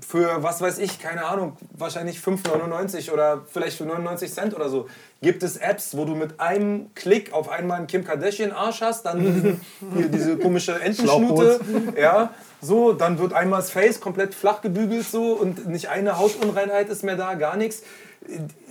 für, 0.00 0.42
was 0.42 0.60
weiß 0.60 0.78
ich, 0.78 0.98
keine 0.98 1.26
Ahnung, 1.26 1.56
wahrscheinlich 1.72 2.18
5,99 2.18 3.12
oder 3.12 3.42
vielleicht 3.46 3.76
für 3.76 3.84
99 3.84 4.32
Cent 4.32 4.54
oder 4.54 4.68
so, 4.68 4.88
gibt 5.20 5.42
es 5.42 5.56
Apps, 5.58 5.96
wo 5.96 6.04
du 6.04 6.14
mit 6.14 6.40
einem 6.40 6.92
Klick 6.94 7.32
auf 7.32 7.48
einmal 7.48 7.78
einen 7.78 7.86
Kim 7.86 8.04
Kardashian 8.04 8.52
Arsch 8.52 8.80
hast, 8.80 9.04
dann 9.04 9.20
diesen, 9.20 9.60
hier, 9.94 10.08
diese 10.08 10.38
komische 10.38 10.80
Entenschnute, 10.80 11.60
ja, 11.96 12.30
so, 12.60 12.92
dann 12.92 13.18
wird 13.18 13.32
einmal 13.32 13.60
das 13.60 13.70
Face 13.70 14.00
komplett 14.00 14.34
flach 14.34 14.62
gebügelt 14.62 15.06
so 15.06 15.34
und 15.34 15.68
nicht 15.68 15.88
eine 15.88 16.18
Hautunreinheit 16.18 16.88
ist 16.88 17.04
mehr 17.04 17.16
da, 17.16 17.34
gar 17.34 17.56
nichts 17.56 17.82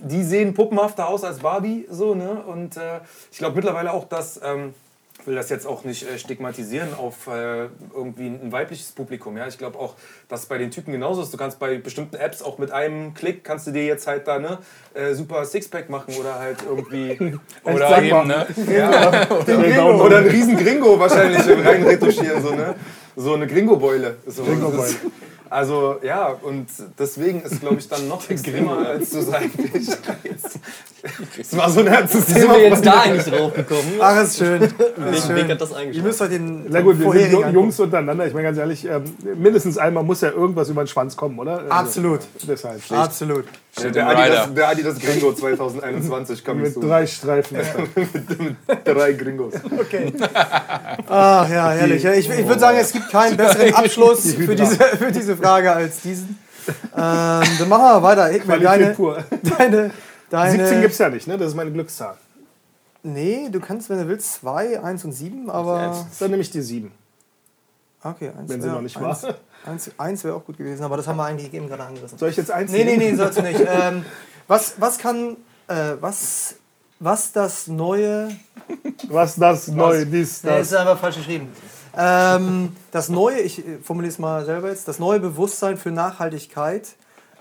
die 0.00 0.22
sehen 0.22 0.54
puppenhafter 0.54 1.08
aus 1.08 1.24
als 1.24 1.38
Barbie, 1.38 1.86
so, 1.90 2.14
ne? 2.14 2.42
Und 2.46 2.76
äh, 2.76 3.00
ich 3.30 3.38
glaube 3.38 3.56
mittlerweile 3.56 3.92
auch, 3.92 4.08
dass, 4.08 4.40
ähm, 4.42 4.74
ich 5.20 5.26
will 5.26 5.34
das 5.36 5.50
jetzt 5.50 5.66
auch 5.66 5.84
nicht 5.84 6.08
äh, 6.08 6.18
stigmatisieren 6.18 6.94
auf 6.94 7.28
äh, 7.28 7.68
irgendwie 7.94 8.26
ein 8.26 8.50
weibliches 8.50 8.92
Publikum, 8.92 9.36
ja. 9.36 9.46
Ich 9.46 9.58
glaube 9.58 9.78
auch, 9.78 9.94
dass 10.28 10.46
bei 10.46 10.58
den 10.58 10.70
Typen 10.70 10.92
genauso 10.92 11.22
ist. 11.22 11.32
Du 11.32 11.36
kannst 11.36 11.58
bei 11.58 11.76
bestimmten 11.78 12.16
Apps 12.16 12.42
auch 12.42 12.58
mit 12.58 12.72
einem 12.72 13.14
Klick 13.14 13.44
kannst 13.44 13.66
du 13.66 13.70
dir 13.70 13.84
jetzt 13.84 14.06
halt 14.06 14.26
da 14.26 14.38
ne 14.38 14.58
äh, 14.94 15.14
super 15.14 15.44
Sixpack 15.44 15.88
machen 15.90 16.14
oder 16.18 16.38
halt 16.38 16.58
irgendwie 16.68 17.38
oder 17.64 18.02
eben, 18.02 18.26
ne? 18.26 18.46
Ja, 18.74 19.30
oder, 19.30 20.04
oder 20.04 20.18
ein 20.18 20.28
riesen 20.28 20.56
Gringo 20.56 20.98
wahrscheinlich 20.98 21.46
rein 21.66 21.84
retuschieren, 21.84 22.42
so, 22.42 22.54
ne? 22.54 22.74
So 23.14 23.34
eine 23.34 23.46
Gringo-Beule. 23.46 24.16
So, 24.26 24.42
Gringo-Beule. 24.42 24.94
Also 25.52 25.98
ja, 26.02 26.28
und 26.28 26.68
deswegen 26.98 27.42
ist, 27.42 27.60
glaube 27.60 27.76
ich, 27.76 27.86
dann 27.86 28.08
noch 28.08 28.28
extremer, 28.30 28.88
als 28.88 29.10
du 29.10 29.20
sagst. 29.20 29.50
Das 31.36 31.56
war 31.56 31.68
so 31.68 31.80
ein 31.80 31.88
herzes 31.88 32.26
Thema. 32.26 32.40
Sind 32.40 32.50
wir 32.50 32.68
jetzt 32.68 32.86
da 32.86 33.00
eigentlich 33.00 33.24
drauf 33.24 33.52
gekommen? 33.54 33.94
Ach, 34.00 34.22
ist 34.22 34.38
schön. 34.38 34.62
Ist 34.62 35.26
schön. 35.26 35.48
hat 35.48 35.60
das 35.60 35.70
Ihr 35.92 36.02
müsst 36.02 36.20
halt 36.20 36.32
den, 36.32 36.66
Na 36.68 36.80
gut, 36.80 36.98
wir 37.00 37.12
sind 37.12 37.52
Jungs 37.52 37.80
untereinander. 37.80 38.26
Ich 38.26 38.34
meine 38.34 38.46
ganz 38.46 38.58
ehrlich, 38.58 38.84
ähm, 38.84 39.02
mindestens 39.36 39.78
einmal 39.78 40.04
muss 40.04 40.20
ja 40.20 40.30
irgendwas 40.30 40.68
über 40.68 40.84
den 40.84 40.88
Schwanz 40.88 41.16
kommen, 41.16 41.38
oder? 41.38 41.58
Also, 41.58 41.70
Absolut. 41.70 42.20
Deshalb. 42.46 42.80
Absolut. 42.90 43.44
Der 43.82 44.06
Adidas, 44.06 44.54
der 44.54 44.68
Adidas 44.68 44.98
Gringo 45.00 45.32
2021 45.32 46.44
kam 46.44 46.60
Mit 46.60 46.76
drei 46.76 47.06
Streifen. 47.06 47.56
mit, 47.94 48.38
mit, 48.38 48.56
drei 48.84 49.12
Gringos. 49.14 49.54
Okay. 49.78 50.12
Ach 51.08 51.48
ja, 51.48 51.70
herrlich. 51.70 52.04
Ich, 52.04 52.28
ich 52.28 52.46
würde 52.46 52.60
sagen, 52.60 52.78
es 52.78 52.92
gibt 52.92 53.10
keinen 53.10 53.36
besseren 53.36 53.74
Abschluss 53.74 54.34
für 54.34 54.54
diese, 54.54 54.76
für 54.76 55.10
diese 55.10 55.36
Frage 55.36 55.72
als 55.72 56.00
diesen. 56.02 56.38
Ähm, 56.68 57.42
dann 57.58 57.68
machen 57.68 57.82
wir 57.82 58.02
weiter. 58.02 58.38
Qualität 58.38 58.64
deine, 58.66 58.90
pur. 58.94 59.24
Deine, 59.58 59.90
deine 60.32 60.58
17 60.58 60.80
gibt 60.80 60.92
es 60.92 60.98
ja 60.98 61.08
nicht, 61.08 61.26
ne? 61.26 61.38
Das 61.38 61.48
ist 61.48 61.54
meine 61.54 61.70
Glückszahl. 61.72 62.16
Nee, 63.02 63.48
du 63.50 63.60
kannst, 63.60 63.90
wenn 63.90 63.98
du 63.98 64.08
willst, 64.08 64.32
2, 64.34 64.82
1 64.82 65.04
und 65.04 65.12
7, 65.12 65.50
aber. 65.50 65.78
Das 65.78 66.12
ist 66.12 66.22
dann 66.22 66.30
nämlich 66.30 66.50
die 66.50 66.62
7. 66.62 66.92
Okay, 68.04 68.32
eins 68.36 68.50
Wenn 68.50 68.60
sie 68.60 68.68
noch 68.68 68.80
nicht 68.80 69.00
war. 69.00 69.16
Eins, 69.64 69.90
eins 69.96 70.24
wäre 70.24 70.34
auch 70.34 70.44
gut 70.44 70.58
gewesen, 70.58 70.82
aber 70.82 70.96
das 70.96 71.06
haben 71.06 71.16
wir 71.16 71.24
eigentlich 71.24 71.54
eben 71.54 71.68
gerade 71.68 71.84
angerissen. 71.84 72.18
Soll 72.18 72.30
ich 72.30 72.36
jetzt 72.36 72.50
eins 72.50 72.72
Nee, 72.72 72.82
nee, 72.82 72.96
nee, 72.96 73.14
sollst 73.14 73.38
du 73.38 73.42
nicht. 73.42 73.60
ähm, 73.66 74.04
was, 74.48 74.74
was 74.78 74.98
kann, 74.98 75.36
äh, 75.68 75.92
was, 76.00 76.56
was 76.98 77.32
das 77.32 77.68
neue... 77.68 78.30
Was 79.08 79.36
das 79.36 79.68
neue, 79.68 80.04
dies, 80.06 80.42
das... 80.42 80.52
Nee, 80.52 80.60
ist 80.62 80.74
einfach 80.74 80.98
falsch 80.98 81.16
geschrieben. 81.16 81.48
Ähm, 81.96 82.74
das 82.90 83.08
neue, 83.08 83.38
ich 83.40 83.62
formuliere 83.82 84.12
es 84.12 84.18
mal 84.18 84.44
selber 84.44 84.70
jetzt, 84.70 84.88
das 84.88 84.98
neue 84.98 85.20
Bewusstsein 85.20 85.76
für 85.76 85.90
Nachhaltigkeit. 85.90 86.88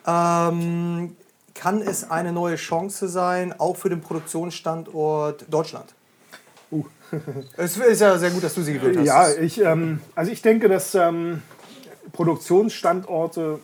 Ähm, 0.05 1.15
kann 1.53 1.81
es 1.81 2.09
eine 2.09 2.31
neue 2.31 2.55
Chance 2.55 3.07
sein, 3.07 3.53
auch 3.59 3.77
für 3.77 3.89
den 3.89 4.01
Produktionsstandort 4.01 5.45
Deutschland? 5.49 5.93
Uh. 6.71 6.85
es 7.57 7.77
ist 7.77 7.99
ja 7.99 8.17
sehr 8.17 8.31
gut, 8.31 8.43
dass 8.43 8.55
du 8.55 8.61
sie 8.61 8.73
gewählt 8.73 8.97
hast. 8.97 9.05
Ja, 9.05 9.29
ich, 9.31 9.59
ähm, 9.61 9.99
also 10.15 10.31
ich 10.31 10.41
denke, 10.41 10.69
dass 10.69 10.95
ähm, 10.95 11.41
Produktionsstandorte 12.13 13.59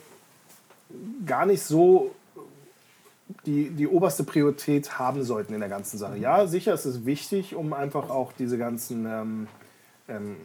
gar 1.24 1.46
nicht 1.46 1.62
so 1.62 2.14
die, 3.46 3.70
die 3.70 3.86
oberste 3.86 4.24
Priorität 4.24 4.98
haben 4.98 5.22
sollten 5.22 5.54
in 5.54 5.60
der 5.60 5.68
ganzen 5.68 5.98
Sache. 5.98 6.16
Ja, 6.16 6.46
sicher 6.46 6.74
ist 6.74 6.84
es 6.84 7.06
wichtig, 7.06 7.54
um 7.54 7.72
einfach 7.72 8.10
auch 8.10 8.32
diese 8.32 8.58
ganzen 8.58 9.06
ähm, 9.06 9.48
ähm, 10.08 10.36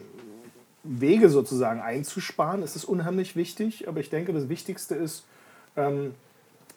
Wege 0.83 1.29
sozusagen 1.29 1.81
einzusparen. 1.81 2.61
Es 2.61 2.75
ist 2.75 2.85
unheimlich 2.85 3.35
wichtig, 3.35 3.87
aber 3.87 3.99
ich 3.99 4.09
denke, 4.09 4.33
das 4.33 4.49
Wichtigste 4.49 4.95
ist, 4.95 5.25
ähm, 5.77 6.13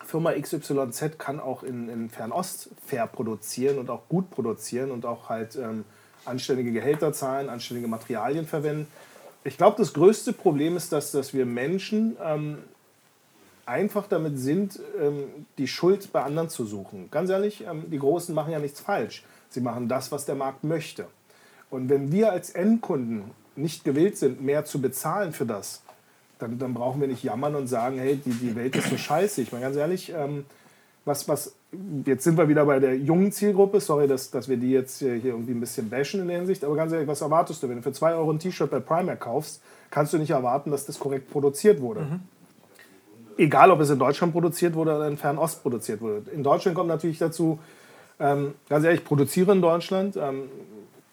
Firma 0.06 0.32
XYZ 0.32 1.18
kann 1.18 1.40
auch 1.40 1.62
in, 1.62 1.88
in 1.88 2.08
Fernost 2.10 2.70
fair 2.86 3.06
produzieren 3.06 3.78
und 3.78 3.90
auch 3.90 4.08
gut 4.08 4.30
produzieren 4.30 4.90
und 4.90 5.04
auch 5.04 5.28
halt 5.28 5.56
ähm, 5.56 5.84
anständige 6.24 6.72
Gehälter 6.72 7.12
zahlen, 7.12 7.48
anständige 7.48 7.88
Materialien 7.88 8.46
verwenden. 8.46 8.86
Ich 9.44 9.56
glaube, 9.56 9.76
das 9.78 9.92
größte 9.92 10.32
Problem 10.32 10.76
ist, 10.76 10.92
dass, 10.92 11.12
dass 11.12 11.34
wir 11.34 11.44
Menschen 11.44 12.16
ähm, 12.22 12.58
einfach 13.64 14.06
damit 14.06 14.38
sind, 14.38 14.80
ähm, 15.00 15.24
die 15.58 15.68
Schuld 15.68 16.12
bei 16.12 16.22
anderen 16.22 16.48
zu 16.48 16.64
suchen. 16.64 17.10
Ganz 17.10 17.30
ehrlich, 17.30 17.64
ähm, 17.66 17.90
die 17.90 17.98
Großen 17.98 18.34
machen 18.34 18.52
ja 18.52 18.58
nichts 18.58 18.80
falsch. 18.80 19.24
Sie 19.48 19.60
machen 19.60 19.88
das, 19.88 20.12
was 20.12 20.24
der 20.24 20.36
Markt 20.36 20.64
möchte. 20.64 21.06
Und 21.70 21.88
wenn 21.88 22.12
wir 22.12 22.30
als 22.30 22.50
Endkunden 22.50 23.32
nicht 23.56 23.84
gewillt 23.84 24.16
sind, 24.18 24.40
mehr 24.40 24.64
zu 24.64 24.80
bezahlen 24.80 25.32
für 25.32 25.46
das, 25.46 25.82
dann, 26.38 26.58
dann 26.58 26.74
brauchen 26.74 27.00
wir 27.00 27.08
nicht 27.08 27.22
jammern 27.22 27.54
und 27.54 27.66
sagen, 27.66 27.98
hey, 27.98 28.16
die, 28.16 28.30
die 28.30 28.56
Welt 28.56 28.76
ist 28.76 28.90
so 28.90 28.96
scheiße. 28.96 29.42
Ich 29.42 29.52
meine 29.52 29.64
ganz 29.64 29.76
ehrlich, 29.76 30.12
ähm, 30.16 30.44
was, 31.04 31.28
was, 31.28 31.54
jetzt 32.04 32.24
sind 32.24 32.36
wir 32.36 32.48
wieder 32.48 32.66
bei 32.66 32.80
der 32.80 32.96
jungen 32.96 33.32
Zielgruppe, 33.32 33.80
sorry, 33.80 34.08
dass, 34.08 34.30
dass 34.30 34.48
wir 34.48 34.56
die 34.56 34.72
jetzt 34.72 34.98
hier 34.98 35.14
irgendwie 35.14 35.52
ein 35.52 35.60
bisschen 35.60 35.88
bashen 35.88 36.20
in 36.20 36.28
der 36.28 36.38
Hinsicht, 36.38 36.64
aber 36.64 36.74
ganz 36.74 36.92
ehrlich, 36.92 37.08
was 37.08 37.20
erwartest 37.20 37.62
du? 37.62 37.68
Wenn 37.68 37.76
du 37.76 37.82
für 37.82 37.92
2 37.92 38.14
Euro 38.14 38.32
ein 38.32 38.38
T-Shirt 38.38 38.70
bei 38.70 38.80
Primark 38.80 39.20
kaufst, 39.20 39.62
kannst 39.90 40.12
du 40.12 40.18
nicht 40.18 40.30
erwarten, 40.30 40.70
dass 40.70 40.84
das 40.84 40.98
korrekt 40.98 41.30
produziert 41.30 41.80
wurde. 41.80 42.00
Mhm. 42.00 42.20
Egal, 43.38 43.70
ob 43.70 43.80
es 43.80 43.90
in 43.90 43.98
Deutschland 43.98 44.32
produziert 44.32 44.74
wurde 44.74 44.96
oder 44.96 45.08
in 45.08 45.16
Fernost 45.16 45.62
produziert 45.62 46.00
wurde. 46.00 46.22
In 46.32 46.42
Deutschland 46.42 46.76
kommt 46.76 46.88
natürlich 46.88 47.18
dazu, 47.18 47.58
ähm, 48.18 48.54
ganz 48.68 48.84
ehrlich, 48.84 49.00
ich 49.00 49.06
produziere 49.06 49.52
in 49.52 49.60
Deutschland. 49.60 50.16
Ähm, 50.16 50.44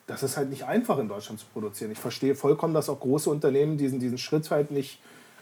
das 0.08 0.24
ist 0.24 0.38
halt 0.38 0.50
nicht 0.50 0.66
einfach 0.66 0.98
in 0.98 1.08
Deutschland 1.08 1.40
zu 1.40 1.46
produzieren. 1.54 1.92
Ich 1.92 2.00
verstehe 2.00 2.36
vollkommen, 2.36 2.74
dass 2.74 2.90
auch 2.90 3.00
große 3.00 3.30
Unternehmen 3.30 3.78
diesen, 3.78 4.00
diesen 4.00 4.18
Schritt 4.18 4.52
halt 4.52 4.72
nicht 4.72 5.00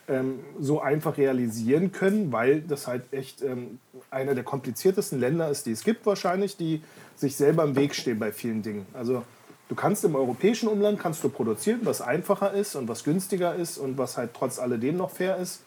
ähm, 0.07 0.39
so 0.59 0.82
einfach 0.82 1.18
realisieren 1.18 1.91
können, 1.91 2.32
weil 2.32 2.62
das 2.62 2.88
halt 2.88 3.12
echt 3.12 3.41
ähm, 3.41 3.80
einer 4.09 4.36
der 4.36 4.43
kompliziertesten 4.43 5.20
Länder 5.20 5.49
ist, 5.49 5.66
die 5.66 5.72
es 5.72 5.84
gibt 5.84 6.05
wahrscheinlich, 6.05 6.57
die 6.57 6.84
sich 7.16 7.36
selber 7.36 7.64
im 7.64 7.76
Weg 7.76 7.95
stehen 7.95 8.20
bei 8.20 8.32
vielen 8.32 8.62
Dingen. 8.62 8.86
Also 8.93 9.24
du 9.70 9.76
kannst 9.76 10.03
im 10.03 10.16
europäischen 10.16 10.68
Umland 10.68 10.99
kannst 10.99 11.24
du 11.24 11.30
produzieren, 11.30 11.82
was 11.84 12.01
einfacher 12.01 12.53
ist 12.53 12.76
und 12.76 12.88
was 12.88 13.03
günstiger 13.03 13.55
ist 13.55 13.78
und 13.78 13.97
was 13.97 14.18
halt 14.18 14.32
trotz 14.34 14.59
alledem 14.59 14.97
noch 14.97 15.12
fair 15.12 15.38
ist. 15.38 15.62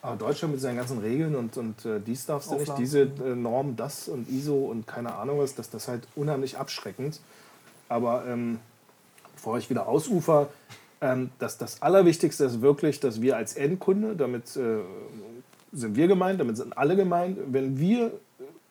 Aber 0.00 0.16
Deutschland 0.16 0.54
mit 0.54 0.60
seinen 0.60 0.76
ganzen 0.76 0.98
Regeln 0.98 1.34
und, 1.34 1.56
und 1.56 1.84
äh, 1.84 2.00
dies 2.00 2.24
darfst 2.24 2.50
du 2.52 2.54
nicht, 2.54 2.78
diese 2.78 3.00
äh, 3.00 3.34
Norm, 3.34 3.74
das 3.74 4.08
und 4.08 4.28
ISO 4.30 4.54
und 4.66 4.86
keine 4.86 5.14
Ahnung 5.16 5.40
was, 5.40 5.54
das, 5.54 5.70
das 5.70 5.82
ist 5.82 5.88
halt 5.88 6.06
unheimlich 6.14 6.56
abschreckend. 6.56 7.20
Aber 7.88 8.24
ähm, 8.26 8.58
bevor 9.34 9.58
ich 9.58 9.70
wieder 9.70 9.88
ausufer, 9.88 10.48
ähm, 11.00 11.30
das, 11.38 11.58
das 11.58 11.80
Allerwichtigste 11.82 12.44
ist 12.44 12.60
wirklich, 12.60 13.00
dass 13.00 13.20
wir 13.22 13.36
als 13.36 13.54
Endkunde, 13.54 14.16
damit 14.16 14.56
äh, 14.56 14.78
sind 15.72 15.96
wir 15.96 16.08
gemeint, 16.08 16.40
damit 16.40 16.56
sind 16.56 16.76
alle 16.76 16.96
gemeint, 16.96 17.38
wenn 17.50 17.78
wir, 17.78 18.12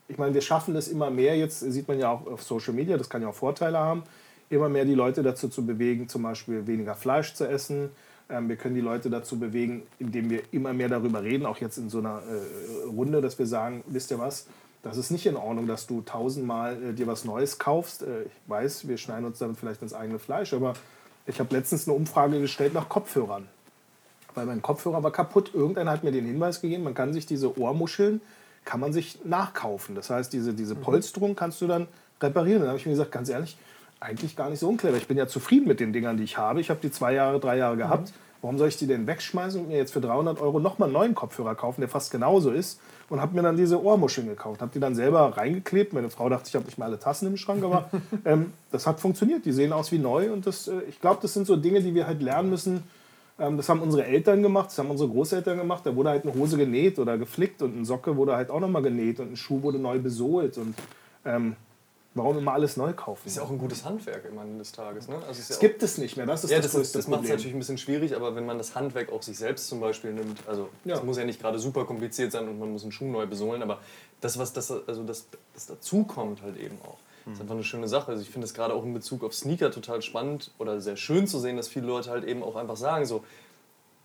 ich 0.08 0.18
meine, 0.18 0.34
wir 0.34 0.42
schaffen 0.42 0.74
das 0.74 0.88
immer 0.88 1.10
mehr, 1.10 1.38
jetzt 1.38 1.60
sieht 1.60 1.88
man 1.88 2.00
ja 2.00 2.12
auch 2.12 2.28
auf 2.28 2.44
Social 2.44 2.74
Media, 2.74 2.98
das 2.98 3.10
kann 3.10 3.22
ja 3.22 3.30
auch 3.30 3.36
Vorteile 3.36 3.78
haben, 3.78 4.04
immer 4.50 4.70
mehr 4.70 4.86
die 4.86 4.96
Leute 4.96 5.24
dazu 5.24 5.48
zu 5.48 5.66
bewegen, 5.66 6.10
zum 6.10 6.24
Beispiel 6.24 6.68
weniger 6.68 6.96
Fleisch 6.96 7.34
zu 7.34 7.48
essen. 7.48 7.90
Ähm, 8.30 8.50
wir 8.50 8.56
können 8.58 8.76
die 8.76 8.82
Leute 8.82 9.10
dazu 9.10 9.40
bewegen, 9.40 9.84
indem 10.00 10.30
wir 10.30 10.42
immer 10.52 10.74
mehr 10.74 10.90
darüber 10.90 11.24
reden, 11.24 11.46
auch 11.46 11.58
jetzt 11.58 11.78
in 11.78 11.90
so 11.90 12.00
einer 12.00 12.22
äh, 12.22 12.88
Runde, 12.88 13.22
dass 13.22 13.40
wir 13.40 13.46
sagen, 13.46 13.84
wisst 13.88 14.12
ihr 14.12 14.20
was, 14.20 14.48
das 14.84 14.98
ist 14.98 15.12
nicht 15.12 15.26
in 15.26 15.36
Ordnung, 15.36 15.68
dass 15.68 15.88
du 15.88 16.02
tausendmal 16.02 16.82
äh, 16.82 16.94
dir 16.94 17.08
was 17.08 17.26
Neues 17.26 17.60
kaufst. 17.60 18.04
Äh, 18.04 18.24
ich 18.24 18.32
weiß, 18.48 18.88
wir 18.88 18.98
schneiden 18.98 19.26
uns 19.26 19.40
damit 19.40 19.58
vielleicht 19.58 19.82
ins 19.82 19.94
eigene 19.94 20.20
Fleisch, 20.20 20.54
aber 20.54 20.74
ich 21.26 21.40
habe 21.40 21.54
letztens 21.56 21.88
eine 21.88 21.96
Umfrage 21.96 22.40
gestellt 22.40 22.74
nach 22.74 22.88
Kopfhörern. 22.88 23.48
Weil 24.34 24.46
mein 24.46 24.62
Kopfhörer 24.62 25.04
war 25.04 25.12
kaputt. 25.12 25.52
Irgendeiner 25.54 25.92
hat 25.92 26.04
mir 26.04 26.12
den 26.12 26.26
Hinweis 26.26 26.62
gegeben, 26.62 26.84
man 26.84 26.94
kann 26.94 27.12
sich 27.12 27.26
diese 27.26 27.60
Ohrmuscheln, 27.60 28.22
kann 28.66 28.80
man 28.80 28.94
sich 28.94 29.26
nachkaufen. 29.26 29.96
Das 29.96 30.10
heißt, 30.10 30.32
diese, 30.32 30.54
diese 30.54 30.76
mhm. 30.76 30.82
Polsterung 30.82 31.36
kannst 31.36 31.60
du 31.62 31.68
dann 31.68 31.88
reparieren. 32.22 32.62
Dann 32.62 32.70
habe 32.70 32.78
ich 32.78 32.86
mir 32.86 32.92
gesagt, 32.92 33.12
ganz 33.12 33.30
ehrlich, 33.30 33.58
eigentlich 34.00 34.36
gar 34.36 34.50
nicht 34.50 34.60
so 34.60 34.70
unclever. 34.70 34.98
Ich 34.98 35.08
bin 35.08 35.18
ja 35.18 35.28
zufrieden 35.28 35.68
mit 35.68 35.80
den 35.80 35.92
Dingern, 35.92 36.18
die 36.18 36.24
ich 36.24 36.38
habe. 36.38 36.62
Ich 36.62 36.70
habe 36.70 36.80
die 36.82 36.92
zwei 36.92 37.14
Jahre, 37.14 37.40
drei 37.40 37.58
Jahre 37.58 37.78
gehabt. 37.78 38.10
Mhm. 38.10 38.27
Warum 38.42 38.58
soll 38.58 38.68
ich 38.68 38.78
die 38.78 38.88
denn 38.88 39.08
wegschmeißen 39.08 39.60
und 39.60 39.70
mir 39.70 39.78
jetzt 39.78 39.94
für 39.94 40.02
300 40.02 40.40
Euro 40.40 40.60
nochmal 40.60 40.88
einen 40.88 40.94
neuen 40.94 41.16
Kopfhörer 41.16 41.56
kaufen, 41.56 41.82
der 41.82 41.90
fast 41.90 42.12
genauso 42.12 42.52
ist? 42.52 42.80
Und 43.10 43.22
habe 43.22 43.36
mir 43.36 43.42
dann 43.42 43.56
diese 43.56 43.82
Ohrmuscheln 43.82 44.28
gekauft. 44.28 44.62
Habe 44.62 44.72
die 44.74 44.80
dann 44.80 44.94
selber 44.94 45.38
reingeklebt. 45.38 45.94
Meine 45.94 46.10
Frau 46.10 46.28
dachte, 46.30 46.50
ich 46.50 46.56
habe 46.56 46.66
nicht 46.66 46.78
mehr 46.78 46.88
alle 46.88 47.00
Tassen 47.00 47.28
im 47.28 47.38
Schrank, 47.38 47.64
aber 47.64 47.90
ähm, 48.26 48.52
das 48.72 48.86
hat 48.86 49.00
funktioniert. 49.00 49.46
Die 49.46 49.54
sehen 49.54 49.74
aus 49.74 49.92
wie 49.92 49.98
neu. 49.98 50.32
Und 50.32 50.46
das, 50.46 50.68
äh, 50.68 50.82
ich 50.90 51.00
glaube, 51.00 51.20
das 51.22 51.34
sind 51.34 51.48
so 51.48 51.56
Dinge, 51.56 51.82
die 51.82 51.96
wir 51.96 52.06
halt 52.06 52.22
lernen 52.22 52.50
müssen. 52.50 52.84
Ähm, 53.40 53.58
das 53.58 53.70
haben 53.70 53.82
unsere 53.82 54.06
Eltern 54.06 54.42
gemacht, 54.44 54.68
das 54.68 54.78
haben 54.80 54.90
unsere 54.90 55.10
Großeltern 55.10 55.58
gemacht. 55.58 55.86
Da 55.86 55.96
wurde 55.96 56.10
halt 56.10 56.24
eine 56.24 56.34
Hose 56.34 56.58
genäht 56.58 57.00
oder 57.00 57.18
geflickt 57.18 57.62
und 57.62 57.76
eine 57.76 57.86
Socke 57.86 58.18
wurde 58.18 58.36
halt 58.36 58.50
auch 58.50 58.60
nochmal 58.60 58.82
genäht 58.82 59.20
und 59.20 59.32
ein 59.32 59.38
Schuh 59.38 59.62
wurde 59.62 59.80
neu 59.80 60.00
besohlt. 60.00 60.58
Und 60.58 60.76
ähm, 61.26 61.56
Warum 62.18 62.38
immer 62.38 62.54
alles 62.54 62.78
neu 62.78 62.94
kaufen? 62.94 63.28
Ist 63.28 63.38
ja 63.38 63.44
auch 63.44 63.50
ein 63.50 63.58
gutes 63.58 63.86
Handwerk 63.86 64.26
am 64.30 64.38
Ende 64.40 64.58
des 64.60 64.72
Tages. 64.72 65.08
Ne? 65.08 65.16
Also 65.28 65.40
es 65.40 65.50
ja 65.50 65.58
gibt 65.58 65.84
es 65.84 65.98
nicht 65.98 66.18
mehr, 66.18 66.26
das 66.26 66.44
ist 66.44 66.52
ja, 66.52 66.60
das, 66.60 66.72
das, 66.72 66.92
das 66.92 67.08
macht 67.08 67.24
es 67.24 67.30
natürlich 67.30 67.54
ein 67.54 67.60
bisschen 67.60 67.78
schwierig, 67.78 68.16
aber 68.16 68.36
wenn 68.36 68.46
man 68.46 68.58
das 68.58 68.76
Handwerk 68.76 69.12
auch 69.12 69.22
sich 69.22 69.38
selbst 69.38 69.68
zum 69.68 69.80
Beispiel 69.80 70.14
nimmt, 70.14 70.40
also 70.48 70.70
es 70.86 70.92
ja. 70.92 71.04
muss 71.04 71.18
ja 71.18 71.26
nicht 71.26 71.40
gerade 71.40 71.60
super 71.60 71.86
kompliziert 71.86 72.32
sein 72.32 72.48
und 72.48 72.60
man 72.60 72.72
muss 72.72 72.84
einen 72.84 72.92
Schuh 72.92 73.06
neu 73.06 73.26
besohlen, 73.26 73.62
aber 73.62 73.80
das, 74.22 74.38
was 74.38 74.54
das, 74.54 74.72
also 74.72 75.04
das, 75.04 75.28
das 75.54 75.68
dazukommt 75.68 76.42
halt 76.42 76.58
eben 76.58 76.78
auch. 76.84 76.98
Das 77.26 77.36
ist 77.36 77.42
einfach 77.42 77.56
eine 77.56 77.64
schöne 77.66 77.90
Sache. 77.90 78.12
Also 78.12 78.22
ich 78.22 78.30
finde 78.30 78.46
es 78.46 78.54
gerade 78.54 78.74
auch 78.74 78.84
in 78.84 78.94
Bezug 78.94 79.24
auf 79.24 79.34
Sneaker 79.34 79.70
total 79.70 80.02
spannend 80.02 80.52
oder 80.60 80.80
sehr 80.80 80.96
schön 80.96 81.28
zu 81.28 81.40
sehen, 81.40 81.58
dass 81.58 81.68
viele 81.68 81.86
Leute 81.86 82.10
halt 82.10 82.24
eben 82.24 82.42
auch 82.42 82.56
einfach 82.56 82.78
sagen, 82.78 83.06
so, 83.06 83.26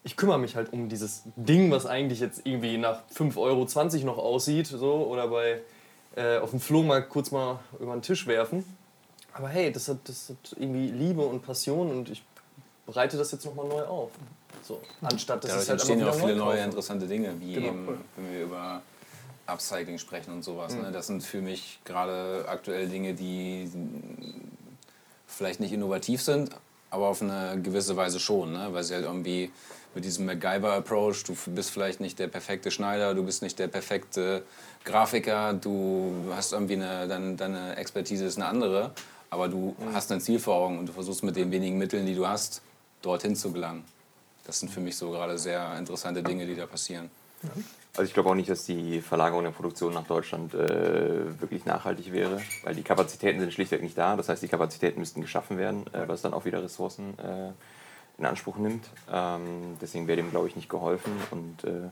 ich 0.03 0.17
kümmere 0.17 0.39
mich 0.39 0.57
halt 0.57 0.73
um 0.73 0.89
dieses 0.89 1.23
Ding, 1.37 1.71
was 1.71 1.87
eigentlich 1.87 2.19
jetzt 2.19 2.43
irgendwie 2.45 2.77
nach 2.79 3.03
5,20 3.17 3.37
Euro 3.39 4.07
noch 4.07 4.19
aussieht, 4.19 4.67
so, 4.67 5.07
oder 5.07 5.29
bei 5.29 5.61
äh, 6.17 6.39
auf 6.39 6.51
dem 6.51 6.61
Flohmarkt 6.61 7.11
kurz 7.11 7.31
mal 7.31 7.59
über 7.81 7.93
den 7.93 8.03
Tisch 8.03 8.27
werfen. 8.27 8.65
Aber 9.33 9.49
hey, 9.49 9.73
das 9.73 9.89
hat, 9.89 9.99
das 10.05 10.29
hat 10.29 10.57
irgendwie 10.59 10.89
Liebe 10.89 11.23
und 11.23 11.43
Passion 11.43 11.91
und 11.91 12.11
ich 12.11 12.23
bereite 12.87 13.17
das 13.17 13.33
jetzt 13.33 13.45
nochmal 13.45 13.67
neu 13.67 13.83
auf. 13.83 14.11
So, 14.63 14.81
anstatt 15.01 15.43
dass 15.43 15.51
Dadurch 15.51 15.63
es 15.63 15.69
halt 15.71 15.81
entstehen 15.81 16.01
ja 16.01 16.11
auch 16.11 16.15
viele 16.15 16.37
neue 16.37 16.63
interessante 16.63 17.07
Dinge, 17.07 17.35
wie 17.41 17.55
genau. 17.55 17.69
eben, 17.69 17.89
wenn 18.17 18.33
wir 18.33 18.43
über 18.43 18.83
Upcycling 19.47 19.99
sprechen 19.99 20.33
und 20.33 20.43
sowas. 20.43 20.75
Mhm. 20.75 20.83
Ne? 20.83 20.93
Das 20.93 21.07
sind 21.07 21.23
für 21.23 21.41
mich 21.41 21.81
gerade 21.85 22.45
aktuell 22.47 22.89
Dinge, 22.89 23.15
die 23.15 23.71
vielleicht 25.27 25.61
nicht 25.61 25.73
innovativ 25.73 26.23
sind, 26.23 26.51
aber 26.91 27.09
auf 27.09 27.23
eine 27.23 27.61
gewisse 27.61 27.97
Weise 27.97 28.21
schon, 28.21 28.53
ne? 28.53 28.69
weil 28.71 28.85
sie 28.85 28.95
halt 28.95 29.05
irgendwie 29.05 29.51
mit 29.95 30.05
diesem 30.05 30.27
MacGyver-Approach, 30.27 31.25
du 31.25 31.35
bist 31.47 31.71
vielleicht 31.71 32.01
nicht 32.01 32.19
der 32.19 32.29
perfekte 32.29 32.71
Schneider, 32.71 33.15
du 33.15 33.25
bist 33.25 33.43
nicht 33.43 33.59
der 33.59 33.69
perfekte 33.69 34.43
Grafiker, 34.85 35.55
du 35.55 36.33
hast 36.35 36.53
irgendwie 36.53 36.75
eine, 36.75 37.07
deine, 37.07 37.37
deine 37.37 37.77
Expertise 37.77 38.25
ist 38.25 38.37
eine 38.37 38.47
andere, 38.47 38.91
aber 39.31 39.49
du 39.49 39.77
mhm. 39.79 39.95
hast 39.95 40.11
ein 40.13 40.21
Ziel 40.21 40.39
vor 40.39 40.57
Augen 40.57 40.79
und 40.79 40.87
du 40.87 40.93
versuchst 40.93 41.23
mit 41.23 41.37
den 41.37 41.51
wenigen 41.51 41.79
Mitteln, 41.79 42.07
die 42.07 42.15
du 42.15 42.27
hast, 42.27 42.63
dorthin 43.01 43.37
zu 43.37 43.53
gelangen. 43.53 43.85
Das 44.45 44.59
sind 44.61 44.71
für 44.71 44.81
mich 44.81 44.97
so 44.97 45.11
gerade 45.11 45.39
sehr 45.39 45.77
interessante 45.79 46.23
Dinge, 46.23 46.47
die 46.47 46.57
da 46.57 46.67
passieren. 46.67 47.11
Also 47.95 48.09
ich 48.09 48.15
glaube 48.15 48.31
auch 48.31 48.35
nicht, 48.35 48.49
dass 48.49 48.65
die 48.65 49.01
Verlagerung 49.01 49.45
der 49.45 49.51
Produktion 49.51 49.93
nach 49.93 50.07
Deutschland 50.07 50.55
äh, 50.55 51.41
wirklich 51.41 51.65
nachhaltig 51.65 52.13
wäre, 52.13 52.41
weil 52.63 52.75
die 52.75 52.83
Kapazitäten 52.83 53.41
sind 53.41 53.53
schlichtweg 53.53 53.83
nicht 53.83 53.99
da. 53.99 54.17
Das 54.17 54.29
heißt, 54.29 54.43
die 54.43 54.49
Kapazitäten 54.49 55.01
müssten 55.01 55.21
geschaffen 55.21 55.59
werden, 55.59 55.87
äh, 55.93 56.09
was 56.09 56.23
dann 56.23 56.33
auch 56.33 56.45
wieder 56.45 56.63
Ressourcen 56.63 57.19
äh, 57.19 57.51
in 58.19 58.25
Anspruch 58.25 58.57
nimmt. 58.57 58.87
Ähm, 59.13 59.77
deswegen 59.81 60.07
wäre 60.07 60.17
dem, 60.17 60.31
glaube 60.31 60.49
ich, 60.49 60.57
nicht 60.57 60.69
geholfen. 60.69 61.13
Und 61.31 61.65
äh, 61.65 61.91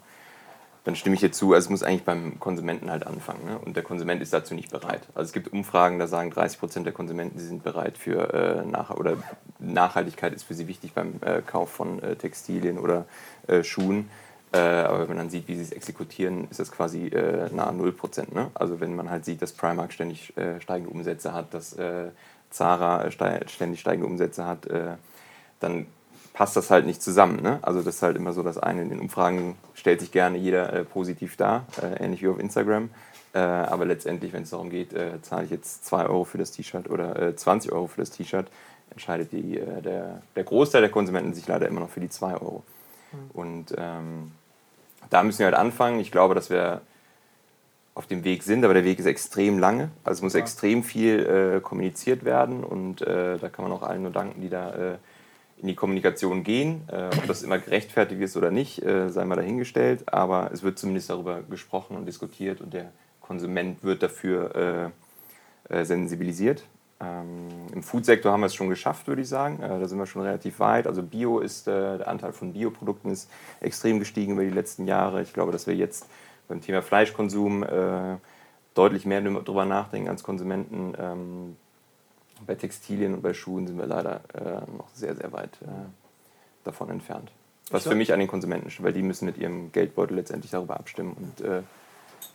dann 0.85 0.97
stimme 0.97 1.15
ich 1.15 1.21
dir 1.21 1.31
zu, 1.31 1.53
also 1.53 1.67
es 1.67 1.71
muss 1.71 1.83
eigentlich 1.83 2.05
beim 2.05 2.41
Konsumenten 2.41 2.91
halt 2.91 3.07
anfangen. 3.07 3.45
Ne? 3.45 3.59
Und 3.59 3.77
der 3.77 3.83
Konsument 3.83 4.23
ist 4.23 4.33
dazu 4.33 4.55
nicht 4.55 4.71
bereit. 4.71 5.03
Also 5.15 5.29
es 5.29 5.33
gibt 5.33 5.53
Umfragen, 5.53 5.99
da 5.99 6.07
sagen 6.07 6.31
30 6.31 6.59
Prozent 6.59 6.87
der 6.87 6.95
Konsumenten, 6.95 7.39
sie 7.39 7.47
sind 7.47 7.63
bereit 7.63 7.99
für 7.99 8.33
äh, 8.33 8.67
nach 8.67 8.91
oder 8.91 9.17
Nachhaltigkeit 9.59 10.33
ist 10.33 10.45
für 10.45 10.55
sie 10.55 10.69
wichtig 10.69 10.95
beim 10.95 11.21
äh, 11.21 11.43
Kauf 11.43 11.71
von 11.71 12.03
äh, 12.03 12.17
Textilien 12.17 12.79
oder 12.79 13.05
äh, 13.47 13.63
Schuhen. 13.63 14.09
Äh, 14.53 14.59
aber 14.59 15.01
wenn 15.01 15.09
man 15.09 15.19
dann 15.19 15.31
sieht, 15.31 15.49
wie 15.49 15.55
sie 15.55 15.63
es 15.63 15.73
exekutieren, 15.73 16.49
ist 16.51 16.61
das 16.61 16.73
quasi 16.73 17.09
äh, 17.09 17.51
nahe 17.53 17.75
0 17.75 17.93
Prozent. 17.93 18.35
Ne? 18.35 18.51
Also 18.55 18.81
wenn 18.81 18.97
man 18.97 19.11
halt 19.11 19.27
sieht, 19.27 19.43
dass 19.43 19.53
Primark 19.53 19.93
ständig 19.93 20.33
steigende 20.61 20.91
Umsätze 20.91 21.35
hat, 21.35 21.53
dass 21.53 21.77
Zara 22.51 23.11
ständig 23.11 23.81
steigende 23.81 24.07
Umsätze 24.07 24.47
hat, 24.47 24.67
dann 25.61 25.87
passt 26.33 26.57
das 26.57 26.71
halt 26.71 26.87
nicht 26.87 27.03
zusammen. 27.03 27.43
Ne? 27.43 27.59
Also 27.63 27.83
das 27.83 27.97
ist 27.97 28.03
halt 28.03 28.17
immer 28.17 28.33
so 28.33 28.43
das 28.43 28.59
eine. 28.59 28.83
In 28.83 28.91
den 28.91 29.01
Umfragen 29.01 29.57
stellt 29.75 30.01
sich 30.01 30.13
gerne 30.13 30.39
jeder 30.39 30.73
äh, 30.73 30.85
positiv 30.85 31.37
dar, 31.37 31.67
äh, 31.83 32.03
ähnlich 32.03 32.23
wie 32.23 32.29
auf 32.29 32.39
Instagram. 32.39 32.91
Äh, 33.33 33.39
aber 33.39 33.85
letztendlich, 33.85 34.33
wenn 34.33 34.43
es 34.43 34.51
darum 34.51 34.71
geht, 34.71 34.93
äh, 34.93 35.21
zahle 35.23 35.45
ich 35.45 35.51
jetzt 35.51 35.85
2 35.87 36.07
Euro 36.07 36.25
für 36.25 36.39
das 36.39 36.53
T-Shirt 36.53 36.89
oder 36.91 37.37
20 37.37 37.73
Euro 37.73 37.87
für 37.87 38.01
das 38.01 38.11
T-Shirt, 38.11 38.47
entscheidet 38.91 39.31
die, 39.33 39.61
der, 39.85 40.23
der 40.35 40.45
Großteil 40.45 40.81
der 40.81 40.91
Konsumenten 40.91 41.33
sich 41.33 41.47
leider 41.47 41.69
immer 41.69 41.81
noch 41.81 41.91
für 41.91 42.01
die 42.01 42.09
2 42.09 42.35
Euro. 42.35 42.65
Mhm. 43.13 43.31
Und 43.33 43.75
ähm, 43.79 44.33
da 45.11 45.23
müssen 45.23 45.41
wir 45.41 45.47
halt 45.47 45.57
anfangen. 45.57 46.01
Ich 46.01 46.11
glaube, 46.11 46.35
dass 46.35 46.51
wir 46.51 46.81
auf 47.95 48.07
dem 48.07 48.25
Weg 48.25 48.43
sind, 48.43 48.65
aber 48.65 48.75
der 48.75 48.85
Weg 48.85 48.99
ist 48.99 49.07
extrem 49.07 49.59
lange. 49.59 49.91
Also 50.05 50.19
es 50.19 50.23
muss 50.23 50.33
ja. 50.35 50.41
extrem 50.41 50.83
viel 50.83 51.59
äh, 51.59 51.61
kommuniziert 51.61 52.25
werden 52.25 52.65
und 52.65 53.03
äh, 53.03 53.39
da 53.39 53.49
kann 53.49 53.65
man 53.65 53.73
auch 53.73 53.83
allen 53.83 54.03
nur 54.03 54.13
danken, 54.13 54.41
die 54.41 54.49
da 54.49 54.71
äh, 54.71 54.99
in 55.61 55.69
die 55.69 55.75
Kommunikation 55.75 56.43
gehen. 56.43 56.83
Äh, 56.89 57.11
ob 57.17 57.27
das 57.27 57.43
immer 57.43 57.59
gerechtfertigt 57.59 58.21
ist 58.21 58.37
oder 58.37 58.51
nicht, 58.51 58.83
äh, 58.83 59.11
sei 59.11 59.25
mal 59.25 59.37
dahingestellt, 59.37 60.13
aber 60.13 60.51
es 60.53 60.63
wird 60.63 60.79
zumindest 60.79 61.11
darüber 61.11 61.43
gesprochen 61.43 61.97
und 61.97 62.07
diskutiert 62.07 62.61
und 62.61 62.75
der 62.75 62.93
Konsument 63.21 63.85
wird 63.85 64.03
dafür 64.03 64.93
äh, 65.69 65.85
sensibilisiert. 65.85 66.65
Ähm, 67.01 67.49
Im 67.73 67.83
Foodsektor 67.83 68.33
haben 68.33 68.41
wir 68.41 68.47
es 68.47 68.55
schon 68.55 68.69
geschafft, 68.69 69.07
würde 69.07 69.23
ich 69.23 69.29
sagen. 69.29 69.59
da 69.61 69.87
sind 69.87 69.99
wir 69.99 70.07
schon 70.07 70.23
relativ 70.23 70.59
weit. 70.59 70.89
Also 70.89 71.03
Bio 71.03 71.39
ist, 71.39 71.69
der 71.69 72.09
Anteil 72.09 72.33
von 72.33 72.53
Bioprodukten 72.53 73.13
ist 73.13 73.31
extrem 73.61 74.01
gestiegen 74.01 74.33
über 74.33 74.43
die 74.43 74.51
letzten 74.51 74.87
Jahre. 74.89 75.23
Ich 75.23 75.33
glaube, 75.33 75.53
dass 75.53 75.69
wir 75.69 75.77
jetzt 75.77 76.07
beim 76.49 76.61
Thema 76.61 76.83
Fleischkonsum 76.83 77.63
äh, 77.63 78.17
deutlich 78.75 79.07
mehr 79.07 79.21
darüber 79.21 79.65
nachdenken 79.65 80.09
als 80.09 80.23
Konsumenten. 80.23 80.95
Ähm, 80.99 81.57
bei 82.47 82.55
Textilien 82.55 83.15
und 83.15 83.23
bei 83.23 83.35
Schuhen 83.35 83.67
sind 83.67 83.79
wir 83.79 83.87
leider 83.87 84.21
äh, 84.35 84.77
noch 84.77 84.89
sehr, 84.95 85.15
sehr 85.15 85.33
weit 85.33 85.59
äh, 85.63 85.67
davon 86.65 86.91
entfernt. 86.91 87.31
Was 87.71 87.85
für 87.85 87.95
mich 87.95 88.13
an 88.13 88.19
den 88.19 88.29
Konsumenten 88.29 88.69
steht, 88.71 88.85
weil 88.85 88.93
die 88.93 89.03
müssen 89.03 89.27
mit 89.27 89.39
ihrem 89.39 89.71
Geldbeutel 89.71 90.17
letztendlich 90.17 90.51
darüber 90.51 90.77
abstimmen 90.77 91.13
und 91.13 91.47
äh, 91.47 91.63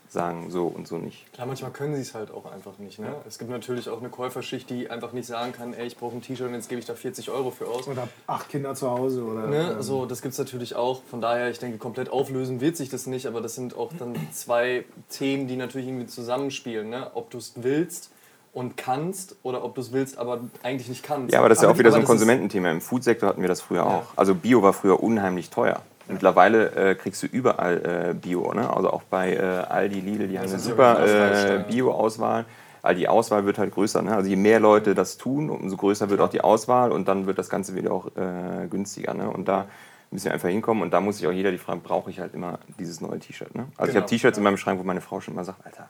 sagen 0.07 0.49
so 0.49 0.67
und 0.67 0.87
so 0.87 0.97
nicht. 0.97 1.31
Klar, 1.33 1.45
manchmal 1.45 1.71
können 1.71 1.95
sie 1.95 2.01
es 2.01 2.13
halt 2.13 2.31
auch 2.31 2.49
einfach 2.51 2.77
nicht. 2.79 2.99
Ne? 2.99 3.13
Es 3.27 3.37
gibt 3.37 3.51
natürlich 3.51 3.89
auch 3.89 3.99
eine 3.99 4.09
Käuferschicht, 4.09 4.69
die 4.69 4.89
einfach 4.89 5.11
nicht 5.11 5.25
sagen 5.27 5.51
kann, 5.51 5.73
ey, 5.73 5.85
ich 5.87 5.97
brauche 5.97 6.15
ein 6.15 6.21
T-Shirt 6.21 6.47
und 6.47 6.53
jetzt 6.53 6.69
gebe 6.69 6.79
ich 6.79 6.85
da 6.85 6.95
40 6.95 7.29
Euro 7.29 7.51
für 7.51 7.67
aus. 7.67 7.87
Oder 7.87 8.07
acht 8.25 8.47
Kinder 8.47 8.73
zu 8.75 8.89
Hause. 8.89 9.23
Oder, 9.23 9.47
ne? 9.47 9.71
Ähm. 9.73 9.81
So, 9.81 10.05
das 10.05 10.21
gibt 10.21 10.31
es 10.31 10.39
natürlich 10.39 10.75
auch. 10.75 11.03
Von 11.03 11.19
daher, 11.19 11.49
ich 11.49 11.59
denke, 11.59 11.77
komplett 11.77 12.09
auflösen 12.09 12.61
wird 12.61 12.77
sich 12.77 12.89
das 12.89 13.05
nicht, 13.07 13.25
aber 13.27 13.41
das 13.41 13.55
sind 13.55 13.75
auch 13.75 13.91
dann 13.99 14.15
zwei 14.31 14.85
Themen, 15.09 15.47
die 15.47 15.57
natürlich 15.57 15.87
irgendwie 15.87 16.07
zusammenspielen. 16.07 16.89
Ne? 16.89 17.11
Ob 17.13 17.29
du 17.29 17.37
es 17.37 17.53
willst 17.57 18.11
und 18.55 18.77
kannst 18.77 19.35
oder 19.43 19.65
ob 19.65 19.75
du 19.75 19.81
es 19.81 19.91
willst, 19.91 20.17
aber 20.17 20.39
eigentlich 20.63 20.87
nicht 20.87 21.03
kannst. 21.03 21.33
Ja, 21.33 21.39
aber 21.39 21.49
das 21.49 21.57
ist 21.57 21.63
ja 21.63 21.69
auch 21.69 21.77
wieder 21.77 21.91
so 21.91 21.97
ein 21.97 22.05
Konsumententhema. 22.05 22.71
Im 22.71 22.79
Foodsektor 22.79 23.27
hatten 23.27 23.41
wir 23.41 23.49
das 23.49 23.59
früher 23.59 23.83
ja. 23.83 23.83
auch. 23.83 24.03
Also 24.15 24.33
Bio 24.33 24.63
war 24.63 24.71
früher 24.71 25.03
unheimlich 25.03 25.49
teuer. 25.49 25.81
Mittlerweile 26.07 26.71
äh, 26.71 26.95
kriegst 26.95 27.21
du 27.21 27.27
überall 27.27 28.11
äh, 28.11 28.13
Bio, 28.13 28.53
ne? 28.53 28.73
also 28.73 28.91
auch 28.91 29.03
bei 29.03 29.33
äh, 29.33 29.41
Aldi, 29.41 29.99
Lidl, 29.99 30.27
die 30.29 30.39
haben 30.39 30.47
eine 30.47 30.59
super 30.59 31.05
äh, 31.05 31.63
Bio-Auswahl. 31.67 32.45
All 32.81 32.95
die 32.95 33.09
Auswahl 33.09 33.45
wird 33.45 33.57
halt 33.57 33.73
größer. 33.73 34.01
Ne? 34.01 34.15
Also 34.15 34.29
je 34.29 34.35
mehr 34.37 34.61
Leute 34.61 34.95
das 34.95 35.17
tun, 35.17 35.49
umso 35.49 35.75
größer 35.75 36.09
wird 36.09 36.21
auch 36.21 36.29
die 36.29 36.41
Auswahl 36.41 36.93
und 36.93 37.09
dann 37.09 37.25
wird 37.27 37.37
das 37.37 37.49
Ganze 37.49 37.75
wieder 37.75 37.91
auch 37.91 38.07
äh, 38.15 38.67
günstiger. 38.69 39.13
Ne? 39.15 39.29
Und 39.29 39.49
da 39.49 39.65
müssen 40.11 40.25
wir 40.25 40.33
einfach 40.33 40.49
hinkommen 40.49 40.81
und 40.81 40.91
da 40.91 41.01
muss 41.01 41.17
sich 41.17 41.27
auch 41.27 41.31
jeder 41.33 41.51
die 41.51 41.57
Fragen, 41.57 41.81
brauche 41.81 42.09
ich 42.09 42.21
halt 42.21 42.33
immer 42.33 42.59
dieses 42.79 43.01
neue 43.01 43.19
T-Shirt. 43.19 43.53
Ne? 43.53 43.63
Also 43.75 43.75
genau. 43.75 43.89
ich 43.89 43.95
habe 43.95 44.05
T-Shirts 44.05 44.37
in 44.37 44.43
meinem 44.45 44.57
Schrank, 44.57 44.79
wo 44.79 44.83
meine 44.83 45.01
Frau 45.01 45.19
schon 45.19 45.33
immer 45.33 45.43
sagt, 45.43 45.65
Alter, 45.65 45.89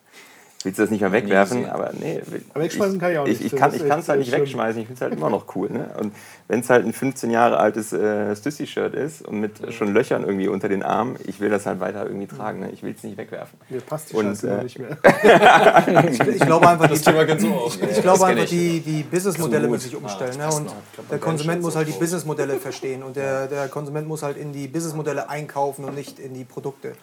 willst 0.66 0.80
du 0.80 0.84
das 0.84 0.92
nicht 0.92 1.02
mehr 1.02 1.12
wegwerfen? 1.12 1.70
Aber 1.70 1.92
nee, 1.94 2.22
aber 2.54 2.64
wegschmeißen 2.64 3.00
kann 3.00 3.12
ich 3.12 3.18
auch 3.18 3.26
nicht. 3.26 3.42
Ich, 3.42 3.54
ich 3.54 3.60
kann 3.60 3.72
es 3.72 4.10
halt 4.10 4.20
nicht 4.20 4.32
wegschmeißen, 4.32 4.82
ich 4.82 4.88
finde 4.88 4.98
es 4.98 5.02
halt 5.02 5.14
immer 5.14 5.30
noch 5.30 5.56
cool. 5.56 5.70
Ne? 5.70 5.90
Und 6.00 6.14
wenn 6.48 6.60
es 6.60 6.70
halt 6.70 6.86
ein 6.86 6.94
15 6.94 7.32
Jahre 7.32 7.58
altes 7.58 7.94
äh, 7.94 8.36
Stussy-Shirt 8.36 8.94
ist 8.94 9.22
und 9.22 9.40
mit 9.40 9.60
ja. 9.60 9.72
schon 9.72 9.94
Löchern 9.94 10.24
irgendwie 10.24 10.48
unter 10.48 10.70
den 10.70 10.84
Armen, 10.84 11.18
ich 11.26 11.40
will 11.40 11.50
das 11.50 11.66
halt 11.66 11.80
weiter 11.80 12.06
irgendwie 12.06 12.28
tragen. 12.28 12.60
Ne? 12.60 12.72
Ich 12.72 12.84
will 12.84 12.94
es 12.96 13.04
nicht 13.04 13.18
wegwerfen. 13.18 13.58
Mir 13.70 13.82
passt 13.82 14.12
die 14.12 14.16
und, 14.16 14.26
Scheiße 14.26 14.50
äh, 14.50 14.64
nicht 14.64 14.80
mehr. 14.80 14.98
ich, 16.12 16.20
ich, 16.20 16.40
glaube 16.42 16.68
einfach, 16.68 16.88
das 16.88 17.02
Thema 17.02 17.26
ganz 17.26 17.42
so 17.42 17.50
auch. 17.50 17.74
Ich 17.76 18.02
glaube 18.02 18.26
einfach, 18.26 18.46
die, 18.46 18.80
die 18.80 19.04
Businessmodelle 19.04 19.68
müssen 19.68 19.90
sich 19.90 19.96
umstellen. 19.96 20.38
Ne? 20.38 20.48
Und 20.54 20.70
der 21.12 21.20
Konsument 21.20 21.62
muss 21.62 21.76
halt 21.76 21.88
die 21.88 21.94
Businessmodelle 21.94 22.56
verstehen 22.58 23.04
und 23.04 23.16
der, 23.16 23.48
der 23.48 23.68
Konsument 23.68 24.08
muss 24.08 24.24
halt 24.24 24.38
in 24.38 24.54
die 24.54 24.68
Businessmodelle 24.68 25.30
einkaufen 25.30 25.86
und 25.86 25.96
nicht 25.96 26.20
in 26.20 26.34
die 26.34 26.44
Produkte. 26.44 26.94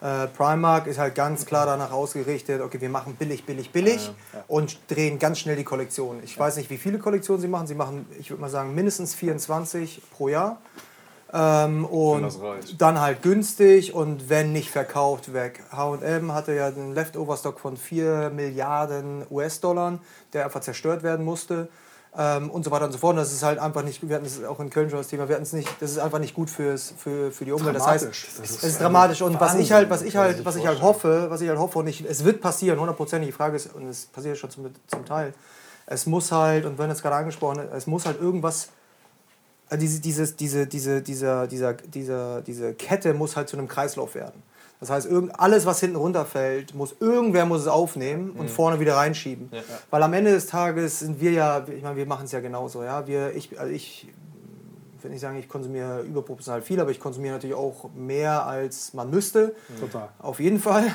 Ja. 0.00 0.24
Äh, 0.24 0.28
Primark 0.28 0.86
ist 0.86 0.98
halt 0.98 1.14
ganz 1.14 1.46
klar 1.46 1.66
danach 1.66 1.92
ausgerichtet, 1.92 2.60
okay, 2.60 2.80
wir 2.80 2.88
machen 2.88 3.03
billig, 3.12 3.44
billig, 3.44 3.70
billig 3.70 4.10
und 4.48 4.78
drehen 4.88 5.18
ganz 5.18 5.38
schnell 5.38 5.56
die 5.56 5.64
Kollektion. 5.64 6.20
Ich 6.24 6.38
weiß 6.38 6.56
nicht, 6.56 6.70
wie 6.70 6.78
viele 6.78 6.98
Kollektionen 6.98 7.42
sie 7.42 7.48
machen. 7.48 7.66
Sie 7.66 7.74
machen, 7.74 8.06
ich 8.18 8.30
würde 8.30 8.40
mal 8.40 8.50
sagen, 8.50 8.74
mindestens 8.74 8.94
mindestens 8.94 9.14
24 9.14 10.02
pro 10.10 10.28
Jahr. 10.28 10.60
Ähm, 11.32 11.84
und 11.84 12.32
dann 12.78 13.00
halt 13.00 13.22
günstig 13.22 13.92
und 13.92 14.28
wenn 14.28 14.52
nicht 14.52 14.70
verkauft, 14.70 15.32
weg. 15.32 15.64
HM 15.72 16.32
hatte 16.32 16.54
ja 16.54 16.68
einen 16.68 16.94
Leftover-Stock 16.94 17.58
von 17.58 17.76
4 17.76 18.30
Milliarden 18.30 19.26
US-Dollar, 19.30 19.98
der 20.32 20.44
einfach 20.44 20.60
zerstört 20.60 21.02
werden 21.02 21.24
musste. 21.24 21.68
Ähm, 22.16 22.48
und 22.50 22.64
so 22.64 22.70
weiter 22.70 22.84
und 22.84 22.92
so 22.92 22.98
fort. 22.98 23.14
Und 23.14 23.16
das 23.16 23.32
ist 23.32 23.42
halt 23.42 23.58
einfach 23.58 23.82
nicht, 23.82 24.08
wir 24.08 24.14
hatten 24.14 24.26
es 24.26 24.44
auch 24.44 24.60
in 24.60 24.70
Köln 24.70 24.88
schon 24.88 25.00
das 25.00 25.08
Thema, 25.08 25.28
wir 25.28 25.34
hatten 25.34 25.42
es 25.42 25.52
nicht, 25.52 25.68
das 25.80 25.90
ist 25.90 25.98
einfach 25.98 26.20
nicht 26.20 26.32
gut 26.32 26.48
fürs, 26.48 26.94
für, 26.96 27.32
für 27.32 27.44
die 27.44 27.50
Umwelt. 27.50 27.74
Das 27.74 27.86
heißt, 27.86 28.04
es 28.04 28.38
ist, 28.38 28.62
ist 28.62 28.80
dramatisch. 28.80 29.20
Und 29.22 29.40
was 29.40 29.56
ich 29.56 29.72
halt, 29.72 29.90
was 29.90 30.02
ich 30.02 30.16
halt, 30.16 30.44
was 30.44 30.54
ich 30.54 30.64
halt 30.64 30.80
hoffe, 30.80 31.26
was 31.28 31.40
ich 31.40 31.48
halt 31.48 31.58
hoffe, 31.58 31.80
und 31.80 31.88
ich, 31.88 32.04
es 32.04 32.24
wird 32.24 32.40
passieren, 32.40 32.78
hundertprozentig, 32.78 33.30
die 33.30 33.32
Frage 33.32 33.56
ist, 33.56 33.74
und 33.74 33.88
es 33.88 34.06
passiert 34.06 34.38
schon 34.38 34.50
zum, 34.50 34.66
zum 34.86 35.04
Teil, 35.04 35.34
es 35.86 36.06
muss 36.06 36.30
halt, 36.30 36.64
und 36.64 36.78
wenn 36.78 36.88
es 36.88 37.02
gerade 37.02 37.16
angesprochen, 37.16 37.62
es 37.74 37.88
muss 37.88 38.06
halt 38.06 38.20
irgendwas, 38.20 38.68
also 39.68 39.80
diese, 39.80 40.00
dieses, 40.00 40.36
diese, 40.36 40.66
diese, 40.68 41.02
dieser, 41.02 41.46
dieser, 41.48 41.74
dieser, 41.74 42.42
diese 42.42 42.74
Kette 42.74 43.12
muss 43.14 43.36
halt 43.36 43.48
zu 43.48 43.56
einem 43.56 43.66
Kreislauf 43.66 44.14
werden. 44.14 44.40
Das 44.80 44.90
heißt, 44.90 45.06
irgend, 45.06 45.38
alles, 45.38 45.66
was 45.66 45.80
hinten 45.80 45.96
runterfällt, 45.96 46.74
muss 46.74 46.96
irgendwer 47.00 47.46
muss 47.46 47.62
es 47.62 47.68
aufnehmen 47.68 48.30
und 48.32 48.46
mhm. 48.46 48.48
vorne 48.48 48.80
wieder 48.80 48.96
reinschieben. 48.96 49.48
Ja, 49.50 49.58
ja. 49.58 49.64
Weil 49.90 50.02
am 50.02 50.12
Ende 50.12 50.32
des 50.32 50.46
Tages 50.46 51.00
sind 51.00 51.20
wir 51.20 51.30
ja, 51.30 51.64
ich 51.74 51.82
meine, 51.82 51.96
wir 51.96 52.06
machen 52.06 52.26
es 52.26 52.32
ja 52.32 52.40
genauso. 52.40 52.82
Ja? 52.82 53.06
Wir, 53.06 53.34
ich, 53.34 53.58
also 53.58 53.72
ich 53.72 54.08
will 55.04 55.10
nicht 55.10 55.20
sagen, 55.20 55.38
ich 55.38 55.48
konsumiere 55.48 56.00
überproportional 56.02 56.62
viel, 56.62 56.80
aber 56.80 56.90
ich 56.90 56.98
konsumiere 56.98 57.34
natürlich 57.34 57.54
auch 57.56 57.90
mehr, 57.94 58.46
als 58.46 58.94
man 58.94 59.10
müsste. 59.10 59.54
Total. 59.78 60.08
Auf 60.18 60.40
jeden 60.40 60.58
Fall. 60.58 60.86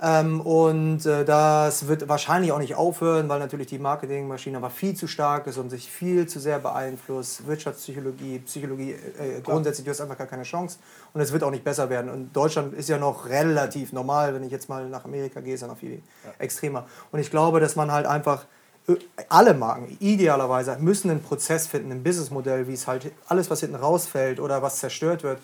Ähm, 0.00 0.42
und 0.42 1.06
äh, 1.06 1.24
das 1.24 1.88
wird 1.88 2.06
wahrscheinlich 2.06 2.52
auch 2.52 2.58
nicht 2.58 2.74
aufhören, 2.74 3.30
weil 3.30 3.38
natürlich 3.38 3.68
die 3.68 3.78
Marketingmaschine 3.78 4.58
aber 4.58 4.68
viel 4.68 4.94
zu 4.94 5.06
stark 5.06 5.46
ist 5.46 5.56
und 5.56 5.70
sich 5.70 5.90
viel 5.90 6.26
zu 6.26 6.38
sehr 6.38 6.58
beeinflusst. 6.58 7.46
Wirtschaftspsychologie, 7.46 8.40
Psychologie, 8.40 8.92
äh, 8.92 9.40
grundsätzlich, 9.42 9.86
du 9.86 9.90
hast 9.90 10.02
einfach 10.02 10.18
gar 10.18 10.26
keine 10.26 10.42
Chance. 10.42 10.78
Und 11.14 11.22
es 11.22 11.32
wird 11.32 11.42
auch 11.44 11.50
nicht 11.50 11.64
besser 11.64 11.88
werden. 11.88 12.10
Und 12.10 12.36
Deutschland 12.36 12.74
ist 12.74 12.90
ja 12.90 12.98
noch 12.98 13.26
relativ 13.28 13.94
normal. 13.94 14.34
Wenn 14.34 14.44
ich 14.44 14.52
jetzt 14.52 14.68
mal 14.68 14.86
nach 14.86 15.06
Amerika 15.06 15.40
gehe, 15.40 15.54
ist 15.54 15.62
ja 15.62 15.66
noch 15.66 15.78
viel 15.78 16.02
ja. 16.24 16.30
extremer. 16.38 16.86
Und 17.10 17.20
ich 17.20 17.30
glaube, 17.30 17.58
dass 17.60 17.74
man 17.74 17.90
halt 17.90 18.04
einfach 18.04 18.44
äh, 18.88 18.96
alle 19.30 19.54
Marken 19.54 19.96
idealerweise 19.98 20.76
müssen 20.78 21.10
einen 21.10 21.22
Prozess 21.22 21.66
finden, 21.66 21.90
ein 21.90 22.02
Businessmodell, 22.02 22.68
wie 22.68 22.74
es 22.74 22.86
halt 22.86 23.12
alles, 23.28 23.48
was 23.48 23.60
hinten 23.60 23.76
rausfällt 23.76 24.40
oder 24.40 24.60
was 24.60 24.78
zerstört 24.78 25.22
wird, 25.22 25.38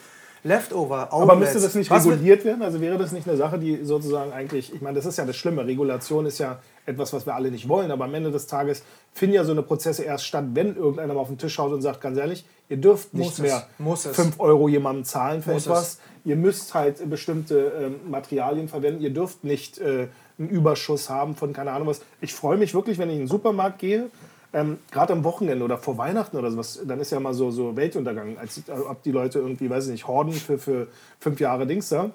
Leftover, 0.45 1.13
Outlets. 1.13 1.31
Aber 1.31 1.37
müsste 1.37 1.61
das 1.61 1.75
nicht 1.75 1.91
reguliert 1.91 2.45
werden? 2.45 2.63
Also 2.63 2.81
wäre 2.81 2.99
das 2.99 3.13
nicht 3.13 3.29
eine 3.29 3.37
Sache, 3.37 3.59
die 3.59 3.85
sozusagen 3.85 4.33
eigentlich, 4.33 4.75
ich 4.75 4.81
meine, 4.81 4.97
das 4.97 5.07
ist 5.07 5.17
ja 5.17 5.25
das 5.25 5.37
Schlimme, 5.37 5.65
Regulation 5.65 6.27
ist 6.27 6.39
ja 6.39 6.59
etwas, 6.85 7.13
was 7.13 7.27
wir 7.27 7.35
alle 7.35 7.51
nicht 7.53 7.69
wollen, 7.69 7.93
aber 7.93 8.07
am 8.07 8.15
Ende 8.15 8.33
des 8.33 8.49
Tages 8.49 8.83
finden 9.13 9.37
ja 9.37 9.45
so 9.45 9.53
eine 9.53 9.63
Prozesse 9.63 10.03
erst 10.03 10.27
statt, 10.27 10.45
wenn 10.55 10.75
irgendeiner 10.75 11.15
mal 11.15 11.21
auf 11.21 11.29
den 11.29 11.39
Tisch 11.39 11.55
schaut 11.55 11.73
und 11.73 11.81
sagt, 11.81 12.01
ganz 12.01 12.19
ehrlich, 12.19 12.45
ihr 12.69 12.79
dürft 12.79 13.15
nicht 13.15 13.39
mehr 13.39 13.67
5 13.79 14.41
Euro 14.41 14.69
jemandem 14.69 15.05
zahlen 15.05 15.43
für 15.43 15.53
Muss 15.53 15.67
etwas. 15.67 15.83
Es. 15.83 16.01
Ihr 16.25 16.37
müsst 16.37 16.75
halt 16.75 17.09
bestimmte 17.09 17.73
äh, 18.05 18.09
Materialien 18.09 18.69
verwenden, 18.69 19.01
ihr 19.01 19.13
dürft 19.13 19.45
nicht 19.45 19.79
äh, 19.79 20.09
einen 20.39 20.49
Überschuss 20.49 21.09
haben 21.09 21.37
von 21.37 21.53
keine 21.53 21.71
Ahnung 21.71 21.87
was. 21.87 22.01
Ich 22.21 22.35
freue 22.35 22.57
mich 22.57 22.75
wirklich, 22.75 22.99
wenn 22.99 23.09
ich 23.11 23.15
in 23.15 23.23
den 23.23 23.29
Supermarkt 23.29 23.79
gehe 23.79 24.11
ähm, 24.53 24.79
Gerade 24.91 25.13
am 25.15 25.25
Wochenende 25.25 25.65
oder 25.65 25.79
vor 25.79 25.97
Weihnachten 25.97 26.37
oder 26.37 26.51
sowas, 26.51 26.81
dann 26.85 27.01
ist 27.01 27.11
ja 27.11 27.21
mal 27.21 27.33
so, 27.33 27.51
so 27.51 27.75
Weltuntergang, 27.77 28.37
als 28.39 28.63
ob 28.69 29.03
die 29.03 29.11
Leute 29.11 29.39
irgendwie, 29.39 29.71
weiß 29.71 29.87
ich 29.87 29.93
nicht, 29.93 30.07
Horden 30.07 30.33
für, 30.33 30.59
für 30.59 30.89
fünf 31.21 31.41
Jahre 31.41 31.67
Dings 31.67 31.89
da. 31.89 32.11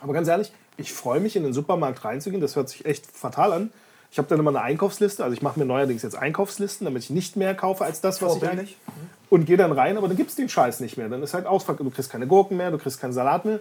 Aber 0.00 0.12
ganz 0.12 0.28
ehrlich, 0.28 0.52
ich 0.76 0.92
freue 0.92 1.20
mich, 1.20 1.36
in 1.36 1.44
den 1.44 1.52
Supermarkt 1.52 2.04
reinzugehen. 2.04 2.40
Das 2.40 2.56
hört 2.56 2.68
sich 2.68 2.86
echt 2.86 3.06
fatal 3.06 3.52
an. 3.52 3.72
Ich 4.10 4.18
habe 4.18 4.26
dann 4.28 4.40
immer 4.40 4.50
eine 4.50 4.62
Einkaufsliste. 4.62 5.22
Also 5.22 5.34
ich 5.34 5.42
mache 5.42 5.58
mir 5.58 5.66
neuerdings 5.66 6.02
jetzt 6.02 6.16
Einkaufslisten, 6.16 6.84
damit 6.84 7.04
ich 7.04 7.10
nicht 7.10 7.36
mehr 7.36 7.54
kaufe 7.54 7.84
als 7.84 8.00
das, 8.00 8.20
was 8.20 8.36
ich 8.36 8.48
eigentlich. 8.48 8.76
Und 9.28 9.44
gehe 9.44 9.56
dann 9.56 9.70
rein, 9.70 9.96
aber 9.96 10.08
dann 10.08 10.16
gibt 10.16 10.30
es 10.30 10.36
den 10.36 10.48
Scheiß 10.48 10.80
nicht 10.80 10.96
mehr. 10.96 11.08
Dann 11.08 11.22
ist 11.22 11.34
halt 11.34 11.46
ausverkauft. 11.46 11.86
Du 11.86 11.94
kriegst 11.94 12.10
keine 12.10 12.26
Gurken 12.26 12.56
mehr, 12.56 12.72
du 12.72 12.78
kriegst 12.78 13.00
keinen 13.00 13.12
Salat 13.12 13.44
mehr. 13.44 13.60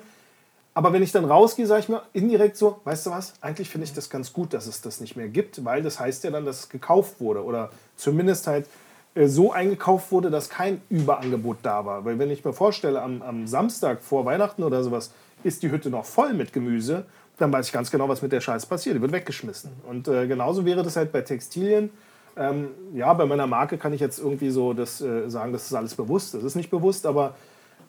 Aber 0.80 0.94
wenn 0.94 1.04
ich 1.04 1.12
dann 1.12 1.26
rausgehe, 1.26 1.68
sage 1.68 1.82
ich 1.82 1.90
mir 1.90 2.04
indirekt 2.14 2.56
so, 2.56 2.80
weißt 2.86 3.08
du 3.08 3.10
was, 3.10 3.34
eigentlich 3.42 3.70
finde 3.70 3.84
ich 3.84 3.94
das 3.94 4.10
ganz 4.10 4.32
gut, 4.32 4.54
dass 4.54 4.66
es 4.66 4.80
das 4.80 5.02
nicht 5.02 5.18
mehr 5.18 5.28
gibt, 5.28 5.66
weil 5.66 5.84
das 5.84 6.00
heißt 6.00 6.24
ja 6.24 6.32
dann, 6.32 6.46
dass 6.46 6.60
es 6.60 6.70
gekauft 6.70 7.20
wurde 7.20 7.44
oder 7.44 7.70
zumindest 7.98 8.48
halt 8.48 8.66
äh, 9.14 9.28
so 9.28 9.52
eingekauft 9.52 10.10
wurde, 10.14 10.30
dass 10.30 10.48
kein 10.48 10.82
Überangebot 10.88 11.58
da 11.64 11.86
war. 11.86 12.06
Weil 12.06 12.18
wenn 12.18 12.32
ich 12.32 12.46
mir 12.46 12.54
vorstelle, 12.54 13.02
am, 13.02 13.22
am 13.22 13.46
Samstag 13.46 14.02
vor 14.02 14.24
Weihnachten 14.24 14.64
oder 14.64 14.82
sowas 14.82 15.12
ist 15.44 15.64
die 15.64 15.70
Hütte 15.70 15.90
noch 15.90 16.06
voll 16.06 16.32
mit 16.32 16.54
Gemüse, 16.54 17.04
dann 17.40 17.52
weiß 17.52 17.68
ich 17.68 17.74
ganz 17.74 17.92
genau, 17.92 18.08
was 18.08 18.22
mit 18.22 18.32
der 18.32 18.40
Scheiße 18.40 18.66
passiert. 18.66 18.96
Die 18.96 19.02
wird 19.02 19.12
weggeschmissen. 19.12 19.72
Und 19.86 20.08
äh, 20.08 20.28
genauso 20.28 20.64
wäre 20.64 20.82
das 20.82 20.96
halt 20.96 21.12
bei 21.12 21.24
Textilien. 21.24 21.90
Ähm, 22.38 22.70
ja, 22.94 23.14
bei 23.14 23.26
meiner 23.26 23.48
Marke 23.48 23.78
kann 23.78 23.92
ich 23.92 24.00
jetzt 24.00 24.18
irgendwie 24.18 24.50
so 24.50 24.72
das, 24.72 25.02
äh, 25.02 25.28
sagen, 25.30 25.52
das 25.52 25.66
ist 25.66 25.74
alles 25.74 25.96
bewusst. 25.96 26.36
Das 26.36 26.44
ist 26.46 26.56
nicht 26.56 26.70
bewusst, 26.70 27.06
aber 27.06 27.36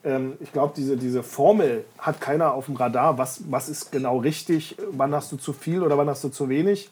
ähm, 0.05 0.35
ich 0.41 0.53
glaube, 0.53 0.73
diese, 0.77 0.97
diese 0.97 1.23
Formel 1.23 1.85
hat 1.99 2.21
keiner 2.21 2.55
auf 2.55 2.67
dem 2.67 2.77
Radar. 2.77 3.19
Was, 3.19 3.43
was 3.51 3.69
ist 3.69 3.93
genau 3.93 4.19
richtig? 4.19 4.77
Wann 4.91 5.15
hast 5.15 5.33
du 5.33 5.37
zu 5.37 5.53
viel 5.53 5.83
oder 5.83 5.99
wann 5.99 6.09
hast 6.09 6.25
du 6.25 6.29
zu 6.29 6.49
wenig? 6.49 6.91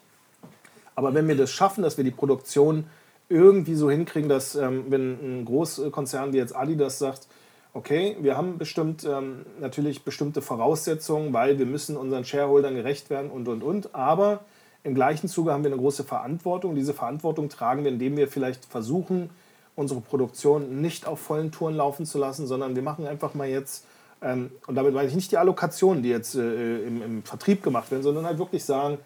Aber 0.95 1.13
wenn 1.13 1.27
wir 1.27 1.35
das 1.35 1.51
schaffen, 1.51 1.81
dass 1.81 1.97
wir 1.97 2.03
die 2.03 2.11
Produktion 2.11 2.85
irgendwie 3.29 3.75
so 3.75 3.89
hinkriegen, 3.89 4.27
dass 4.27 4.55
ähm, 4.55 4.85
wenn 4.89 5.41
ein 5.41 5.45
Großkonzern 5.45 6.33
wie 6.33 6.37
jetzt 6.37 6.55
Adidas 6.55 6.99
sagt, 6.99 7.27
okay, 7.73 8.17
wir 8.19 8.35
haben 8.35 8.57
bestimmt 8.57 9.05
ähm, 9.05 9.45
natürlich 9.59 10.03
bestimmte 10.03 10.41
Voraussetzungen, 10.41 11.31
weil 11.31 11.59
wir 11.59 11.67
müssen 11.67 11.95
unseren 11.95 12.25
Shareholdern 12.25 12.75
gerecht 12.75 13.09
werden 13.09 13.29
und 13.29 13.47
und 13.47 13.63
und, 13.63 13.93
aber 13.93 14.41
im 14.83 14.95
gleichen 14.95 15.27
Zuge 15.27 15.51
haben 15.51 15.63
wir 15.63 15.71
eine 15.71 15.79
große 15.79 16.03
Verantwortung. 16.03 16.73
Diese 16.73 16.93
Verantwortung 16.93 17.49
tragen 17.49 17.83
wir, 17.83 17.91
indem 17.91 18.17
wir 18.17 18.27
vielleicht 18.27 18.65
versuchen, 18.65 19.29
unsere 19.75 20.01
Produktion 20.01 20.81
nicht 20.81 21.07
auf 21.07 21.19
vollen 21.19 21.51
Touren 21.51 21.75
laufen 21.75 22.05
zu 22.05 22.17
lassen, 22.17 22.47
sondern 22.47 22.75
wir 22.75 22.83
machen 22.83 23.07
einfach 23.07 23.33
mal 23.33 23.47
jetzt, 23.47 23.85
ähm, 24.21 24.51
und 24.67 24.75
damit 24.75 24.93
meine 24.93 25.07
ich 25.07 25.15
nicht 25.15 25.31
die 25.31 25.37
Allokationen, 25.37 26.03
die 26.03 26.09
jetzt 26.09 26.35
äh, 26.35 26.83
im, 26.83 27.01
im, 27.01 27.23
Vertrieb 27.23 27.63
gemacht 27.63 27.89
werden, 27.91 28.03
sondern 28.03 28.25
halt 28.25 28.39
wirklich 28.39 28.63
sagen, 28.65 28.97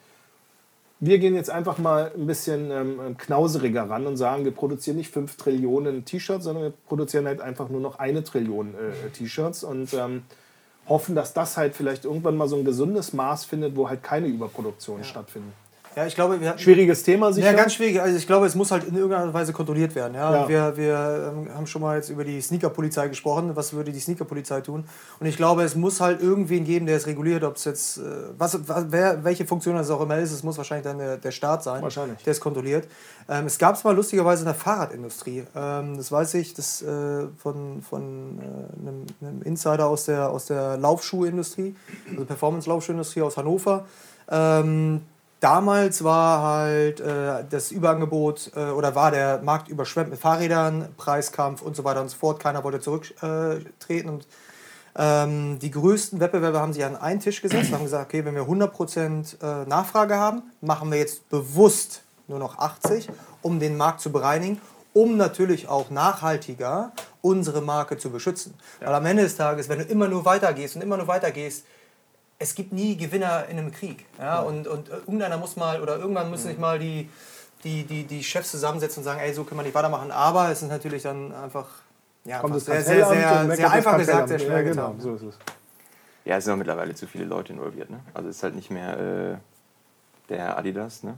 wir 1.00 1.20
gehen 1.20 1.36
jetzt 1.36 1.50
einfach 1.50 1.78
mal 1.78 2.12
ein 2.16 2.26
bisschen 2.28 2.72
ähm, 2.72 3.18
knauseriger 3.18 3.90
ran 3.90 4.08
und 4.08 4.16
sagen, 4.16 4.46
wir 4.46 4.52
produzieren 4.54 4.98
nicht 4.98 5.12
5 5.12 5.36
Trillionen 5.36 6.06
T-Shirts, 6.06 6.46
sondern 6.46 6.64
wir 6.64 6.74
produzieren 6.88 7.26
halt 7.26 7.42
einfach 7.42 7.70
nur 7.70 7.82
noch 7.82 8.00
eine 8.00 8.24
Trillion 8.24 8.74
äh, 8.74 9.10
T-Shirts 9.10 9.64
und 9.64 9.94
ähm, 9.94 10.24
hoffen, 10.88 11.16
dass 11.16 11.34
das 11.34 11.58
halt 11.58 11.76
vielleicht 11.76 12.06
irgendwann 12.06 12.38
mal 12.38 12.48
so 12.48 12.56
ein 12.56 12.66
gesundes 12.66 13.14
Maß 13.14 13.46
findet, 13.46 13.76
wo 13.76 13.90
halt 13.90 14.02
keine 14.02 14.28
Überproduktion 14.28 15.00
ja. 15.00 15.04
stattfindet. 15.04 15.54
Ja, 15.96 16.06
ich 16.06 16.16
glaube, 16.16 16.40
hatten, 16.40 16.60
Schwieriges 16.60 17.04
Thema 17.04 17.32
sicher. 17.32 17.48
Ja, 17.48 17.54
ganz 17.54 17.74
schwierig. 17.74 18.02
Also 18.02 18.18
ich 18.18 18.26
glaube, 18.26 18.46
es 18.46 18.56
muss 18.56 18.72
halt 18.72 18.88
in 18.88 18.96
irgendeiner 18.96 19.34
Weise 19.34 19.54
kontrolliert 19.54 19.96
werden. 19.96 20.16
Ja? 20.16 20.34
ja. 20.34 20.50
Wir, 20.50 20.78
wir 20.78 21.34
ähm, 21.34 21.54
haben 21.54 21.68
schon 21.68 21.82
mal 21.82 21.98
jetzt 21.98 22.10
über 22.10 22.24
die 22.24 22.42
Sneaker-Polizei 22.42 23.08
gesprochen. 23.08 23.56
Was 23.56 23.74
würde 23.74 23.92
die 23.92 24.00
Sneaker-Polizei 24.00 24.62
tun? 24.62 24.86
Und 25.20 25.28
ich 25.28 25.38
glaube, 25.38 25.64
es 25.64 25.76
muss 25.76 26.02
halt 26.02 26.22
irgendwen 26.22 26.66
geben, 26.66 26.86
der 26.86 26.98
es 26.98 27.06
reguliert, 27.06 27.44
ob 27.44 27.58
es 27.58 27.66
jetzt, 27.66 27.98
äh, 27.98 28.02
was, 28.38 28.60
wer, 28.66 29.24
welche 29.24 29.46
Funktion 29.46 29.76
das 29.76 29.90
auch 29.90 30.02
immer 30.02 30.18
ist. 30.18 30.32
Es 30.32 30.44
muss 30.44 30.58
wahrscheinlich 30.58 30.86
dann 30.86 30.98
der, 30.98 31.18
der 31.18 31.32
Staat 31.32 31.64
sein, 31.64 31.82
wahrscheinlich. 31.84 32.24
der 32.24 32.32
es 32.32 32.40
kontrolliert. 32.40 32.88
Ähm, 33.30 33.46
es 33.46 33.58
gab 33.58 33.76
es 33.76 33.84
mal 33.84 33.96
lustigerweise 33.96 34.42
in 34.42 34.48
der 34.48 34.56
Fahrradindustrie. 34.56 35.44
Ähm, 35.56 35.98
das 35.98 36.12
weiß 36.12 36.34
ich, 36.36 36.54
das 36.54 36.82
äh, 36.82 37.28
von, 37.38 37.82
von 37.82 38.40
äh, 38.40 38.82
einem, 38.82 39.06
einem, 39.22 39.42
Insider 39.44 39.88
aus 39.88 40.06
der, 40.06 40.30
aus 40.30 40.46
der 40.46 40.78
Laufschuhindustrie, 40.78 41.76
also 42.12 42.26
Performance-Laufschuhindustrie 42.26 43.22
aus 43.22 43.38
Hannover. 43.38 43.86
Ähm, 44.30 45.02
Damals 45.44 46.06
war 46.06 46.42
halt 46.42 47.02
äh, 47.02 47.44
das 47.50 47.72
Überangebot 47.72 48.52
äh, 48.56 48.70
oder 48.70 48.96
war 48.96 49.12
der 49.12 49.42
Markt 49.42 49.68
überschwemmt 49.68 50.12
mit 50.12 50.18
Fahrrädern, 50.18 50.88
Preiskampf 50.96 51.62
und 51.62 51.76
so 51.76 51.84
weiter 51.84 52.00
und 52.00 52.08
so 52.08 52.16
fort. 52.16 52.40
Keiner 52.40 52.64
wollte 52.64 52.80
zurücktreten. 52.80 54.08
und 54.08 54.26
ähm, 54.96 55.60
die 55.60 55.70
größten 55.70 56.22
Wettbewerber 56.22 56.62
haben 56.62 56.72
sich 56.72 56.86
an 56.86 56.96
einen 56.96 57.20
Tisch 57.20 57.42
gesetzt 57.42 57.68
und 57.68 57.74
haben 57.74 57.84
gesagt, 57.84 58.06
okay, 58.06 58.24
wenn 58.24 58.36
wir 58.36 58.44
100% 58.44 59.42
äh, 59.42 59.68
Nachfrage 59.68 60.16
haben, 60.16 60.44
machen 60.62 60.90
wir 60.90 61.00
jetzt 61.00 61.28
bewusst 61.28 62.04
nur 62.30 62.40
noch 62.40 62.58
80, 62.58 63.10
um 63.42 63.60
den 63.60 63.76
Markt 63.76 64.00
zu 64.00 64.14
bereinigen, 64.14 64.62
um 64.94 65.18
natürlich 65.18 65.68
auch 65.68 65.90
nachhaltiger 65.90 66.94
unsere 67.22 67.60
Marke 67.62 67.98
zu 67.98 68.12
beschützen. 68.12 68.54
Ja. 68.80 68.88
Weil 68.88 68.96
am 68.96 69.06
Ende 69.06 69.24
des 69.24 69.36
Tages, 69.36 69.68
wenn 69.68 69.80
du 69.80 69.86
immer 69.86 70.08
nur 70.08 70.24
weitergehst 70.24 70.78
und 70.78 70.84
immer 70.84 70.96
nur 70.96 71.08
weitergehst, 71.08 71.66
es 72.40 72.56
gibt 72.56 72.74
nie 72.74 72.98
Gewinner 72.98 73.46
in 73.50 73.58
einem 73.58 73.72
Krieg. 73.72 74.06
Ja? 74.20 74.42
Und, 74.42 74.68
und 74.68 74.90
irgendeiner 74.90 75.38
muss 75.38 75.56
mal, 75.56 75.82
oder 75.82 75.98
irgendwann 75.98 76.30
müssen 76.30 76.48
sich 76.48 76.58
mal 76.58 76.80
die, 76.80 77.10
die, 77.64 77.84
die, 77.84 78.04
die 78.04 78.24
Chefs 78.24 78.52
zusammensetzen 78.52 79.02
und 79.02 79.06
sagen, 79.06 79.20
ey, 79.20 79.34
so 79.34 79.44
können 79.44 79.60
wir 79.60 79.64
nicht 79.64 79.76
weitermachen. 79.76 80.12
Aber 80.12 80.50
es 80.50 80.62
ist 80.62 80.70
natürlich 80.70 81.04
dann 81.04 81.34
einfach, 81.34 81.68
ja, 82.26 82.40
Kommt 82.40 82.60
sehr, 82.62 82.82
sehr, 82.82 83.06
sehr, 83.06 83.56
sehr 83.56 83.72
einfach 83.72 83.98
gesagt, 83.98 84.30
sehr 84.30 84.40
schwer 84.40 84.58
ja, 84.58 84.62
genau, 84.62 84.90
getan. 84.90 85.02
So 85.02 85.16
ist 85.16 85.24
es. 85.24 85.38
Ja, 86.26 86.38
es 86.38 86.46
sind 86.46 86.54
auch 86.54 86.58
mittlerweile 86.58 86.96
zu 86.96 87.06
viele 87.06 87.26
Leute 87.26 87.52
involviert. 87.52 87.90
Ne? 87.90 88.00
Also 88.14 88.30
es 88.30 88.38
ist 88.38 88.44
halt 88.44 88.56
nicht 88.56 88.72
mehr 88.72 88.98
äh, 88.98 89.36
der 90.30 90.58
Adidas, 90.58 91.04
ne? 91.04 91.18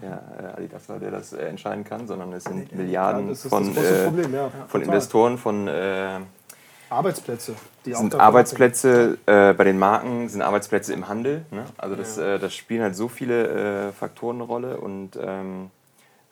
der 0.00 0.22
äh, 0.38 0.56
Adidas, 0.56 0.86
der 0.86 1.10
das 1.10 1.32
äh, 1.32 1.46
entscheiden 1.46 1.84
kann, 1.84 2.06
sondern 2.06 2.32
es 2.32 2.44
sind 2.44 2.72
Milliarden 2.72 3.28
ja, 3.28 3.34
von, 3.34 3.76
äh, 3.76 4.04
Problem, 4.04 4.34
ja. 4.34 4.50
von 4.68 4.80
Investoren, 4.80 5.36
von 5.38 5.68
äh, 5.68 6.20
Arbeitsplätze. 6.88 7.54
Die 7.84 7.94
sind 7.94 8.14
Arbeitsplätze 8.14 9.18
äh, 9.26 9.52
bei 9.54 9.64
den 9.64 9.78
Marken, 9.78 10.28
sind 10.28 10.42
Arbeitsplätze 10.42 10.92
im 10.92 11.08
Handel. 11.08 11.44
Ne? 11.50 11.64
Also 11.76 11.96
das, 11.96 12.16
ja. 12.16 12.34
äh, 12.34 12.38
das 12.38 12.54
spielen 12.54 12.82
halt 12.82 12.96
so 12.96 13.08
viele 13.08 13.88
äh, 13.88 13.92
Faktoren 13.92 14.36
eine 14.36 14.44
Rolle 14.44 14.76
und 14.78 15.18
ähm, 15.20 15.70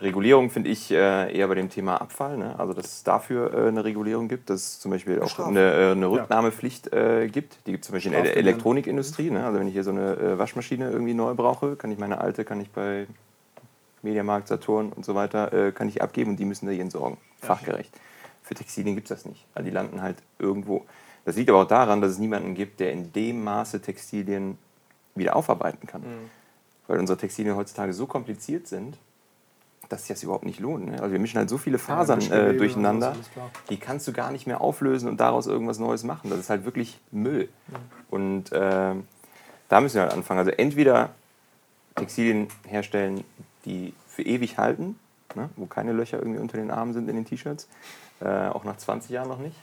Regulierung 0.01 0.51
finde 0.51 0.71
ich 0.71 0.91
äh, 0.91 1.37
eher 1.37 1.49
bei 1.49 1.55
dem 1.55 1.71
Thema 1.71 2.01
Abfall. 2.01 2.37
Ne? 2.37 2.59
Also 2.59 2.73
dass 2.73 2.87
es 2.87 3.03
dafür 3.05 3.53
äh, 3.55 3.69
eine 3.69 3.85
Regulierung 3.85 4.29
gibt, 4.29 4.51
dass 4.51 4.63
es 4.63 4.81
zum 4.81 4.91
Beispiel 4.91 5.21
auch 5.21 5.39
eine, 5.39 5.73
äh, 5.73 5.93
eine, 5.93 6.11
Rücknahmepflicht 6.11 6.91
gibt. 7.33 7.59
Die 7.67 7.71
gibt 7.73 7.85
es 7.85 7.87
zum 7.89 7.95
Beispiel 7.95 8.13
in 8.13 8.23
der 8.23 8.37
Elektronikindustrie. 8.37 9.31
Ne? 9.31 9.45
Also 9.45 9.59
wenn 9.59 9.67
ich 9.67 9.75
hier 9.75 9.85
so 9.85 9.91
eine 9.91 10.39
Waschmaschine 10.39 10.91
irgendwie 10.91 11.15
neu 11.15 11.35
brauche, 11.35 11.77
kann 11.77 11.91
ich 11.91 11.99
meine 11.99 12.21
alte, 12.21 12.45
kann 12.45 12.61
ich 12.61 12.71
bei 12.71 13.07
Mediamarkt, 14.03 14.49
Saturn 14.49 14.93
und 14.93 15.05
so 15.05 15.15
weiter, 15.15 15.73
kann 15.73 15.89
ich 15.89 16.03
abgeben 16.03 16.33
und 16.33 16.37
die 16.37 16.45
müssen 16.45 16.67
da 16.67 16.73
hier 16.73 16.83
entsorgen. 16.83 17.17
Fachgerecht. 17.41 17.95
Ja. 17.95 18.01
Für 18.45 18.55
Textilien 18.55 18.95
gibt 18.95 19.11
es 19.11 19.17
das 19.17 19.27
nicht. 19.27 19.45
Also 19.55 19.69
die 19.69 19.75
landen 19.75 20.03
halt 20.03 20.19
irgendwo. 20.39 20.85
Das 21.25 21.37
liegt 21.37 21.49
aber 21.49 21.63
auch 21.63 21.67
daran, 21.67 22.01
dass 22.01 22.13
es 22.13 22.19
niemanden 22.19 22.55
gibt, 22.55 22.79
der 22.79 22.93
in 22.93 23.13
dem 23.13 23.43
Maße 23.43 23.81
Textilien 23.81 24.59
wieder 25.15 25.35
aufarbeiten 25.35 25.87
kann. 25.87 26.03
Mhm. 26.03 26.31
Weil 26.87 26.99
unsere 26.99 27.19
Textilien 27.19 27.57
heutzutage 27.57 27.95
so 27.95 28.07
kompliziert 28.07 28.69
sind, 28.69 28.99
dass 29.89 30.03
sich 30.03 30.09
das 30.09 30.23
überhaupt 30.23 30.45
nicht 30.45 30.61
lohnt. 30.61 30.87
Ne? 30.87 31.01
Also 31.01 31.13
wir 31.13 31.19
mischen 31.19 31.39
halt 31.39 31.49
so 31.49 31.57
viele 31.57 31.79
Fasern 31.79 32.21
ja, 32.21 32.49
äh, 32.49 32.57
durcheinander, 32.57 33.17
die 33.71 33.79
kannst 33.79 34.07
du 34.07 34.13
gar 34.13 34.31
nicht 34.31 34.47
mehr 34.47 34.61
auflösen 34.61 35.09
und 35.09 35.19
daraus 35.19 35.47
irgendwas 35.47 35.79
Neues 35.79 36.05
machen. 36.05 36.29
Das 36.29 36.39
ist 36.39 36.51
halt 36.51 36.67
wirklich 36.67 37.01
Müll. 37.11 37.49
Mhm. 37.69 37.75
Und 38.11 38.53
äh, 38.53 38.95
da 39.69 39.81
müssen 39.81 39.95
wir 39.95 40.03
halt 40.03 40.13
anfangen. 40.13 40.41
Also 40.41 40.51
entweder 40.51 41.15
Textilien 41.95 42.49
herstellen, 42.67 43.25
die 43.65 43.95
für 44.09 44.23
ewig 44.23 44.59
halten, 44.59 44.99
ne? 45.35 45.49
wo 45.57 45.67
keine 45.67 45.93
Löcher 45.93 46.19
irgendwie 46.19 46.41
unter 46.41 46.59
den 46.59 46.71
Armen 46.71 46.93
sind 46.93 47.09
in 47.09 47.17
den 47.17 47.25
T-Shirts, 47.25 47.69
äh, 48.25 48.49
auch 48.49 48.65
nach 48.65 48.77
20 48.77 49.11
Jahren 49.11 49.29
noch 49.29 49.39
nicht. 49.39 49.57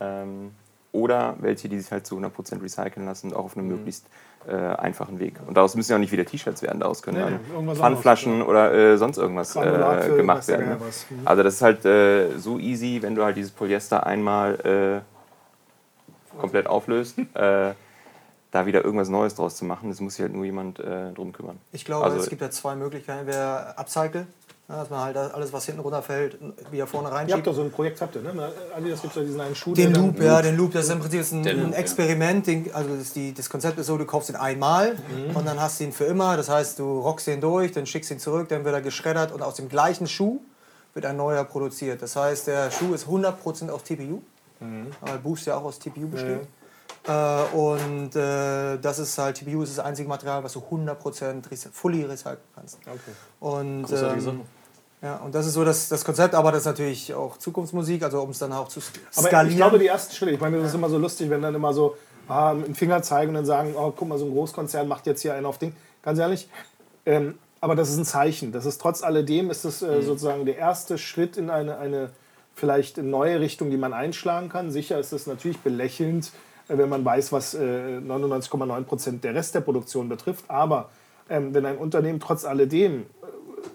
Ähm, 0.00 0.52
oder 0.92 1.36
welche, 1.40 1.68
die 1.68 1.78
sich 1.78 1.92
halt 1.92 2.06
zu 2.06 2.18
100% 2.18 2.62
recyceln 2.62 3.04
lassen, 3.04 3.34
auch 3.34 3.44
auf 3.44 3.56
einem 3.56 3.66
mhm. 3.68 3.76
möglichst 3.76 4.06
äh, 4.48 4.54
einfachen 4.54 5.18
Weg. 5.18 5.34
Und 5.46 5.56
daraus 5.56 5.74
müssen 5.74 5.90
ja 5.90 5.96
auch 5.96 6.00
nicht 6.00 6.12
wieder 6.12 6.24
T-Shirts 6.24 6.62
werden, 6.62 6.80
daraus 6.80 7.02
können 7.02 7.18
nee, 7.18 7.38
dann 7.66 7.76
Pfandflaschen 7.76 8.42
oder 8.42 8.72
äh, 8.72 8.96
sonst 8.96 9.18
irgendwas 9.18 9.56
äh, 9.56 10.16
gemacht 10.16 10.48
werden. 10.48 10.68
Ne? 10.68 10.76
Mhm. 10.76 11.20
Also 11.26 11.42
das 11.42 11.54
ist 11.54 11.62
halt 11.62 11.84
äh, 11.84 12.38
so 12.38 12.58
easy, 12.58 13.02
wenn 13.02 13.14
du 13.14 13.24
halt 13.24 13.36
dieses 13.36 13.50
Polyester 13.50 14.06
einmal 14.06 15.04
äh, 16.34 16.40
komplett 16.40 16.66
auflöst, 16.66 17.18
äh, 17.18 17.72
da 18.52 18.66
wieder 18.66 18.84
irgendwas 18.84 19.08
Neues 19.08 19.34
draus 19.34 19.56
zu 19.56 19.64
machen. 19.64 19.90
Das 19.90 20.00
muss 20.00 20.14
sich 20.14 20.22
halt 20.22 20.32
nur 20.32 20.44
jemand 20.44 20.78
drum 20.78 21.32
kümmern. 21.32 21.58
Ich 21.72 21.84
glaube, 21.84 22.04
also, 22.04 22.16
es 22.16 22.30
gibt 22.30 22.40
ja 22.40 22.50
zwei 22.50 22.74
Möglichkeiten. 22.74 23.26
Wer 23.26 23.74
Upcycle, 23.76 24.26
ja, 24.68 24.78
dass 24.78 24.90
man 24.90 25.00
halt 25.00 25.16
alles, 25.16 25.52
was 25.52 25.64
hinten 25.64 25.80
runterfällt, 25.80 26.38
wieder 26.72 26.88
vorne 26.88 27.08
reinschiebt. 27.08 27.30
Ihr 27.30 27.36
habt 27.36 27.46
doch 27.46 27.54
so 27.54 27.62
ein 27.62 27.70
Projekt, 27.70 28.00
habt 28.00 28.16
ihr, 28.16 28.22
ne? 28.22 28.52
Adidas 28.76 29.00
gibt 29.00 29.12
es 29.14 29.20
ja 29.20 29.24
diesen 29.24 29.40
einen 29.40 29.54
Schuh. 29.54 29.74
Den 29.74 29.94
Loop, 29.94 30.20
ja, 30.20 30.42
den 30.42 30.56
Loop, 30.56 30.72
das 30.72 30.86
ist 30.86 30.90
im 30.90 30.98
Prinzip 30.98 31.24
ein, 31.32 31.46
ein 31.46 31.72
Experiment. 31.72 32.48
Den, 32.48 32.74
also 32.74 32.96
das, 32.96 33.12
die, 33.12 33.32
das, 33.32 33.48
Konzept 33.48 33.78
ist 33.78 33.86
so, 33.86 33.96
du 33.96 34.04
kaufst 34.04 34.28
ihn 34.28 34.34
einmal 34.34 34.94
mhm. 34.94 35.36
und 35.36 35.46
dann 35.46 35.60
hast 35.60 35.78
du 35.78 35.84
ihn 35.84 35.92
für 35.92 36.04
immer. 36.04 36.36
Das 36.36 36.48
heißt, 36.48 36.80
du 36.80 36.98
rockst 36.98 37.28
ihn 37.28 37.40
durch, 37.40 37.70
dann 37.72 37.86
schickst 37.86 38.10
ihn 38.10 38.18
zurück, 38.18 38.48
dann 38.48 38.64
wird 38.64 38.74
er 38.74 38.82
geschreddert 38.82 39.30
und 39.30 39.40
aus 39.40 39.54
dem 39.54 39.68
gleichen 39.68 40.08
Schuh 40.08 40.40
wird 40.94 41.06
ein 41.06 41.16
neuer 41.16 41.44
produziert. 41.44 42.02
Das 42.02 42.16
heißt, 42.16 42.48
der 42.48 42.72
Schuh 42.72 42.92
ist 42.92 43.06
100% 43.06 43.70
aus 43.70 43.84
TPU, 43.84 44.20
mhm. 44.58 44.88
weil 45.00 45.18
Boost 45.18 45.46
ja 45.46 45.58
auch 45.58 45.64
aus 45.64 45.78
TPU 45.78 46.08
besteht. 46.08 46.40
Ja. 46.40 46.46
Äh, 47.06 47.56
und 47.56 48.16
äh, 48.16 48.78
das 48.78 48.98
ist 48.98 49.16
halt, 49.16 49.36
TPU 49.36 49.62
ist 49.62 49.78
das 49.78 49.84
einzige 49.84 50.08
Material, 50.08 50.42
was 50.42 50.54
du 50.54 50.60
100% 50.60 51.70
fully 51.70 52.02
recyceln 52.02 52.38
kannst. 52.54 52.78
Okay. 52.84 52.98
Und, 53.38 53.92
ähm, 53.92 54.40
ja, 55.06 55.16
und 55.18 55.36
das 55.36 55.46
ist 55.46 55.54
so 55.54 55.64
das, 55.64 55.88
das 55.88 56.04
Konzept, 56.04 56.34
aber 56.34 56.50
das 56.50 56.62
ist 56.62 56.66
natürlich 56.66 57.14
auch 57.14 57.36
Zukunftsmusik, 57.36 58.02
also 58.02 58.20
um 58.22 58.30
es 58.30 58.40
dann 58.40 58.52
auch 58.52 58.66
zu 58.66 58.80
skalieren. 58.80 59.36
Aber 59.36 59.48
ich 59.48 59.56
glaube, 59.56 59.78
die 59.78 59.86
ersten 59.86 60.12
Schritte, 60.12 60.32
ich 60.32 60.40
meine, 60.40 60.58
das 60.58 60.70
ist 60.70 60.74
immer 60.74 60.88
so 60.88 60.98
lustig, 60.98 61.30
wenn 61.30 61.42
dann 61.42 61.54
immer 61.54 61.72
so 61.72 61.96
ah, 62.26 62.52
mit 62.54 62.66
dem 62.66 62.74
Finger 62.74 63.02
zeigen 63.02 63.28
und 63.28 63.34
dann 63.36 63.46
sagen, 63.46 63.74
oh, 63.76 63.92
guck 63.94 64.08
mal, 64.08 64.18
so 64.18 64.24
ein 64.24 64.32
Großkonzern 64.32 64.88
macht 64.88 65.06
jetzt 65.06 65.22
hier 65.22 65.34
einen 65.34 65.46
auf 65.46 65.58
Ding. 65.58 65.76
Ganz 66.02 66.18
ehrlich, 66.18 66.48
ähm, 67.04 67.38
aber 67.60 67.76
das 67.76 67.88
ist 67.88 67.98
ein 67.98 68.04
Zeichen. 68.04 68.50
Das 68.50 68.66
ist 68.66 68.80
trotz 68.80 69.04
alledem 69.04 69.48
ist 69.48 69.64
das 69.64 69.80
äh, 69.80 69.98
mhm. 69.98 70.02
sozusagen 70.02 70.44
der 70.44 70.56
erste 70.56 70.98
Schritt 70.98 71.36
in 71.36 71.50
eine, 71.50 71.78
eine 71.78 72.10
vielleicht 72.56 72.98
neue 72.98 73.38
Richtung, 73.38 73.70
die 73.70 73.76
man 73.76 73.92
einschlagen 73.92 74.48
kann. 74.48 74.72
Sicher 74.72 74.98
ist 74.98 75.12
es 75.12 75.28
natürlich 75.28 75.60
belächelnd, 75.60 76.32
äh, 76.66 76.76
wenn 76.78 76.88
man 76.88 77.04
weiß, 77.04 77.30
was 77.30 77.54
äh, 77.54 77.58
99,9 77.58 78.82
Prozent 78.82 79.22
der 79.22 79.36
Rest 79.36 79.54
der 79.54 79.60
Produktion 79.60 80.08
betrifft. 80.08 80.46
Aber 80.48 80.90
ähm, 81.30 81.54
wenn 81.54 81.64
ein 81.64 81.78
Unternehmen 81.78 82.18
trotz 82.18 82.44
alledem 82.44 83.06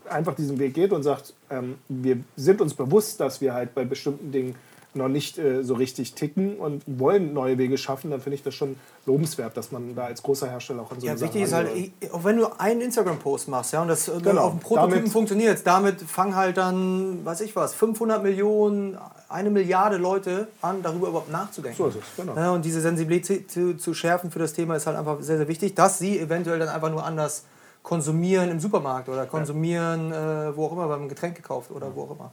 einfach 0.10 0.36
diesen 0.36 0.60
Weg 0.60 0.74
geht 0.74 0.92
und 0.92 1.04
sagt, 1.04 1.34
ähm, 1.50 1.76
wir 1.90 2.18
sind 2.36 2.62
uns 2.62 2.74
bewusst, 2.74 3.20
dass 3.20 3.42
wir 3.42 3.54
halt 3.54 3.74
bei 3.76 3.86
bestimmten 3.86 4.32
Dingen 4.32 4.56
noch 4.94 5.08
nicht 5.08 5.38
äh, 5.38 5.64
so 5.64 5.76
richtig 5.76 6.16
ticken 6.16 6.58
und 6.58 6.84
wollen 6.86 7.34
neue 7.34 7.58
Wege 7.58 7.78
schaffen, 7.78 8.12
dann 8.12 8.20
finde 8.20 8.36
ich 8.36 8.44
das 8.44 8.54
schon 8.56 8.76
lobenswert, 9.06 9.56
dass 9.56 9.72
man 9.72 9.96
da 9.96 10.04
als 10.04 10.22
großer 10.22 10.50
Hersteller 10.50 10.82
auch 10.82 10.92
an 10.92 11.00
so 11.00 11.08
Ja, 11.08 11.18
wichtig 11.18 11.44
ist 11.44 11.54
halt, 11.54 11.70
auch 12.12 12.26
wenn 12.26 12.36
du 12.36 12.48
einen 12.60 12.82
Instagram-Post 12.82 13.48
machst, 13.48 13.72
ja, 13.72 13.82
und 13.82 13.88
das 13.88 14.08
dann 14.08 14.22
Genau. 14.22 14.42
auf 14.48 14.52
dem 14.52 14.60
Prototypen 14.60 15.08
funktioniert, 15.10 15.66
damit 15.66 16.02
fangen 16.02 16.36
halt 16.36 16.58
dann, 16.58 17.24
weiß 17.24 17.40
ich 17.40 17.56
was, 17.56 17.74
500 17.74 18.22
Millionen, 18.22 18.98
eine 19.30 19.50
Milliarde 19.50 19.96
Leute 19.96 20.50
an, 20.62 20.84
darüber 20.84 21.08
überhaupt 21.08 21.32
nachzudenken. 21.32 21.78
So 21.78 21.88
ist 21.88 21.96
es, 21.96 22.04
genau. 22.18 22.36
Ja, 22.36 22.52
und 22.52 22.66
diese 22.66 22.82
Sensibilität 22.82 23.50
zu, 23.50 23.78
zu 23.78 23.94
schärfen 23.94 24.30
für 24.30 24.40
das 24.40 24.52
Thema 24.52 24.76
ist 24.76 24.88
halt 24.88 24.98
einfach 24.98 25.22
sehr, 25.22 25.38
sehr 25.38 25.48
wichtig, 25.48 25.74
dass 25.74 26.00
sie 26.00 26.20
eventuell 26.20 26.60
dann 26.60 26.68
einfach 26.68 26.92
nur 26.92 27.06
anders 27.06 27.46
konsumieren 27.84 28.50
im 28.52 28.60
Supermarkt 28.60 29.10
oder 29.10 29.26
konsumieren, 29.26 30.12
äh, 30.12 30.56
wo 30.56 30.66
auch 30.68 30.72
immer, 30.74 30.88
beim 30.88 31.10
Getränk 31.10 31.36
gekauft 31.36 31.72
oder 31.72 31.96
wo 31.96 32.04
auch 32.04 32.12
immer. 32.12 32.32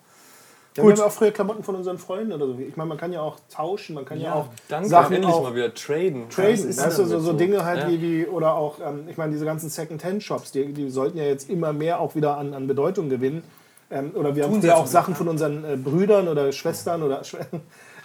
Ja, 0.77 0.85
wir 0.85 0.91
haben 0.91 0.99
ja 0.99 1.07
auch 1.07 1.13
früher 1.13 1.31
Klamotten 1.33 1.65
von 1.65 1.75
unseren 1.75 1.99
Freunden 1.99 2.33
oder 2.33 2.47
so. 2.47 2.57
Ich 2.59 2.77
meine, 2.77 2.89
man 2.89 2.99
kann 2.99 3.13
ja 3.13 3.21
auch 3.21 3.37
tauschen, 3.51 3.95
man 3.95 4.05
kann 4.05 4.21
ja, 4.21 4.35
auch 4.35 4.47
danke, 4.69 4.89
Sachen 4.89 5.17
endlich 5.17 5.35
auch 5.35 5.43
mal 5.43 5.55
wieder 5.55 5.75
traden. 5.75 6.29
traden. 6.29 6.69
Ist 6.69 6.81
denn 6.81 6.91
so, 6.91 7.19
so 7.19 7.33
Dinge 7.33 7.65
halt 7.65 7.83
Ja. 7.83 7.89
wie, 7.89 8.01
wie, 8.01 8.27
oder 8.27 8.55
auch, 8.55 8.77
ähm, 8.81 9.09
ich 9.09 9.17
meine, 9.17 9.33
diese 9.33 9.45
ganzen 9.45 9.71
Second-Hand-Shops, 9.71 10.53
die, 10.53 10.73
die 10.73 10.89
sollten 10.91 11.19
ja 11.19 11.25
jetzt 11.25 11.51
immer 11.51 11.73
mehr 11.73 12.01
auch 12.01 12.15
wieder 12.15 12.37
an, 12.37 12.55
an 12.55 12.69
Bedeutung 12.69 13.09
gewinnen. 13.09 13.43
Ähm, 13.91 14.13
oder 14.15 14.37
wir 14.37 14.45
haben 14.45 14.53
Tun 14.53 14.61
früher 14.61 14.71
ja 14.71 14.77
auch 14.77 14.87
Sachen 14.87 15.15
von 15.15 15.29
unseren 15.29 15.65
äh, 15.65 15.77
Brüdern 15.77 16.29
oder 16.29 16.53
Schwestern 16.53 17.03
oder 17.03 17.25
Schw 17.25 17.39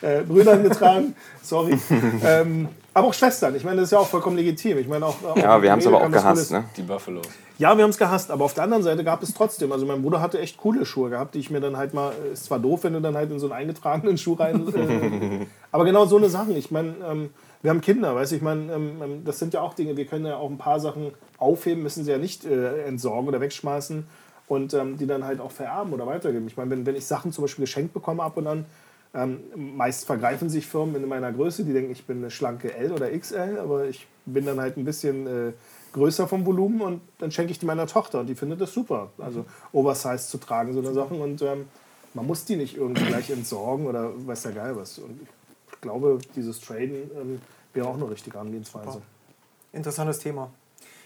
äh, 0.03 0.23
Brüdern 0.23 0.63
getragen. 0.63 1.15
Sorry. 1.41 1.77
ähm, 2.23 2.67
aber 2.93 3.07
auch 3.07 3.13
Schwestern. 3.13 3.55
Ich 3.55 3.63
meine, 3.63 3.77
das 3.77 3.85
ist 3.85 3.91
ja 3.91 3.99
auch 3.99 4.07
vollkommen 4.07 4.37
legitim. 4.37 4.77
Ich 4.77 4.87
meine, 4.87 5.05
auch, 5.05 5.15
auch 5.23 5.35
Ja, 5.35 5.61
wir 5.61 5.71
haben 5.71 5.79
es 5.79 5.87
aber 5.87 6.03
auch 6.03 6.11
gehasst. 6.11 6.51
Ne? 6.51 6.65
Die 6.77 6.83
Buffalos. 6.83 7.25
ja, 7.57 7.75
wir 7.75 7.83
haben 7.83 7.89
es 7.89 7.97
gehasst, 7.97 8.29
aber 8.29 8.45
auf 8.45 8.53
der 8.53 8.65
anderen 8.65 8.83
Seite 8.83 9.03
gab 9.03 9.23
es 9.23 9.33
trotzdem. 9.33 9.71
Also 9.71 9.85
mein 9.85 10.01
Bruder 10.03 10.21
hatte 10.21 10.39
echt 10.39 10.57
coole 10.57 10.85
Schuhe 10.85 11.09
gehabt, 11.09 11.33
die 11.33 11.39
ich 11.39 11.49
mir 11.49 11.59
dann 11.59 11.77
halt 11.77 11.93
mal, 11.93 12.11
äh, 12.11 12.33
ist 12.33 12.45
zwar 12.45 12.59
doof, 12.59 12.83
wenn 12.83 12.93
du 12.93 13.01
dann 13.01 13.15
halt 13.15 13.31
in 13.31 13.39
so 13.39 13.47
einen 13.47 13.53
eingetragenen 13.53 14.17
Schuh 14.17 14.33
rein. 14.33 14.67
Äh, 14.67 15.45
aber 15.71 15.85
genau 15.85 16.05
so 16.05 16.17
eine 16.17 16.29
Sachen. 16.29 16.55
Ich 16.55 16.69
meine, 16.69 16.93
ähm, 17.09 17.29
wir 17.63 17.71
haben 17.71 17.81
Kinder, 17.81 18.13
weißt 18.13 18.33
du, 18.33 18.35
ich 18.35 18.41
meine, 18.41 18.73
ähm, 18.73 19.01
ähm, 19.01 19.21
das 19.23 19.39
sind 19.39 19.53
ja 19.53 19.61
auch 19.61 19.73
Dinge, 19.73 19.97
wir 19.97 20.05
können 20.05 20.25
ja 20.25 20.35
auch 20.35 20.49
ein 20.49 20.57
paar 20.57 20.79
Sachen 20.79 21.11
aufheben, 21.37 21.81
müssen 21.81 22.03
sie 22.03 22.11
ja 22.11 22.17
nicht 22.17 22.45
äh, 22.45 22.83
entsorgen 22.83 23.27
oder 23.27 23.39
wegschmeißen 23.39 24.05
und 24.47 24.73
ähm, 24.73 24.97
die 24.97 25.07
dann 25.07 25.23
halt 25.23 25.39
auch 25.39 25.51
vererben 25.51 25.93
oder 25.93 26.05
weitergeben. 26.05 26.45
Ich 26.47 26.57
meine, 26.57 26.69
wenn, 26.69 26.85
wenn 26.85 26.95
ich 26.95 27.05
Sachen 27.05 27.31
zum 27.31 27.45
Beispiel 27.45 27.63
geschenkt 27.63 27.93
bekomme 27.93 28.21
ab 28.21 28.37
und 28.37 28.47
an, 28.47 28.65
ähm, 29.13 29.41
meist 29.55 30.05
vergreifen 30.05 30.49
sich 30.49 30.65
Firmen 30.65 30.95
in 30.95 31.07
meiner 31.07 31.31
Größe, 31.31 31.63
die 31.63 31.73
denken, 31.73 31.91
ich 31.91 32.05
bin 32.05 32.17
eine 32.17 32.31
schlanke 32.31 32.73
L 32.73 32.91
oder 32.91 33.09
XL, 33.11 33.59
aber 33.59 33.85
ich 33.85 34.07
bin 34.25 34.45
dann 34.45 34.59
halt 34.59 34.77
ein 34.77 34.85
bisschen 34.85 35.27
äh, 35.27 35.53
größer 35.93 36.27
vom 36.27 36.45
Volumen 36.45 36.81
und 36.81 37.01
dann 37.19 37.31
schenke 37.31 37.51
ich 37.51 37.59
die 37.59 37.65
meiner 37.65 37.87
Tochter 37.87 38.19
und 38.19 38.27
die 38.27 38.35
findet 38.35 38.59
das 38.59 38.73
super. 38.73 39.11
Also 39.19 39.45
Oversize 39.71 40.27
zu 40.27 40.37
tragen, 40.39 40.73
so 40.73 40.79
eine 40.79 40.93
Sachen. 40.93 41.21
Und 41.21 41.41
ähm, 41.41 41.67
man 42.13 42.27
muss 42.27 42.45
die 42.45 42.55
nicht 42.55 42.75
irgendwie 42.75 43.05
gleich 43.05 43.29
entsorgen 43.29 43.85
oder 43.85 44.11
weiß 44.27 44.43
der 44.43 44.51
Geil 44.53 44.75
was. 44.75 44.97
Und 44.97 45.21
ich 45.71 45.81
glaube, 45.81 46.19
dieses 46.35 46.59
Traden 46.59 47.11
ähm, 47.19 47.41
wäre 47.73 47.87
auch 47.87 47.95
eine 47.95 48.09
richtige 48.09 48.39
Angehensweise. 48.39 49.01
Interessantes 49.71 50.19
Thema. 50.19 50.51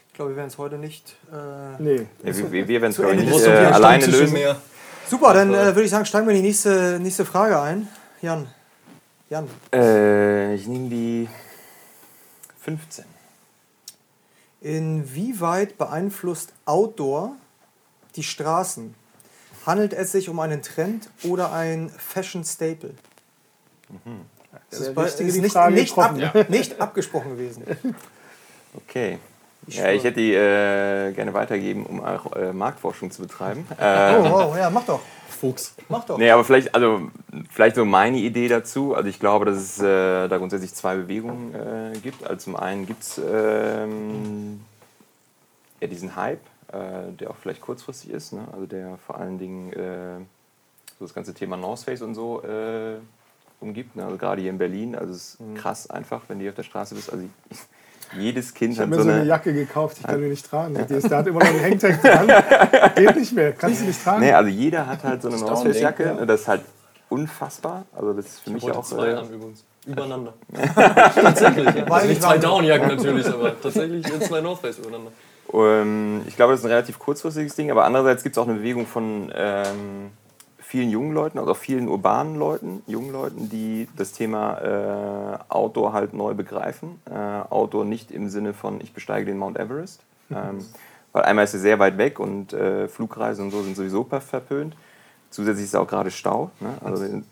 Ich 0.07 0.13
glaube, 0.13 0.31
wir 0.31 0.37
werden 0.37 0.47
es 0.47 0.57
heute 0.57 0.77
nicht. 0.77 1.15
Äh 1.31 1.81
Nee. 1.81 2.07
Ja, 2.23 2.37
wir 2.37 2.51
wir, 2.51 2.67
werden 2.81 2.91
es, 2.91 2.97
glaube 2.97 3.15
ich, 3.15 3.25
nicht 3.25 3.45
äh, 3.45 3.49
alleine 3.49 4.05
lösen. 4.05 4.33
mehr? 4.33 4.55
Super, 5.09 5.33
dann 5.33 5.53
äh, 5.53 5.67
würde 5.67 5.83
ich 5.83 5.89
sagen, 5.89 6.05
steigen 6.05 6.27
wir 6.27 6.35
in 6.35 6.41
die 6.41 6.47
nächste, 6.47 6.99
nächste 6.99 7.25
Frage 7.25 7.59
ein. 7.61 7.87
Jan. 8.21 8.47
Jan, 9.29 9.49
Äh, 9.73 10.55
ich 10.55 10.67
nehme 10.67 10.89
die 10.89 11.29
15. 12.61 13.05
inwieweit 14.61 15.77
beeinflusst 15.77 16.53
Outdoor 16.65 17.35
die 18.15 18.23
Straßen? 18.23 18.95
Handelt 19.65 19.93
es 19.93 20.13
sich 20.13 20.29
um 20.29 20.39
einen 20.39 20.61
Trend 20.61 21.09
oder 21.23 21.51
ein 21.51 21.89
Fashion 21.89 22.43
Staple? 22.45 22.93
Das 24.69 24.79
Der 24.79 24.89
ist, 24.89 24.95
bei, 24.95 25.05
ist 25.05 25.19
die 25.19 25.23
nicht, 25.25 25.41
nicht, 25.41 25.57
ab, 25.57 25.73
getroffen. 26.15 26.45
nicht 26.49 26.81
abgesprochen 26.81 27.31
gewesen. 27.31 27.63
Okay. 28.73 29.17
Ich 29.67 29.77
ja, 29.77 29.91
ich 29.91 30.03
hätte 30.03 30.19
die 30.19 30.33
äh, 30.33 31.11
gerne 31.11 31.33
weitergeben, 31.33 31.85
um 31.85 32.03
auch 32.03 32.33
äh, 32.35 32.53
Marktforschung 32.53 33.11
zu 33.11 33.21
betreiben. 33.21 33.67
Oh, 33.77 33.83
Äh, 33.83 34.31
wow, 34.31 34.57
ja, 34.57 34.69
mach 34.69 34.85
doch. 34.85 35.01
Fuchs. 35.29 35.75
Mach 35.89 36.03
doch. 36.05 36.17
nee, 36.17 36.31
aber 36.31 36.43
vielleicht, 36.43 36.73
also, 36.73 37.11
vielleicht 37.51 37.75
so 37.75 37.85
meine 37.85 38.17
Idee 38.17 38.47
dazu. 38.47 38.95
Also 38.95 39.07
ich 39.09 39.19
glaube, 39.19 39.45
dass 39.45 39.57
es 39.57 39.79
äh, 39.79 40.27
da 40.27 40.37
grundsätzlich 40.37 40.73
zwei 40.73 40.95
Bewegungen 40.95 41.53
äh, 41.53 41.97
gibt. 41.99 42.23
Also 42.25 42.37
zum 42.45 42.55
einen 42.55 42.87
gibt 42.87 43.03
es 43.03 43.21
ähm, 43.23 44.61
ja, 45.79 45.87
diesen 45.87 46.15
Hype, 46.15 46.39
äh, 46.71 47.11
der 47.19 47.29
auch 47.29 47.35
vielleicht 47.35 47.61
kurzfristig 47.61 48.11
ist. 48.11 48.33
Ne? 48.33 48.47
Also 48.51 48.65
der 48.65 48.97
vor 49.05 49.19
allen 49.19 49.37
Dingen 49.37 49.73
äh, 49.73 50.17
so 50.97 51.05
das 51.05 51.13
ganze 51.13 51.33
Thema 51.35 51.55
North 51.57 51.81
Face 51.81 52.01
und 52.01 52.15
so 52.15 52.41
äh, 52.43 52.95
umgibt. 53.59 53.95
Ne? 53.95 54.05
Also 54.05 54.17
gerade 54.17 54.41
hier 54.41 54.49
in 54.49 54.57
Berlin. 54.57 54.95
Also 54.95 55.13
es 55.13 55.35
ist 55.35 55.39
krass 55.61 55.87
einfach, 55.89 56.21
wenn 56.29 56.39
du 56.39 56.43
hier 56.43 56.51
auf 56.51 56.55
der 56.55 56.63
Straße 56.63 56.95
bist. 56.95 57.11
Also 57.11 57.25
ich, 57.51 57.57
jedes 58.17 58.53
Kind 58.53 58.73
Ich 58.73 58.79
hat 58.79 58.89
mir 58.89 58.95
so 58.95 59.01
so 59.03 59.09
eine 59.09 59.19
eine 59.21 59.27
Jacke 59.29 59.53
gekauft, 59.53 59.97
ich 59.99 60.05
kann 60.07 60.21
die 60.21 60.27
nicht 60.29 60.45
tragen. 60.49 60.75
Die 60.89 60.93
ist, 60.93 61.09
der 61.09 61.17
hat 61.17 61.27
immer 61.27 61.39
noch 61.39 61.47
einen 61.49 61.63
Hangtag 61.63 62.01
dran. 62.01 62.27
Geht 62.95 63.15
nicht 63.15 63.33
mehr, 63.33 63.53
kannst 63.53 63.81
du 63.81 63.85
nicht 63.85 64.03
tragen. 64.03 64.21
Nee, 64.21 64.31
also 64.33 64.49
jeder 64.49 64.87
hat 64.87 65.03
halt 65.03 65.21
so 65.21 65.27
eine 65.27 65.37
Das 65.37 65.41
North 65.41 65.55
Down-Ding, 65.57 65.73
Face 65.73 65.81
Jacke. 65.81 66.03
ja. 66.19 66.25
Das 66.25 66.41
ist 66.41 66.47
halt 66.47 66.61
unfassbar. 67.09 67.85
Also 67.95 68.13
das 68.13 68.25
ist 68.25 68.39
für 68.41 68.51
mich 68.51 68.63
Heute 68.63 68.77
auch. 68.79 68.83
zwei 68.83 69.07
Äh, 69.07 69.21
übrigens. 69.33 69.63
Übereinander. 69.85 70.33
tatsächlich, 71.15 71.65
ja. 71.65 71.73
Weil 71.89 71.91
Also 71.91 72.03
ich 72.03 72.09
nicht 72.09 72.21
zwei 72.23 72.37
Downjacken 72.37 72.87
natürlich, 72.89 73.27
aber 73.27 73.59
tatsächlich 73.61 74.05
zwei 74.21 74.41
North 74.41 74.59
Face 74.59 74.79
übereinander. 74.79 75.11
ähm, 75.53 76.21
ich 76.27 76.35
glaube, 76.35 76.51
das 76.53 76.59
ist 76.59 76.65
ein 76.65 76.71
relativ 76.71 76.99
kurzfristiges 76.99 77.55
Ding, 77.55 77.71
aber 77.71 77.85
andererseits 77.85 78.23
gibt 78.23 78.35
es 78.35 78.37
auch 78.41 78.47
eine 78.47 78.57
Bewegung 78.57 78.85
von 78.85 79.31
ähm, 79.33 80.11
vielen 80.67 80.89
jungen 80.89 81.13
Leuten, 81.13 81.39
also 81.39 81.51
auch 81.51 81.57
vielen 81.57 81.87
urbanen 81.87 82.35
Leuten, 82.35 82.83
jungen 82.87 83.13
Leuten, 83.13 83.49
die 83.49 83.87
das 83.95 84.11
Thema 84.11 84.57
äh, 84.57 85.37
Outdoor 85.47 85.93
halt 85.93 86.13
neu 86.13 86.33
begreifen. 86.33 86.99
Äh, 87.09 87.13
Outdoor 87.49 87.85
nicht 87.85 88.11
im 88.11 88.27
Sinne 88.27 88.53
von, 88.53 88.81
ich 88.81 88.93
besteige 88.93 89.27
den 89.27 89.37
Mount 89.37 89.57
Everest. 89.57 90.01
Ähm, 90.29 90.65
weil 91.13 91.23
einmal 91.23 91.45
ist 91.45 91.53
er 91.53 91.61
sehr 91.61 91.79
weit 91.79 91.97
weg 91.97 92.19
und 92.19 92.51
äh, 92.51 92.89
Flugreisen 92.89 93.45
und 93.45 93.51
so 93.51 93.63
sind 93.63 93.77
sowieso 93.77 94.03
ver- 94.03 94.19
verpönt. 94.19 94.75
Zusätzlich 95.29 95.65
ist 95.67 95.75
auch 95.75 95.87
gerade 95.87 96.11
Stau. 96.11 96.51
Ne? 96.59 96.73
Also 96.83 97.05
du 97.07 97.23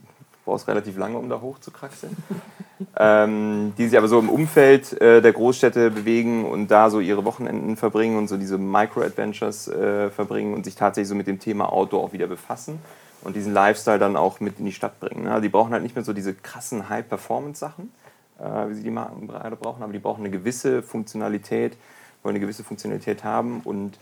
brauchst 0.46 0.70
relativ 0.70 0.98
lange, 0.98 1.18
um 1.18 1.28
da 1.28 1.42
hoch 1.42 1.60
zu 1.60 1.72
kraxeln. 1.72 2.16
ähm, 2.98 3.74
die 3.78 3.90
sich 3.90 3.98
aber 3.98 4.08
so 4.08 4.18
im 4.18 4.30
Umfeld 4.30 4.94
äh, 5.02 5.22
der 5.22 5.34
Großstädte 5.34 5.92
bewegen 5.92 6.46
und 6.46 6.72
da 6.72 6.90
so 6.90 7.02
ihre 7.02 7.26
Wochenenden 7.26 7.76
verbringen 7.76 8.18
und 8.18 8.30
so 8.30 8.38
diese 8.38 8.58
Micro-Adventures 8.58 9.68
äh, 9.68 10.10
verbringen 10.10 10.54
und 10.54 10.64
sich 10.64 10.76
tatsächlich 10.76 11.10
so 11.10 11.16
mit 11.16 11.28
dem 11.28 11.40
Thema 11.40 11.70
Outdoor 11.74 12.02
auch 12.02 12.14
wieder 12.14 12.28
befassen 12.28 12.80
und 13.26 13.36
diesen 13.36 13.54
Lifestyle 13.54 14.00
dann 14.00 14.16
auch 14.16 14.40
mit 14.40 14.60
in 14.60 14.66
die 14.66 14.72
Stadt 14.72 15.00
bringen. 15.00 15.24
Ne? 15.24 15.32
Also 15.32 15.42
die 15.42 15.50
brauchen 15.50 15.74
halt 15.74 15.84
nicht 15.84 15.96
mehr 15.96 16.06
so 16.06 16.14
diese 16.14 16.34
krassen 16.34 16.90
High-Performance-Sachen, 16.90 17.92
äh, 18.40 18.70
wie 18.70 18.76
sie 18.76 18.84
die 18.84 18.92
Marken 18.92 19.28
gerade 19.28 19.56
brauchen, 19.56 19.84
aber 19.84 19.92
die 19.92 20.00
brauchen 20.00 20.22
eine 20.22 20.30
gewisse 20.30 20.84
Funktionalität, 20.84 21.76
wollen 22.24 22.36
eine 22.36 22.40
gewisse 22.40 22.64
Funktionalität 22.64 23.24
haben 23.24 23.62
und 23.64 23.98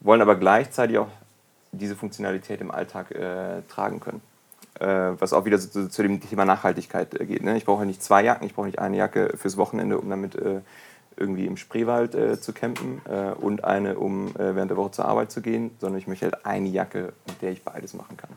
wollen 0.00 0.20
aber 0.20 0.36
gleichzeitig 0.36 0.98
auch 0.98 1.08
diese 1.72 1.96
Funktionalität 1.96 2.60
im 2.60 2.70
Alltag 2.70 3.12
äh, 3.12 3.62
tragen 3.68 4.00
können. 4.00 4.20
Äh, 4.80 5.20
was 5.20 5.32
auch 5.32 5.44
wieder 5.44 5.58
so, 5.58 5.68
so, 5.82 5.88
zu 5.88 6.02
dem 6.02 6.20
Thema 6.20 6.44
Nachhaltigkeit 6.44 7.14
äh, 7.20 7.26
geht. 7.26 7.42
Ne? 7.42 7.56
Ich 7.56 7.64
brauche 7.64 7.86
nicht 7.86 8.02
zwei 8.02 8.22
Jacken, 8.22 8.46
ich 8.46 8.54
brauche 8.54 8.66
nicht 8.66 8.78
eine 8.78 8.96
Jacke 8.96 9.34
fürs 9.36 9.56
Wochenende, 9.56 9.98
um 9.98 10.08
damit 10.08 10.34
äh, 10.34 10.60
irgendwie 11.16 11.46
im 11.46 11.56
Spreewald 11.56 12.14
äh, 12.14 12.40
zu 12.40 12.52
campen 12.52 13.00
äh, 13.08 13.32
und 13.32 13.64
eine, 13.64 13.98
um 13.98 14.28
äh, 14.36 14.54
während 14.54 14.70
der 14.70 14.76
Woche 14.76 14.92
zur 14.92 15.04
Arbeit 15.06 15.32
zu 15.32 15.42
gehen, 15.42 15.72
sondern 15.80 15.98
ich 15.98 16.06
möchte 16.06 16.26
halt 16.26 16.46
eine 16.46 16.68
Jacke, 16.68 17.12
mit 17.26 17.42
der 17.42 17.50
ich 17.50 17.64
beides 17.64 17.94
machen 17.94 18.16
kann. 18.16 18.30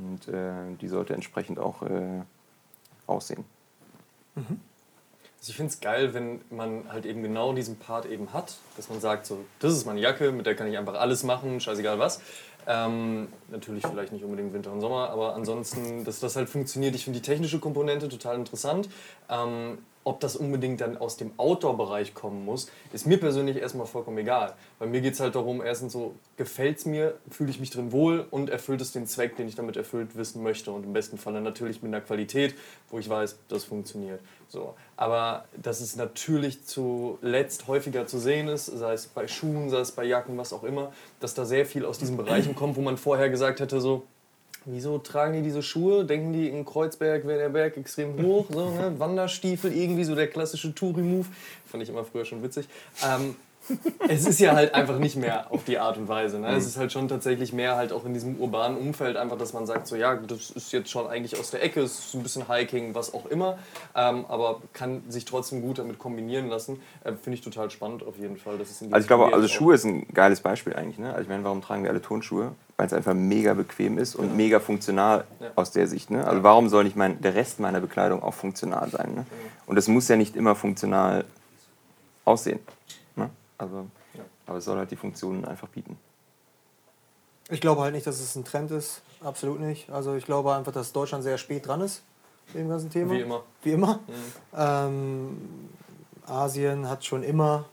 Und 0.00 0.32
äh, 0.32 0.76
die 0.80 0.88
sollte 0.88 1.14
entsprechend 1.14 1.58
auch 1.58 1.82
äh, 1.82 2.22
aussehen. 3.06 3.44
Also 5.40 5.50
ich 5.50 5.56
finde 5.56 5.72
es 5.72 5.80
geil, 5.80 6.14
wenn 6.14 6.40
man 6.50 6.90
halt 6.92 7.06
eben 7.06 7.22
genau 7.22 7.52
diesen 7.52 7.76
Part 7.76 8.06
eben 8.06 8.32
hat, 8.32 8.56
dass 8.76 8.88
man 8.88 9.00
sagt, 9.00 9.26
so, 9.26 9.44
das 9.58 9.72
ist 9.72 9.86
meine 9.86 10.00
Jacke, 10.00 10.32
mit 10.32 10.46
der 10.46 10.54
kann 10.54 10.66
ich 10.66 10.76
einfach 10.76 10.94
alles 10.94 11.22
machen, 11.22 11.60
scheißegal 11.60 11.98
was. 11.98 12.20
Ähm, 12.66 13.28
natürlich 13.48 13.86
vielleicht 13.86 14.12
nicht 14.12 14.22
unbedingt 14.22 14.52
Winter 14.52 14.70
und 14.70 14.80
Sommer, 14.80 15.08
aber 15.10 15.34
ansonsten, 15.34 16.04
dass 16.04 16.20
das 16.20 16.36
halt 16.36 16.48
funktioniert. 16.48 16.94
Ich 16.94 17.04
finde 17.04 17.20
die 17.20 17.24
technische 17.24 17.58
Komponente 17.58 18.08
total 18.08 18.36
interessant. 18.36 18.90
Ähm, 19.30 19.78
ob 20.10 20.18
das 20.18 20.34
unbedingt 20.34 20.80
dann 20.80 20.96
aus 20.96 21.16
dem 21.16 21.30
Outdoor-Bereich 21.36 22.14
kommen 22.14 22.44
muss, 22.44 22.68
ist 22.92 23.06
mir 23.06 23.18
persönlich 23.20 23.56
erstmal 23.56 23.86
vollkommen 23.86 24.18
egal. 24.18 24.54
Bei 24.80 24.86
mir 24.86 25.00
geht 25.00 25.14
es 25.14 25.20
halt 25.20 25.36
darum, 25.36 25.62
erstens 25.62 25.92
so, 25.92 26.16
gefällt 26.36 26.78
es 26.78 26.84
mir, 26.84 27.14
fühle 27.30 27.50
ich 27.50 27.60
mich 27.60 27.70
drin 27.70 27.92
wohl 27.92 28.26
und 28.32 28.50
erfüllt 28.50 28.80
es 28.80 28.90
den 28.90 29.06
Zweck, 29.06 29.36
den 29.36 29.46
ich 29.46 29.54
damit 29.54 29.76
erfüllt 29.76 30.16
wissen 30.16 30.42
möchte. 30.42 30.72
Und 30.72 30.84
im 30.84 30.92
besten 30.92 31.16
Falle 31.16 31.40
natürlich 31.40 31.80
mit 31.80 31.94
einer 31.94 32.00
Qualität, 32.02 32.56
wo 32.90 32.98
ich 32.98 33.08
weiß, 33.08 33.38
das 33.46 33.62
funktioniert. 33.62 34.20
So. 34.48 34.74
Aber 34.96 35.44
dass 35.56 35.80
es 35.80 35.94
natürlich 35.94 36.64
zuletzt 36.64 37.68
häufiger 37.68 38.08
zu 38.08 38.18
sehen 38.18 38.48
ist, 38.48 38.66
sei 38.66 38.94
es 38.94 39.06
bei 39.06 39.28
Schuhen, 39.28 39.70
sei 39.70 39.78
es 39.78 39.92
bei 39.92 40.02
Jacken, 40.02 40.36
was 40.36 40.52
auch 40.52 40.64
immer, 40.64 40.92
dass 41.20 41.34
da 41.34 41.44
sehr 41.44 41.66
viel 41.66 41.84
aus 41.84 41.98
diesen 41.98 42.16
Bereichen 42.16 42.56
kommt, 42.56 42.74
wo 42.74 42.80
man 42.80 42.96
vorher 42.96 43.30
gesagt 43.30 43.60
hätte, 43.60 43.80
so, 43.80 44.02
Wieso 44.66 44.98
tragen 44.98 45.32
die 45.32 45.42
diese 45.42 45.62
Schuhe? 45.62 46.04
Denken 46.04 46.32
die 46.32 46.48
in 46.48 46.64
Kreuzberg 46.64 47.26
wäre 47.26 47.38
der 47.38 47.48
Berg 47.48 47.76
extrem 47.76 48.20
hoch? 48.22 48.46
So, 48.50 48.70
ne? 48.70 48.94
Wanderstiefel, 48.98 49.72
irgendwie 49.72 50.04
so 50.04 50.14
der 50.14 50.28
klassische 50.28 50.74
Touri-Move. 50.74 51.26
Fand 51.66 51.82
ich 51.82 51.88
immer 51.88 52.04
früher 52.04 52.24
schon 52.24 52.42
witzig. 52.42 52.68
Ähm, 53.04 53.36
es 54.08 54.26
ist 54.26 54.40
ja 54.40 54.54
halt 54.54 54.74
einfach 54.74 54.98
nicht 54.98 55.16
mehr 55.16 55.50
auf 55.50 55.64
die 55.64 55.78
Art 55.78 55.96
und 55.96 56.08
Weise. 56.08 56.38
Ne? 56.38 56.48
Es 56.48 56.66
ist 56.66 56.76
halt 56.76 56.92
schon 56.92 57.08
tatsächlich 57.08 57.52
mehr 57.52 57.76
halt 57.76 57.92
auch 57.92 58.04
in 58.04 58.14
diesem 58.14 58.40
urbanen 58.40 58.76
Umfeld 58.76 59.16
einfach, 59.16 59.38
dass 59.38 59.52
man 59.52 59.66
sagt, 59.66 59.86
so 59.86 59.96
ja, 59.96 60.16
das 60.16 60.50
ist 60.50 60.72
jetzt 60.72 60.90
schon 60.90 61.06
eigentlich 61.06 61.38
aus 61.38 61.50
der 61.50 61.62
Ecke, 61.62 61.80
es 61.80 61.98
ist 61.98 62.14
ein 62.14 62.22
bisschen 62.22 62.48
Hiking, 62.48 62.94
was 62.94 63.14
auch 63.14 63.26
immer, 63.26 63.58
ähm, 63.94 64.24
aber 64.28 64.62
kann 64.72 65.02
sich 65.08 65.24
trotzdem 65.24 65.62
gut 65.62 65.78
damit 65.78 65.98
kombinieren 65.98 66.48
lassen. 66.48 66.80
Äh, 67.04 67.12
Finde 67.12 67.34
ich 67.34 67.42
total 67.42 67.70
spannend 67.70 68.02
auf 68.02 68.18
jeden 68.18 68.36
Fall. 68.36 68.58
Das 68.58 68.70
ist 68.70 68.82
also 68.82 68.96
ich 68.98 69.06
glaube, 69.06 69.32
also 69.32 69.46
Schuhe 69.46 69.74
ist 69.74 69.84
ein 69.84 70.06
geiles 70.12 70.40
Beispiel 70.40 70.74
eigentlich. 70.74 70.98
Ne? 70.98 71.10
Also 71.10 71.22
ich 71.22 71.28
meine, 71.28 71.44
warum 71.44 71.60
tragen 71.62 71.82
wir 71.82 71.90
alle 71.90 72.02
Tonschuhe? 72.02 72.52
Weil 72.80 72.86
es 72.86 72.94
einfach 72.94 73.12
mega 73.12 73.52
bequem 73.52 73.98
ist 73.98 74.14
und 74.14 74.28
ja. 74.28 74.34
mega 74.34 74.58
funktional 74.58 75.24
ja. 75.38 75.50
aus 75.54 75.70
der 75.70 75.86
Sicht. 75.86 76.10
Ne? 76.10 76.26
Also 76.26 76.42
warum 76.42 76.70
soll 76.70 76.84
nicht 76.84 76.96
mein, 76.96 77.20
der 77.20 77.34
Rest 77.34 77.60
meiner 77.60 77.78
Bekleidung 77.78 78.22
auch 78.22 78.32
funktional 78.32 78.88
sein? 78.88 79.14
Ne? 79.14 79.26
Und 79.66 79.76
es 79.76 79.86
muss 79.86 80.08
ja 80.08 80.16
nicht 80.16 80.34
immer 80.34 80.54
funktional 80.54 81.26
aussehen. 82.24 82.60
Also, 83.60 83.86
ja. 84.14 84.24
Aber 84.46 84.58
es 84.58 84.64
soll 84.64 84.78
halt 84.78 84.90
die 84.90 84.96
Funktionen 84.96 85.44
einfach 85.44 85.68
bieten. 85.68 85.98
Ich 87.50 87.60
glaube 87.60 87.82
halt 87.82 87.92
nicht, 87.92 88.06
dass 88.06 88.18
es 88.18 88.34
ein 88.36 88.44
Trend 88.44 88.70
ist. 88.70 89.02
Absolut 89.22 89.60
nicht. 89.60 89.90
Also 89.90 90.14
ich 90.14 90.24
glaube 90.24 90.54
einfach, 90.54 90.72
dass 90.72 90.92
Deutschland 90.92 91.24
sehr 91.24 91.36
spät 91.36 91.66
dran 91.66 91.82
ist 91.82 92.02
mit 92.54 92.62
dem 92.62 92.70
ganzen 92.70 92.88
Thema. 92.88 93.12
Wie 93.12 93.20
immer. 93.20 93.42
Wie 93.62 93.72
immer. 93.72 94.00
Mhm. 94.06 94.56
Ähm, 94.56 95.38
Asien 96.26 96.88
hat 96.88 97.04
schon 97.04 97.22
immer 97.22 97.66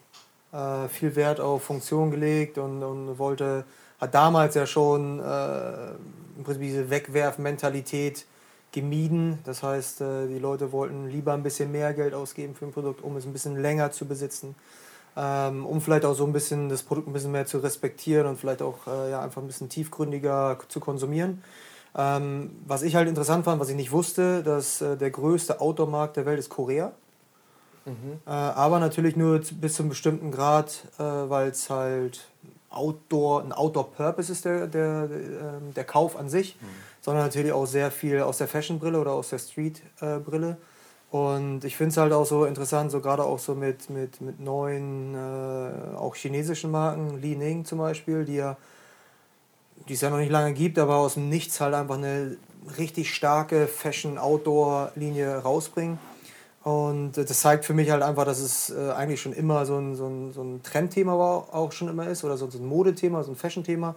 äh, 0.51 0.89
viel 0.89 1.15
Wert 1.15 1.39
auf 1.39 1.63
Funktion 1.63 2.11
gelegt 2.11 2.57
und, 2.57 2.83
und 2.83 3.17
wollte, 3.17 3.63
hat 3.99 4.13
damals 4.13 4.55
ja 4.55 4.65
schon 4.65 5.19
äh, 5.19 5.91
im 6.37 6.43
Prinzip 6.43 6.61
diese 6.61 6.89
Wegwerfmentalität 6.89 8.25
gemieden. 8.71 9.39
Das 9.43 9.63
heißt, 9.63 10.01
äh, 10.01 10.27
die 10.27 10.39
Leute 10.39 10.71
wollten 10.71 11.07
lieber 11.07 11.33
ein 11.33 11.43
bisschen 11.43 11.71
mehr 11.71 11.93
Geld 11.93 12.13
ausgeben 12.13 12.55
für 12.55 12.65
ein 12.65 12.71
Produkt, 12.71 13.01
um 13.03 13.15
es 13.17 13.25
ein 13.25 13.33
bisschen 13.33 13.59
länger 13.61 13.91
zu 13.91 14.05
besitzen 14.05 14.55
ähm, 15.17 15.65
um 15.65 15.81
vielleicht 15.81 16.05
auch 16.05 16.13
so 16.13 16.25
ein 16.25 16.31
bisschen 16.31 16.69
das 16.69 16.83
Produkt 16.83 17.07
ein 17.07 17.13
bisschen 17.13 17.31
mehr 17.31 17.47
zu 17.47 17.57
respektieren 17.57 18.27
und 18.27 18.37
vielleicht 18.37 18.61
auch 18.61 18.85
äh, 18.85 19.11
ja, 19.11 19.21
einfach 19.21 19.41
ein 19.41 19.47
bisschen 19.47 19.67
tiefgründiger 19.67 20.59
zu 20.67 20.79
konsumieren. 20.79 21.43
Ähm, 21.95 22.51
was 22.67 22.83
ich 22.83 22.95
halt 22.95 23.09
interessant 23.09 23.43
fand, 23.43 23.59
was 23.59 23.69
ich 23.69 23.75
nicht 23.75 23.91
wusste, 23.91 24.43
dass 24.43 24.81
äh, 24.81 24.95
der 24.95 25.09
größte 25.09 25.59
Outdoor-Markt 25.59 26.17
der 26.17 26.27
Welt 26.27 26.37
ist 26.37 26.49
Korea. 26.49 26.91
Mhm. 27.85 28.19
Äh, 28.27 28.29
aber 28.29 28.79
natürlich 28.79 29.15
nur 29.15 29.39
bis 29.39 29.73
zu 29.73 29.81
einem 29.81 29.89
bestimmten 29.89 30.29
Grad, 30.29 30.83
äh, 30.99 31.01
weil 31.01 31.49
es 31.49 31.71
halt 31.71 32.27
Outdoor, 32.69 33.43
ein 33.43 33.53
Outdoor-Purpose 33.53 34.31
ist 34.31 34.45
der, 34.45 34.67
der, 34.67 35.07
der, 35.07 35.17
ähm, 35.17 35.73
der 35.75 35.83
Kauf 35.83 36.17
an 36.17 36.29
sich, 36.29 36.57
mhm. 36.59 36.65
sondern 37.01 37.23
natürlich 37.23 37.51
auch 37.51 37.65
sehr 37.65 37.91
viel 37.91 38.21
aus 38.21 38.37
der 38.37 38.47
Fashion-Brille 38.47 38.99
oder 38.99 39.13
aus 39.13 39.29
der 39.29 39.39
Street-Brille. 39.39 40.57
Und 41.09 41.63
ich 41.63 41.77
finde 41.77 41.91
es 41.91 41.97
halt 41.97 42.11
auch 42.11 42.25
so 42.25 42.45
interessant, 42.45 42.91
so 42.91 42.99
gerade 42.99 43.23
auch 43.23 43.39
so 43.39 43.55
mit, 43.55 43.89
mit, 43.89 44.19
mit 44.19 44.41
neuen, 44.41 45.15
äh, 45.15 45.95
auch 45.95 46.15
chinesischen 46.15 46.69
Marken, 46.69 47.21
Li 47.21 47.35
Ning 47.35 47.63
zum 47.63 47.79
Beispiel, 47.79 48.25
die 48.25 48.35
ja, 48.35 48.57
die 49.87 49.93
es 49.93 50.01
ja 50.01 50.09
noch 50.09 50.17
nicht 50.17 50.31
lange 50.31 50.53
gibt, 50.53 50.77
aber 50.77 50.97
aus 50.97 51.13
dem 51.13 51.29
Nichts 51.29 51.61
halt 51.61 51.73
einfach 51.73 51.95
eine 51.95 52.35
richtig 52.77 53.13
starke 53.13 53.67
Fashion-Outdoor-Linie 53.67 55.37
rausbringen. 55.37 55.97
Und 56.67 57.13
das 57.13 57.39
zeigt 57.39 57.63
für 57.63 57.73
mich 57.73 57.91
halt 57.91 58.03
einfach, 58.03 58.25
dass 58.25 58.39
es 58.39 58.69
äh, 58.71 58.91
eigentlich 58.91 59.21
schon 59.21 59.31
immer 59.31 59.65
so 59.65 59.77
ein, 59.77 59.95
so 59.95 60.07
ein, 60.07 60.33
so 60.33 60.41
ein 60.41 60.63
Trendthema 60.63 61.17
war, 61.17 61.53
auch 61.53 61.71
schon 61.71 61.87
immer 61.87 62.07
ist, 62.07 62.25
oder 62.25 62.35
so 62.35 62.45
ein 62.45 62.65
Modethema, 62.65 63.23
so 63.23 63.31
ein 63.31 63.37
Fashion-Thema 63.37 63.95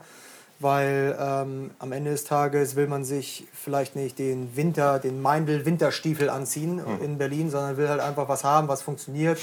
weil 0.61 1.17
ähm, 1.19 1.71
am 1.79 1.91
Ende 1.91 2.11
des 2.11 2.25
Tages 2.25 2.77
will 2.77 2.87
man 2.87 3.03
sich 3.03 3.49
vielleicht 3.55 3.97
nicht 3.97 4.19
den 4.19 4.55
Winter, 4.57 4.99
den 4.99 5.23
Meindl-Winterstiefel 5.23 6.29
anziehen 6.29 6.77
mhm. 6.77 7.03
in 7.03 7.19
Berlin, 7.19 7.49
sondern 7.49 7.79
will 7.79 7.89
halt 7.89 8.01
einfach 8.01 8.29
was 8.29 8.45
haben, 8.45 8.69
was 8.69 8.83
funktioniert, 8.83 9.41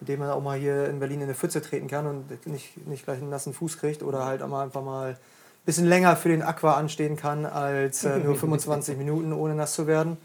mit 0.00 0.08
dem 0.08 0.18
man 0.18 0.30
auch 0.30 0.42
mal 0.42 0.58
hier 0.58 0.88
in 0.88 0.98
Berlin 0.98 1.18
in 1.18 1.24
eine 1.26 1.34
Pfütze 1.34 1.62
treten 1.62 1.86
kann 1.86 2.04
und 2.06 2.46
nicht, 2.48 2.84
nicht 2.88 3.04
gleich 3.04 3.18
einen 3.18 3.30
nassen 3.30 3.54
Fuß 3.54 3.78
kriegt 3.78 4.02
oder 4.02 4.24
halt 4.24 4.42
einfach 4.42 4.82
mal 4.82 5.10
ein 5.10 5.16
bisschen 5.64 5.86
länger 5.86 6.16
für 6.16 6.30
den 6.30 6.42
Aqua 6.42 6.72
anstehen 6.72 7.14
kann 7.14 7.46
als 7.46 8.02
äh, 8.02 8.18
nur 8.18 8.34
25 8.36 8.98
Minuten 8.98 9.32
ohne 9.32 9.54
nass 9.54 9.74
zu 9.74 9.86
werden. 9.86 10.16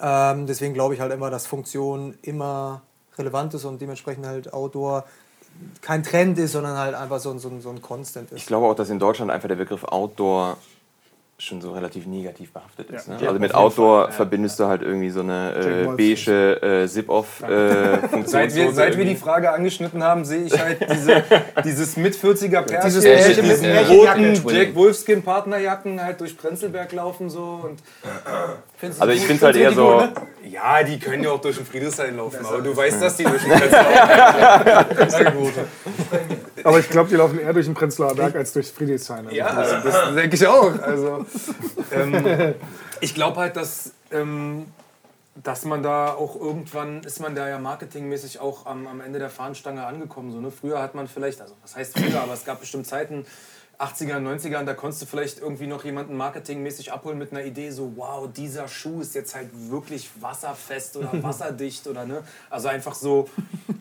Ähm, 0.00 0.46
deswegen 0.46 0.74
glaube 0.74 0.94
ich 0.94 1.00
halt 1.00 1.12
immer, 1.12 1.30
dass 1.30 1.46
Funktion 1.46 2.14
immer 2.22 2.82
relevant 3.16 3.54
ist 3.54 3.64
und 3.64 3.80
dementsprechend 3.80 4.26
halt 4.26 4.52
Outdoor 4.52 5.04
kein 5.80 6.02
Trend 6.02 6.38
ist, 6.38 6.52
sondern 6.52 6.76
halt 6.76 6.94
einfach 6.94 7.20
so, 7.20 7.36
so, 7.38 7.50
so 7.60 7.70
ein 7.70 7.80
Constant 7.80 8.32
ist. 8.32 8.38
Ich 8.38 8.46
glaube 8.46 8.66
auch, 8.66 8.74
dass 8.74 8.90
in 8.90 8.98
Deutschland 8.98 9.30
einfach 9.30 9.48
der 9.48 9.56
Begriff 9.56 9.84
Outdoor 9.84 10.56
schon 11.36 11.60
so 11.60 11.72
relativ 11.72 12.06
negativ 12.06 12.52
behaftet 12.52 12.90
ist. 12.90 13.08
Ja. 13.08 13.14
Ne? 13.14 13.28
Also 13.28 13.40
mit 13.40 13.54
Outdoor 13.54 14.12
verbindest 14.12 14.60
du 14.60 14.66
halt 14.66 14.82
irgendwie 14.82 15.10
so 15.10 15.20
eine 15.20 15.54
äh, 15.54 15.96
beige 15.96 16.62
äh, 16.62 16.86
Zip-Off-Funktion. 16.86 18.22
Äh, 18.22 18.26
seit, 18.26 18.54
wir, 18.54 18.72
seit 18.72 18.96
wir 18.96 19.04
die 19.04 19.16
Frage 19.16 19.50
angeschnitten 19.50 20.04
haben, 20.04 20.24
sehe 20.24 20.44
ich 20.44 20.58
halt 20.58 20.86
diese, 20.88 21.24
dieses 21.64 21.96
mit 21.96 22.16
40er 22.16 22.62
Pärchen, 22.62 22.84
dieses 22.84 23.04
äh, 23.04 23.42
mit 23.42 23.50
diesen 23.50 23.76
roten 23.76 24.48
Jack 24.48 24.74
Wolfskin 24.76 25.22
Partnerjacken 25.22 26.00
halt 26.02 26.20
durch 26.20 26.36
Prenzlberg 26.36 26.92
laufen 26.92 27.28
so 27.28 27.60
und 27.64 27.82
also 29.00 29.12
ich 29.12 29.22
finde 29.22 29.34
es 29.34 29.42
halt 29.42 29.56
eher 29.56 29.72
so... 29.72 29.98
Ne? 29.98 30.12
Ja, 30.48 30.82
die 30.82 30.98
können 30.98 31.24
ja 31.24 31.30
auch 31.30 31.40
durch 31.40 31.56
den 31.56 31.66
Friedrichshain 31.66 32.16
laufen, 32.16 32.44
aber 32.44 32.60
du 32.60 32.76
weißt, 32.76 33.02
dass 33.02 33.16
die 33.16 33.24
durch 33.24 33.42
den 33.42 33.50
Prenzlauer 33.58 34.64
Berg 34.64 35.34
laufen. 35.34 35.52
Aber 36.64 36.78
ich 36.78 36.88
glaube, 36.88 37.08
die 37.08 37.16
laufen 37.16 37.40
eher 37.40 37.52
durch 37.52 37.66
den 37.66 37.74
Prenzlauer 37.74 38.14
Berg 38.14 38.36
als 38.36 38.52
durch 38.52 38.70
Friedrichshain. 38.70 39.26
Also 39.26 39.36
ja, 39.36 39.54
das, 39.54 39.82
das 39.82 40.14
denke 40.14 40.36
ich 40.36 40.46
auch. 40.46 40.78
Also, 40.80 41.23
ähm, 41.92 42.54
ich 43.00 43.14
glaube 43.14 43.40
halt, 43.40 43.56
dass, 43.56 43.92
ähm, 44.10 44.66
dass 45.42 45.64
man 45.64 45.82
da 45.82 46.14
auch 46.14 46.36
irgendwann, 46.36 47.02
ist 47.02 47.20
man 47.20 47.34
da 47.34 47.48
ja 47.48 47.58
marketingmäßig 47.58 48.40
auch 48.40 48.66
am, 48.66 48.86
am 48.86 49.00
Ende 49.00 49.18
der 49.18 49.30
Fahnenstange 49.30 49.84
angekommen. 49.84 50.32
So, 50.32 50.40
ne? 50.40 50.50
Früher 50.50 50.80
hat 50.80 50.94
man 50.94 51.08
vielleicht, 51.08 51.40
also 51.40 51.54
was 51.62 51.76
heißt 51.76 51.98
früher, 51.98 52.20
aber 52.20 52.34
es 52.34 52.44
gab 52.44 52.60
bestimmt 52.60 52.86
Zeiten, 52.86 53.26
80er, 53.78 54.18
90er, 54.18 54.62
da 54.64 54.74
konntest 54.74 55.02
du 55.02 55.06
vielleicht 55.06 55.40
irgendwie 55.40 55.66
noch 55.66 55.84
jemanden 55.84 56.16
marketingmäßig 56.16 56.92
abholen 56.92 57.18
mit 57.18 57.32
einer 57.32 57.44
Idee, 57.44 57.70
so 57.70 57.92
wow, 57.96 58.28
dieser 58.32 58.68
Schuh 58.68 59.00
ist 59.00 59.14
jetzt 59.14 59.34
halt 59.34 59.48
wirklich 59.52 60.08
wasserfest 60.20 60.96
oder 60.96 61.10
wasserdicht 61.22 61.86
oder 61.86 62.04
ne? 62.04 62.22
Also 62.50 62.68
einfach 62.68 62.94
so 62.94 63.28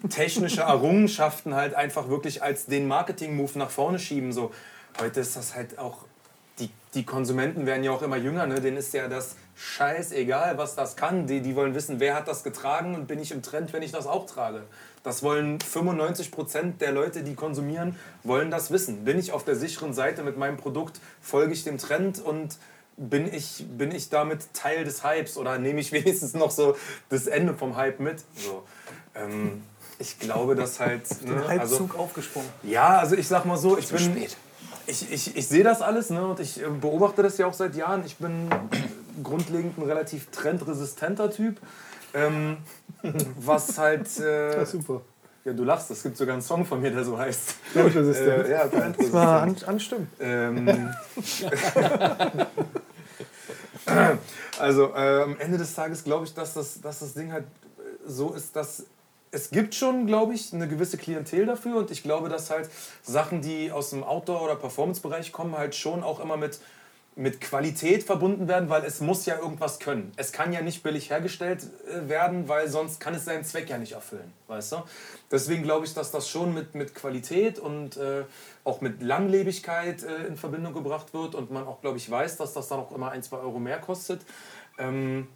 technische 0.09 0.61
Errungenschaften 0.61 1.55
halt 1.55 1.75
einfach 1.75 2.09
wirklich 2.09 2.41
als 2.41 2.65
den 2.65 2.87
Marketing-Move 2.87 3.57
nach 3.59 3.69
vorne 3.69 3.99
schieben. 3.99 4.33
So. 4.33 4.51
Heute 4.99 5.19
ist 5.21 5.35
das 5.35 5.55
halt 5.55 5.77
auch, 5.77 6.05
die, 6.59 6.69
die 6.93 7.05
Konsumenten 7.05 7.65
werden 7.65 7.83
ja 7.83 7.91
auch 7.91 8.01
immer 8.01 8.17
jünger, 8.17 8.45
ne? 8.45 8.61
denen 8.61 8.77
ist 8.77 8.93
ja 8.93 9.07
das 9.07 9.35
scheißegal, 9.55 10.57
was 10.57 10.75
das 10.75 10.95
kann. 10.95 11.27
Die, 11.27 11.41
die 11.41 11.55
wollen 11.55 11.75
wissen, 11.75 11.99
wer 11.99 12.15
hat 12.15 12.27
das 12.27 12.43
getragen 12.43 12.95
und 12.95 13.07
bin 13.07 13.19
ich 13.19 13.31
im 13.31 13.41
Trend, 13.41 13.73
wenn 13.73 13.83
ich 13.83 13.91
das 13.91 14.07
auch 14.07 14.25
trage. 14.25 14.63
Das 15.03 15.21
wollen 15.21 15.59
95 15.59 16.31
Prozent 16.31 16.81
der 16.81 16.91
Leute, 16.91 17.23
die 17.23 17.35
konsumieren, 17.35 17.97
wollen 18.23 18.51
das 18.51 18.71
wissen. 18.71 19.03
Bin 19.03 19.19
ich 19.19 19.31
auf 19.31 19.43
der 19.43 19.55
sicheren 19.55 19.93
Seite 19.93 20.23
mit 20.23 20.37
meinem 20.37 20.57
Produkt, 20.57 21.01
folge 21.21 21.53
ich 21.53 21.63
dem 21.63 21.77
Trend 21.77 22.19
und 22.19 22.57
bin 22.95 23.31
ich, 23.33 23.65
bin 23.67 23.91
ich 23.91 24.09
damit 24.09 24.53
Teil 24.53 24.85
des 24.85 25.03
Hypes 25.03 25.37
oder 25.37 25.57
nehme 25.57 25.81
ich 25.81 25.91
wenigstens 25.91 26.33
noch 26.33 26.51
so 26.51 26.77
das 27.09 27.27
Ende 27.27 27.53
vom 27.53 27.75
Hype 27.75 27.99
mit? 27.99 28.23
So, 28.35 28.63
ähm, 29.15 29.63
ich 29.99 30.19
glaube, 30.19 30.55
dass 30.55 30.79
halt. 30.79 31.09
Ne, 31.23 31.35
Den 31.35 31.49
Hypezug 31.49 31.91
also, 31.91 32.03
aufgesprungen. 32.03 32.49
Ja, 32.63 32.99
also 32.99 33.15
ich 33.15 33.27
sag 33.27 33.45
mal 33.45 33.57
so, 33.57 33.77
ich 33.77 33.87
bin. 33.87 33.99
Spät. 33.99 34.37
Ich, 34.85 35.11
ich, 35.11 35.35
ich 35.35 35.47
sehe 35.47 35.63
das 35.63 35.81
alles 35.81 36.09
ne, 36.09 36.25
und 36.27 36.39
ich 36.39 36.61
äh, 36.61 36.67
beobachte 36.69 37.23
das 37.23 37.37
ja 37.37 37.47
auch 37.47 37.53
seit 37.53 37.75
Jahren. 37.75 38.03
Ich 38.05 38.17
bin 38.17 38.49
grundlegend 39.23 39.77
ein 39.77 39.83
relativ 39.83 40.29
trendresistenter 40.31 41.31
Typ. 41.31 41.59
Ähm, 42.13 42.57
was 43.39 43.77
halt. 43.77 44.19
Äh, 44.19 44.57
ja, 44.57 44.65
super. 44.65 45.01
Ja, 45.45 45.51
du 45.51 45.63
lachst, 45.63 45.91
es 45.91 46.03
gibt 46.03 46.15
sogar 46.15 46.33
einen 46.33 46.41
Song 46.41 46.65
von 46.65 46.81
mir, 46.81 46.91
der 46.91 47.03
so 47.03 47.17
heißt. 47.17 47.55
Trendresistent. 47.73 48.45
Äh, 48.45 48.51
ja, 48.51 48.65
Das 48.67 49.11
war 49.11 49.41
an, 49.41 49.55
anstimmt. 49.65 50.07
Ähm, 50.19 50.69
also 54.59 54.93
äh, 54.93 55.23
am 55.23 55.37
Ende 55.39 55.57
des 55.57 55.73
Tages 55.75 56.03
glaube 56.03 56.25
ich, 56.25 56.33
dass 56.33 56.53
das, 56.53 56.79
dass 56.79 56.99
das 56.99 57.13
Ding 57.13 57.33
halt 57.33 57.45
so 58.05 58.33
ist, 58.33 58.55
dass 58.55 58.85
es 59.33 59.49
gibt 59.49 59.73
schon, 59.73 60.05
glaube 60.05 60.35
ich, 60.35 60.53
eine 60.53 60.67
gewisse 60.67 60.97
Klientel 60.97 61.45
dafür 61.45 61.77
und 61.77 61.91
ich 61.91 62.03
glaube, 62.03 62.29
dass 62.29 62.49
halt 62.49 62.69
Sachen, 63.01 63.41
die 63.41 63.71
aus 63.71 63.89
dem 63.89 64.03
Outdoor- 64.03 64.43
oder 64.43 64.55
Performance-Bereich 64.55 65.31
kommen, 65.31 65.57
halt 65.57 65.75
schon 65.75 66.03
auch 66.03 66.19
immer 66.19 66.37
mit 66.37 66.59
mit 67.15 67.41
Qualität 67.41 68.03
verbunden 68.03 68.47
werden, 68.47 68.69
weil 68.69 68.83
es 68.85 68.99
muss 68.99 69.25
ja 69.25 69.37
irgendwas 69.37 69.79
können. 69.79 70.11
Es 70.15 70.31
kann 70.31 70.51
ja 70.51 70.61
nicht 70.61 70.81
billig 70.81 71.11
hergestellt 71.11 71.63
äh, 71.87 72.09
werden, 72.09 72.47
weil 72.47 72.67
sonst 72.69 72.99
kann 72.99 73.13
es 73.13 73.25
seinen 73.25 73.43
Zweck 73.43 73.69
ja 73.69 73.77
nicht 73.77 73.91
erfüllen, 73.91 74.33
weißt 74.47 74.71
du? 74.71 74.77
Deswegen 75.31 75.61
glaube 75.61 75.85
ich, 75.85 75.93
dass 75.93 76.09
das 76.09 76.27
schon 76.27 76.53
mit, 76.55 76.73
mit 76.73 76.95
Qualität 76.95 77.59
und 77.59 77.97
äh, 77.97 78.23
auch 78.63 78.81
mit 78.81 79.03
Langlebigkeit 79.03 80.01
äh, 80.01 80.25
in 80.25 80.37
Verbindung 80.37 80.73
gebracht 80.73 81.13
wird 81.13 81.35
und 81.35 81.51
man 81.51 81.67
auch, 81.67 81.81
glaube 81.81 81.97
ich, 81.97 82.09
weiß, 82.09 82.37
dass 82.37 82.53
das 82.53 82.67
dann 82.67 82.79
auch 82.79 82.91
immer 82.91 83.11
ein, 83.11 83.21
zwei 83.21 83.37
Euro 83.37 83.59
mehr 83.59 83.79
kostet. 83.79 84.21
Ähm, 84.79 85.27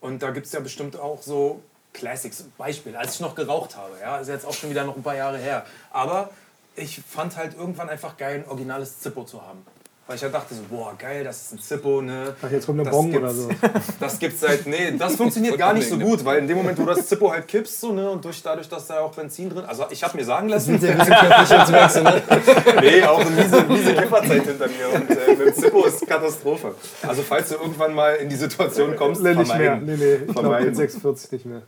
und 0.00 0.22
da 0.22 0.30
gibt 0.30 0.46
es 0.46 0.52
ja 0.52 0.60
bestimmt 0.60 0.96
auch 0.96 1.20
so 1.20 1.62
Classics, 1.96 2.44
Beispiel, 2.56 2.96
als 2.96 3.14
ich 3.14 3.20
noch 3.20 3.34
geraucht 3.34 3.76
habe, 3.76 3.98
ja, 4.00 4.18
ist 4.18 4.28
jetzt 4.28 4.46
auch 4.46 4.54
schon 4.54 4.70
wieder 4.70 4.84
noch 4.84 4.96
ein 4.96 5.02
paar 5.02 5.16
Jahre 5.16 5.38
her, 5.38 5.64
aber 5.90 6.30
ich 6.76 7.00
fand 7.00 7.36
halt 7.36 7.54
irgendwann 7.54 7.88
einfach 7.88 8.16
geil, 8.16 8.44
ein 8.44 8.50
originales 8.50 9.00
Zippo 9.00 9.24
zu 9.24 9.42
haben. 9.42 9.66
Weil 10.06 10.16
ich 10.16 10.22
ja 10.22 10.28
dachte 10.28 10.54
so, 10.54 10.62
boah, 10.70 10.94
geil, 10.96 11.24
das 11.24 11.42
ist 11.42 11.52
ein 11.52 11.58
Zippo, 11.58 12.00
ne? 12.00 12.34
Ach, 12.40 12.50
jetzt 12.50 12.66
kommt 12.66 12.80
eine 12.80 12.88
Bong 12.88 13.12
oder 13.14 13.32
so. 13.32 13.48
Das 14.00 14.18
gibt's 14.18 14.40
seit, 14.40 14.66
nee, 14.66 14.92
das 14.96 15.16
funktioniert 15.16 15.58
gar 15.58 15.72
nicht 15.74 15.88
so 15.88 15.98
gut, 15.98 16.24
weil 16.24 16.38
in 16.38 16.48
dem 16.48 16.58
Moment, 16.58 16.78
wo 16.78 16.84
du 16.84 16.94
das 16.94 17.06
Zippo 17.06 17.30
halt 17.30 17.48
kippst, 17.48 17.80
so, 17.80 17.92
ne, 17.92 18.08
und 18.10 18.24
durch, 18.24 18.42
dadurch, 18.42 18.68
dass 18.68 18.86
da 18.86 19.00
auch 19.00 19.12
Benzin 19.12 19.50
drin, 19.50 19.64
also 19.64 19.86
ich 19.90 20.02
habe 20.04 20.16
mir 20.16 20.24
sagen 20.24 20.48
lassen, 20.48 20.74
jetzt 20.74 20.82
wechseln, 20.82 22.04
ne? 22.04 22.22
nee, 22.80 23.02
auch 23.02 23.20
eine 23.20 23.30
miese, 23.30 23.64
miese 23.64 23.94
Kifferzeit 23.94 24.44
hinter 24.44 24.68
mir 24.68 24.94
und 24.94 25.10
äh, 25.10 25.36
mit 25.36 25.46
dem 25.48 25.54
Zippo 25.54 25.84
ist 25.84 26.06
Katastrophe. 26.06 26.74
Also 27.06 27.22
falls 27.22 27.48
du 27.48 27.56
irgendwann 27.56 27.94
mal 27.94 28.14
in 28.16 28.28
die 28.28 28.36
Situation 28.36 28.94
kommst, 28.96 29.22
Nee, 29.22 29.34
nicht 29.34 29.58
mehr. 29.58 29.76
Nee, 29.76 29.96
nee, 29.96 30.14
ich 30.26 30.34
glaube 30.34 30.60
mit 30.60 30.76
46 30.76 31.32
nicht 31.32 31.46
mehr. 31.46 31.62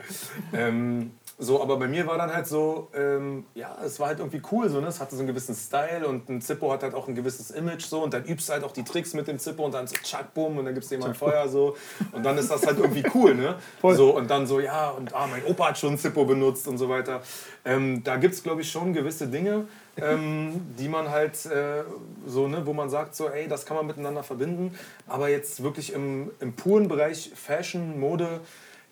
Ähm, 0.53 1.11
so, 1.41 1.61
aber 1.61 1.77
bei 1.77 1.87
mir 1.87 2.05
war 2.05 2.17
dann 2.17 2.33
halt 2.33 2.47
so, 2.47 2.89
ähm, 2.93 3.45
ja, 3.55 3.77
es 3.85 3.97
war 3.97 4.07
halt 4.07 4.19
irgendwie 4.19 4.41
cool, 4.51 4.67
so, 4.67 4.81
ne? 4.81 4.87
es 4.87 4.99
hatte 4.99 5.15
so 5.15 5.21
einen 5.21 5.29
gewissen 5.29 5.55
Style 5.55 6.05
und 6.05 6.27
ein 6.27 6.41
Zippo 6.41 6.69
hat 6.69 6.83
halt 6.83 6.93
auch 6.93 7.07
ein 7.07 7.15
gewisses 7.15 7.49
Image 7.51 7.85
so 7.85 8.03
und 8.03 8.13
dann 8.13 8.25
übst 8.25 8.49
du 8.49 8.53
halt 8.53 8.65
auch 8.65 8.73
die 8.73 8.83
Tricks 8.83 9.13
mit 9.13 9.25
dem 9.29 9.39
Zippo 9.39 9.63
und 9.63 9.73
dann 9.73 9.87
so 9.87 9.95
tschack, 10.03 10.33
bumm 10.33 10.57
und 10.57 10.65
dann 10.65 10.73
gibst 10.73 10.91
du 10.91 10.95
jemand 10.95 11.15
Feuer 11.15 11.47
so 11.47 11.77
und 12.11 12.25
dann 12.25 12.37
ist 12.37 12.51
das 12.51 12.67
halt 12.67 12.77
irgendwie 12.77 13.05
cool, 13.15 13.35
ne? 13.35 13.55
Voll. 13.79 13.95
So 13.95 14.17
und 14.17 14.29
dann 14.29 14.47
so, 14.47 14.59
ja, 14.59 14.89
und 14.89 15.15
ah, 15.15 15.27
mein 15.27 15.45
Opa 15.45 15.69
hat 15.69 15.77
schon 15.77 15.97
Zippo 15.97 16.25
benutzt 16.25 16.67
und 16.67 16.77
so 16.77 16.89
weiter. 16.89 17.21
Ähm, 17.63 18.03
da 18.03 18.17
gibt 18.17 18.33
es, 18.33 18.43
glaube 18.43 18.59
ich, 18.59 18.69
schon 18.69 18.91
gewisse 18.91 19.27
Dinge, 19.27 19.65
ähm, 19.95 20.59
die 20.77 20.89
man 20.89 21.09
halt 21.09 21.45
äh, 21.45 21.83
so, 22.25 22.49
ne, 22.49 22.65
wo 22.65 22.73
man 22.73 22.89
sagt, 22.89 23.15
so, 23.15 23.29
ey, 23.29 23.47
das 23.47 23.65
kann 23.65 23.77
man 23.77 23.87
miteinander 23.87 24.23
verbinden. 24.23 24.77
Aber 25.07 25.29
jetzt 25.29 25.63
wirklich 25.63 25.93
im, 25.93 26.31
im 26.41 26.53
puren 26.53 26.89
Bereich 26.89 27.31
Fashion, 27.33 27.97
Mode 27.97 28.41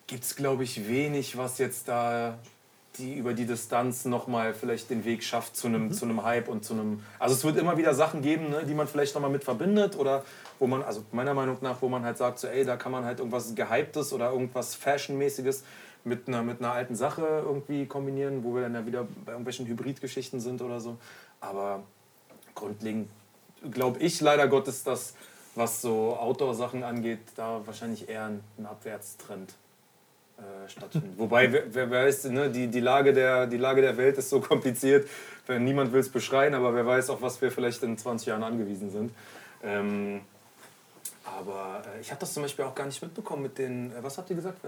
gibt 0.08 0.24
es, 0.24 0.34
glaube 0.34 0.64
ich, 0.64 0.88
wenig, 0.88 1.36
was 1.36 1.58
jetzt 1.58 1.86
da 1.86 2.38
die 2.96 3.14
über 3.14 3.32
die 3.32 3.46
Distanz 3.46 4.04
nochmal 4.06 4.54
vielleicht 4.54 4.90
den 4.90 5.04
Weg 5.04 5.22
schafft 5.22 5.56
zu 5.56 5.68
einem, 5.68 5.92
zu 5.92 6.04
einem 6.04 6.24
Hype 6.24 6.48
und 6.48 6.64
zu 6.64 6.74
einem. 6.74 7.04
Also 7.20 7.34
es 7.34 7.44
wird 7.44 7.56
immer 7.56 7.78
wieder 7.78 7.94
Sachen 7.94 8.22
geben, 8.22 8.50
ne, 8.50 8.64
die 8.66 8.74
man 8.74 8.88
vielleicht 8.88 9.14
nochmal 9.14 9.30
mit 9.30 9.44
verbindet 9.44 9.96
oder 9.96 10.24
wo 10.58 10.66
man, 10.66 10.82
also 10.82 11.04
meiner 11.12 11.34
Meinung 11.34 11.58
nach, 11.60 11.80
wo 11.80 11.88
man 11.88 12.04
halt 12.04 12.18
sagt, 12.18 12.40
so, 12.40 12.48
ey, 12.48 12.64
da 12.64 12.76
kann 12.76 12.90
man 12.90 13.04
halt 13.04 13.20
irgendwas 13.20 13.54
Gehyptes 13.54 14.12
oder 14.12 14.32
irgendwas 14.32 14.74
Fashionmäßiges 14.74 15.62
mit 16.02 16.26
einer, 16.26 16.42
mit 16.42 16.60
einer 16.60 16.72
alten 16.72 16.96
Sache 16.96 17.42
irgendwie 17.44 17.86
kombinieren, 17.86 18.42
wo 18.42 18.54
wir 18.54 18.62
dann 18.62 18.74
ja 18.74 18.84
wieder 18.84 19.06
bei 19.24 19.32
irgendwelchen 19.32 19.66
Hybridgeschichten 19.66 20.40
sind 20.40 20.60
oder 20.60 20.80
so. 20.80 20.96
Aber 21.40 21.84
grundlegend 22.54 23.08
glaube 23.70 24.00
ich 24.00 24.20
leider 24.20 24.48
Gottes, 24.48 24.82
dass 24.82 25.14
was 25.54 25.80
so 25.82 26.16
Outdoor-Sachen 26.16 26.82
angeht, 26.82 27.20
da 27.36 27.60
wahrscheinlich 27.64 28.08
eher 28.08 28.26
ein 28.26 28.66
Abwärtstrend 28.66 29.54
äh, 30.38 30.68
stattfindet. 30.68 31.12
Wobei, 31.18 31.52
wer, 31.52 31.62
wer 31.74 31.90
weiß, 31.90 32.24
ne, 32.24 32.50
die, 32.50 32.68
die, 32.68 32.80
Lage 32.80 33.12
der, 33.12 33.46
die 33.46 33.56
Lage 33.56 33.82
der 33.82 33.96
Welt 33.96 34.18
ist 34.18 34.30
so 34.30 34.40
kompliziert, 34.40 35.08
wenn 35.46 35.64
niemand 35.64 35.92
will 35.92 36.00
es 36.00 36.08
beschreien, 36.10 36.54
aber 36.54 36.74
wer 36.74 36.86
weiß, 36.86 37.10
auf 37.10 37.22
was 37.22 37.40
wir 37.40 37.50
vielleicht 37.50 37.82
in 37.82 37.96
20 37.98 38.28
Jahren 38.28 38.42
angewiesen 38.42 38.90
sind. 38.90 39.12
Ähm, 39.62 40.20
aber 41.24 41.82
äh, 41.96 42.00
ich 42.00 42.10
habe 42.10 42.20
das 42.20 42.32
zum 42.32 42.42
Beispiel 42.42 42.64
auch 42.64 42.74
gar 42.74 42.86
nicht 42.86 43.00
mitbekommen 43.02 43.42
mit 43.42 43.58
den, 43.58 43.90
äh, 43.92 44.02
was 44.02 44.16
habt 44.18 44.30
ihr 44.30 44.36
gesagt, 44.36 44.58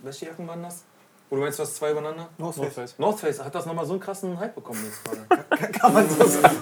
welche 0.00 0.26
Jacken 0.26 0.46
waren 0.46 0.62
das? 0.62 0.84
Wo 1.30 1.36
du 1.36 1.42
meinst, 1.42 1.58
du 1.58 1.62
hast 1.62 1.76
zwei 1.76 1.90
übereinander? 1.90 2.28
North 2.38 2.54
Face. 2.72 2.94
North 2.98 3.20
Face, 3.20 3.44
hat 3.44 3.54
das 3.54 3.66
nochmal 3.66 3.84
so 3.84 3.92
einen 3.92 4.00
krassen 4.00 4.38
Hype 4.38 4.54
bekommen 4.54 4.82
jetzt 4.82 5.04
gerade? 5.04 5.72
Kann 5.72 5.92
man 5.92 6.08
so 6.08 6.24
sagen. 6.24 6.56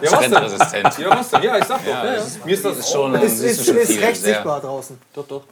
Ja, 0.00 0.12
was 0.12 0.20
denn? 0.20 0.32
Ja, 1.02 1.10
was 1.10 1.30
denn? 1.30 1.42
Ja, 1.42 1.58
ich 1.58 1.64
sag 1.64 1.78
doch. 1.84 1.90
Ja, 1.90 2.04
Ja, 2.04 2.12
ist- 2.14 2.44
Mir 2.44 2.54
ist 2.54 2.64
das 2.64 2.78
ist 2.78 2.92
schon- 2.92 3.14
Ist, 3.16 3.32
ist 3.40 3.42
ist, 3.42 3.66
schon 3.66 3.76
ist 3.78 3.88
recht 4.00 4.20
sehr. 4.20 4.34
sichtbar 4.34 4.60
draußen. 4.60 4.96
Doch, 5.12 5.26
doch. 5.26 5.42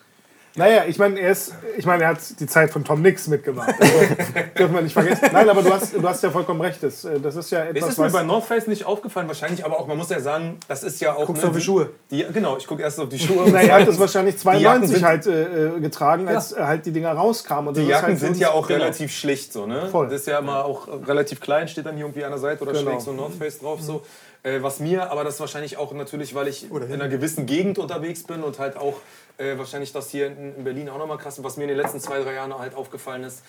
Naja, 0.56 0.82
ich 0.88 0.98
meine, 0.98 1.20
er 1.20 1.30
ist, 1.30 1.54
ich 1.78 1.86
meine, 1.86 2.02
er 2.02 2.08
hat 2.10 2.18
die 2.40 2.46
Zeit 2.46 2.70
von 2.72 2.82
Tom 2.84 3.02
Nix 3.02 3.28
mitgemacht. 3.28 3.72
Also, 3.80 3.94
dürfen 4.58 4.74
wir 4.74 4.82
nicht 4.82 4.92
vergessen. 4.92 5.28
Nein, 5.32 5.48
aber 5.48 5.62
du 5.62 5.72
hast, 5.72 5.94
du 5.94 6.02
hast 6.08 6.22
ja 6.24 6.30
vollkommen 6.30 6.60
recht. 6.60 6.82
Das, 6.82 7.04
äh, 7.04 7.20
das 7.20 7.36
ist 7.36 7.50
ja 7.52 7.64
Es 7.66 7.70
etwas, 7.76 7.90
ist 7.90 7.98
mir 7.98 8.04
was... 8.06 8.12
bei 8.12 8.22
North 8.24 8.44
Face 8.46 8.66
nicht 8.66 8.84
aufgefallen, 8.84 9.28
wahrscheinlich, 9.28 9.64
aber 9.64 9.78
auch, 9.78 9.86
man 9.86 9.96
muss 9.96 10.10
ja 10.10 10.18
sagen, 10.18 10.58
das 10.66 10.82
ist 10.82 11.00
ja 11.00 11.14
auch. 11.14 11.26
Guckst 11.26 11.44
du 11.44 11.48
auf 11.48 11.54
die 11.54 11.60
Schuhe? 11.62 11.90
Die, 12.10 12.26
genau, 12.32 12.56
ich 12.56 12.66
gucke 12.66 12.82
erst 12.82 12.98
auf 12.98 13.08
die 13.08 13.18
Schuhe. 13.20 13.46
Na, 13.50 13.60
er 13.62 13.80
hat 13.80 13.88
das 13.88 13.98
wahrscheinlich 14.00 14.34
Die 14.36 14.46
Jacken 14.48 14.86
92 14.86 14.90
sind- 14.96 15.04
halt 15.06 15.26
äh, 15.26 15.66
äh, 15.76 15.80
getragen, 15.80 16.26
als 16.26 16.52
äh, 16.52 16.60
halt 16.60 16.84
die 16.84 16.90
Dinger 16.92 17.12
rauskamen. 17.12 17.68
Und 17.68 17.76
das 17.76 17.84
Die 17.84 17.88
ist 17.88 17.94
Jacken 17.94 18.08
halt 18.08 18.18
sind 18.18 18.36
ja 18.38 18.50
auch 18.50 18.66
genau. 18.66 18.80
relativ 18.80 19.12
schlicht 19.12 19.52
so, 19.52 19.66
ne? 19.66 19.88
Voll. 19.88 20.08
Das 20.08 20.22
ist 20.22 20.26
ja 20.26 20.40
immer 20.40 20.64
auch 20.64 20.88
relativ 21.06 21.40
klein, 21.40 21.68
steht 21.68 21.86
dann 21.86 21.94
hier 21.94 22.06
irgendwie 22.06 22.24
an 22.24 22.30
der 22.32 22.40
Seite 22.40 22.62
oder 22.64 22.72
Genau. 22.72 22.90
schräg 22.90 23.00
so 23.00 23.12
North 23.12 23.34
Face 23.34 23.60
drauf 23.60 23.80
so. 23.80 24.02
Äh, 24.42 24.62
was 24.62 24.80
mir, 24.80 25.10
aber 25.12 25.22
das 25.22 25.38
wahrscheinlich 25.38 25.76
auch 25.76 25.92
natürlich, 25.92 26.34
weil 26.34 26.48
ich 26.48 26.70
in 26.70 26.82
einer 26.92 27.08
gewissen 27.08 27.44
Gegend 27.44 27.78
unterwegs 27.78 28.22
bin 28.24 28.42
und 28.42 28.58
halt 28.58 28.76
auch 28.78 28.94
äh, 29.38 29.56
wahrscheinlich 29.58 29.92
das 29.92 30.10
hier 30.10 30.26
in, 30.26 30.56
in 30.56 30.64
Berlin 30.64 30.88
auch 30.88 30.98
nochmal 30.98 31.18
krass, 31.18 31.42
was 31.42 31.56
mir 31.56 31.64
in 31.64 31.68
den 31.68 31.78
letzten 31.78 32.00
zwei, 32.00 32.20
drei 32.20 32.34
Jahren 32.34 32.56
halt 32.58 32.74
aufgefallen 32.74 33.24
ist, 33.24 33.42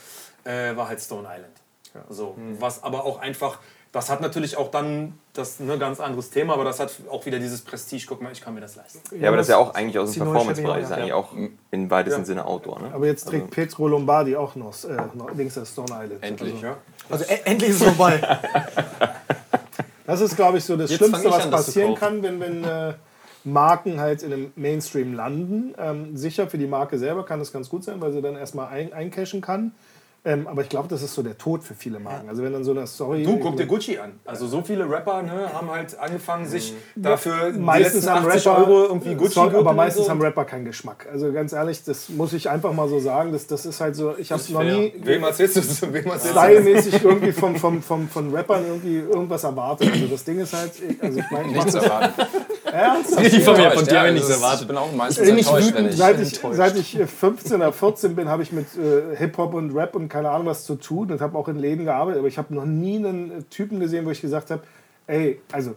äh, 0.43 0.75
war 0.75 0.87
halt 0.87 1.01
Stone 1.01 1.27
Island. 1.27 1.53
So, 2.09 2.35
was 2.59 2.83
aber 2.83 3.03
auch 3.03 3.19
einfach, 3.19 3.59
das 3.91 4.09
hat 4.09 4.21
natürlich 4.21 4.55
auch 4.55 4.71
dann 4.71 5.19
das 5.33 5.59
ne, 5.59 5.77
ganz 5.77 5.99
anderes 5.99 6.29
Thema, 6.29 6.53
aber 6.53 6.63
das 6.63 6.79
hat 6.79 6.93
auch 7.09 7.25
wieder 7.25 7.37
dieses 7.37 7.61
Prestige, 7.61 8.05
guck 8.07 8.21
mal, 8.21 8.31
ich 8.31 8.39
kann 8.39 8.53
mir 8.53 8.61
das 8.61 8.77
leisten. 8.77 9.01
Ja, 9.19 9.27
aber 9.27 9.37
das 9.37 9.47
ist 9.47 9.51
ja 9.51 9.57
auch 9.57 9.73
eigentlich 9.73 9.99
aus 9.99 10.13
dem 10.13 10.23
Performance-Bereich, 10.23 10.83
ist 10.83 10.91
eigentlich 10.93 11.11
auch 11.11 11.33
im 11.71 11.89
weitesten 11.89 12.23
Sinne 12.23 12.45
Outdoor. 12.45 12.79
Ne? 12.79 12.91
Aber 12.93 13.05
jetzt 13.07 13.25
trägt 13.27 13.51
Petro 13.51 13.89
Lombardi 13.89 14.37
auch 14.37 14.55
noch, 14.55 14.73
äh, 14.85 14.95
noch 15.13 15.33
links 15.35 15.55
der 15.55 15.65
Stone 15.65 15.89
Island. 15.91 16.23
Endlich. 16.23 16.53
Also, 16.53 16.65
Ja. 16.65 16.77
Also 17.09 17.25
e 17.25 17.39
endlich 17.43 17.71
ist 17.71 17.81
es 17.81 17.83
vorbei. 17.83 18.21
das 20.07 20.21
ist, 20.21 20.35
glaube 20.37 20.59
ich, 20.59 20.63
so 20.63 20.77
das 20.77 20.91
Jetzt 20.91 20.99
Schlimmste, 20.99 21.29
was 21.29 21.49
passieren 21.49 21.95
kann, 21.95 22.23
wenn, 22.23 22.39
wenn 22.39 22.63
äh, 22.63 22.93
Marken 23.43 23.99
halt 23.99 24.23
in 24.23 24.31
dem 24.31 24.53
Mainstream 24.55 25.13
landen. 25.13 25.73
Ähm, 25.77 26.15
sicher 26.15 26.47
für 26.47 26.57
die 26.57 26.67
Marke 26.67 26.97
selber 26.97 27.25
kann 27.25 27.39
das 27.39 27.51
ganz 27.51 27.69
gut 27.69 27.83
sein, 27.83 28.01
weil 28.01 28.11
sie 28.11 28.21
dann 28.21 28.35
erstmal 28.35 28.67
ein, 28.67 28.93
eincashen 28.93 29.41
kann. 29.41 29.73
Ähm, 30.23 30.47
aber 30.47 30.61
ich 30.61 30.69
glaube, 30.69 30.87
das 30.87 31.01
ist 31.01 31.15
so 31.15 31.23
der 31.23 31.35
Tod 31.35 31.63
für 31.63 31.73
viele 31.73 31.99
Marken. 31.99 32.29
Also 32.29 32.43
wenn 32.43 32.53
dann 32.53 32.63
so 32.63 32.71
eine 32.71 32.85
Story... 32.85 33.23
Du, 33.23 33.39
guck 33.39 33.57
dir 33.57 33.65
Gucci 33.65 33.97
an. 33.97 34.19
Also 34.23 34.45
so 34.45 34.61
viele 34.61 34.87
Rapper 34.87 35.23
ne, 35.23 35.51
haben 35.51 35.71
halt 35.71 35.97
angefangen, 35.97 36.45
sich 36.45 36.75
dafür 36.95 37.51
die 37.51 37.57
meistens 37.57 38.07
haben 38.07 38.27
80 38.27 38.45
Rapper, 38.45 38.59
Euro 38.59 38.83
irgendwie 38.83 39.15
Gucci 39.15 39.33
sorry, 39.33 39.55
aber 39.55 39.73
meistens 39.73 40.05
so. 40.05 40.11
haben 40.11 40.21
Rapper 40.21 40.45
keinen 40.45 40.65
Geschmack. 40.65 41.07
Also 41.11 41.33
ganz 41.33 41.53
ehrlich, 41.53 41.83
das 41.83 42.09
muss 42.09 42.33
ich 42.33 42.51
einfach 42.51 42.71
mal 42.71 42.87
so 42.87 42.99
sagen. 42.99 43.31
Das, 43.31 43.47
das 43.47 43.65
ist 43.65 43.81
halt 43.81 43.95
so, 43.95 44.15
ich 44.15 44.31
habe 44.31 44.43
noch 44.51 44.61
fair. 44.61 44.77
nie 44.77 44.93
Wem 45.01 45.23
erzählst 45.23 45.55
du 45.55 45.61
das? 45.61 45.81
Wem 45.91 46.05
erzählst 46.05 46.37
stylmäßig 46.37 47.03
irgendwie 47.03 47.31
vom, 47.31 47.55
vom, 47.55 47.81
vom, 47.81 48.07
von 48.07 48.31
Rappern 48.31 48.63
irgendwie 48.63 48.97
irgendwas 48.97 49.43
erwartet. 49.43 49.91
Also 49.91 50.05
das 50.05 50.23
Ding 50.23 50.39
ist 50.39 50.53
halt, 50.53 50.71
also 51.01 51.17
ich 51.17 51.31
meine, 51.31 51.47
Nichts 51.47 51.73
das 51.73 51.83
erwarten. 51.83 52.21
Ernsthaft. 52.71 53.31
Die 53.31 53.39
von 53.41 53.55
mir, 53.57 53.71
von 53.71 53.85
dir 53.85 53.99
habe 53.99 54.07
ich 54.09 54.13
nichts 54.15 54.29
ist- 54.29 54.35
erwartet. 54.37 54.61
Ich 54.61 54.67
bin 54.67 54.77
auch 54.77 54.91
meistens 54.93 55.25
bin 55.27 55.37
enttäuscht, 55.37 55.67
wenn 55.75 55.85
wütend. 55.85 55.89
ich. 55.91 55.97
Seit 55.97 56.19
ich, 56.19 56.39
seit 56.51 56.77
ich 56.77 56.99
äh, 56.99 57.07
15 57.07 57.55
oder 57.57 57.71
14 57.73 58.15
bin, 58.15 58.27
habe 58.29 58.43
ich 58.43 58.51
mit 58.51 58.67
äh, 58.77 59.15
Hip-Hop 59.17 59.53
und 59.53 59.75
Rap 59.75 59.95
und 59.95 60.09
keine 60.09 60.29
Ahnung 60.29 60.47
was 60.47 60.65
zu 60.65 60.75
tun 60.75 61.11
und 61.11 61.21
habe 61.21 61.37
auch 61.37 61.47
in 61.47 61.57
Läden 61.59 61.85
gearbeitet. 61.85 62.19
Aber 62.19 62.27
ich 62.27 62.37
habe 62.37 62.53
noch 62.53 62.65
nie 62.65 62.97
einen 62.97 63.31
äh, 63.31 63.43
Typen 63.49 63.79
gesehen, 63.79 64.05
wo 64.05 64.11
ich 64.11 64.21
gesagt 64.21 64.51
habe, 64.51 64.61
ey, 65.07 65.41
also 65.51 65.75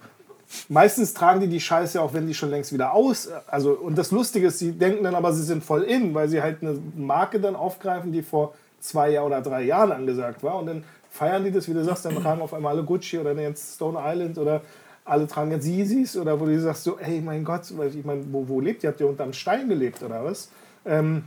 meistens 0.69 1.15
tragen 1.15 1.41
die 1.41 1.49
die 1.49 1.61
Scheiße 1.61 2.01
auch, 2.01 2.13
wenn 2.15 2.27
die 2.27 2.35
schon 2.35 2.51
längst 2.51 2.73
wieder 2.73 2.93
aus. 2.93 3.29
Also, 3.47 3.73
und 3.73 3.97
das 3.99 4.11
Lustige 4.11 4.47
ist, 4.49 4.59
sie 4.59 4.73
denken 4.73 5.03
dann 5.05 5.15
aber, 5.15 5.33
sie 5.33 5.43
sind 5.43 5.65
voll 5.65 5.83
in, 5.83 6.15
weil 6.15 6.29
sie 6.29 6.43
halt 6.43 6.59
eine 6.63 6.79
Marke 6.97 7.41
dann 7.41 7.57
aufgreifen, 7.57 8.13
die 8.13 8.23
vor 8.23 8.55
zwei 8.81 9.21
oder 9.21 9.41
drei 9.41 9.63
Jahren 9.63 9.93
angesagt 9.93 10.43
war. 10.43 10.57
Und 10.59 10.67
dann 10.67 10.85
feiern 11.11 11.45
die 11.45 11.51
das, 11.51 11.69
wie 11.69 11.75
du 11.75 11.83
sagst, 11.85 12.05
dann 12.05 12.15
tragen 12.23 12.43
auf 12.43 12.53
einmal 12.53 12.75
alle 12.75 12.85
Gucci 12.85 13.19
oder 13.19 13.33
jetzt 13.33 13.77
Stone 13.77 13.99
Island 14.05 14.37
oder 14.39 14.61
alle 15.05 15.27
tragen 15.27 15.51
jetzt 15.51 15.67
Yeezys 15.67 16.17
oder 16.17 16.41
wo 16.41 16.47
du 16.47 16.59
sagst 16.61 16.85
so, 16.85 16.99
ey, 16.99 17.21
mein 17.21 17.45
Gott, 17.45 17.63
ich 17.71 18.05
meine, 18.05 18.25
wo, 18.33 18.49
wo 18.49 18.61
lebt 18.61 18.83
ihr? 18.83 18.91
Habt 18.91 19.01
ihr 19.01 19.09
unterm 19.09 19.33
Stein 19.33 19.69
gelebt 19.69 20.03
oder 20.03 20.25
was? 20.25 20.51
Ähm, 20.87 21.25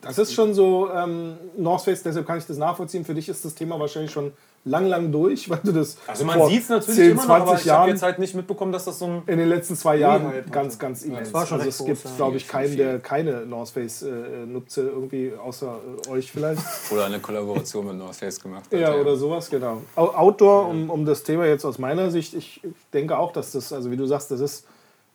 das 0.00 0.18
ist 0.18 0.32
schon 0.32 0.54
so, 0.54 0.90
ähm, 0.90 1.36
North 1.56 1.82
Face, 1.82 2.02
deshalb 2.02 2.26
kann 2.26 2.38
ich 2.38 2.46
das 2.46 2.56
nachvollziehen. 2.56 3.04
Für 3.04 3.14
dich 3.14 3.28
ist 3.28 3.44
das 3.44 3.54
Thema 3.54 3.78
wahrscheinlich 3.78 4.12
schon 4.12 4.32
lang, 4.64 4.86
lang 4.86 5.12
durch, 5.12 5.48
weil 5.48 5.60
du 5.62 5.72
das 5.72 5.96
Also 6.06 6.24
man 6.24 6.38
vor 6.38 6.48
sieht 6.48 6.62
es 6.62 6.68
natürlich 6.68 6.96
10, 6.96 7.10
immer 7.12 7.26
noch, 7.26 7.30
aber 7.30 7.46
20 7.46 7.64
ich 7.64 7.70
habe 7.70 7.78
Jahren 7.78 7.88
jetzt 7.90 8.02
halt 8.02 8.18
nicht 8.18 8.34
mitbekommen, 8.34 8.72
dass 8.72 8.84
das 8.84 8.98
so 8.98 9.06
ein... 9.06 9.22
in 9.26 9.38
den 9.38 9.48
letzten 9.48 9.76
zwei 9.76 9.96
Jahren 9.96 10.26
halt 10.26 10.52
ganz, 10.52 10.78
ganz 10.78 11.02
immens. 11.02 11.32
war 11.32 11.46
schon 11.46 11.58
also 11.58 11.68
es 11.68 11.84
gibt, 11.84 12.04
ja. 12.04 12.10
glaube 12.16 12.36
ich, 12.36 12.48
keinen, 12.48 12.76
der 12.76 12.98
keine 12.98 13.46
North 13.46 13.70
Face 13.70 14.02
äh, 14.02 14.10
nutze, 14.46 14.82
irgendwie 14.82 15.32
außer 15.32 15.78
äh, 16.06 16.10
euch 16.10 16.30
vielleicht. 16.30 16.62
Oder 16.90 17.06
eine 17.06 17.20
Kollaboration 17.20 17.86
mit 17.86 17.96
North 17.96 18.16
Face 18.16 18.40
gemacht 18.40 18.64
hat. 18.70 18.78
Ja, 18.78 18.94
oder 18.94 19.16
sowas, 19.16 19.48
genau. 19.50 19.82
Au- 19.96 20.14
Outdoor, 20.14 20.68
um, 20.68 20.90
um 20.90 21.04
das 21.04 21.22
Thema 21.22 21.46
jetzt 21.46 21.64
aus 21.64 21.78
meiner 21.78 22.10
Sicht, 22.10 22.34
ich 22.34 22.60
denke 22.92 23.18
auch, 23.18 23.32
dass 23.32 23.52
das, 23.52 23.72
also 23.72 23.90
wie 23.90 23.96
du 23.96 24.06
sagst, 24.06 24.30
das 24.30 24.40
ist 24.40 24.66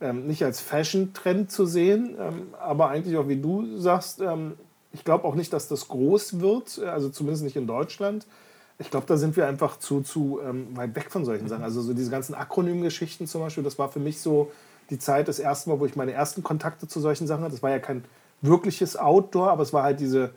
ähm, 0.02 0.28
nicht 0.28 0.44
als 0.44 0.60
Fashion-Trend 0.60 1.52
zu 1.52 1.66
sehen, 1.66 2.16
ähm, 2.20 2.48
aber 2.60 2.90
eigentlich 2.90 3.18
auch, 3.18 3.28
wie 3.28 3.40
du 3.40 3.78
sagst, 3.78 4.22
ähm, 4.22 4.54
ich 4.92 5.04
glaube 5.04 5.26
auch 5.26 5.36
nicht, 5.36 5.52
dass 5.54 5.68
das 5.68 5.88
groß 5.88 6.40
wird, 6.40 6.80
also 6.80 7.10
zumindest 7.10 7.44
nicht 7.44 7.56
in 7.56 7.66
Deutschland. 7.66 8.28
Ich 8.80 8.90
glaube, 8.90 9.06
da 9.06 9.18
sind 9.18 9.38
wir 9.38 9.48
einfach 9.48 9.78
zu, 9.78 10.02
zu 10.02 10.40
ähm, 10.44 10.76
weit 10.76 10.96
weg 10.96 11.12
von 11.12 11.26
solchen 11.26 11.48
Sachen. 11.48 11.64
Also 11.64 11.82
so 11.82 11.94
diese 11.94 12.10
ganzen 12.10 12.34
Akronym-Geschichten 12.34 13.28
zum 13.28 13.42
Beispiel, 13.42 13.64
das 13.64 13.78
war 13.78 13.92
für 13.92 14.00
mich 14.00 14.20
so 14.20 14.52
die 14.90 15.00
Zeit, 15.00 15.28
das 15.28 15.40
erste 15.40 15.70
Mal, 15.70 15.80
wo 15.80 15.86
ich 15.86 15.96
meine 15.96 16.12
ersten 16.12 16.44
Kontakte 16.44 16.88
zu 16.88 17.00
solchen 17.00 17.28
Sachen 17.28 17.44
hatte. 17.44 17.54
Das 17.54 17.64
war 17.64 17.70
ja 17.70 17.80
kein 17.80 18.04
wirkliches 18.42 18.98
Outdoor, 18.98 19.52
aber 19.52 19.64
es 19.64 19.74
war 19.74 19.84
halt 19.84 20.00
diese 20.00 20.32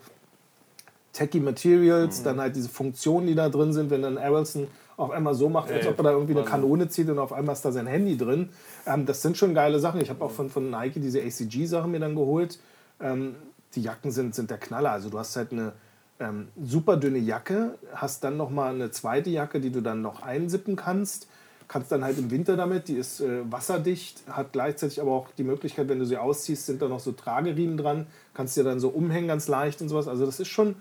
Techie 1.13 1.39
Materials, 1.39 2.23
dann 2.23 2.39
halt 2.39 2.55
diese 2.55 2.69
Funktionen, 2.69 3.27
die 3.27 3.35
da 3.35 3.49
drin 3.49 3.73
sind, 3.73 3.89
wenn 3.89 4.03
dann 4.03 4.17
Arrelson 4.17 4.67
auf 4.97 5.11
einmal 5.11 5.35
so 5.35 5.49
macht, 5.49 5.71
als 5.71 5.85
ob 5.85 5.97
er 5.99 6.03
da 6.03 6.11
irgendwie 6.11 6.33
eine 6.33 6.43
Kanone 6.43 6.89
zieht 6.89 7.09
und 7.09 7.19
auf 7.19 7.31
einmal 7.31 7.53
ist 7.53 7.63
da 7.63 7.71
sein 7.71 7.85
Handy 7.85 8.17
drin. 8.17 8.49
Ähm, 8.85 9.05
das 9.05 9.21
sind 9.21 9.37
schon 9.37 9.53
geile 9.53 9.79
Sachen. 9.79 10.01
Ich 10.01 10.09
habe 10.09 10.23
auch 10.23 10.31
von, 10.31 10.49
von 10.49 10.69
Nike 10.71 10.99
diese 10.99 11.21
ACG-Sachen 11.21 11.91
mir 11.91 11.99
dann 11.99 12.15
geholt. 12.15 12.59
Ähm, 12.99 13.35
die 13.75 13.81
Jacken 13.81 14.11
sind, 14.11 14.33
sind 14.33 14.49
der 14.49 14.57
Knaller. 14.57 14.91
Also 14.91 15.09
du 15.09 15.19
hast 15.19 15.35
halt 15.35 15.51
eine 15.51 15.73
ähm, 16.19 16.47
super 16.61 16.97
dünne 16.97 17.19
Jacke, 17.19 17.75
hast 17.93 18.23
dann 18.23 18.37
noch 18.37 18.49
mal 18.49 18.73
eine 18.73 18.91
zweite 18.91 19.29
Jacke, 19.29 19.59
die 19.59 19.71
du 19.71 19.81
dann 19.81 20.01
noch 20.01 20.21
einsippen 20.21 20.75
kannst. 20.75 21.27
kannst 21.67 21.91
dann 21.91 22.03
halt 22.03 22.17
im 22.17 22.31
Winter 22.31 22.55
damit, 22.55 22.87
die 22.87 22.95
ist 22.95 23.19
äh, 23.19 23.41
wasserdicht, 23.51 24.23
hat 24.29 24.53
gleichzeitig 24.53 25.01
aber 25.01 25.11
auch 25.11 25.27
die 25.37 25.43
Möglichkeit, 25.43 25.89
wenn 25.89 25.99
du 25.99 26.05
sie 26.05 26.17
ausziehst, 26.17 26.65
sind 26.65 26.81
da 26.81 26.87
noch 26.87 26.99
so 26.99 27.11
Trageriemen 27.11 27.77
dran, 27.77 28.07
kannst 28.33 28.55
dir 28.57 28.63
dann 28.63 28.79
so 28.79 28.89
umhängen 28.89 29.27
ganz 29.27 29.47
leicht 29.47 29.81
und 29.81 29.89
sowas. 29.89 30.07
Also 30.07 30.25
das 30.25 30.39
ist 30.39 30.47
schon 30.47 30.75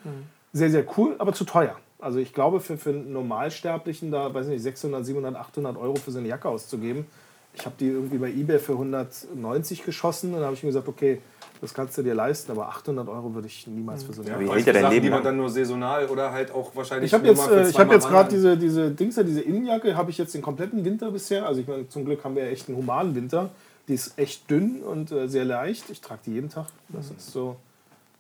sehr, 0.53 0.71
sehr 0.71 0.87
cool, 0.97 1.17
aber 1.19 1.33
zu 1.33 1.45
teuer. 1.45 1.77
Also 1.99 2.19
ich 2.19 2.33
glaube, 2.33 2.61
für, 2.61 2.79
für 2.79 2.91
einen 2.91 3.13
Normalsterblichen 3.13 4.11
da, 4.11 4.33
weiß 4.33 4.47
nicht, 4.47 4.63
600, 4.63 5.05
700, 5.05 5.35
800 5.35 5.77
Euro 5.77 5.97
für 5.97 6.11
so 6.11 6.19
eine 6.19 6.29
Jacke 6.29 6.49
auszugeben. 6.49 7.07
Ich 7.55 7.65
habe 7.65 7.75
die 7.81 7.89
irgendwie 7.89 8.19
bei 8.19 8.31
Ebay 8.31 8.59
für 8.59 8.73
190 8.73 9.83
geschossen 9.83 10.35
und 10.35 10.41
da 10.41 10.47
habe 10.47 10.55
ich 10.55 10.63
mir 10.63 10.69
gesagt, 10.69 10.89
okay, 10.89 11.21
das 11.61 11.75
kannst 11.75 11.97
du 11.99 12.03
dir 12.03 12.15
leisten, 12.15 12.53
aber 12.53 12.69
800 12.69 13.09
Euro 13.09 13.35
würde 13.35 13.47
ich 13.49 13.67
niemals 13.67 14.05
für 14.05 14.13
so 14.13 14.23
eine 14.23 14.39
Wie 14.39 14.45
Jacke 14.45 14.55
hält 14.55 14.67
der 14.67 14.73
dein 14.75 14.83
Sachen, 14.83 14.95
die 14.95 15.01
Leben 15.01 15.15
man 15.15 15.25
dann 15.25 15.37
nur 15.37 15.51
saisonal 15.51 16.07
oder 16.07 16.33
halt 16.33 16.53
auch 16.53 16.75
wahrscheinlich 16.75 17.11
Ich 17.11 17.15
habe 17.15 17.25
nur 17.25 17.35
jetzt, 17.35 17.43
mal 17.43 17.49
für 17.49 17.61
äh, 17.63 17.69
ich 17.69 17.79
hab 17.79 17.91
jetzt 17.91 18.09
gerade 18.09 18.31
diese, 18.31 18.57
diese 18.57 18.91
Dings, 18.91 19.15
diese 19.17 19.41
Innenjacke, 19.41 19.97
habe 19.97 20.11
ich 20.11 20.19
jetzt 20.19 20.35
den 20.35 20.43
kompletten 20.43 20.85
Winter 20.85 21.11
bisher. 21.11 21.47
Also 21.47 21.61
ich 21.61 21.69
meine, 21.69 21.89
zum 21.89 22.05
Glück 22.05 22.25
haben 22.25 22.37
wir 22.37 22.45
ja 22.45 22.51
echt 22.51 22.69
einen 22.69 22.77
humanen 22.77 23.15
Winter. 23.15 23.51
Die 23.89 23.95
ist 23.95 24.19
echt 24.19 24.51
dünn 24.51 24.83
und 24.83 25.13
äh, 25.13 25.29
sehr 25.29 25.45
leicht. 25.45 25.91
Ich 25.91 26.01
trage 26.01 26.21
die 26.27 26.33
jeden 26.33 26.51
Tag. 26.51 26.67
Das 26.89 27.11
ist 27.11 27.33
so. 27.33 27.57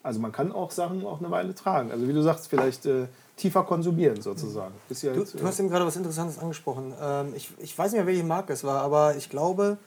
Also 0.02 0.20
man 0.20 0.30
kann 0.30 0.52
auch 0.52 0.70
Sachen 0.70 1.04
auch 1.04 1.18
eine 1.18 1.30
Weile 1.32 1.54
tragen. 1.54 1.90
Also 1.90 2.06
wie 2.06 2.12
du 2.12 2.22
sagst, 2.22 2.48
vielleicht 2.48 2.86
äh, 2.86 3.06
tiefer 3.36 3.64
konsumieren 3.64 4.22
sozusagen. 4.22 4.72
Bis 4.88 5.02
ja 5.02 5.12
Du, 5.12 5.20
jetzt, 5.20 5.38
du 5.38 5.44
hast 5.44 5.58
eben 5.58 5.68
gerade 5.68 5.84
was 5.84 5.96
Interessantes 5.96 6.38
angesprochen. 6.38 6.94
Ähm, 7.02 7.32
ich, 7.34 7.50
ich 7.58 7.76
weiß 7.76 7.90
nicht 7.90 7.98
mehr, 7.98 8.06
welche 8.06 8.22
Marke 8.22 8.52
es 8.52 8.62
war, 8.62 8.82
aber 8.82 9.16
ich 9.16 9.28
glaube, 9.28 9.78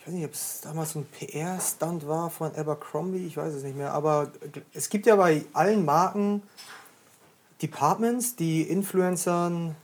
ich 0.00 0.06
weiß 0.06 0.14
nicht, 0.14 0.24
ob 0.24 0.32
es 0.32 0.60
damals 0.62 0.92
so 0.92 1.00
ein 1.00 1.06
PR-Stunt 1.06 2.08
war 2.08 2.30
von 2.30 2.54
Abercrombie, 2.54 3.26
ich 3.26 3.36
weiß 3.36 3.52
es 3.52 3.62
nicht 3.62 3.76
mehr. 3.76 3.92
Aber 3.92 4.32
es 4.72 4.88
gibt 4.88 5.04
ja 5.04 5.16
bei 5.16 5.44
allen 5.52 5.84
Marken 5.84 6.42
Departments, 7.60 8.34
die 8.34 8.62
Influencern 8.62 9.76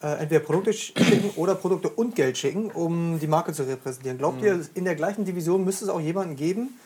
äh, 0.00 0.20
entweder 0.20 0.44
Produkte 0.44 0.72
schicken 0.74 1.30
oder 1.34 1.56
Produkte 1.56 1.88
und 1.88 2.14
Geld 2.14 2.38
schicken, 2.38 2.70
um 2.70 3.18
die 3.18 3.26
Marke 3.26 3.52
zu 3.52 3.64
repräsentieren. 3.64 4.16
Glaubt 4.16 4.42
ihr, 4.42 4.64
in 4.74 4.84
der 4.84 4.94
gleichen 4.94 5.24
Division 5.24 5.64
müsste 5.64 5.86
es 5.86 5.90
auch 5.90 6.00
jemanden 6.00 6.36
geben, 6.36 6.78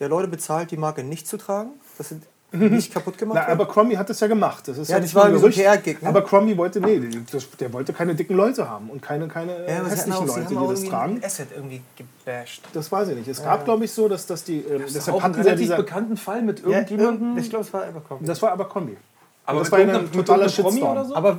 der 0.00 0.08
Leute 0.08 0.26
bezahlt, 0.26 0.72
die 0.72 0.76
Marke 0.76 1.04
nicht 1.04 1.28
zu 1.28 1.36
tragen? 1.36 1.70
Das 1.96 2.08
sind 2.08 2.24
nicht 2.52 2.92
kaputt 2.92 3.16
gemacht 3.18 3.36
Na, 3.40 3.48
wird? 3.48 3.60
Abercrombie 3.60 3.96
hat 3.96 4.08
das 4.10 4.20
ja 4.20 4.26
gemacht. 4.26 4.68
Das 4.68 4.78
ist 4.78 4.88
Ja, 4.88 4.96
ja, 4.96 5.00
das 5.00 5.06
nicht 5.08 5.14
war 5.14 5.28
nur 5.28 5.38
ein 5.44 5.52
so. 5.52 5.60
PR-Gig, 5.60 6.02
ne? 6.02 6.08
Abercrombie 6.08 6.56
wollte, 6.56 6.80
nee, 6.80 7.00
das, 7.30 7.48
der 7.58 7.72
wollte 7.72 7.92
keine 7.92 8.14
dicken 8.14 8.34
Leute 8.36 8.68
haben 8.68 8.90
und 8.90 9.00
keine, 9.02 9.28
keine 9.28 9.56
äh, 9.66 9.70
Ja, 9.72 9.80
aber 9.80 9.90
hässlichen 9.90 10.26
Leute, 10.26 10.46
die 10.48 10.54
das 10.54 10.84
tragen. 10.84 11.16
ein 11.16 11.24
Asset 11.24 11.48
irgendwie 11.54 11.82
gebasht. 11.96 12.62
Das 12.72 12.92
weiß 12.92 13.08
ich 13.08 13.16
nicht. 13.16 13.28
Es 13.28 13.42
gab, 13.42 13.64
glaube 13.64 13.84
ich, 13.84 13.92
so, 13.92 14.08
dass, 14.08 14.26
dass 14.26 14.44
die. 14.44 14.58
Ähm, 14.60 14.78
Das 14.80 14.88
ist 14.88 14.96
deshalb 14.96 15.16
auch 15.16 15.20
ein 15.20 15.24
hatten 15.24 15.36
ja 15.38 15.42
relativ 15.44 15.60
dieser, 15.64 15.76
bekannten 15.76 16.16
Fall 16.16 16.42
mit 16.42 16.60
Ja, 16.60 16.68
irgendjemandem. 16.78 17.38
ich 17.38 17.50
glaube, 17.50 17.64
es 17.64 17.72
war 17.72 17.84
Abercrombie. 17.84 18.26
Das 18.26 18.42
war 18.42 18.52
Abercrombie. 18.52 18.96
aber 19.46 19.58
das 19.60 19.72
war 19.72 19.80
ja 19.80 19.98
ein 19.98 20.12
totaler 20.12 20.48
Shitstorm. 20.48 20.92
oder 20.92 21.04
so? 21.04 21.14
aber 21.16 21.38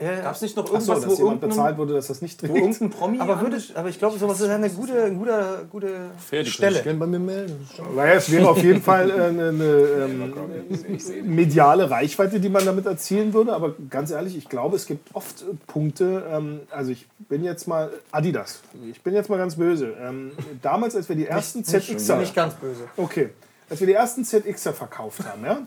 ja, 0.00 0.22
Gab 0.22 0.34
es 0.34 0.42
nicht 0.42 0.56
noch 0.56 0.64
Ach 0.64 0.72
irgendwas, 0.72 1.02
so, 1.02 1.08
dass 1.08 1.18
wo 1.20 1.22
jemand 1.22 1.40
bezahlt 1.40 1.78
wurde, 1.78 1.94
dass 1.94 2.08
das 2.08 2.20
nicht 2.20 2.42
wo 2.42 2.46
trägt. 2.48 2.58
irgendein 2.58 2.90
Promi 2.90 3.20
aber, 3.20 3.40
würde, 3.40 3.62
aber 3.74 3.88
ich 3.88 3.98
glaube, 3.98 4.18
sowas 4.18 4.40
ist 4.40 4.48
eine 4.48 4.68
gute, 4.68 5.04
eine 5.04 5.14
gute, 5.14 5.66
gute 5.70 6.44
Stelle. 6.44 6.82
bei 6.94 7.06
mir 7.06 7.20
melden. 7.20 7.68
Naja, 7.94 8.14
es 8.14 8.30
wäre 8.30 8.48
auf 8.48 8.60
jeden 8.60 8.82
Fall 8.82 9.08
äh, 9.08 9.12
eine, 9.12 9.48
eine 9.50 9.64
ähm, 9.64 11.36
mediale 11.36 11.88
Reichweite, 11.88 12.40
die 12.40 12.48
man 12.48 12.64
damit 12.64 12.86
erzielen 12.86 13.32
würde. 13.32 13.52
Aber 13.54 13.76
ganz 13.88 14.10
ehrlich, 14.10 14.36
ich 14.36 14.48
glaube, 14.48 14.74
es 14.74 14.86
gibt 14.86 15.14
oft 15.14 15.42
äh, 15.42 15.54
Punkte. 15.68 16.24
Ähm, 16.28 16.62
also 16.70 16.90
ich 16.90 17.06
bin 17.28 17.44
jetzt 17.44 17.68
mal 17.68 17.92
Adidas. 18.10 18.62
Ich 18.90 19.00
bin 19.00 19.14
jetzt 19.14 19.30
mal 19.30 19.38
ganz 19.38 19.54
böse. 19.54 19.94
Ähm, 20.00 20.32
damals, 20.60 20.96
als 20.96 21.08
wir 21.08 21.14
die 21.14 21.26
ersten 21.26 21.62
ZXer, 21.62 22.16
Nicht 22.16 22.34
ganz 22.34 22.54
böse. 22.54 22.82
okay, 22.96 23.30
als 23.70 23.78
wir 23.78 23.86
die 23.86 23.92
ersten 23.92 24.24
ZXer 24.24 24.72
verkauft 24.72 25.24
haben, 25.24 25.44
ja, 25.44 25.58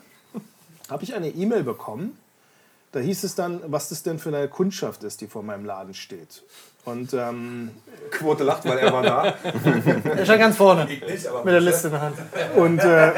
habe 0.89 1.03
ich 1.05 1.15
eine 1.15 1.29
E-Mail 1.29 1.63
bekommen. 1.63 2.17
Da 2.91 2.99
hieß 2.99 3.23
es 3.23 3.35
dann, 3.35 3.61
was 3.67 3.89
das 3.89 4.03
denn 4.03 4.17
für 4.17 4.29
eine 4.29 4.47
Kundschaft 4.47 5.03
ist, 5.03 5.21
die 5.21 5.27
vor 5.27 5.43
meinem 5.43 5.65
Laden 5.65 5.93
steht. 5.93 6.43
Und 6.85 7.13
ähm, 7.13 7.71
Quote 8.11 8.45
lacht, 8.45 8.63
weil 8.65 8.77
er 8.77 8.93
war 8.93 9.03
da. 9.03 9.35
Er 10.05 10.23
stand 10.23 10.39
ganz 10.39 10.55
vorne. 10.55 10.87
Mit 10.87 11.53
der 11.53 11.59
Liste 11.59 11.87
in 11.87 11.93
der 11.93 12.01
Hand. 12.01 12.15
Und, 12.55 12.79
äh, 12.79 13.11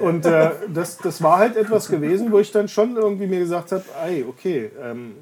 und 0.00 0.26
äh, 0.26 0.50
das, 0.68 0.98
das 0.98 1.22
war 1.22 1.38
halt 1.38 1.56
etwas 1.56 1.88
gewesen, 1.88 2.30
wo 2.30 2.38
ich 2.38 2.52
dann 2.52 2.68
schon 2.68 2.94
irgendwie 2.94 3.26
mir 3.26 3.38
gesagt 3.38 3.72
habe, 3.72 3.84
ey, 4.04 4.22
okay, 4.28 4.70
ähm, 4.82 5.16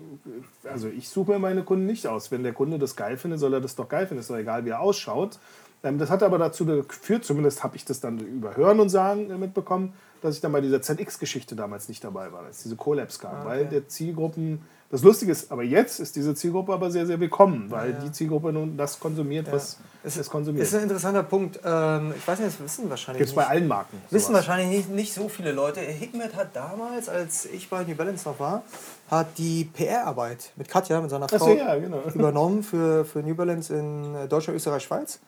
also 0.64 0.88
ich 0.88 1.08
suche 1.08 1.32
mir 1.32 1.38
meine 1.38 1.62
Kunden 1.62 1.86
nicht 1.86 2.08
aus. 2.08 2.32
Wenn 2.32 2.42
der 2.42 2.52
Kunde 2.52 2.78
das 2.78 2.96
geil 2.96 3.16
findet, 3.16 3.38
soll 3.38 3.54
er 3.54 3.60
das 3.60 3.76
doch 3.76 3.88
geil 3.88 4.08
finden. 4.08 4.20
Ist 4.20 4.30
doch 4.30 4.36
egal, 4.36 4.64
wie 4.64 4.70
er 4.70 4.80
ausschaut. 4.80 5.38
Ähm, 5.84 5.98
das 5.98 6.10
hat 6.10 6.22
aber 6.22 6.38
dazu 6.38 6.66
geführt, 6.66 7.24
zumindest 7.24 7.62
habe 7.62 7.76
ich 7.76 7.84
das 7.84 8.00
dann 8.00 8.18
über 8.18 8.56
Hören 8.56 8.80
und 8.80 8.88
Sagen 8.88 9.30
äh, 9.30 9.38
mitbekommen, 9.38 9.92
dass 10.24 10.36
ich 10.36 10.40
dann 10.40 10.52
bei 10.52 10.62
dieser 10.62 10.80
ZX-Geschichte 10.80 11.54
damals 11.54 11.86
nicht 11.88 12.02
dabei 12.02 12.32
war, 12.32 12.44
als 12.44 12.62
diese 12.62 12.76
Collabs 12.76 13.18
kamen. 13.18 13.44
Weil 13.44 13.66
der 13.66 13.88
Zielgruppen, 13.88 14.62
das 14.90 15.02
Lustige 15.02 15.32
ist, 15.32 15.52
aber 15.52 15.62
jetzt 15.62 16.00
ist 16.00 16.16
diese 16.16 16.34
Zielgruppe 16.34 16.72
aber 16.72 16.90
sehr, 16.90 17.04
sehr 17.06 17.20
willkommen, 17.20 17.70
weil 17.70 17.92
die 17.92 18.10
Zielgruppe 18.10 18.50
nun 18.50 18.78
das 18.78 18.98
konsumiert, 18.98 19.52
was 19.52 19.78
Es 20.02 20.16
es 20.16 20.30
konsumiert. 20.30 20.64
ist 20.64 20.74
ein 20.74 20.84
interessanter 20.84 21.24
Punkt. 21.24 21.60
Ähm, 21.62 22.14
ich 22.16 22.26
weiß 22.26 22.38
nicht, 22.38 22.52
das 22.52 22.60
wissen 22.60 22.88
wahrscheinlich 22.88 23.18
Gibt 23.18 23.28
es 23.30 23.34
bei 23.34 23.42
nicht. 23.42 23.50
allen 23.50 23.68
Marken. 23.68 24.00
Wissen 24.08 24.28
sowas. 24.28 24.48
wahrscheinlich 24.48 24.78
nicht, 24.78 24.90
nicht 24.90 25.12
so 25.12 25.28
viele 25.28 25.52
Leute. 25.52 25.80
Hikmet 25.80 26.34
hat 26.36 26.56
damals, 26.56 27.10
als 27.10 27.44
ich 27.44 27.68
bei 27.68 27.84
New 27.84 27.94
Balance 27.94 28.26
noch 28.26 28.40
war, 28.40 28.62
hat 29.10 29.26
die 29.36 29.64
PR-Arbeit 29.66 30.52
mit 30.56 30.68
Katja, 30.68 31.02
mit 31.02 31.10
seiner 31.10 31.28
Frau, 31.28 31.38
so, 31.38 31.52
ja, 31.54 31.74
genau. 31.76 32.00
übernommen 32.14 32.62
für, 32.62 33.04
für 33.04 33.18
New 33.18 33.34
Balance 33.34 33.74
in 33.76 34.14
äh, 34.14 34.26
Deutschland, 34.26 34.56
Österreich, 34.56 34.84
Schweiz. 34.84 35.20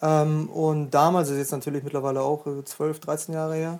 Ähm, 0.00 0.48
und 0.48 0.90
damals, 0.90 1.28
ist 1.28 1.36
jetzt 1.36 1.52
natürlich 1.52 1.82
mittlerweile 1.84 2.22
auch 2.22 2.46
äh, 2.46 2.64
12, 2.64 3.00
13 3.00 3.34
Jahre 3.34 3.54
her, 3.56 3.78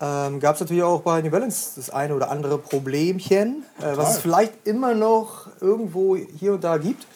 ähm, 0.00 0.40
gab 0.40 0.54
es 0.54 0.60
natürlich 0.60 0.82
auch 0.82 1.02
bei 1.02 1.20
New 1.20 1.30
Balance 1.30 1.72
das 1.76 1.90
eine 1.90 2.14
oder 2.14 2.30
andere 2.30 2.58
Problemchen, 2.58 3.64
äh, 3.80 3.96
was 3.96 4.14
es 4.14 4.18
vielleicht 4.18 4.52
immer 4.64 4.94
noch 4.94 5.48
irgendwo 5.60 6.16
hier 6.16 6.54
und 6.54 6.64
da 6.64 6.78
gibt. 6.78 7.06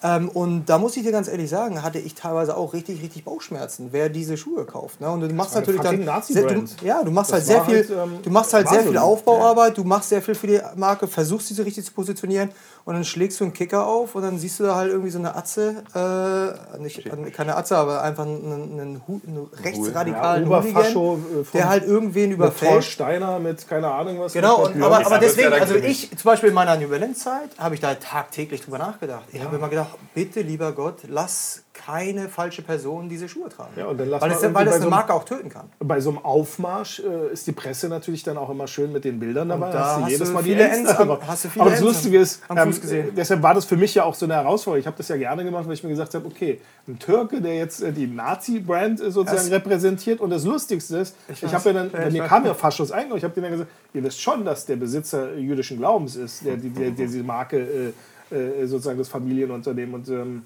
Ähm, 0.00 0.28
und 0.28 0.66
da 0.66 0.78
muss 0.78 0.96
ich 0.96 1.02
dir 1.02 1.10
ganz 1.10 1.26
ehrlich 1.26 1.50
sagen, 1.50 1.82
hatte 1.82 1.98
ich 1.98 2.14
teilweise 2.14 2.56
auch 2.56 2.72
richtig, 2.72 3.02
richtig 3.02 3.24
Bauchschmerzen, 3.24 3.88
wer 3.90 4.08
diese 4.08 4.36
Schuhe 4.36 4.64
kauft. 4.64 5.00
Ne? 5.00 5.10
Und 5.10 5.22
du 5.22 5.34
machst 5.34 5.56
natürlich 5.56 5.80
dann. 5.80 5.96
Sehr, 6.22 6.46
du, 6.46 6.86
ja, 6.86 7.02
du 7.02 7.10
machst 7.10 7.32
Das 7.32 7.38
halt 7.38 7.46
sehr 7.46 7.64
viel, 7.64 7.98
halt, 7.98 8.08
ähm, 8.08 8.18
du 8.22 8.30
machst 8.30 8.54
halt 8.54 8.68
sehr 8.68 8.84
viel 8.84 8.96
Aufbauarbeit, 8.96 9.76
du 9.76 9.82
machst 9.82 10.10
sehr 10.10 10.22
viel 10.22 10.36
für 10.36 10.46
die 10.46 10.60
Marke, 10.76 11.08
versuchst 11.08 11.50
diese 11.50 11.64
richtig 11.64 11.84
zu 11.84 11.92
positionieren 11.92 12.50
und 12.88 12.94
dann 12.94 13.04
schlägst 13.04 13.38
du 13.38 13.44
einen 13.44 13.52
Kicker 13.52 13.86
auf 13.86 14.14
und 14.14 14.22
dann 14.22 14.38
siehst 14.38 14.58
du 14.60 14.64
da 14.64 14.74
halt 14.76 14.90
irgendwie 14.90 15.10
so 15.10 15.18
eine 15.18 15.36
Atze, 15.36 15.82
äh, 15.94 16.78
nicht, 16.78 17.04
keine 17.34 17.54
Atze, 17.54 17.76
aber 17.76 18.00
einfach 18.00 18.24
einen, 18.24 18.80
einen, 18.80 19.02
Hu- 19.06 19.20
einen 19.26 19.46
rechtsradikalen 19.62 20.50
Ja, 20.50 20.62
Hooligan, 20.62 20.84
äh, 20.86 21.44
der 21.52 21.68
halt 21.68 21.84
irgendwen 21.84 22.30
Mit 22.30 22.38
überfällt. 22.38 22.84
Steiner 22.84 23.38
mit 23.40 23.68
keine 23.68 23.90
Ahnung 23.90 24.20
was. 24.20 24.32
Genau, 24.32 24.64
mit 24.68 24.76
und, 24.76 24.82
aber, 24.82 25.04
aber 25.04 25.18
deswegen, 25.18 25.52
also 25.52 25.74
ich 25.74 26.08
zum 26.16 26.24
Beispiel 26.30 26.48
in 26.48 26.54
meiner 26.54 26.76
New 26.76 26.88
Balance-Zeit, 26.88 27.50
habe 27.58 27.74
ich 27.74 27.80
da 27.82 27.94
tagtäglich 27.94 28.62
drüber 28.62 28.78
nachgedacht. 28.78 29.24
Ich 29.32 29.42
habe 29.44 29.56
immer 29.56 29.68
gedacht, 29.68 29.90
bitte 30.14 30.40
lieber 30.40 30.72
Gott, 30.72 31.00
lass 31.08 31.64
keine 31.84 32.28
falsche 32.28 32.62
Person 32.62 33.08
diese 33.08 33.28
Schuhe 33.28 33.48
tragen. 33.48 33.70
Ja, 33.76 33.86
und 33.86 33.98
dann 33.98 34.10
weil 34.10 34.30
es, 34.32 34.42
weil 34.42 34.52
das 34.52 34.52
bei 34.52 34.60
eine 34.74 34.82
so 34.84 34.90
Marke 34.90 35.14
auch 35.14 35.24
töten 35.24 35.48
kann. 35.48 35.66
bei 35.78 36.00
so 36.00 36.10
einem 36.10 36.18
Aufmarsch 36.18 37.00
äh, 37.00 37.32
ist 37.32 37.46
die 37.46 37.52
Presse 37.52 37.88
natürlich 37.88 38.22
dann 38.22 38.36
auch 38.36 38.50
immer 38.50 38.66
schön 38.66 38.92
mit 38.92 39.04
den 39.04 39.18
Bildern 39.20 39.48
dabei. 39.48 39.70
da 39.70 39.96
hast 39.96 40.06
du 40.06 40.10
jedes 40.10 40.30
Mal 40.32 40.42
die 40.42 40.50
viele 40.50 40.64
Ends 40.64 40.78
Ends 40.90 41.00
am- 41.00 41.08
drauf. 41.08 41.18
hast 41.26 41.44
du 41.44 41.48
viele 41.48 41.62
Aber 41.62 41.70
das 41.70 41.80
Lustige 41.80 42.18
ist, 42.18 42.42
ähm, 42.54 42.74
deshalb 43.16 43.42
war 43.42 43.54
das 43.54 43.64
für 43.64 43.76
mich 43.76 43.94
ja 43.94 44.04
auch 44.04 44.14
so 44.14 44.26
eine 44.26 44.34
Herausforderung. 44.34 44.80
Ich 44.80 44.86
habe 44.86 44.96
das 44.96 45.08
ja 45.08 45.16
gerne 45.16 45.44
gemacht, 45.44 45.66
weil 45.66 45.74
ich 45.74 45.82
mir 45.84 45.90
gesagt 45.90 46.14
habe, 46.14 46.26
okay, 46.26 46.60
ein 46.86 46.98
Türke, 46.98 47.40
der 47.40 47.54
jetzt 47.56 47.82
äh, 47.82 47.92
die 47.92 48.06
Nazi-Brand 48.06 49.00
äh, 49.00 49.10
sozusagen 49.10 49.36
Das- 49.36 49.50
repräsentiert 49.50 50.20
und 50.20 50.30
das 50.30 50.44
Lustigste 50.44 50.98
ist, 50.98 51.16
ich, 51.28 51.42
weiß. 51.42 51.52
habe 51.52 51.68
ja 51.68 51.72
dann, 51.74 51.90
bei 51.90 52.06
ich 52.08 52.12
mir 52.14 52.22
kam 52.24 52.44
ja 52.44 52.54
Faschos 52.54 52.90
ein 52.92 53.10
und 53.12 53.18
ich 53.18 53.24
habe 53.24 53.34
denen 53.34 53.44
ja 53.44 53.50
gesagt, 53.52 53.70
ihr 53.94 54.02
wisst 54.04 54.20
schon, 54.20 54.44
dass 54.44 54.66
der 54.66 54.76
Besitzer 54.76 55.34
jüdischen 55.34 55.78
Glaubens 55.78 56.16
ist, 56.16 56.44
der, 56.44 56.56
der, 56.56 56.70
der, 56.70 56.90
der 56.90 57.06
diese 57.06 57.22
Marke 57.22 57.92
äh, 58.30 58.34
äh, 58.34 58.66
sozusagen 58.66 58.98
das 58.98 59.08
Familienunternehmen 59.08 59.94
und 59.94 60.08
ähm, 60.08 60.42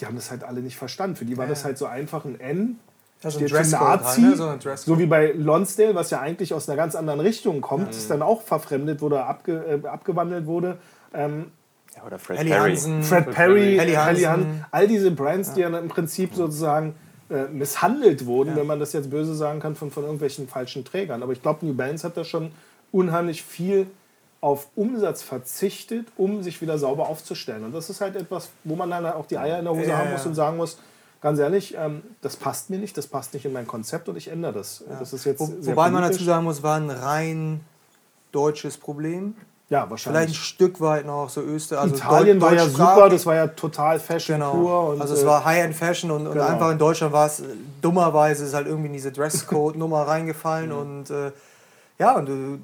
die 0.00 0.06
haben 0.06 0.16
das 0.16 0.30
halt 0.30 0.44
alle 0.44 0.60
nicht 0.60 0.76
verstanden. 0.76 1.16
Für 1.16 1.24
die 1.24 1.36
war 1.36 1.46
das 1.46 1.64
halt 1.64 1.78
so 1.78 1.86
einfach 1.86 2.24
ein 2.24 2.40
N. 2.40 2.78
Also 3.22 3.38
ein 3.38 3.48
für 3.48 3.54
Dresscode 3.54 3.80
halt, 3.88 4.00
Nazi, 4.02 4.20
ne? 4.22 4.36
So 4.36 4.46
ein 4.48 4.58
Dresscode. 4.58 4.94
so 4.94 4.98
wie 4.98 5.06
bei 5.06 5.32
Lonsdale, 5.32 5.94
was 5.94 6.10
ja 6.10 6.20
eigentlich 6.20 6.54
aus 6.54 6.68
einer 6.68 6.76
ganz 6.76 6.94
anderen 6.94 7.20
Richtung 7.20 7.60
kommt, 7.60 7.90
ist 7.90 8.10
dann 8.10 8.22
auch 8.22 8.40
verfremdet 8.42 9.02
wurde, 9.02 9.22
abge, 9.24 9.80
äh, 9.84 9.86
abgewandelt 9.86 10.46
wurde. 10.46 10.78
Ähm, 11.12 11.52
Ja, 11.94 12.04
oder 12.04 12.18
Fred 12.18 12.38
Perry. 12.38 12.70
Hansen, 12.70 13.02
Fred 13.02 13.30
Perry, 13.30 13.76
Helly 13.76 13.78
Helly 13.78 13.92
Hansen. 13.94 14.28
Hansen, 14.28 14.64
all 14.70 14.88
diese 14.88 15.10
Brands, 15.10 15.52
die 15.52 15.60
ja 15.60 15.68
im 15.68 15.88
Prinzip 15.88 16.34
sozusagen 16.34 16.94
äh, 17.28 17.44
misshandelt 17.48 18.24
wurden, 18.26 18.56
wenn 18.56 18.66
man 18.66 18.80
das 18.80 18.92
jetzt 18.94 19.10
böse 19.10 19.34
sagen 19.34 19.60
kann, 19.60 19.74
von, 19.76 19.90
von 19.90 20.04
irgendwelchen 20.04 20.48
falschen 20.48 20.84
Trägern. 20.84 21.22
Aber 21.22 21.32
ich 21.32 21.42
glaube, 21.42 21.66
New 21.66 21.74
Balance 21.74 22.06
hat 22.06 22.16
da 22.16 22.24
schon 22.24 22.52
unheimlich 22.90 23.42
viel 23.42 23.86
auf 24.40 24.68
Umsatz 24.74 25.22
verzichtet, 25.22 26.06
um 26.16 26.42
sich 26.42 26.60
wieder 26.62 26.78
sauber 26.78 27.08
aufzustellen. 27.08 27.64
Und 27.64 27.72
das 27.74 27.90
ist 27.90 28.00
halt 28.00 28.16
etwas, 28.16 28.50
wo 28.64 28.74
man 28.74 28.90
dann 28.90 29.04
auch 29.06 29.26
die 29.26 29.36
Eier 29.38 29.58
in 29.58 29.64
der 29.66 29.74
Hose 29.74 29.88
Ja, 29.90 29.98
haben 29.98 30.06
ja. 30.08 30.12
muss 30.16 30.24
und 30.26 30.34
sagen 30.34 30.56
muss, 30.56 30.78
ganz 31.20 31.38
ehrlich, 31.38 31.74
ähm, 31.76 32.02
das 32.22 32.36
passt 32.36 32.70
mir 32.70 32.78
nicht, 32.78 32.96
das 32.96 33.06
passt 33.06 33.34
nicht 33.34 33.44
in 33.44 33.52
mein 33.52 33.66
Konzept 33.66 34.08
und 34.08 34.16
ich 34.16 34.28
ändere 34.28 34.54
das. 34.54 34.82
Das 34.98 35.12
ist 35.12 35.24
jetzt 35.26 35.40
Wo, 35.40 35.48
wobei 35.60 35.90
man 35.90 36.00
politisch. 36.02 36.16
dazu 36.18 36.24
sagen 36.24 36.44
muss, 36.44 36.62
war 36.62 36.76
ein 36.76 36.88
rein 36.90 37.60
deutsches 38.32 38.78
Problem. 38.78 39.34
ja, 39.68 39.80
Vielleicht 39.80 39.84
ein 39.84 39.90
wahrscheinlich. 39.90 40.38
Stück 40.38 40.80
weit 40.80 41.04
noch 41.04 41.28
so 41.28 41.42
Österreich. 41.42 41.82
Also 41.82 41.96
Italien 41.96 42.40
war 42.40 42.54
ja 42.54 42.66
super, 42.66 43.08
das 43.10 43.26
war 43.26 43.34
ja 43.34 43.46
total 43.48 44.00
Fashion 44.00 44.36
Genau. 44.38 44.52
pur. 44.52 44.88
Und, 44.90 45.02
also 45.02 45.12
es 45.12 45.22
äh, 45.22 45.26
war 45.26 45.44
High-End 45.44 45.74
Fashion 45.76 46.10
und, 46.10 46.26
und 46.26 46.32
genau. 46.32 46.46
einfach 46.46 46.70
in 46.70 46.78
Deutschland 46.78 47.12
war 47.12 47.26
es 47.26 47.40
äh, 47.40 47.44
dummerweise 47.82 48.44
ist 48.46 48.54
halt 48.54 48.66
irgendwie 48.66 48.86
in 48.86 48.94
diese 48.94 49.12
Dresscode-Nummer 49.12 50.02
reingefallen 50.06 50.72
und 50.72 51.10
äh, 51.10 51.30
ja, 51.98 52.16
und 52.16 52.26
du, 52.26 52.58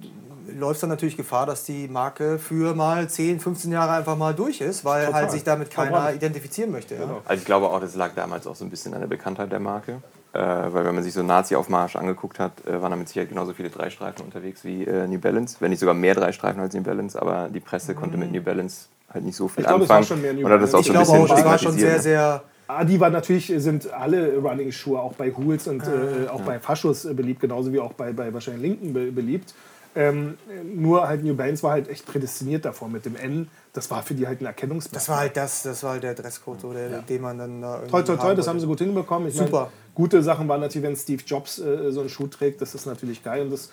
läuft 0.58 0.82
dann 0.82 0.90
natürlich 0.90 1.16
Gefahr, 1.16 1.46
dass 1.46 1.64
die 1.64 1.88
Marke 1.88 2.38
für 2.38 2.74
mal 2.74 3.08
10, 3.08 3.40
15 3.40 3.72
Jahre 3.72 3.92
einfach 3.92 4.16
mal 4.16 4.34
durch 4.34 4.60
ist, 4.60 4.84
weil 4.84 5.06
Total. 5.06 5.22
halt 5.22 5.30
sich 5.32 5.44
damit 5.44 5.70
keiner 5.70 5.90
Verbrannt. 5.90 6.16
identifizieren 6.16 6.70
möchte. 6.70 6.94
Ja. 6.94 7.20
Also 7.24 7.40
ich 7.40 7.46
glaube 7.46 7.68
auch, 7.68 7.80
das 7.80 7.94
lag 7.94 8.14
damals 8.14 8.46
auch 8.46 8.56
so 8.56 8.64
ein 8.64 8.70
bisschen 8.70 8.94
an 8.94 9.00
der 9.00 9.08
Bekanntheit 9.08 9.52
der 9.52 9.60
Marke. 9.60 10.02
Äh, 10.32 10.38
weil 10.38 10.84
wenn 10.84 10.94
man 10.94 11.02
sich 11.02 11.14
so 11.14 11.22
Nazi-Aufmarsch 11.22 11.96
angeguckt 11.96 12.38
hat, 12.38 12.52
äh, 12.66 12.82
waren 12.82 12.90
da 12.90 12.96
mit 12.96 13.08
Sicherheit 13.08 13.30
genauso 13.30 13.54
viele 13.54 13.70
Dreistreifen 13.70 14.22
unterwegs 14.22 14.64
wie 14.64 14.84
äh, 14.84 15.06
New 15.06 15.18
Balance. 15.18 15.56
Wenn 15.60 15.70
nicht 15.70 15.80
sogar 15.80 15.94
mehr 15.94 16.14
Dreistreifen 16.14 16.60
als 16.60 16.74
New 16.74 16.82
Balance, 16.82 17.20
aber 17.20 17.48
die 17.48 17.60
Presse 17.60 17.94
konnte 17.94 18.18
mit 18.18 18.32
New 18.32 18.42
Balance 18.42 18.88
halt 19.12 19.24
nicht 19.24 19.36
so 19.36 19.48
viel 19.48 19.62
Ich 19.62 19.66
glaube, 19.66 19.84
es 19.84 19.88
war 19.88 19.96
anfangen. 19.98 20.20
schon 20.20 20.22
mehr 20.22 20.34
New 20.34 20.46
hat 20.48 20.60
das 20.60 20.74
auch 20.74 20.82
Balance. 20.84 21.00
Ich 21.02 21.06
so 21.06 21.12
ein 21.14 21.26
glaube 21.26 21.26
bisschen 21.26 21.30
auch, 21.32 21.36
das 21.36 21.44
war 21.44 21.58
schon 21.58 21.78
sehr, 21.78 21.92
ne? 21.94 22.00
sehr. 22.00 22.42
Ah, 22.68 22.84
war 23.00 23.10
natürlich, 23.10 23.52
sind 23.58 23.92
alle 23.92 24.36
Running-Schuhe 24.38 24.98
auch 24.98 25.14
bei 25.14 25.30
Hools 25.30 25.68
und 25.68 25.84
äh, 25.84 26.28
auch 26.28 26.40
bei 26.40 26.58
Faschos 26.58 27.04
äh, 27.04 27.14
beliebt, 27.14 27.40
genauso 27.40 27.72
wie 27.72 27.78
auch 27.78 27.92
bei, 27.92 28.12
bei 28.12 28.34
wahrscheinlich 28.34 28.62
Linken 28.62 28.92
be 28.92 29.12
beliebt. 29.12 29.54
Ähm, 29.96 30.36
nur 30.62 31.08
halt 31.08 31.24
New 31.24 31.34
Balance 31.34 31.62
war 31.62 31.72
halt 31.72 31.88
echt 31.88 32.04
prädestiniert 32.04 32.66
davor 32.66 32.88
mit 32.88 33.06
dem 33.06 33.16
N. 33.16 33.48
Das 33.72 33.90
war 33.90 34.02
für 34.02 34.12
die 34.12 34.26
halt 34.26 34.42
ein 34.42 34.46
Erkennungsmerkmal. 34.46 34.98
Das 34.98 35.08
war 35.08 35.18
halt 35.18 35.36
das, 35.38 35.62
das 35.62 35.82
war 35.82 35.92
halt 35.92 36.02
der 36.02 36.14
Dresscode, 36.14 36.60
so, 36.60 36.72
der, 36.74 37.00
den 37.00 37.22
man 37.22 37.38
dann 37.38 37.62
da 37.62 37.76
irgendwie 37.76 37.90
Toi, 37.90 38.02
toi, 38.02 38.16
toi, 38.16 38.34
das 38.34 38.46
haben 38.46 38.60
sie 38.60 38.66
gut 38.66 38.80
hinbekommen. 38.80 39.28
Ich 39.28 39.34
Super. 39.34 39.60
Meine, 39.60 39.70
gute 39.94 40.22
Sachen 40.22 40.48
waren 40.48 40.60
natürlich, 40.60 40.86
wenn 40.86 40.96
Steve 40.96 41.22
Jobs 41.26 41.58
äh, 41.58 41.90
so 41.92 42.00
einen 42.00 42.10
Schuh 42.10 42.26
trägt, 42.26 42.60
das 42.60 42.74
ist 42.74 42.84
natürlich 42.84 43.24
geil. 43.24 43.44
Und 43.44 43.50
das 43.50 43.70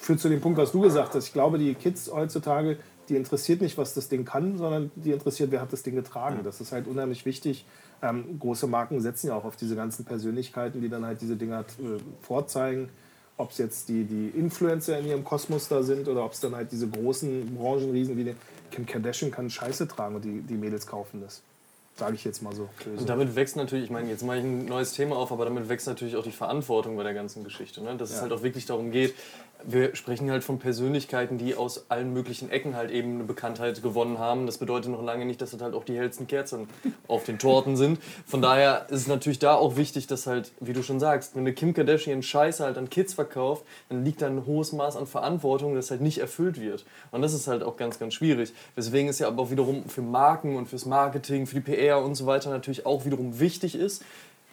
führt 0.00 0.18
zu 0.18 0.30
dem 0.30 0.40
Punkt, 0.40 0.58
was 0.58 0.72
du 0.72 0.80
gesagt 0.80 1.14
hast. 1.14 1.26
Ich 1.26 1.32
glaube, 1.34 1.58
die 1.58 1.74
Kids 1.74 2.10
heutzutage, 2.10 2.78
die 3.10 3.16
interessiert 3.16 3.60
nicht, 3.60 3.76
was 3.76 3.92
das 3.92 4.08
Ding 4.08 4.24
kann, 4.24 4.56
sondern 4.56 4.90
die 4.94 5.12
interessiert, 5.12 5.50
wer 5.50 5.60
hat 5.60 5.74
das 5.74 5.82
Ding 5.82 5.94
getragen. 5.94 6.40
Das 6.42 6.62
ist 6.62 6.72
halt 6.72 6.86
unheimlich 6.86 7.26
wichtig. 7.26 7.66
Ähm, 8.02 8.38
große 8.38 8.66
Marken 8.66 9.00
setzen 9.02 9.26
ja 9.26 9.34
auch 9.34 9.44
auf 9.44 9.56
diese 9.56 9.76
ganzen 9.76 10.06
Persönlichkeiten, 10.06 10.80
die 10.80 10.88
dann 10.88 11.04
halt 11.04 11.20
diese 11.20 11.36
Dinger 11.36 11.60
äh, 11.60 11.98
vorzeigen. 12.22 12.88
Ob 13.40 13.52
es 13.52 13.58
jetzt 13.58 13.88
die, 13.88 14.04
die 14.04 14.38
Influencer 14.38 14.98
in 14.98 15.06
ihrem 15.06 15.24
Kosmos 15.24 15.68
da 15.68 15.82
sind 15.82 16.08
oder 16.08 16.24
ob 16.24 16.32
es 16.32 16.40
dann 16.40 16.54
halt 16.54 16.70
diese 16.72 16.86
großen 16.88 17.56
Branchenriesen 17.56 18.16
wie 18.16 18.24
die 18.24 18.34
Kim 18.70 18.84
Kardashian 18.84 19.30
kann 19.30 19.48
Scheiße 19.48 19.88
tragen 19.88 20.16
und 20.16 20.24
die, 20.24 20.42
die 20.42 20.54
Mädels 20.54 20.86
kaufen 20.86 21.22
das. 21.22 21.42
Sage 21.96 22.14
ich 22.14 22.24
jetzt 22.24 22.42
mal 22.42 22.54
so. 22.54 22.68
Und 22.96 23.08
damit 23.08 23.34
wächst 23.36 23.56
natürlich, 23.56 23.86
ich 23.86 23.90
meine, 23.90 24.08
jetzt 24.08 24.22
mache 24.24 24.38
ich 24.38 24.44
ein 24.44 24.66
neues 24.66 24.92
Thema 24.92 25.16
auf, 25.16 25.32
aber 25.32 25.44
damit 25.44 25.68
wächst 25.68 25.86
natürlich 25.86 26.16
auch 26.16 26.22
die 26.22 26.32
Verantwortung 26.32 26.96
bei 26.96 27.02
der 27.02 27.14
ganzen 27.14 27.44
Geschichte. 27.44 27.82
Ne? 27.82 27.96
Dass 27.96 28.10
es 28.10 28.20
halt 28.20 28.32
auch 28.32 28.42
wirklich 28.42 28.66
darum 28.66 28.90
geht, 28.90 29.14
wir 29.64 29.94
sprechen 29.96 30.30
halt 30.30 30.44
von 30.44 30.58
Persönlichkeiten, 30.58 31.38
die 31.38 31.54
aus 31.54 31.90
allen 31.90 32.12
möglichen 32.12 32.50
Ecken 32.50 32.76
halt 32.76 32.90
eben 32.90 33.14
eine 33.14 33.24
Bekanntheit 33.24 33.82
gewonnen 33.82 34.18
haben. 34.18 34.46
Das 34.46 34.58
bedeutet 34.58 34.90
noch 34.90 35.02
lange 35.02 35.24
nicht, 35.24 35.40
dass 35.40 35.50
das 35.50 35.60
halt 35.60 35.74
auch 35.74 35.84
die 35.84 35.96
hellsten 35.96 36.26
Kerzen 36.26 36.68
auf 37.08 37.24
den 37.24 37.38
Torten 37.38 37.76
sind. 37.76 37.98
Von 38.26 38.42
daher 38.42 38.86
ist 38.90 39.02
es 39.02 39.06
natürlich 39.06 39.38
da 39.38 39.54
auch 39.54 39.76
wichtig, 39.76 40.06
dass 40.06 40.26
halt, 40.26 40.52
wie 40.60 40.72
du 40.72 40.82
schon 40.82 41.00
sagst, 41.00 41.34
wenn 41.34 41.42
eine 41.42 41.52
Kim 41.52 41.74
Kardashian 41.74 42.22
Scheiße 42.22 42.64
halt 42.64 42.78
an 42.78 42.90
Kids 42.90 43.14
verkauft, 43.14 43.64
dann 43.88 44.04
liegt 44.04 44.22
da 44.22 44.26
ein 44.26 44.46
hohes 44.46 44.72
Maß 44.72 44.96
an 44.96 45.06
Verantwortung, 45.06 45.74
das 45.74 45.90
halt 45.90 46.00
nicht 46.00 46.18
erfüllt 46.18 46.60
wird. 46.60 46.84
Und 47.10 47.22
das 47.22 47.34
ist 47.34 47.46
halt 47.46 47.62
auch 47.62 47.76
ganz, 47.76 47.98
ganz 47.98 48.14
schwierig. 48.14 48.52
Weswegen 48.74 49.08
es 49.08 49.18
ja 49.18 49.28
aber 49.28 49.42
auch 49.42 49.50
wiederum 49.50 49.84
für 49.88 50.02
Marken 50.02 50.56
und 50.56 50.66
fürs 50.66 50.86
Marketing, 50.86 51.46
für 51.46 51.56
die 51.56 51.60
PR 51.60 52.02
und 52.02 52.14
so 52.14 52.26
weiter 52.26 52.50
natürlich 52.50 52.86
auch 52.86 53.04
wiederum 53.04 53.40
wichtig 53.40 53.74
ist, 53.74 54.02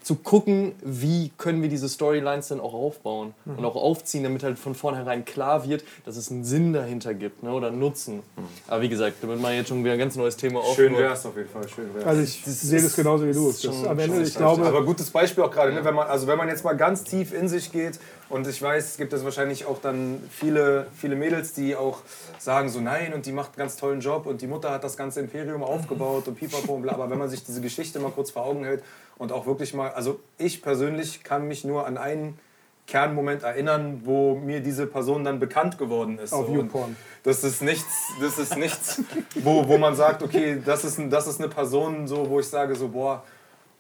zu 0.08 0.16
gucken, 0.16 0.72
wie 0.82 1.32
können 1.38 1.62
wir 1.62 1.68
diese 1.68 1.90
Storylines 1.90 2.48
dann 2.48 2.62
auch 2.62 2.74
aufbauen 2.74 3.34
und 3.46 3.66
auch 3.66 3.76
aufziehen, 3.76 4.24
damit 4.24 4.42
halt 4.42 4.58
von 4.58 4.74
vornherein 4.74 5.26
klar 5.26 5.68
wird, 5.68 5.84
dass 6.06 6.16
es 6.16 6.32
einen 6.32 6.46
Sinn 6.46 6.72
dahinter 6.72 7.14
gibt 7.14 7.44
ne, 7.44 7.52
oder 7.52 7.68
einen 7.68 7.80
Nutzen. 7.80 8.24
Aber 8.70 8.82
wie 8.82 8.88
gesagt, 8.88 9.18
damit 9.22 9.42
man 9.42 9.54
jetzt 9.54 9.68
schon 9.68 9.84
wieder 9.84 9.92
ein 9.92 10.00
ganz 10.00 10.16
neues 10.16 10.38
Thema 10.38 10.62
Schön 10.76 10.94
aufmacht. 10.94 11.02
wäre 11.04 11.14
es 11.14 11.26
auf 11.26 11.36
jeden 11.36 11.50
Fall. 11.50 11.68
Schön 11.68 11.94
wär's. 11.94 12.06
Also 12.06 12.22
ich 12.22 12.42
sehe 12.46 12.82
das 12.82 12.96
genauso 12.96 13.28
wie 13.28 13.34
du. 13.34 13.48
Das 13.52 13.62
schon- 13.62 13.86
am 13.86 14.00
Ende, 14.00 14.22
ich 14.22 14.34
glaube, 14.34 14.66
Aber 14.66 14.86
gutes 14.86 15.12
Beispiel 15.12 15.44
auch 15.44 15.52
gerade, 15.52 15.74
ne? 15.74 15.84
wenn 15.84 15.94
man, 15.94 16.08
also 16.08 16.26
wenn 16.26 16.38
man 16.38 16.48
jetzt 16.48 16.64
mal 16.64 16.78
ganz 16.78 17.04
tief 17.04 17.34
in 17.34 17.50
sich 17.50 17.70
geht 17.74 18.00
und 18.30 18.48
ich 18.48 18.62
weiß, 18.62 18.86
es 18.86 18.98
gibt 18.98 19.14
es 19.14 19.24
wahrscheinlich 19.24 19.66
auch 19.66 19.80
dann 19.82 20.22
viele, 20.32 20.88
viele 20.96 21.16
Mädels, 21.16 21.54
die 21.54 21.76
auch 21.76 22.00
sagen 22.40 22.70
so 22.70 22.80
nein 22.80 23.14
und 23.14 23.26
die 23.26 23.32
macht 23.32 23.52
einen 23.52 23.58
ganz 23.58 23.78
tollen 23.78 24.02
Job 24.02 24.26
und 24.26 24.42
die 24.42 24.48
Mutter 24.48 24.72
hat 24.72 24.84
das 24.84 24.98
ganze 24.98 25.20
Imperium 25.20 25.64
aufgebaut 25.64 26.28
und 26.28 26.36
pipapo 26.36 26.74
und 26.74 26.82
bla, 26.82 26.94
aber 26.94 27.10
wenn 27.10 27.18
man 27.18 27.30
sich 27.30 27.44
diese 27.44 27.62
Geschichte 27.62 28.00
mal 28.00 28.12
kurz 28.12 28.32
vor 28.32 28.46
Augen 28.46 28.64
hält 28.64 28.84
und 29.18 29.32
auch 29.32 29.46
wirklich 29.46 29.74
mal, 29.74 29.92
also 29.92 30.20
ich 30.38 30.62
persönlich 30.62 31.24
kann 31.24 31.48
mich 31.48 31.64
nur 31.64 31.88
an 31.88 31.98
einen 31.98 32.38
Kernmoment 32.88 33.44
erinnern, 33.44 34.02
wo 34.06 34.36
mir 34.36 34.62
diese 34.62 34.88
Person 34.88 35.26
dann 35.26 35.40
bekannt 35.40 35.78
geworden 35.78 36.18
ist. 36.20 36.32
Auf 36.32 36.48
so. 36.48 36.54
YouPorn. 36.54 36.96
Das 37.24 37.44
ist 37.44 37.62
nichts, 37.62 38.14
das 38.22 38.40
ist 38.40 38.58
nichts 38.58 39.02
wo, 39.36 39.68
wo 39.68 39.78
man 39.78 39.96
sagt, 39.96 40.24
okay, 40.24 40.62
das 40.66 40.86
ist, 40.86 40.98
das 41.10 41.28
ist 41.28 41.40
eine 41.40 41.50
Person, 41.50 42.08
so, 42.08 42.30
wo 42.30 42.40
ich 42.40 42.48
sage, 42.48 42.76
so, 42.76 42.88
boah, 42.88 43.24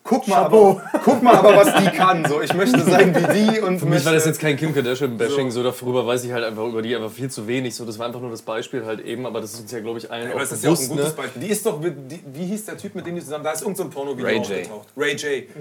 guck 0.07 0.27
mal, 0.27 0.38
aber, 0.38 0.81
guck 1.03 1.21
mal 1.21 1.35
aber, 1.35 1.55
was 1.55 1.75
die 1.75 1.89
kann. 1.89 2.25
So, 2.27 2.41
ich 2.41 2.51
möchte 2.53 2.79
sein 2.79 3.13
wie 3.13 3.27
die 3.34 3.59
und 3.59 3.79
Für 3.79 3.85
mich 3.85 4.03
war 4.05 4.13
das 4.13 4.25
jetzt 4.25 4.39
kein 4.39 4.57
Kim 4.57 4.73
Kardashian-Bashing, 4.73 5.51
so. 5.51 5.61
darüber 5.61 6.07
weiß 6.07 6.23
ich 6.23 6.31
halt 6.31 6.45
einfach 6.45 6.65
über 6.65 6.81
die 6.81 6.95
einfach 6.95 7.11
viel 7.11 7.29
zu 7.29 7.47
wenig. 7.47 7.75
So, 7.75 7.85
das 7.85 7.99
war 7.99 8.07
einfach 8.07 8.21
nur 8.21 8.31
das 8.31 8.41
Beispiel 8.41 8.85
halt 8.85 9.05
eben, 9.05 9.25
aber 9.25 9.41
das 9.41 9.53
ist 9.53 9.59
uns 9.61 9.71
ja, 9.71 9.81
glaube 9.81 9.99
ich, 9.99 10.09
allen 10.09 10.31
aber 10.31 10.35
auch 10.35 10.39
das 10.39 10.53
ist 10.53 10.63
ja 10.63 10.71
auch 10.71 10.79
ein 10.79 10.88
bewusst. 10.88 10.89
gutes 10.89 11.15
ne? 11.15 11.21
Beispiel. 11.21 11.41
Die 11.43 11.49
ist 11.49 11.65
doch, 11.65 11.81
die, 11.81 12.19
wie 12.34 12.45
hieß 12.45 12.65
der 12.65 12.77
Typ, 12.77 12.95
mit 12.95 13.05
dem 13.05 13.15
die 13.15 13.21
zusammen, 13.21 13.43
da 13.43 13.51
ist 13.51 13.61
irgendein 13.61 13.77
so 13.77 13.84
ein 13.84 13.89
Porno-Video 13.89 14.27
Ray 14.27 14.38
J. 14.38 14.69
Ray 14.95 15.15
J. 15.15 15.43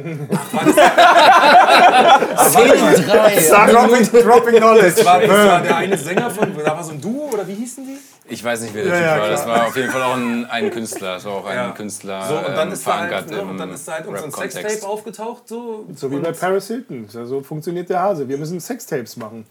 Sag 3.41 3.71
dropping, 3.71 4.23
dropping 4.23 4.57
Knowledge. 4.57 4.95
Das 4.97 5.05
war, 5.05 5.21
das 5.21 5.31
war 5.31 5.61
der 5.63 5.77
eine 5.77 5.99
Sänger 5.99 6.31
von, 6.31 6.55
da 6.65 6.77
war 6.77 6.85
so 6.85 6.93
ein 6.93 7.01
Duo 7.01 7.31
oder 7.33 7.47
wie 7.47 7.55
hießen 7.55 7.85
die? 7.85 7.99
Ich 8.29 8.43
weiß 8.43 8.61
nicht, 8.63 8.75
wer 8.75 8.85
der 8.85 8.93
Ja, 8.95 8.99
Typ 8.99 9.07
ja, 9.17 9.21
war. 9.23 9.29
Das 9.31 9.47
war 9.47 9.67
auf 9.69 9.77
jeden 9.77 9.91
Fall 9.91 10.03
auch 10.03 10.17
ein, 10.17 10.47
ein 10.47 10.71
Künstler. 10.71 11.15
Das 11.15 11.25
war 11.25 11.33
auch 11.33 11.47
ein 11.47 11.57
Ja. 11.57 11.71
Künstler 11.71 12.27
So, 12.27 12.37
und 12.39 12.57
dann 12.57 12.69
ähm, 12.69 12.75
ist 12.75 12.87
da 12.87 12.99
halt, 12.99 13.09
verankert 13.11 13.31
ne, 13.31 13.39
im 13.39 13.51
und 13.51 13.59
dann 13.59 13.73
ist 13.73 13.87
da 13.89 13.93
halt 13.93 14.07
irgendein 14.07 14.31
so. 14.31 14.37
Sextape 14.41 14.87
aufgetaucht. 14.87 15.49
So, 15.49 15.87
so 15.95 16.11
wie 16.11 16.17
bei 16.19 16.33
Paris 16.33 16.67
Hilton. 16.67 17.09
So 17.09 17.25
so 17.25 17.43
funktioniert 17.43 17.89
der 17.89 18.01
Hase. 18.01 18.29
Wir 18.29 18.39
müssen 18.39 18.59
Sextapes 18.61 19.17
machen. 19.17 19.47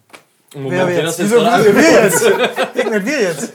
Wer 0.57 0.87
wer 0.87 0.89
jetzt? 0.89 1.19
das 1.19 1.31
jetzt 1.31 1.31
Wieso 1.31 1.41
wir 1.75 2.03
jetzt? 2.03 2.21
Irgendwann 2.75 3.05
wir 3.05 3.21
jetzt. 3.21 3.53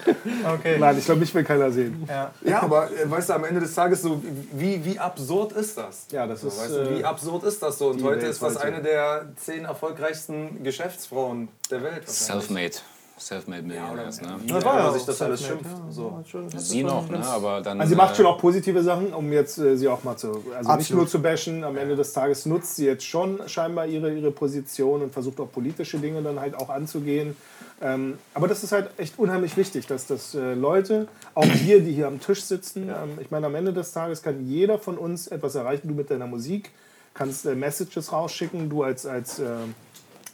Okay. 0.55 0.77
Nein, 0.79 0.99
ich 0.99 1.05
glaube, 1.07 1.21
mich 1.21 1.35
will 1.35 1.45
keiner 1.45 1.71
sehen. 1.71 2.07
Ja, 2.45 2.63
aber 2.63 2.91
äh, 2.91 3.11
weißt 3.11 3.31
du, 3.31 3.35
am 3.35 3.45
Ende 3.45 3.61
des 3.61 3.75
Tages 3.75 4.03
so, 4.03 4.23
wie, 4.53 4.85
wie 4.85 4.99
absurd 4.99 5.53
ist 5.53 5.79
das? 5.79 6.07
Ja, 6.11 6.27
das 6.27 6.43
So, 6.43 6.49
ist, 6.49 6.61
weißt 6.61 6.71
du, 6.71 6.97
wie 6.97 7.01
äh, 7.01 7.05
absurd 7.05 7.45
ist 7.45 7.63
das 7.63 7.79
so? 7.79 7.89
Und 7.89 8.03
heute 8.03 8.21
Welt 8.23 8.31
ist 8.31 8.43
das 8.43 8.57
heute. 8.57 8.65
eine 8.65 8.83
der 8.83 9.27
zehn 9.37 9.65
erfolgreichsten 9.65 10.63
Geschäftsfrauen 10.63 11.49
der 11.71 11.83
Welt. 11.83 12.09
Selfmade. 12.09 12.73
Selfmade 13.21 13.63
Millionaires, 13.63 14.21
ne? 14.23 14.41
Das 14.47 14.65
war 14.65 14.79
ja 14.79 14.89
auch 14.89 14.95
sich 14.95 15.05
das 15.05 15.21
alles 15.21 15.45
schimpft. 15.45 15.67
ja. 15.67 15.93
So. 15.93 16.25
Sie 16.57 16.83
noch, 16.83 17.09
ne? 17.09 17.25
Aber 17.27 17.61
dann. 17.61 17.79
Also 17.81 17.91
sie 17.91 17.97
macht 17.97 18.15
äh, 18.15 18.17
schon 18.17 18.27
auch 18.27 18.39
positive 18.39 18.83
Sachen, 18.83 19.13
um 19.13 19.31
jetzt 19.31 19.59
äh, 19.59 19.77
sie 19.77 19.89
auch 19.89 20.03
mal 20.05 20.17
zu, 20.17 20.29
also 20.29 20.43
nicht 20.43 20.69
Absolut. 20.69 21.03
nur 21.03 21.09
zu 21.09 21.21
bashen, 21.21 21.63
am 21.63 21.77
Ende 21.77 21.97
des 21.97 22.13
Tages 22.15 22.47
nutzt 22.47 22.77
sie 22.77 22.87
jetzt 22.87 23.05
schon 23.05 23.41
scheinbar 23.47 23.87
ihre, 23.87 24.13
ihre 24.13 24.31
Position 24.31 25.03
und 25.03 25.13
versucht 25.13 25.39
auch 25.41 25.53
politische 25.53 25.99
Dinge 25.99 26.23
dann 26.23 26.41
halt 26.41 26.55
auch 26.55 26.71
anzugehen. 26.71 27.37
Ähm, 27.83 28.19
aber 28.35 28.49
das 28.49 28.63
ist 28.65 28.73
halt 28.73 28.91
echt 28.99 29.19
unheimlich 29.19 29.57
wichtig, 29.57 29.87
dass 29.87 30.07
das 30.07 30.35
äh, 30.35 30.55
Leute, 30.55 31.09
auch 31.35 31.47
wir, 31.47 31.81
die 31.81 31.93
hier 31.93 32.07
am 32.07 32.21
Tisch 32.21 32.43
sitzen, 32.43 32.89
ähm, 32.89 33.19
ich 33.21 33.31
meine, 33.31 33.47
am 33.47 33.55
Ende 33.55 33.73
des 33.73 33.93
Tages 33.93 34.23
kann 34.23 34.47
jeder 34.47 34.79
von 34.79 34.99
uns 34.99 35.29
etwas 35.29 35.55
erreichen, 35.55 35.89
du 35.89 35.95
mit 35.95 36.11
deiner 36.11 36.27
Musik, 36.27 36.71
kannst 37.15 37.47
äh, 37.47 37.55
Messages 37.55 38.13
rausschicken, 38.13 38.69
du 38.69 38.83
als, 38.83 39.07
als 39.07 39.39
äh, 39.39 39.47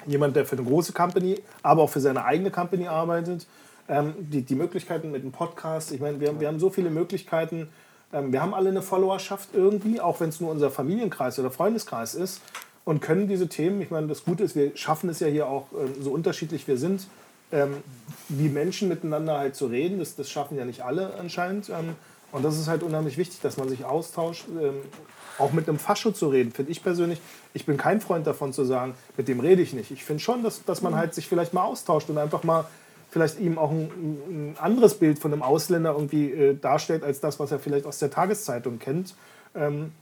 jemand, 0.06 0.36
der 0.36 0.46
für 0.46 0.56
eine 0.56 0.66
große 0.66 0.92
Company, 0.92 1.40
aber 1.62 1.82
auch 1.82 1.90
für 1.90 2.00
seine 2.00 2.24
eigene 2.24 2.50
Company 2.50 2.86
arbeitet. 2.88 3.46
Ähm, 3.88 4.14
die, 4.18 4.42
die 4.42 4.54
Möglichkeiten 4.54 5.10
mit 5.12 5.22
dem 5.22 5.32
Podcast, 5.32 5.92
ich 5.92 6.00
meine, 6.00 6.18
wir, 6.20 6.28
haben- 6.28 6.40
wir 6.40 6.48
haben 6.48 6.58
so 6.58 6.70
viele 6.70 6.90
Möglichkeiten. 6.90 7.68
Ähm, 8.12 8.32
wir 8.32 8.42
haben 8.42 8.54
alle 8.54 8.70
eine 8.70 8.82
Followerschaft 8.82 9.50
irgendwie, 9.52 10.00
auch 10.00 10.20
wenn 10.20 10.28
es 10.28 10.40
nur 10.40 10.50
unser 10.50 10.70
Familienkreis 10.70 11.38
oder 11.38 11.50
Freundeskreis 11.50 12.14
ist 12.14 12.40
und 12.84 13.00
können 13.00 13.28
diese 13.28 13.48
Themen, 13.48 13.80
ich 13.80 13.90
meine, 13.90 14.06
das 14.08 14.24
Gute 14.24 14.44
ist, 14.44 14.56
wir 14.56 14.76
schaffen 14.76 15.08
es 15.10 15.20
ja 15.20 15.28
hier 15.28 15.46
auch, 15.48 15.66
ähm, 15.72 15.94
so 16.00 16.10
unterschiedlich 16.10 16.66
wir 16.66 16.78
sind, 16.78 17.06
ähm, 17.52 17.76
wie 18.28 18.48
Menschen 18.48 18.88
miteinander 18.88 19.38
halt 19.38 19.54
zu 19.54 19.66
reden. 19.66 19.98
Das, 20.00 20.16
das 20.16 20.28
schaffen 20.30 20.58
ja 20.58 20.64
nicht 20.64 20.82
alle 20.82 21.14
anscheinend. 21.14 21.68
Ähm, 21.68 21.94
und 22.32 22.44
das 22.44 22.58
ist 22.58 22.66
halt 22.66 22.82
unheimlich 22.82 23.18
wichtig, 23.18 23.40
dass 23.40 23.56
man 23.56 23.68
sich 23.68 23.84
austauscht. 23.84 24.46
Auch 25.38 25.52
mit 25.52 25.68
einem 25.68 25.78
Fascho 25.78 26.12
zu 26.12 26.28
reden, 26.28 26.52
finde 26.52 26.72
ich 26.72 26.82
persönlich. 26.82 27.20
Ich 27.52 27.66
bin 27.66 27.76
kein 27.76 28.00
Freund 28.00 28.26
davon 28.26 28.52
zu 28.52 28.64
sagen, 28.64 28.94
mit 29.16 29.28
dem 29.28 29.40
rede 29.40 29.62
ich 29.62 29.72
nicht. 29.72 29.90
Ich 29.90 30.04
finde 30.04 30.22
schon, 30.22 30.42
dass, 30.42 30.64
dass 30.64 30.82
man 30.82 30.96
halt 30.96 31.14
sich 31.14 31.28
vielleicht 31.28 31.52
mal 31.52 31.64
austauscht 31.64 32.08
und 32.08 32.18
einfach 32.18 32.42
mal 32.42 32.66
vielleicht 33.10 33.40
ihm 33.40 33.58
auch 33.58 33.70
ein, 33.70 33.90
ein 34.28 34.56
anderes 34.58 34.94
Bild 34.94 35.18
von 35.18 35.32
einem 35.32 35.42
Ausländer 35.42 35.92
irgendwie 35.92 36.30
äh, 36.30 36.56
darstellt, 36.56 37.02
als 37.02 37.20
das, 37.20 37.38
was 37.38 37.52
er 37.52 37.58
vielleicht 37.58 37.86
aus 37.86 37.98
der 37.98 38.10
Tageszeitung 38.10 38.78
kennt. 38.78 39.14
Ähm, 39.54 39.92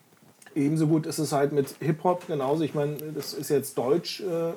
ebenso 0.55 0.87
gut 0.87 1.07
ist 1.07 1.19
es 1.19 1.33
halt 1.33 1.53
mit 1.53 1.75
Hip-Hop 1.81 2.27
genauso. 2.27 2.65
Ich 2.65 2.75
meine, 2.75 2.97
das 3.15 3.35
ist 3.35 3.51
jetzt 3.51 3.77
deutsch 3.79 4.21
äh, 4.21 4.53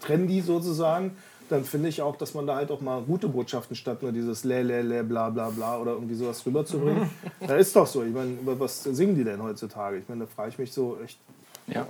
trendy 0.00 0.40
sozusagen. 0.40 1.16
Dann 1.48 1.64
finde 1.64 1.88
ich 1.88 2.02
auch, 2.02 2.16
dass 2.16 2.34
man 2.34 2.46
da 2.46 2.56
halt 2.56 2.70
auch 2.70 2.80
mal 2.80 3.00
gute 3.02 3.28
Botschaften 3.28 3.76
statt 3.76 4.02
nur 4.02 4.10
dieses 4.12 4.42
lä, 4.44 4.62
lä, 4.62 4.80
lä, 4.82 5.02
bla, 5.02 5.30
bla, 5.30 5.50
bla 5.50 5.78
oder 5.78 5.92
irgendwie 5.92 6.14
sowas 6.14 6.44
rüberzubringen. 6.44 7.08
da 7.46 7.54
ist 7.56 7.74
doch 7.76 7.86
so. 7.86 8.02
Ich 8.02 8.12
meine, 8.12 8.32
über 8.40 8.58
was 8.58 8.82
singen 8.82 9.14
die 9.14 9.24
denn 9.24 9.42
heutzutage? 9.42 9.98
Ich 9.98 10.08
meine, 10.08 10.24
da 10.24 10.30
frage 10.34 10.50
ich 10.50 10.58
mich 10.58 10.72
so 10.72 10.98
echt. 11.04 11.18
Ja. 11.68 11.86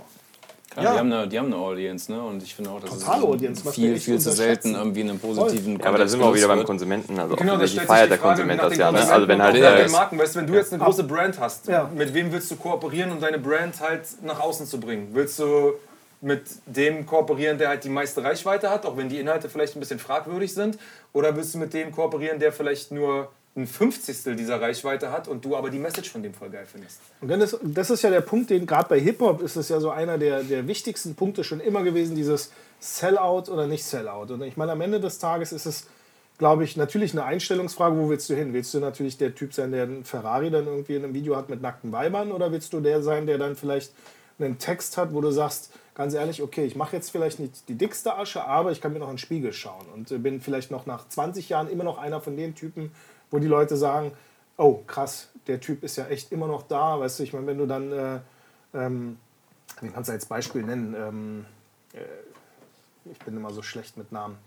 Klar, 0.69 0.85
Ja. 0.85 0.91
Die, 0.93 0.99
haben 0.99 1.11
eine, 1.11 1.27
die 1.27 1.39
haben 1.39 1.45
eine 1.47 1.55
Audience, 1.55 2.11
ne? 2.11 2.21
Und 2.21 2.43
ich 2.43 2.53
finde 2.53 2.69
auch, 2.69 2.79
dass 2.81 2.91
Totale 2.99 3.19
es 3.19 3.23
Audience, 3.23 3.71
viel, 3.71 3.97
viel 3.97 4.19
zu 4.19 4.31
selten 4.31 4.75
irgendwie 4.75 5.01
in 5.01 5.09
einem 5.09 5.19
positiven 5.19 5.79
Ja, 5.79 5.85
aber 5.87 5.97
da 5.99 6.07
sind 6.07 6.19
wir 6.19 6.27
auch 6.27 6.35
wieder 6.35 6.47
beim. 6.49 6.63
Konsumenten. 6.65 7.17
Also 7.17 7.35
Genau, 7.35 7.53
das 7.53 7.71
offensichtlich 7.71 7.71
stellt 7.71 7.87
sich 7.87 7.87
feiert 7.87 8.05
die 8.05 8.09
der 8.09 8.17
Frage 8.19 8.41
Konsument 8.41 8.61
nach 8.61 8.69
das 8.69 8.77
ja. 8.77 8.91
Ne? 8.91 9.11
Also 9.13 9.27
wenn 9.27 9.41
halt 9.41 9.55
äh, 9.55 9.83
den 9.83 9.91
Marken, 9.91 10.19
weißt 10.19 10.35
du, 10.35 10.39
wenn 10.39 10.47
du 10.47 10.53
jetzt 10.53 10.73
eine 10.73 10.83
große 10.83 11.03
Brand 11.05 11.39
hast, 11.39 11.67
Ja. 11.67 11.89
mit 11.95 12.13
wem 12.13 12.31
willst 12.31 12.51
du 12.51 12.57
kooperieren, 12.57 13.11
um 13.11 13.19
deine 13.19 13.39
Brand 13.39 13.79
halt 13.81 14.01
nach 14.23 14.39
außen 14.39 14.67
zu 14.67 14.79
bringen? 14.79 15.07
Willst 15.13 15.39
du 15.39 15.73
mit 16.21 16.43
dem 16.65 17.05
kooperieren, 17.05 17.57
der 17.57 17.69
halt 17.69 17.83
die 17.83 17.89
meiste 17.89 18.23
Reichweite 18.23 18.69
hat, 18.69 18.85
auch 18.85 18.97
wenn 18.97 19.09
die 19.09 19.19
Inhalte 19.19 19.49
vielleicht 19.49 19.75
ein 19.75 19.79
bisschen 19.79 19.99
fragwürdig 19.99 20.53
sind? 20.53 20.77
Oder 21.13 21.35
willst 21.35 21.53
du 21.53 21.59
mit 21.59 21.73
dem 21.73 21.91
kooperieren, 21.91 22.39
der 22.39 22.51
vielleicht 22.51 22.91
nur 22.91 23.31
ein 23.55 23.67
Fünfzigstel 23.67 24.35
dieser 24.35 24.61
Reichweite 24.61 25.11
hat 25.11 25.27
und 25.27 25.43
du 25.43 25.55
aber 25.55 25.69
die 25.69 25.79
Message 25.79 26.11
von 26.11 26.21
dem 26.23 26.33
voll 26.33 26.49
geil 26.49 26.65
findest? 26.71 27.01
Und 27.21 27.29
dann 27.29 27.39
das 27.39 27.89
ist 27.89 28.01
ja 28.01 28.09
der 28.09 28.21
Punkt, 28.21 28.49
den 28.49 28.65
gerade 28.65 28.87
bei 28.87 28.99
Hip-Hop 28.99 29.41
ist 29.41 29.55
es 29.55 29.69
ja 29.69 29.79
so 29.79 29.89
einer 29.89 30.17
der, 30.17 30.43
der 30.43 30.67
wichtigsten 30.67 31.15
Punkte 31.15 31.43
schon 31.43 31.59
immer 31.59 31.83
gewesen, 31.83 32.15
dieses 32.15 32.51
Sellout 32.79 33.51
oder 33.51 33.67
nicht 33.67 33.83
Sellout. 33.83 34.31
Und 34.31 34.43
ich 34.43 34.57
meine, 34.57 34.71
am 34.71 34.81
Ende 34.81 34.99
des 34.99 35.17
Tages 35.19 35.51
ist 35.51 35.65
es, 35.65 35.87
glaube 36.37 36.63
ich, 36.63 36.77
natürlich 36.77 37.13
eine 37.13 37.25
Einstellungsfrage, 37.25 37.97
wo 37.97 38.09
willst 38.09 38.29
du 38.29 38.35
hin? 38.35 38.53
Willst 38.53 38.73
du 38.73 38.79
natürlich 38.79 39.17
der 39.17 39.33
Typ 39.33 39.53
sein, 39.53 39.71
der 39.71 39.83
einen 39.83 40.03
Ferrari 40.03 40.51
dann 40.51 40.67
irgendwie 40.67 40.95
in 40.95 41.03
einem 41.03 41.13
Video 41.15 41.35
hat 41.35 41.49
mit 41.49 41.61
nackten 41.61 41.91
Weibern 41.91 42.31
oder 42.31 42.51
willst 42.51 42.73
du 42.73 42.79
der 42.79 43.01
sein, 43.01 43.25
der 43.25 43.39
dann 43.39 43.55
vielleicht 43.55 43.91
einen 44.39 44.59
Text 44.59 44.97
hat, 44.97 45.13
wo 45.13 45.21
du 45.21 45.31
sagst, 45.31 45.71
ganz 45.97 46.13
ehrlich, 46.13 46.43
okay, 46.43 46.63
ich 46.63 46.75
mache 46.75 46.95
jetzt 46.95 47.09
vielleicht 47.09 47.39
nicht 47.39 47.67
die 47.67 47.73
dickste 47.73 48.15
Asche, 48.15 48.43
aber 48.45 48.71
ich 48.71 48.81
kann 48.81 48.93
mir 48.93 48.99
noch 48.99 49.07
in 49.07 49.13
den 49.13 49.17
Spiegel 49.17 49.51
schauen 49.51 49.87
und 49.95 50.11
äh, 50.11 50.19
bin 50.19 50.39
vielleicht 50.39 50.69
noch 50.69 50.85
nach 50.85 51.09
20 51.09 51.49
Jahren 51.49 51.67
immer 51.67 51.83
noch 51.83 51.97
einer 51.97 52.21
von 52.21 52.37
den 52.37 52.53
Typen, 52.53 52.91
wo 53.31 53.39
die 53.39 53.47
Leute 53.47 53.75
sagen, 53.75 54.11
oh 54.57 54.83
krass, 54.85 55.29
der 55.47 55.59
Typ 55.59 55.83
ist 55.83 55.95
ja 55.95 56.05
echt 56.05 56.31
immer 56.31 56.45
noch 56.45 56.61
da, 56.61 56.99
weißt 56.99 57.17
du, 57.17 57.23
ich 57.23 57.33
meine, 57.33 57.47
wenn 57.47 57.57
du 57.57 57.65
dann, 57.65 57.91
äh, 57.91 58.19
ähm, 58.75 59.17
den 59.81 59.91
kannst 59.91 60.09
du 60.09 60.13
als 60.13 60.27
Beispiel 60.27 60.61
nennen, 60.61 60.95
ähm, 60.95 61.45
äh, 61.93 63.11
ich 63.11 63.17
bin 63.19 63.35
immer 63.35 63.51
so 63.51 63.63
schlecht 63.63 63.97
mit 63.97 64.11
Namen. 64.11 64.37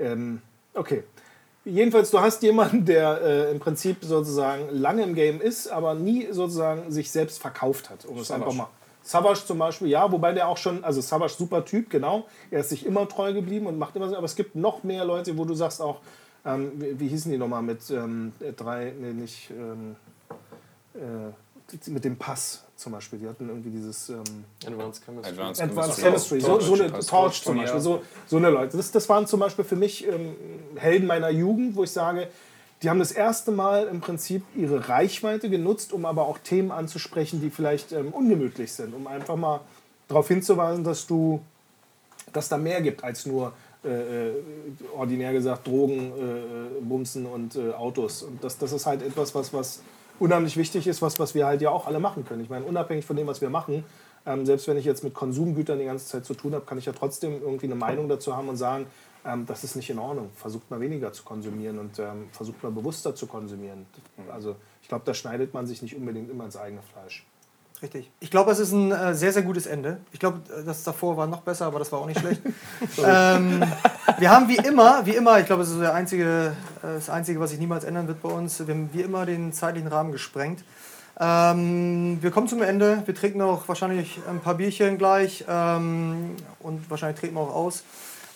Ähm, 0.00 0.42
okay. 0.74 1.04
Jedenfalls, 1.64 2.10
du 2.10 2.20
hast 2.20 2.42
jemanden, 2.42 2.84
der 2.84 3.20
äh, 3.22 3.50
im 3.52 3.60
Prinzip 3.60 3.98
sozusagen 4.04 4.70
lange 4.70 5.02
im 5.02 5.14
Game 5.14 5.40
ist, 5.40 5.68
aber 5.68 5.94
nie 5.94 6.32
sozusagen 6.32 6.90
sich 6.90 7.12
selbst 7.12 7.40
verkauft 7.40 7.90
hat. 7.90 8.04
Um 8.06 8.18
es 8.18 8.30
einfach 8.30 8.52
mal. 8.52 8.68
Savage 9.06 9.46
zum 9.46 9.58
Beispiel, 9.58 9.86
ja, 9.86 10.10
wobei 10.10 10.32
der 10.32 10.48
auch 10.48 10.56
schon, 10.56 10.82
also 10.82 11.00
Savage 11.00 11.34
super 11.38 11.64
Typ, 11.64 11.90
genau. 11.90 12.26
Er 12.50 12.60
ist 12.60 12.70
sich 12.70 12.84
immer 12.84 13.08
treu 13.08 13.32
geblieben 13.32 13.66
und 13.66 13.78
macht 13.78 13.94
immer 13.94 14.08
so, 14.08 14.16
aber 14.16 14.24
es 14.24 14.34
gibt 14.34 14.56
noch 14.56 14.82
mehr 14.82 15.04
Leute, 15.04 15.38
wo 15.38 15.44
du 15.44 15.54
sagst 15.54 15.80
auch, 15.80 16.00
ähm, 16.44 16.72
wie, 16.74 16.98
wie, 16.98 17.08
hießen 17.08 17.30
die 17.30 17.38
nochmal 17.38 17.62
mit 17.62 17.88
ähm, 17.90 18.32
drei, 18.56 18.92
nee, 18.98 19.12
nicht, 19.12 19.50
ähm, 19.50 19.94
äh, 20.94 21.90
mit 21.90 22.04
dem 22.04 22.16
Pass 22.16 22.64
zum 22.74 22.92
Beispiel. 22.92 23.20
Die 23.20 23.28
hatten 23.28 23.48
irgendwie 23.48 23.70
dieses 23.70 24.08
ähm, 24.08 24.22
Advanced 24.66 25.04
Chemistry. 25.04 25.30
Advanced, 25.30 25.62
Advanced 25.62 26.00
Chemistry. 26.00 26.40
So, 26.40 26.60
so, 26.60 26.74
eine 26.74 26.90
Torch, 26.90 27.06
Torch 27.06 27.42
zum 27.42 27.58
Beispiel. 27.58 27.80
So, 27.80 28.02
so 28.26 28.36
eine 28.38 28.50
Leute. 28.50 28.76
Das, 28.76 28.90
das 28.90 29.08
waren 29.08 29.26
zum 29.28 29.38
Beispiel 29.38 29.64
für 29.64 29.76
mich 29.76 30.06
ähm, 30.06 30.34
Helden 30.74 31.06
meiner 31.06 31.30
Jugend, 31.30 31.76
wo 31.76 31.84
ich 31.84 31.92
sage, 31.92 32.28
die 32.82 32.90
haben 32.90 32.98
das 32.98 33.12
erste 33.12 33.52
Mal 33.52 33.86
im 33.86 34.00
Prinzip 34.00 34.42
ihre 34.54 34.88
Reichweite 34.88 35.48
genutzt, 35.48 35.92
um 35.92 36.04
aber 36.04 36.26
auch 36.26 36.38
Themen 36.38 36.70
anzusprechen, 36.70 37.40
die 37.40 37.50
vielleicht 37.50 37.92
ähm, 37.92 38.08
ungemütlich 38.12 38.72
sind, 38.72 38.94
um 38.94 39.06
einfach 39.06 39.36
mal 39.36 39.60
darauf 40.08 40.28
hinzuweisen, 40.28 40.84
dass 40.84 41.06
du, 41.06 41.40
dass 42.32 42.48
da 42.48 42.58
mehr 42.58 42.82
gibt 42.82 43.02
als 43.02 43.24
nur 43.26 43.52
äh, 43.84 44.28
äh 44.28 44.32
ordinär 44.94 45.32
gesagt 45.32 45.66
Drogen, 45.66 46.12
äh, 46.12 46.80
Bumsen 46.82 47.26
und 47.26 47.56
äh, 47.56 47.72
Autos. 47.72 48.22
Und 48.22 48.44
das, 48.44 48.58
das 48.58 48.72
ist 48.72 48.84
halt 48.84 49.02
etwas, 49.02 49.34
was, 49.34 49.54
was 49.54 49.82
unheimlich 50.18 50.56
wichtig 50.56 50.86
ist, 50.86 51.00
was, 51.00 51.18
was 51.18 51.34
wir 51.34 51.46
halt 51.46 51.62
ja 51.62 51.70
auch 51.70 51.86
alle 51.86 51.98
machen 51.98 52.24
können. 52.24 52.42
Ich 52.42 52.50
meine, 52.50 52.64
unabhängig 52.64 53.06
von 53.06 53.16
dem, 53.16 53.26
was 53.26 53.40
wir 53.40 53.50
machen, 53.50 53.84
ähm, 54.26 54.44
selbst 54.44 54.66
wenn 54.68 54.76
ich 54.76 54.84
jetzt 54.84 55.04
mit 55.04 55.14
Konsumgütern 55.14 55.78
die 55.78 55.84
ganze 55.84 56.06
Zeit 56.06 56.24
zu 56.24 56.34
tun 56.34 56.54
habe, 56.54 56.64
kann 56.66 56.78
ich 56.78 56.86
ja 56.86 56.92
trotzdem 56.92 57.40
irgendwie 57.40 57.66
eine 57.66 57.76
Meinung 57.76 58.08
dazu 58.08 58.36
haben 58.36 58.48
und 58.48 58.56
sagen, 58.56 58.86
ähm, 59.26 59.46
das 59.46 59.64
ist 59.64 59.76
nicht 59.76 59.90
in 59.90 59.98
Ordnung. 59.98 60.30
Versucht 60.36 60.70
mal 60.70 60.80
weniger 60.80 61.12
zu 61.12 61.24
konsumieren 61.24 61.78
und 61.78 61.98
ähm, 61.98 62.28
versucht 62.32 62.62
mal 62.62 62.72
bewusster 62.72 63.14
zu 63.14 63.26
konsumieren. 63.26 63.86
Also 64.30 64.56
ich 64.82 64.88
glaube, 64.88 65.04
da 65.04 65.14
schneidet 65.14 65.52
man 65.52 65.66
sich 65.66 65.82
nicht 65.82 65.96
unbedingt 65.96 66.30
immer 66.30 66.44
ins 66.44 66.56
eigene 66.56 66.82
Fleisch. 66.92 67.26
Richtig. 67.82 68.10
Ich 68.20 68.30
glaube, 68.30 68.50
es 68.52 68.58
ist 68.58 68.72
ein 68.72 68.90
äh, 68.90 69.14
sehr, 69.14 69.32
sehr 69.32 69.42
gutes 69.42 69.66
Ende. 69.66 69.98
Ich 70.10 70.18
glaube, 70.18 70.40
das 70.64 70.82
davor 70.82 71.16
war 71.16 71.26
noch 71.26 71.42
besser, 71.42 71.66
aber 71.66 71.78
das 71.78 71.92
war 71.92 71.98
auch 71.98 72.06
nicht 72.06 72.20
schlecht. 72.20 72.40
ähm, 73.04 73.62
wir 74.18 74.30
haben 74.30 74.48
wie 74.48 74.56
immer, 74.56 75.04
wie 75.04 75.14
immer, 75.14 75.38
ich 75.40 75.46
glaube, 75.46 75.62
es 75.62 75.70
ist 75.70 75.80
der 75.80 75.92
einzige, 75.92 76.56
äh, 76.82 76.94
das 76.94 77.10
Einzige, 77.10 77.38
was 77.38 77.50
sich 77.50 77.58
niemals 77.58 77.84
ändern 77.84 78.08
wird 78.08 78.22
bei 78.22 78.30
uns, 78.30 78.66
wir 78.66 78.74
haben 78.74 78.88
wie 78.94 79.02
immer 79.02 79.26
den 79.26 79.52
zeitlichen 79.52 79.88
Rahmen 79.88 80.12
gesprengt. 80.12 80.64
Ähm, 81.18 82.18
wir 82.22 82.30
kommen 82.30 82.48
zum 82.48 82.62
Ende. 82.62 83.02
Wir 83.06 83.14
trinken 83.14 83.40
auch 83.40 83.66
wahrscheinlich 83.68 84.20
ein 84.28 84.40
paar 84.40 84.54
Bierchen 84.54 84.98
gleich 84.98 85.44
ähm, 85.48 86.36
und 86.60 86.90
wahrscheinlich 86.90 87.20
treten 87.20 87.34
wir 87.34 87.40
auch 87.40 87.54
aus. 87.54 87.84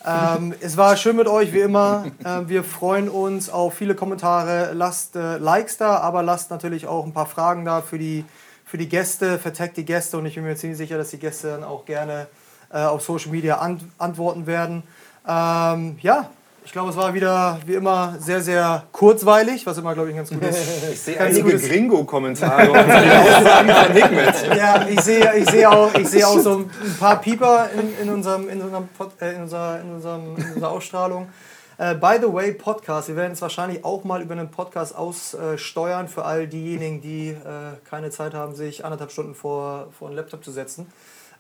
Ähm, 0.07 0.55
es 0.61 0.77
war 0.77 0.97
schön 0.97 1.17
mit 1.17 1.29
euch, 1.29 1.53
wie 1.53 1.61
immer. 1.61 2.07
Ähm, 2.25 2.49
wir 2.49 2.65
freuen 2.65 3.09
uns 3.09 3.51
auf 3.51 3.75
viele 3.75 3.95
Kommentare. 3.95 4.73
Lasst 4.73 5.17
äh, 5.17 5.37
Likes 5.37 5.77
da, 5.77 5.99
aber 5.99 6.23
lasst 6.23 6.51
natürlich 6.51 6.87
auch 6.87 7.05
ein 7.05 7.13
paar 7.13 7.27
Fragen 7.27 7.65
da 7.65 7.83
für 7.83 7.99
die 7.99 8.25
für 8.71 8.79
die 8.79 8.89
Gäste, 8.89 9.41
vertagt 9.41 9.77
die 9.79 9.85
Gäste 9.85 10.17
und 10.17 10.27
ich 10.27 10.37
bin 10.37 10.45
mir 10.45 10.55
ziemlich 10.55 10.79
sicher, 10.79 10.97
dass 10.97 11.11
die 11.11 11.19
Gäste 11.19 11.49
dann 11.49 11.65
auch 11.65 11.85
gerne 11.87 12.29
äh, 12.73 12.79
auf 12.79 13.03
Social 13.03 13.33
Media 13.33 13.59
ant 13.59 13.83
antworten 13.99 14.47
werden. 14.47 14.85
Ähm, 15.27 15.99
ja, 16.01 16.31
ich 16.71 16.73
glaube, 16.73 16.91
es 16.91 16.97
war 16.97 17.13
wieder 17.13 17.59
wie 17.67 17.75
immer 17.75 18.15
sehr, 18.21 18.41
sehr 18.41 18.85
kurzweilig, 18.93 19.67
was 19.67 19.77
immer, 19.79 19.93
glaube 19.93 20.11
ich, 20.11 20.15
ein 20.15 20.19
ganz 20.19 20.31
gut 20.31 20.41
ist. 20.45 20.61
Ich 20.93 21.01
sehe 21.01 21.21
einige 21.21 21.59
Gringo-Kommentare 21.59 22.71
und 22.71 22.79
Aussagen 22.79 23.71
von 23.71 23.93
Hikmet. 23.93 24.57
Ja, 24.57 24.87
ich 24.89 25.01
sehe, 25.01 25.37
ich 25.37 25.51
sehe, 25.51 25.69
auch, 25.69 25.93
ich 25.95 26.07
sehe 26.07 26.25
auch 26.25 26.39
so 26.39 26.59
ein 26.59 26.71
paar 27.01 27.21
Pieper 27.21 27.71
in, 27.75 28.07
in, 28.07 28.15
unserem, 28.15 28.49
in, 28.49 28.63
unserem, 28.63 28.89
äh, 29.21 29.35
in, 29.35 29.43
unserer, 29.43 29.81
in, 29.81 29.91
unserem, 29.95 30.37
in 30.37 30.53
unserer 30.55 30.71
Ausstrahlung. 30.71 31.29
Äh, 31.77 31.97
by 31.97 32.19
the 32.21 32.33
way, 32.33 32.53
Podcast. 32.53 33.09
Wir 33.09 33.17
werden 33.17 33.33
es 33.33 33.43
wahrscheinlich 33.43 33.85
auch 33.85 34.05
mal 34.05 34.23
über 34.23 34.35
einen 34.35 34.53
Podcast 34.53 34.95
aussteuern 34.95 36.07
für 36.07 36.25
all 36.25 36.47
diejenigen, 36.47 37.01
die 37.01 37.31
äh, 37.31 37.35
keine 37.83 38.11
Zeit 38.11 38.33
haben, 38.33 38.55
sich 38.55 38.85
anderthalb 38.85 39.11
Stunden 39.11 39.35
vor, 39.35 39.89
vor 39.99 40.07
einen 40.07 40.17
Laptop 40.17 40.45
zu 40.45 40.53
setzen. 40.53 40.87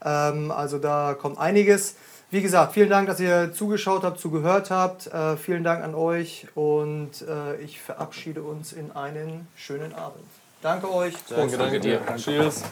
Ähm, 0.04 0.50
also 0.50 0.78
da 0.78 1.14
kommt 1.14 1.38
einiges. 1.38 1.94
Wie 2.32 2.42
gesagt, 2.42 2.74
vielen 2.74 2.90
Dank, 2.90 3.08
dass 3.08 3.18
ihr 3.18 3.52
zugeschaut 3.52 4.04
habt, 4.04 4.20
zugehört 4.20 4.70
habt. 4.70 5.08
Äh, 5.08 5.36
vielen 5.36 5.64
Dank 5.64 5.82
an 5.82 5.96
euch 5.96 6.46
und 6.54 7.22
äh, 7.22 7.56
ich 7.56 7.80
verabschiede 7.80 8.44
uns 8.44 8.72
in 8.72 8.92
einen 8.92 9.48
schönen 9.56 9.92
Abend. 9.94 10.24
Danke 10.62 10.92
euch. 10.92 11.14
Danke, 11.28 11.58
danke 11.58 11.80
dir. 11.80 11.98
Danke. 11.98 12.22
Cheers. 12.22 12.62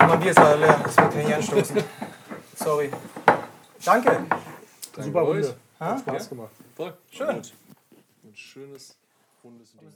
Mein 0.00 0.18
Bier 0.18 0.30
ist 0.30 0.38
leider 0.38 0.56
leer, 0.56 0.80
das 0.82 0.96
wird 0.96 1.14
nicht 1.14 1.32
anstoßen. 1.32 1.84
Sorry. 2.56 2.90
Danke. 3.84 4.10
Danke 4.10 5.02
Super 5.02 5.20
Runde. 5.20 5.54
Hat 5.78 6.00
Spaß 6.00 6.28
gemacht. 6.30 6.50
Voll. 6.74 6.92
Schön. 7.12 7.28
Ein 7.28 7.42
schönes, 8.34 8.96
rundes 9.44 9.74
Video. 9.74 9.90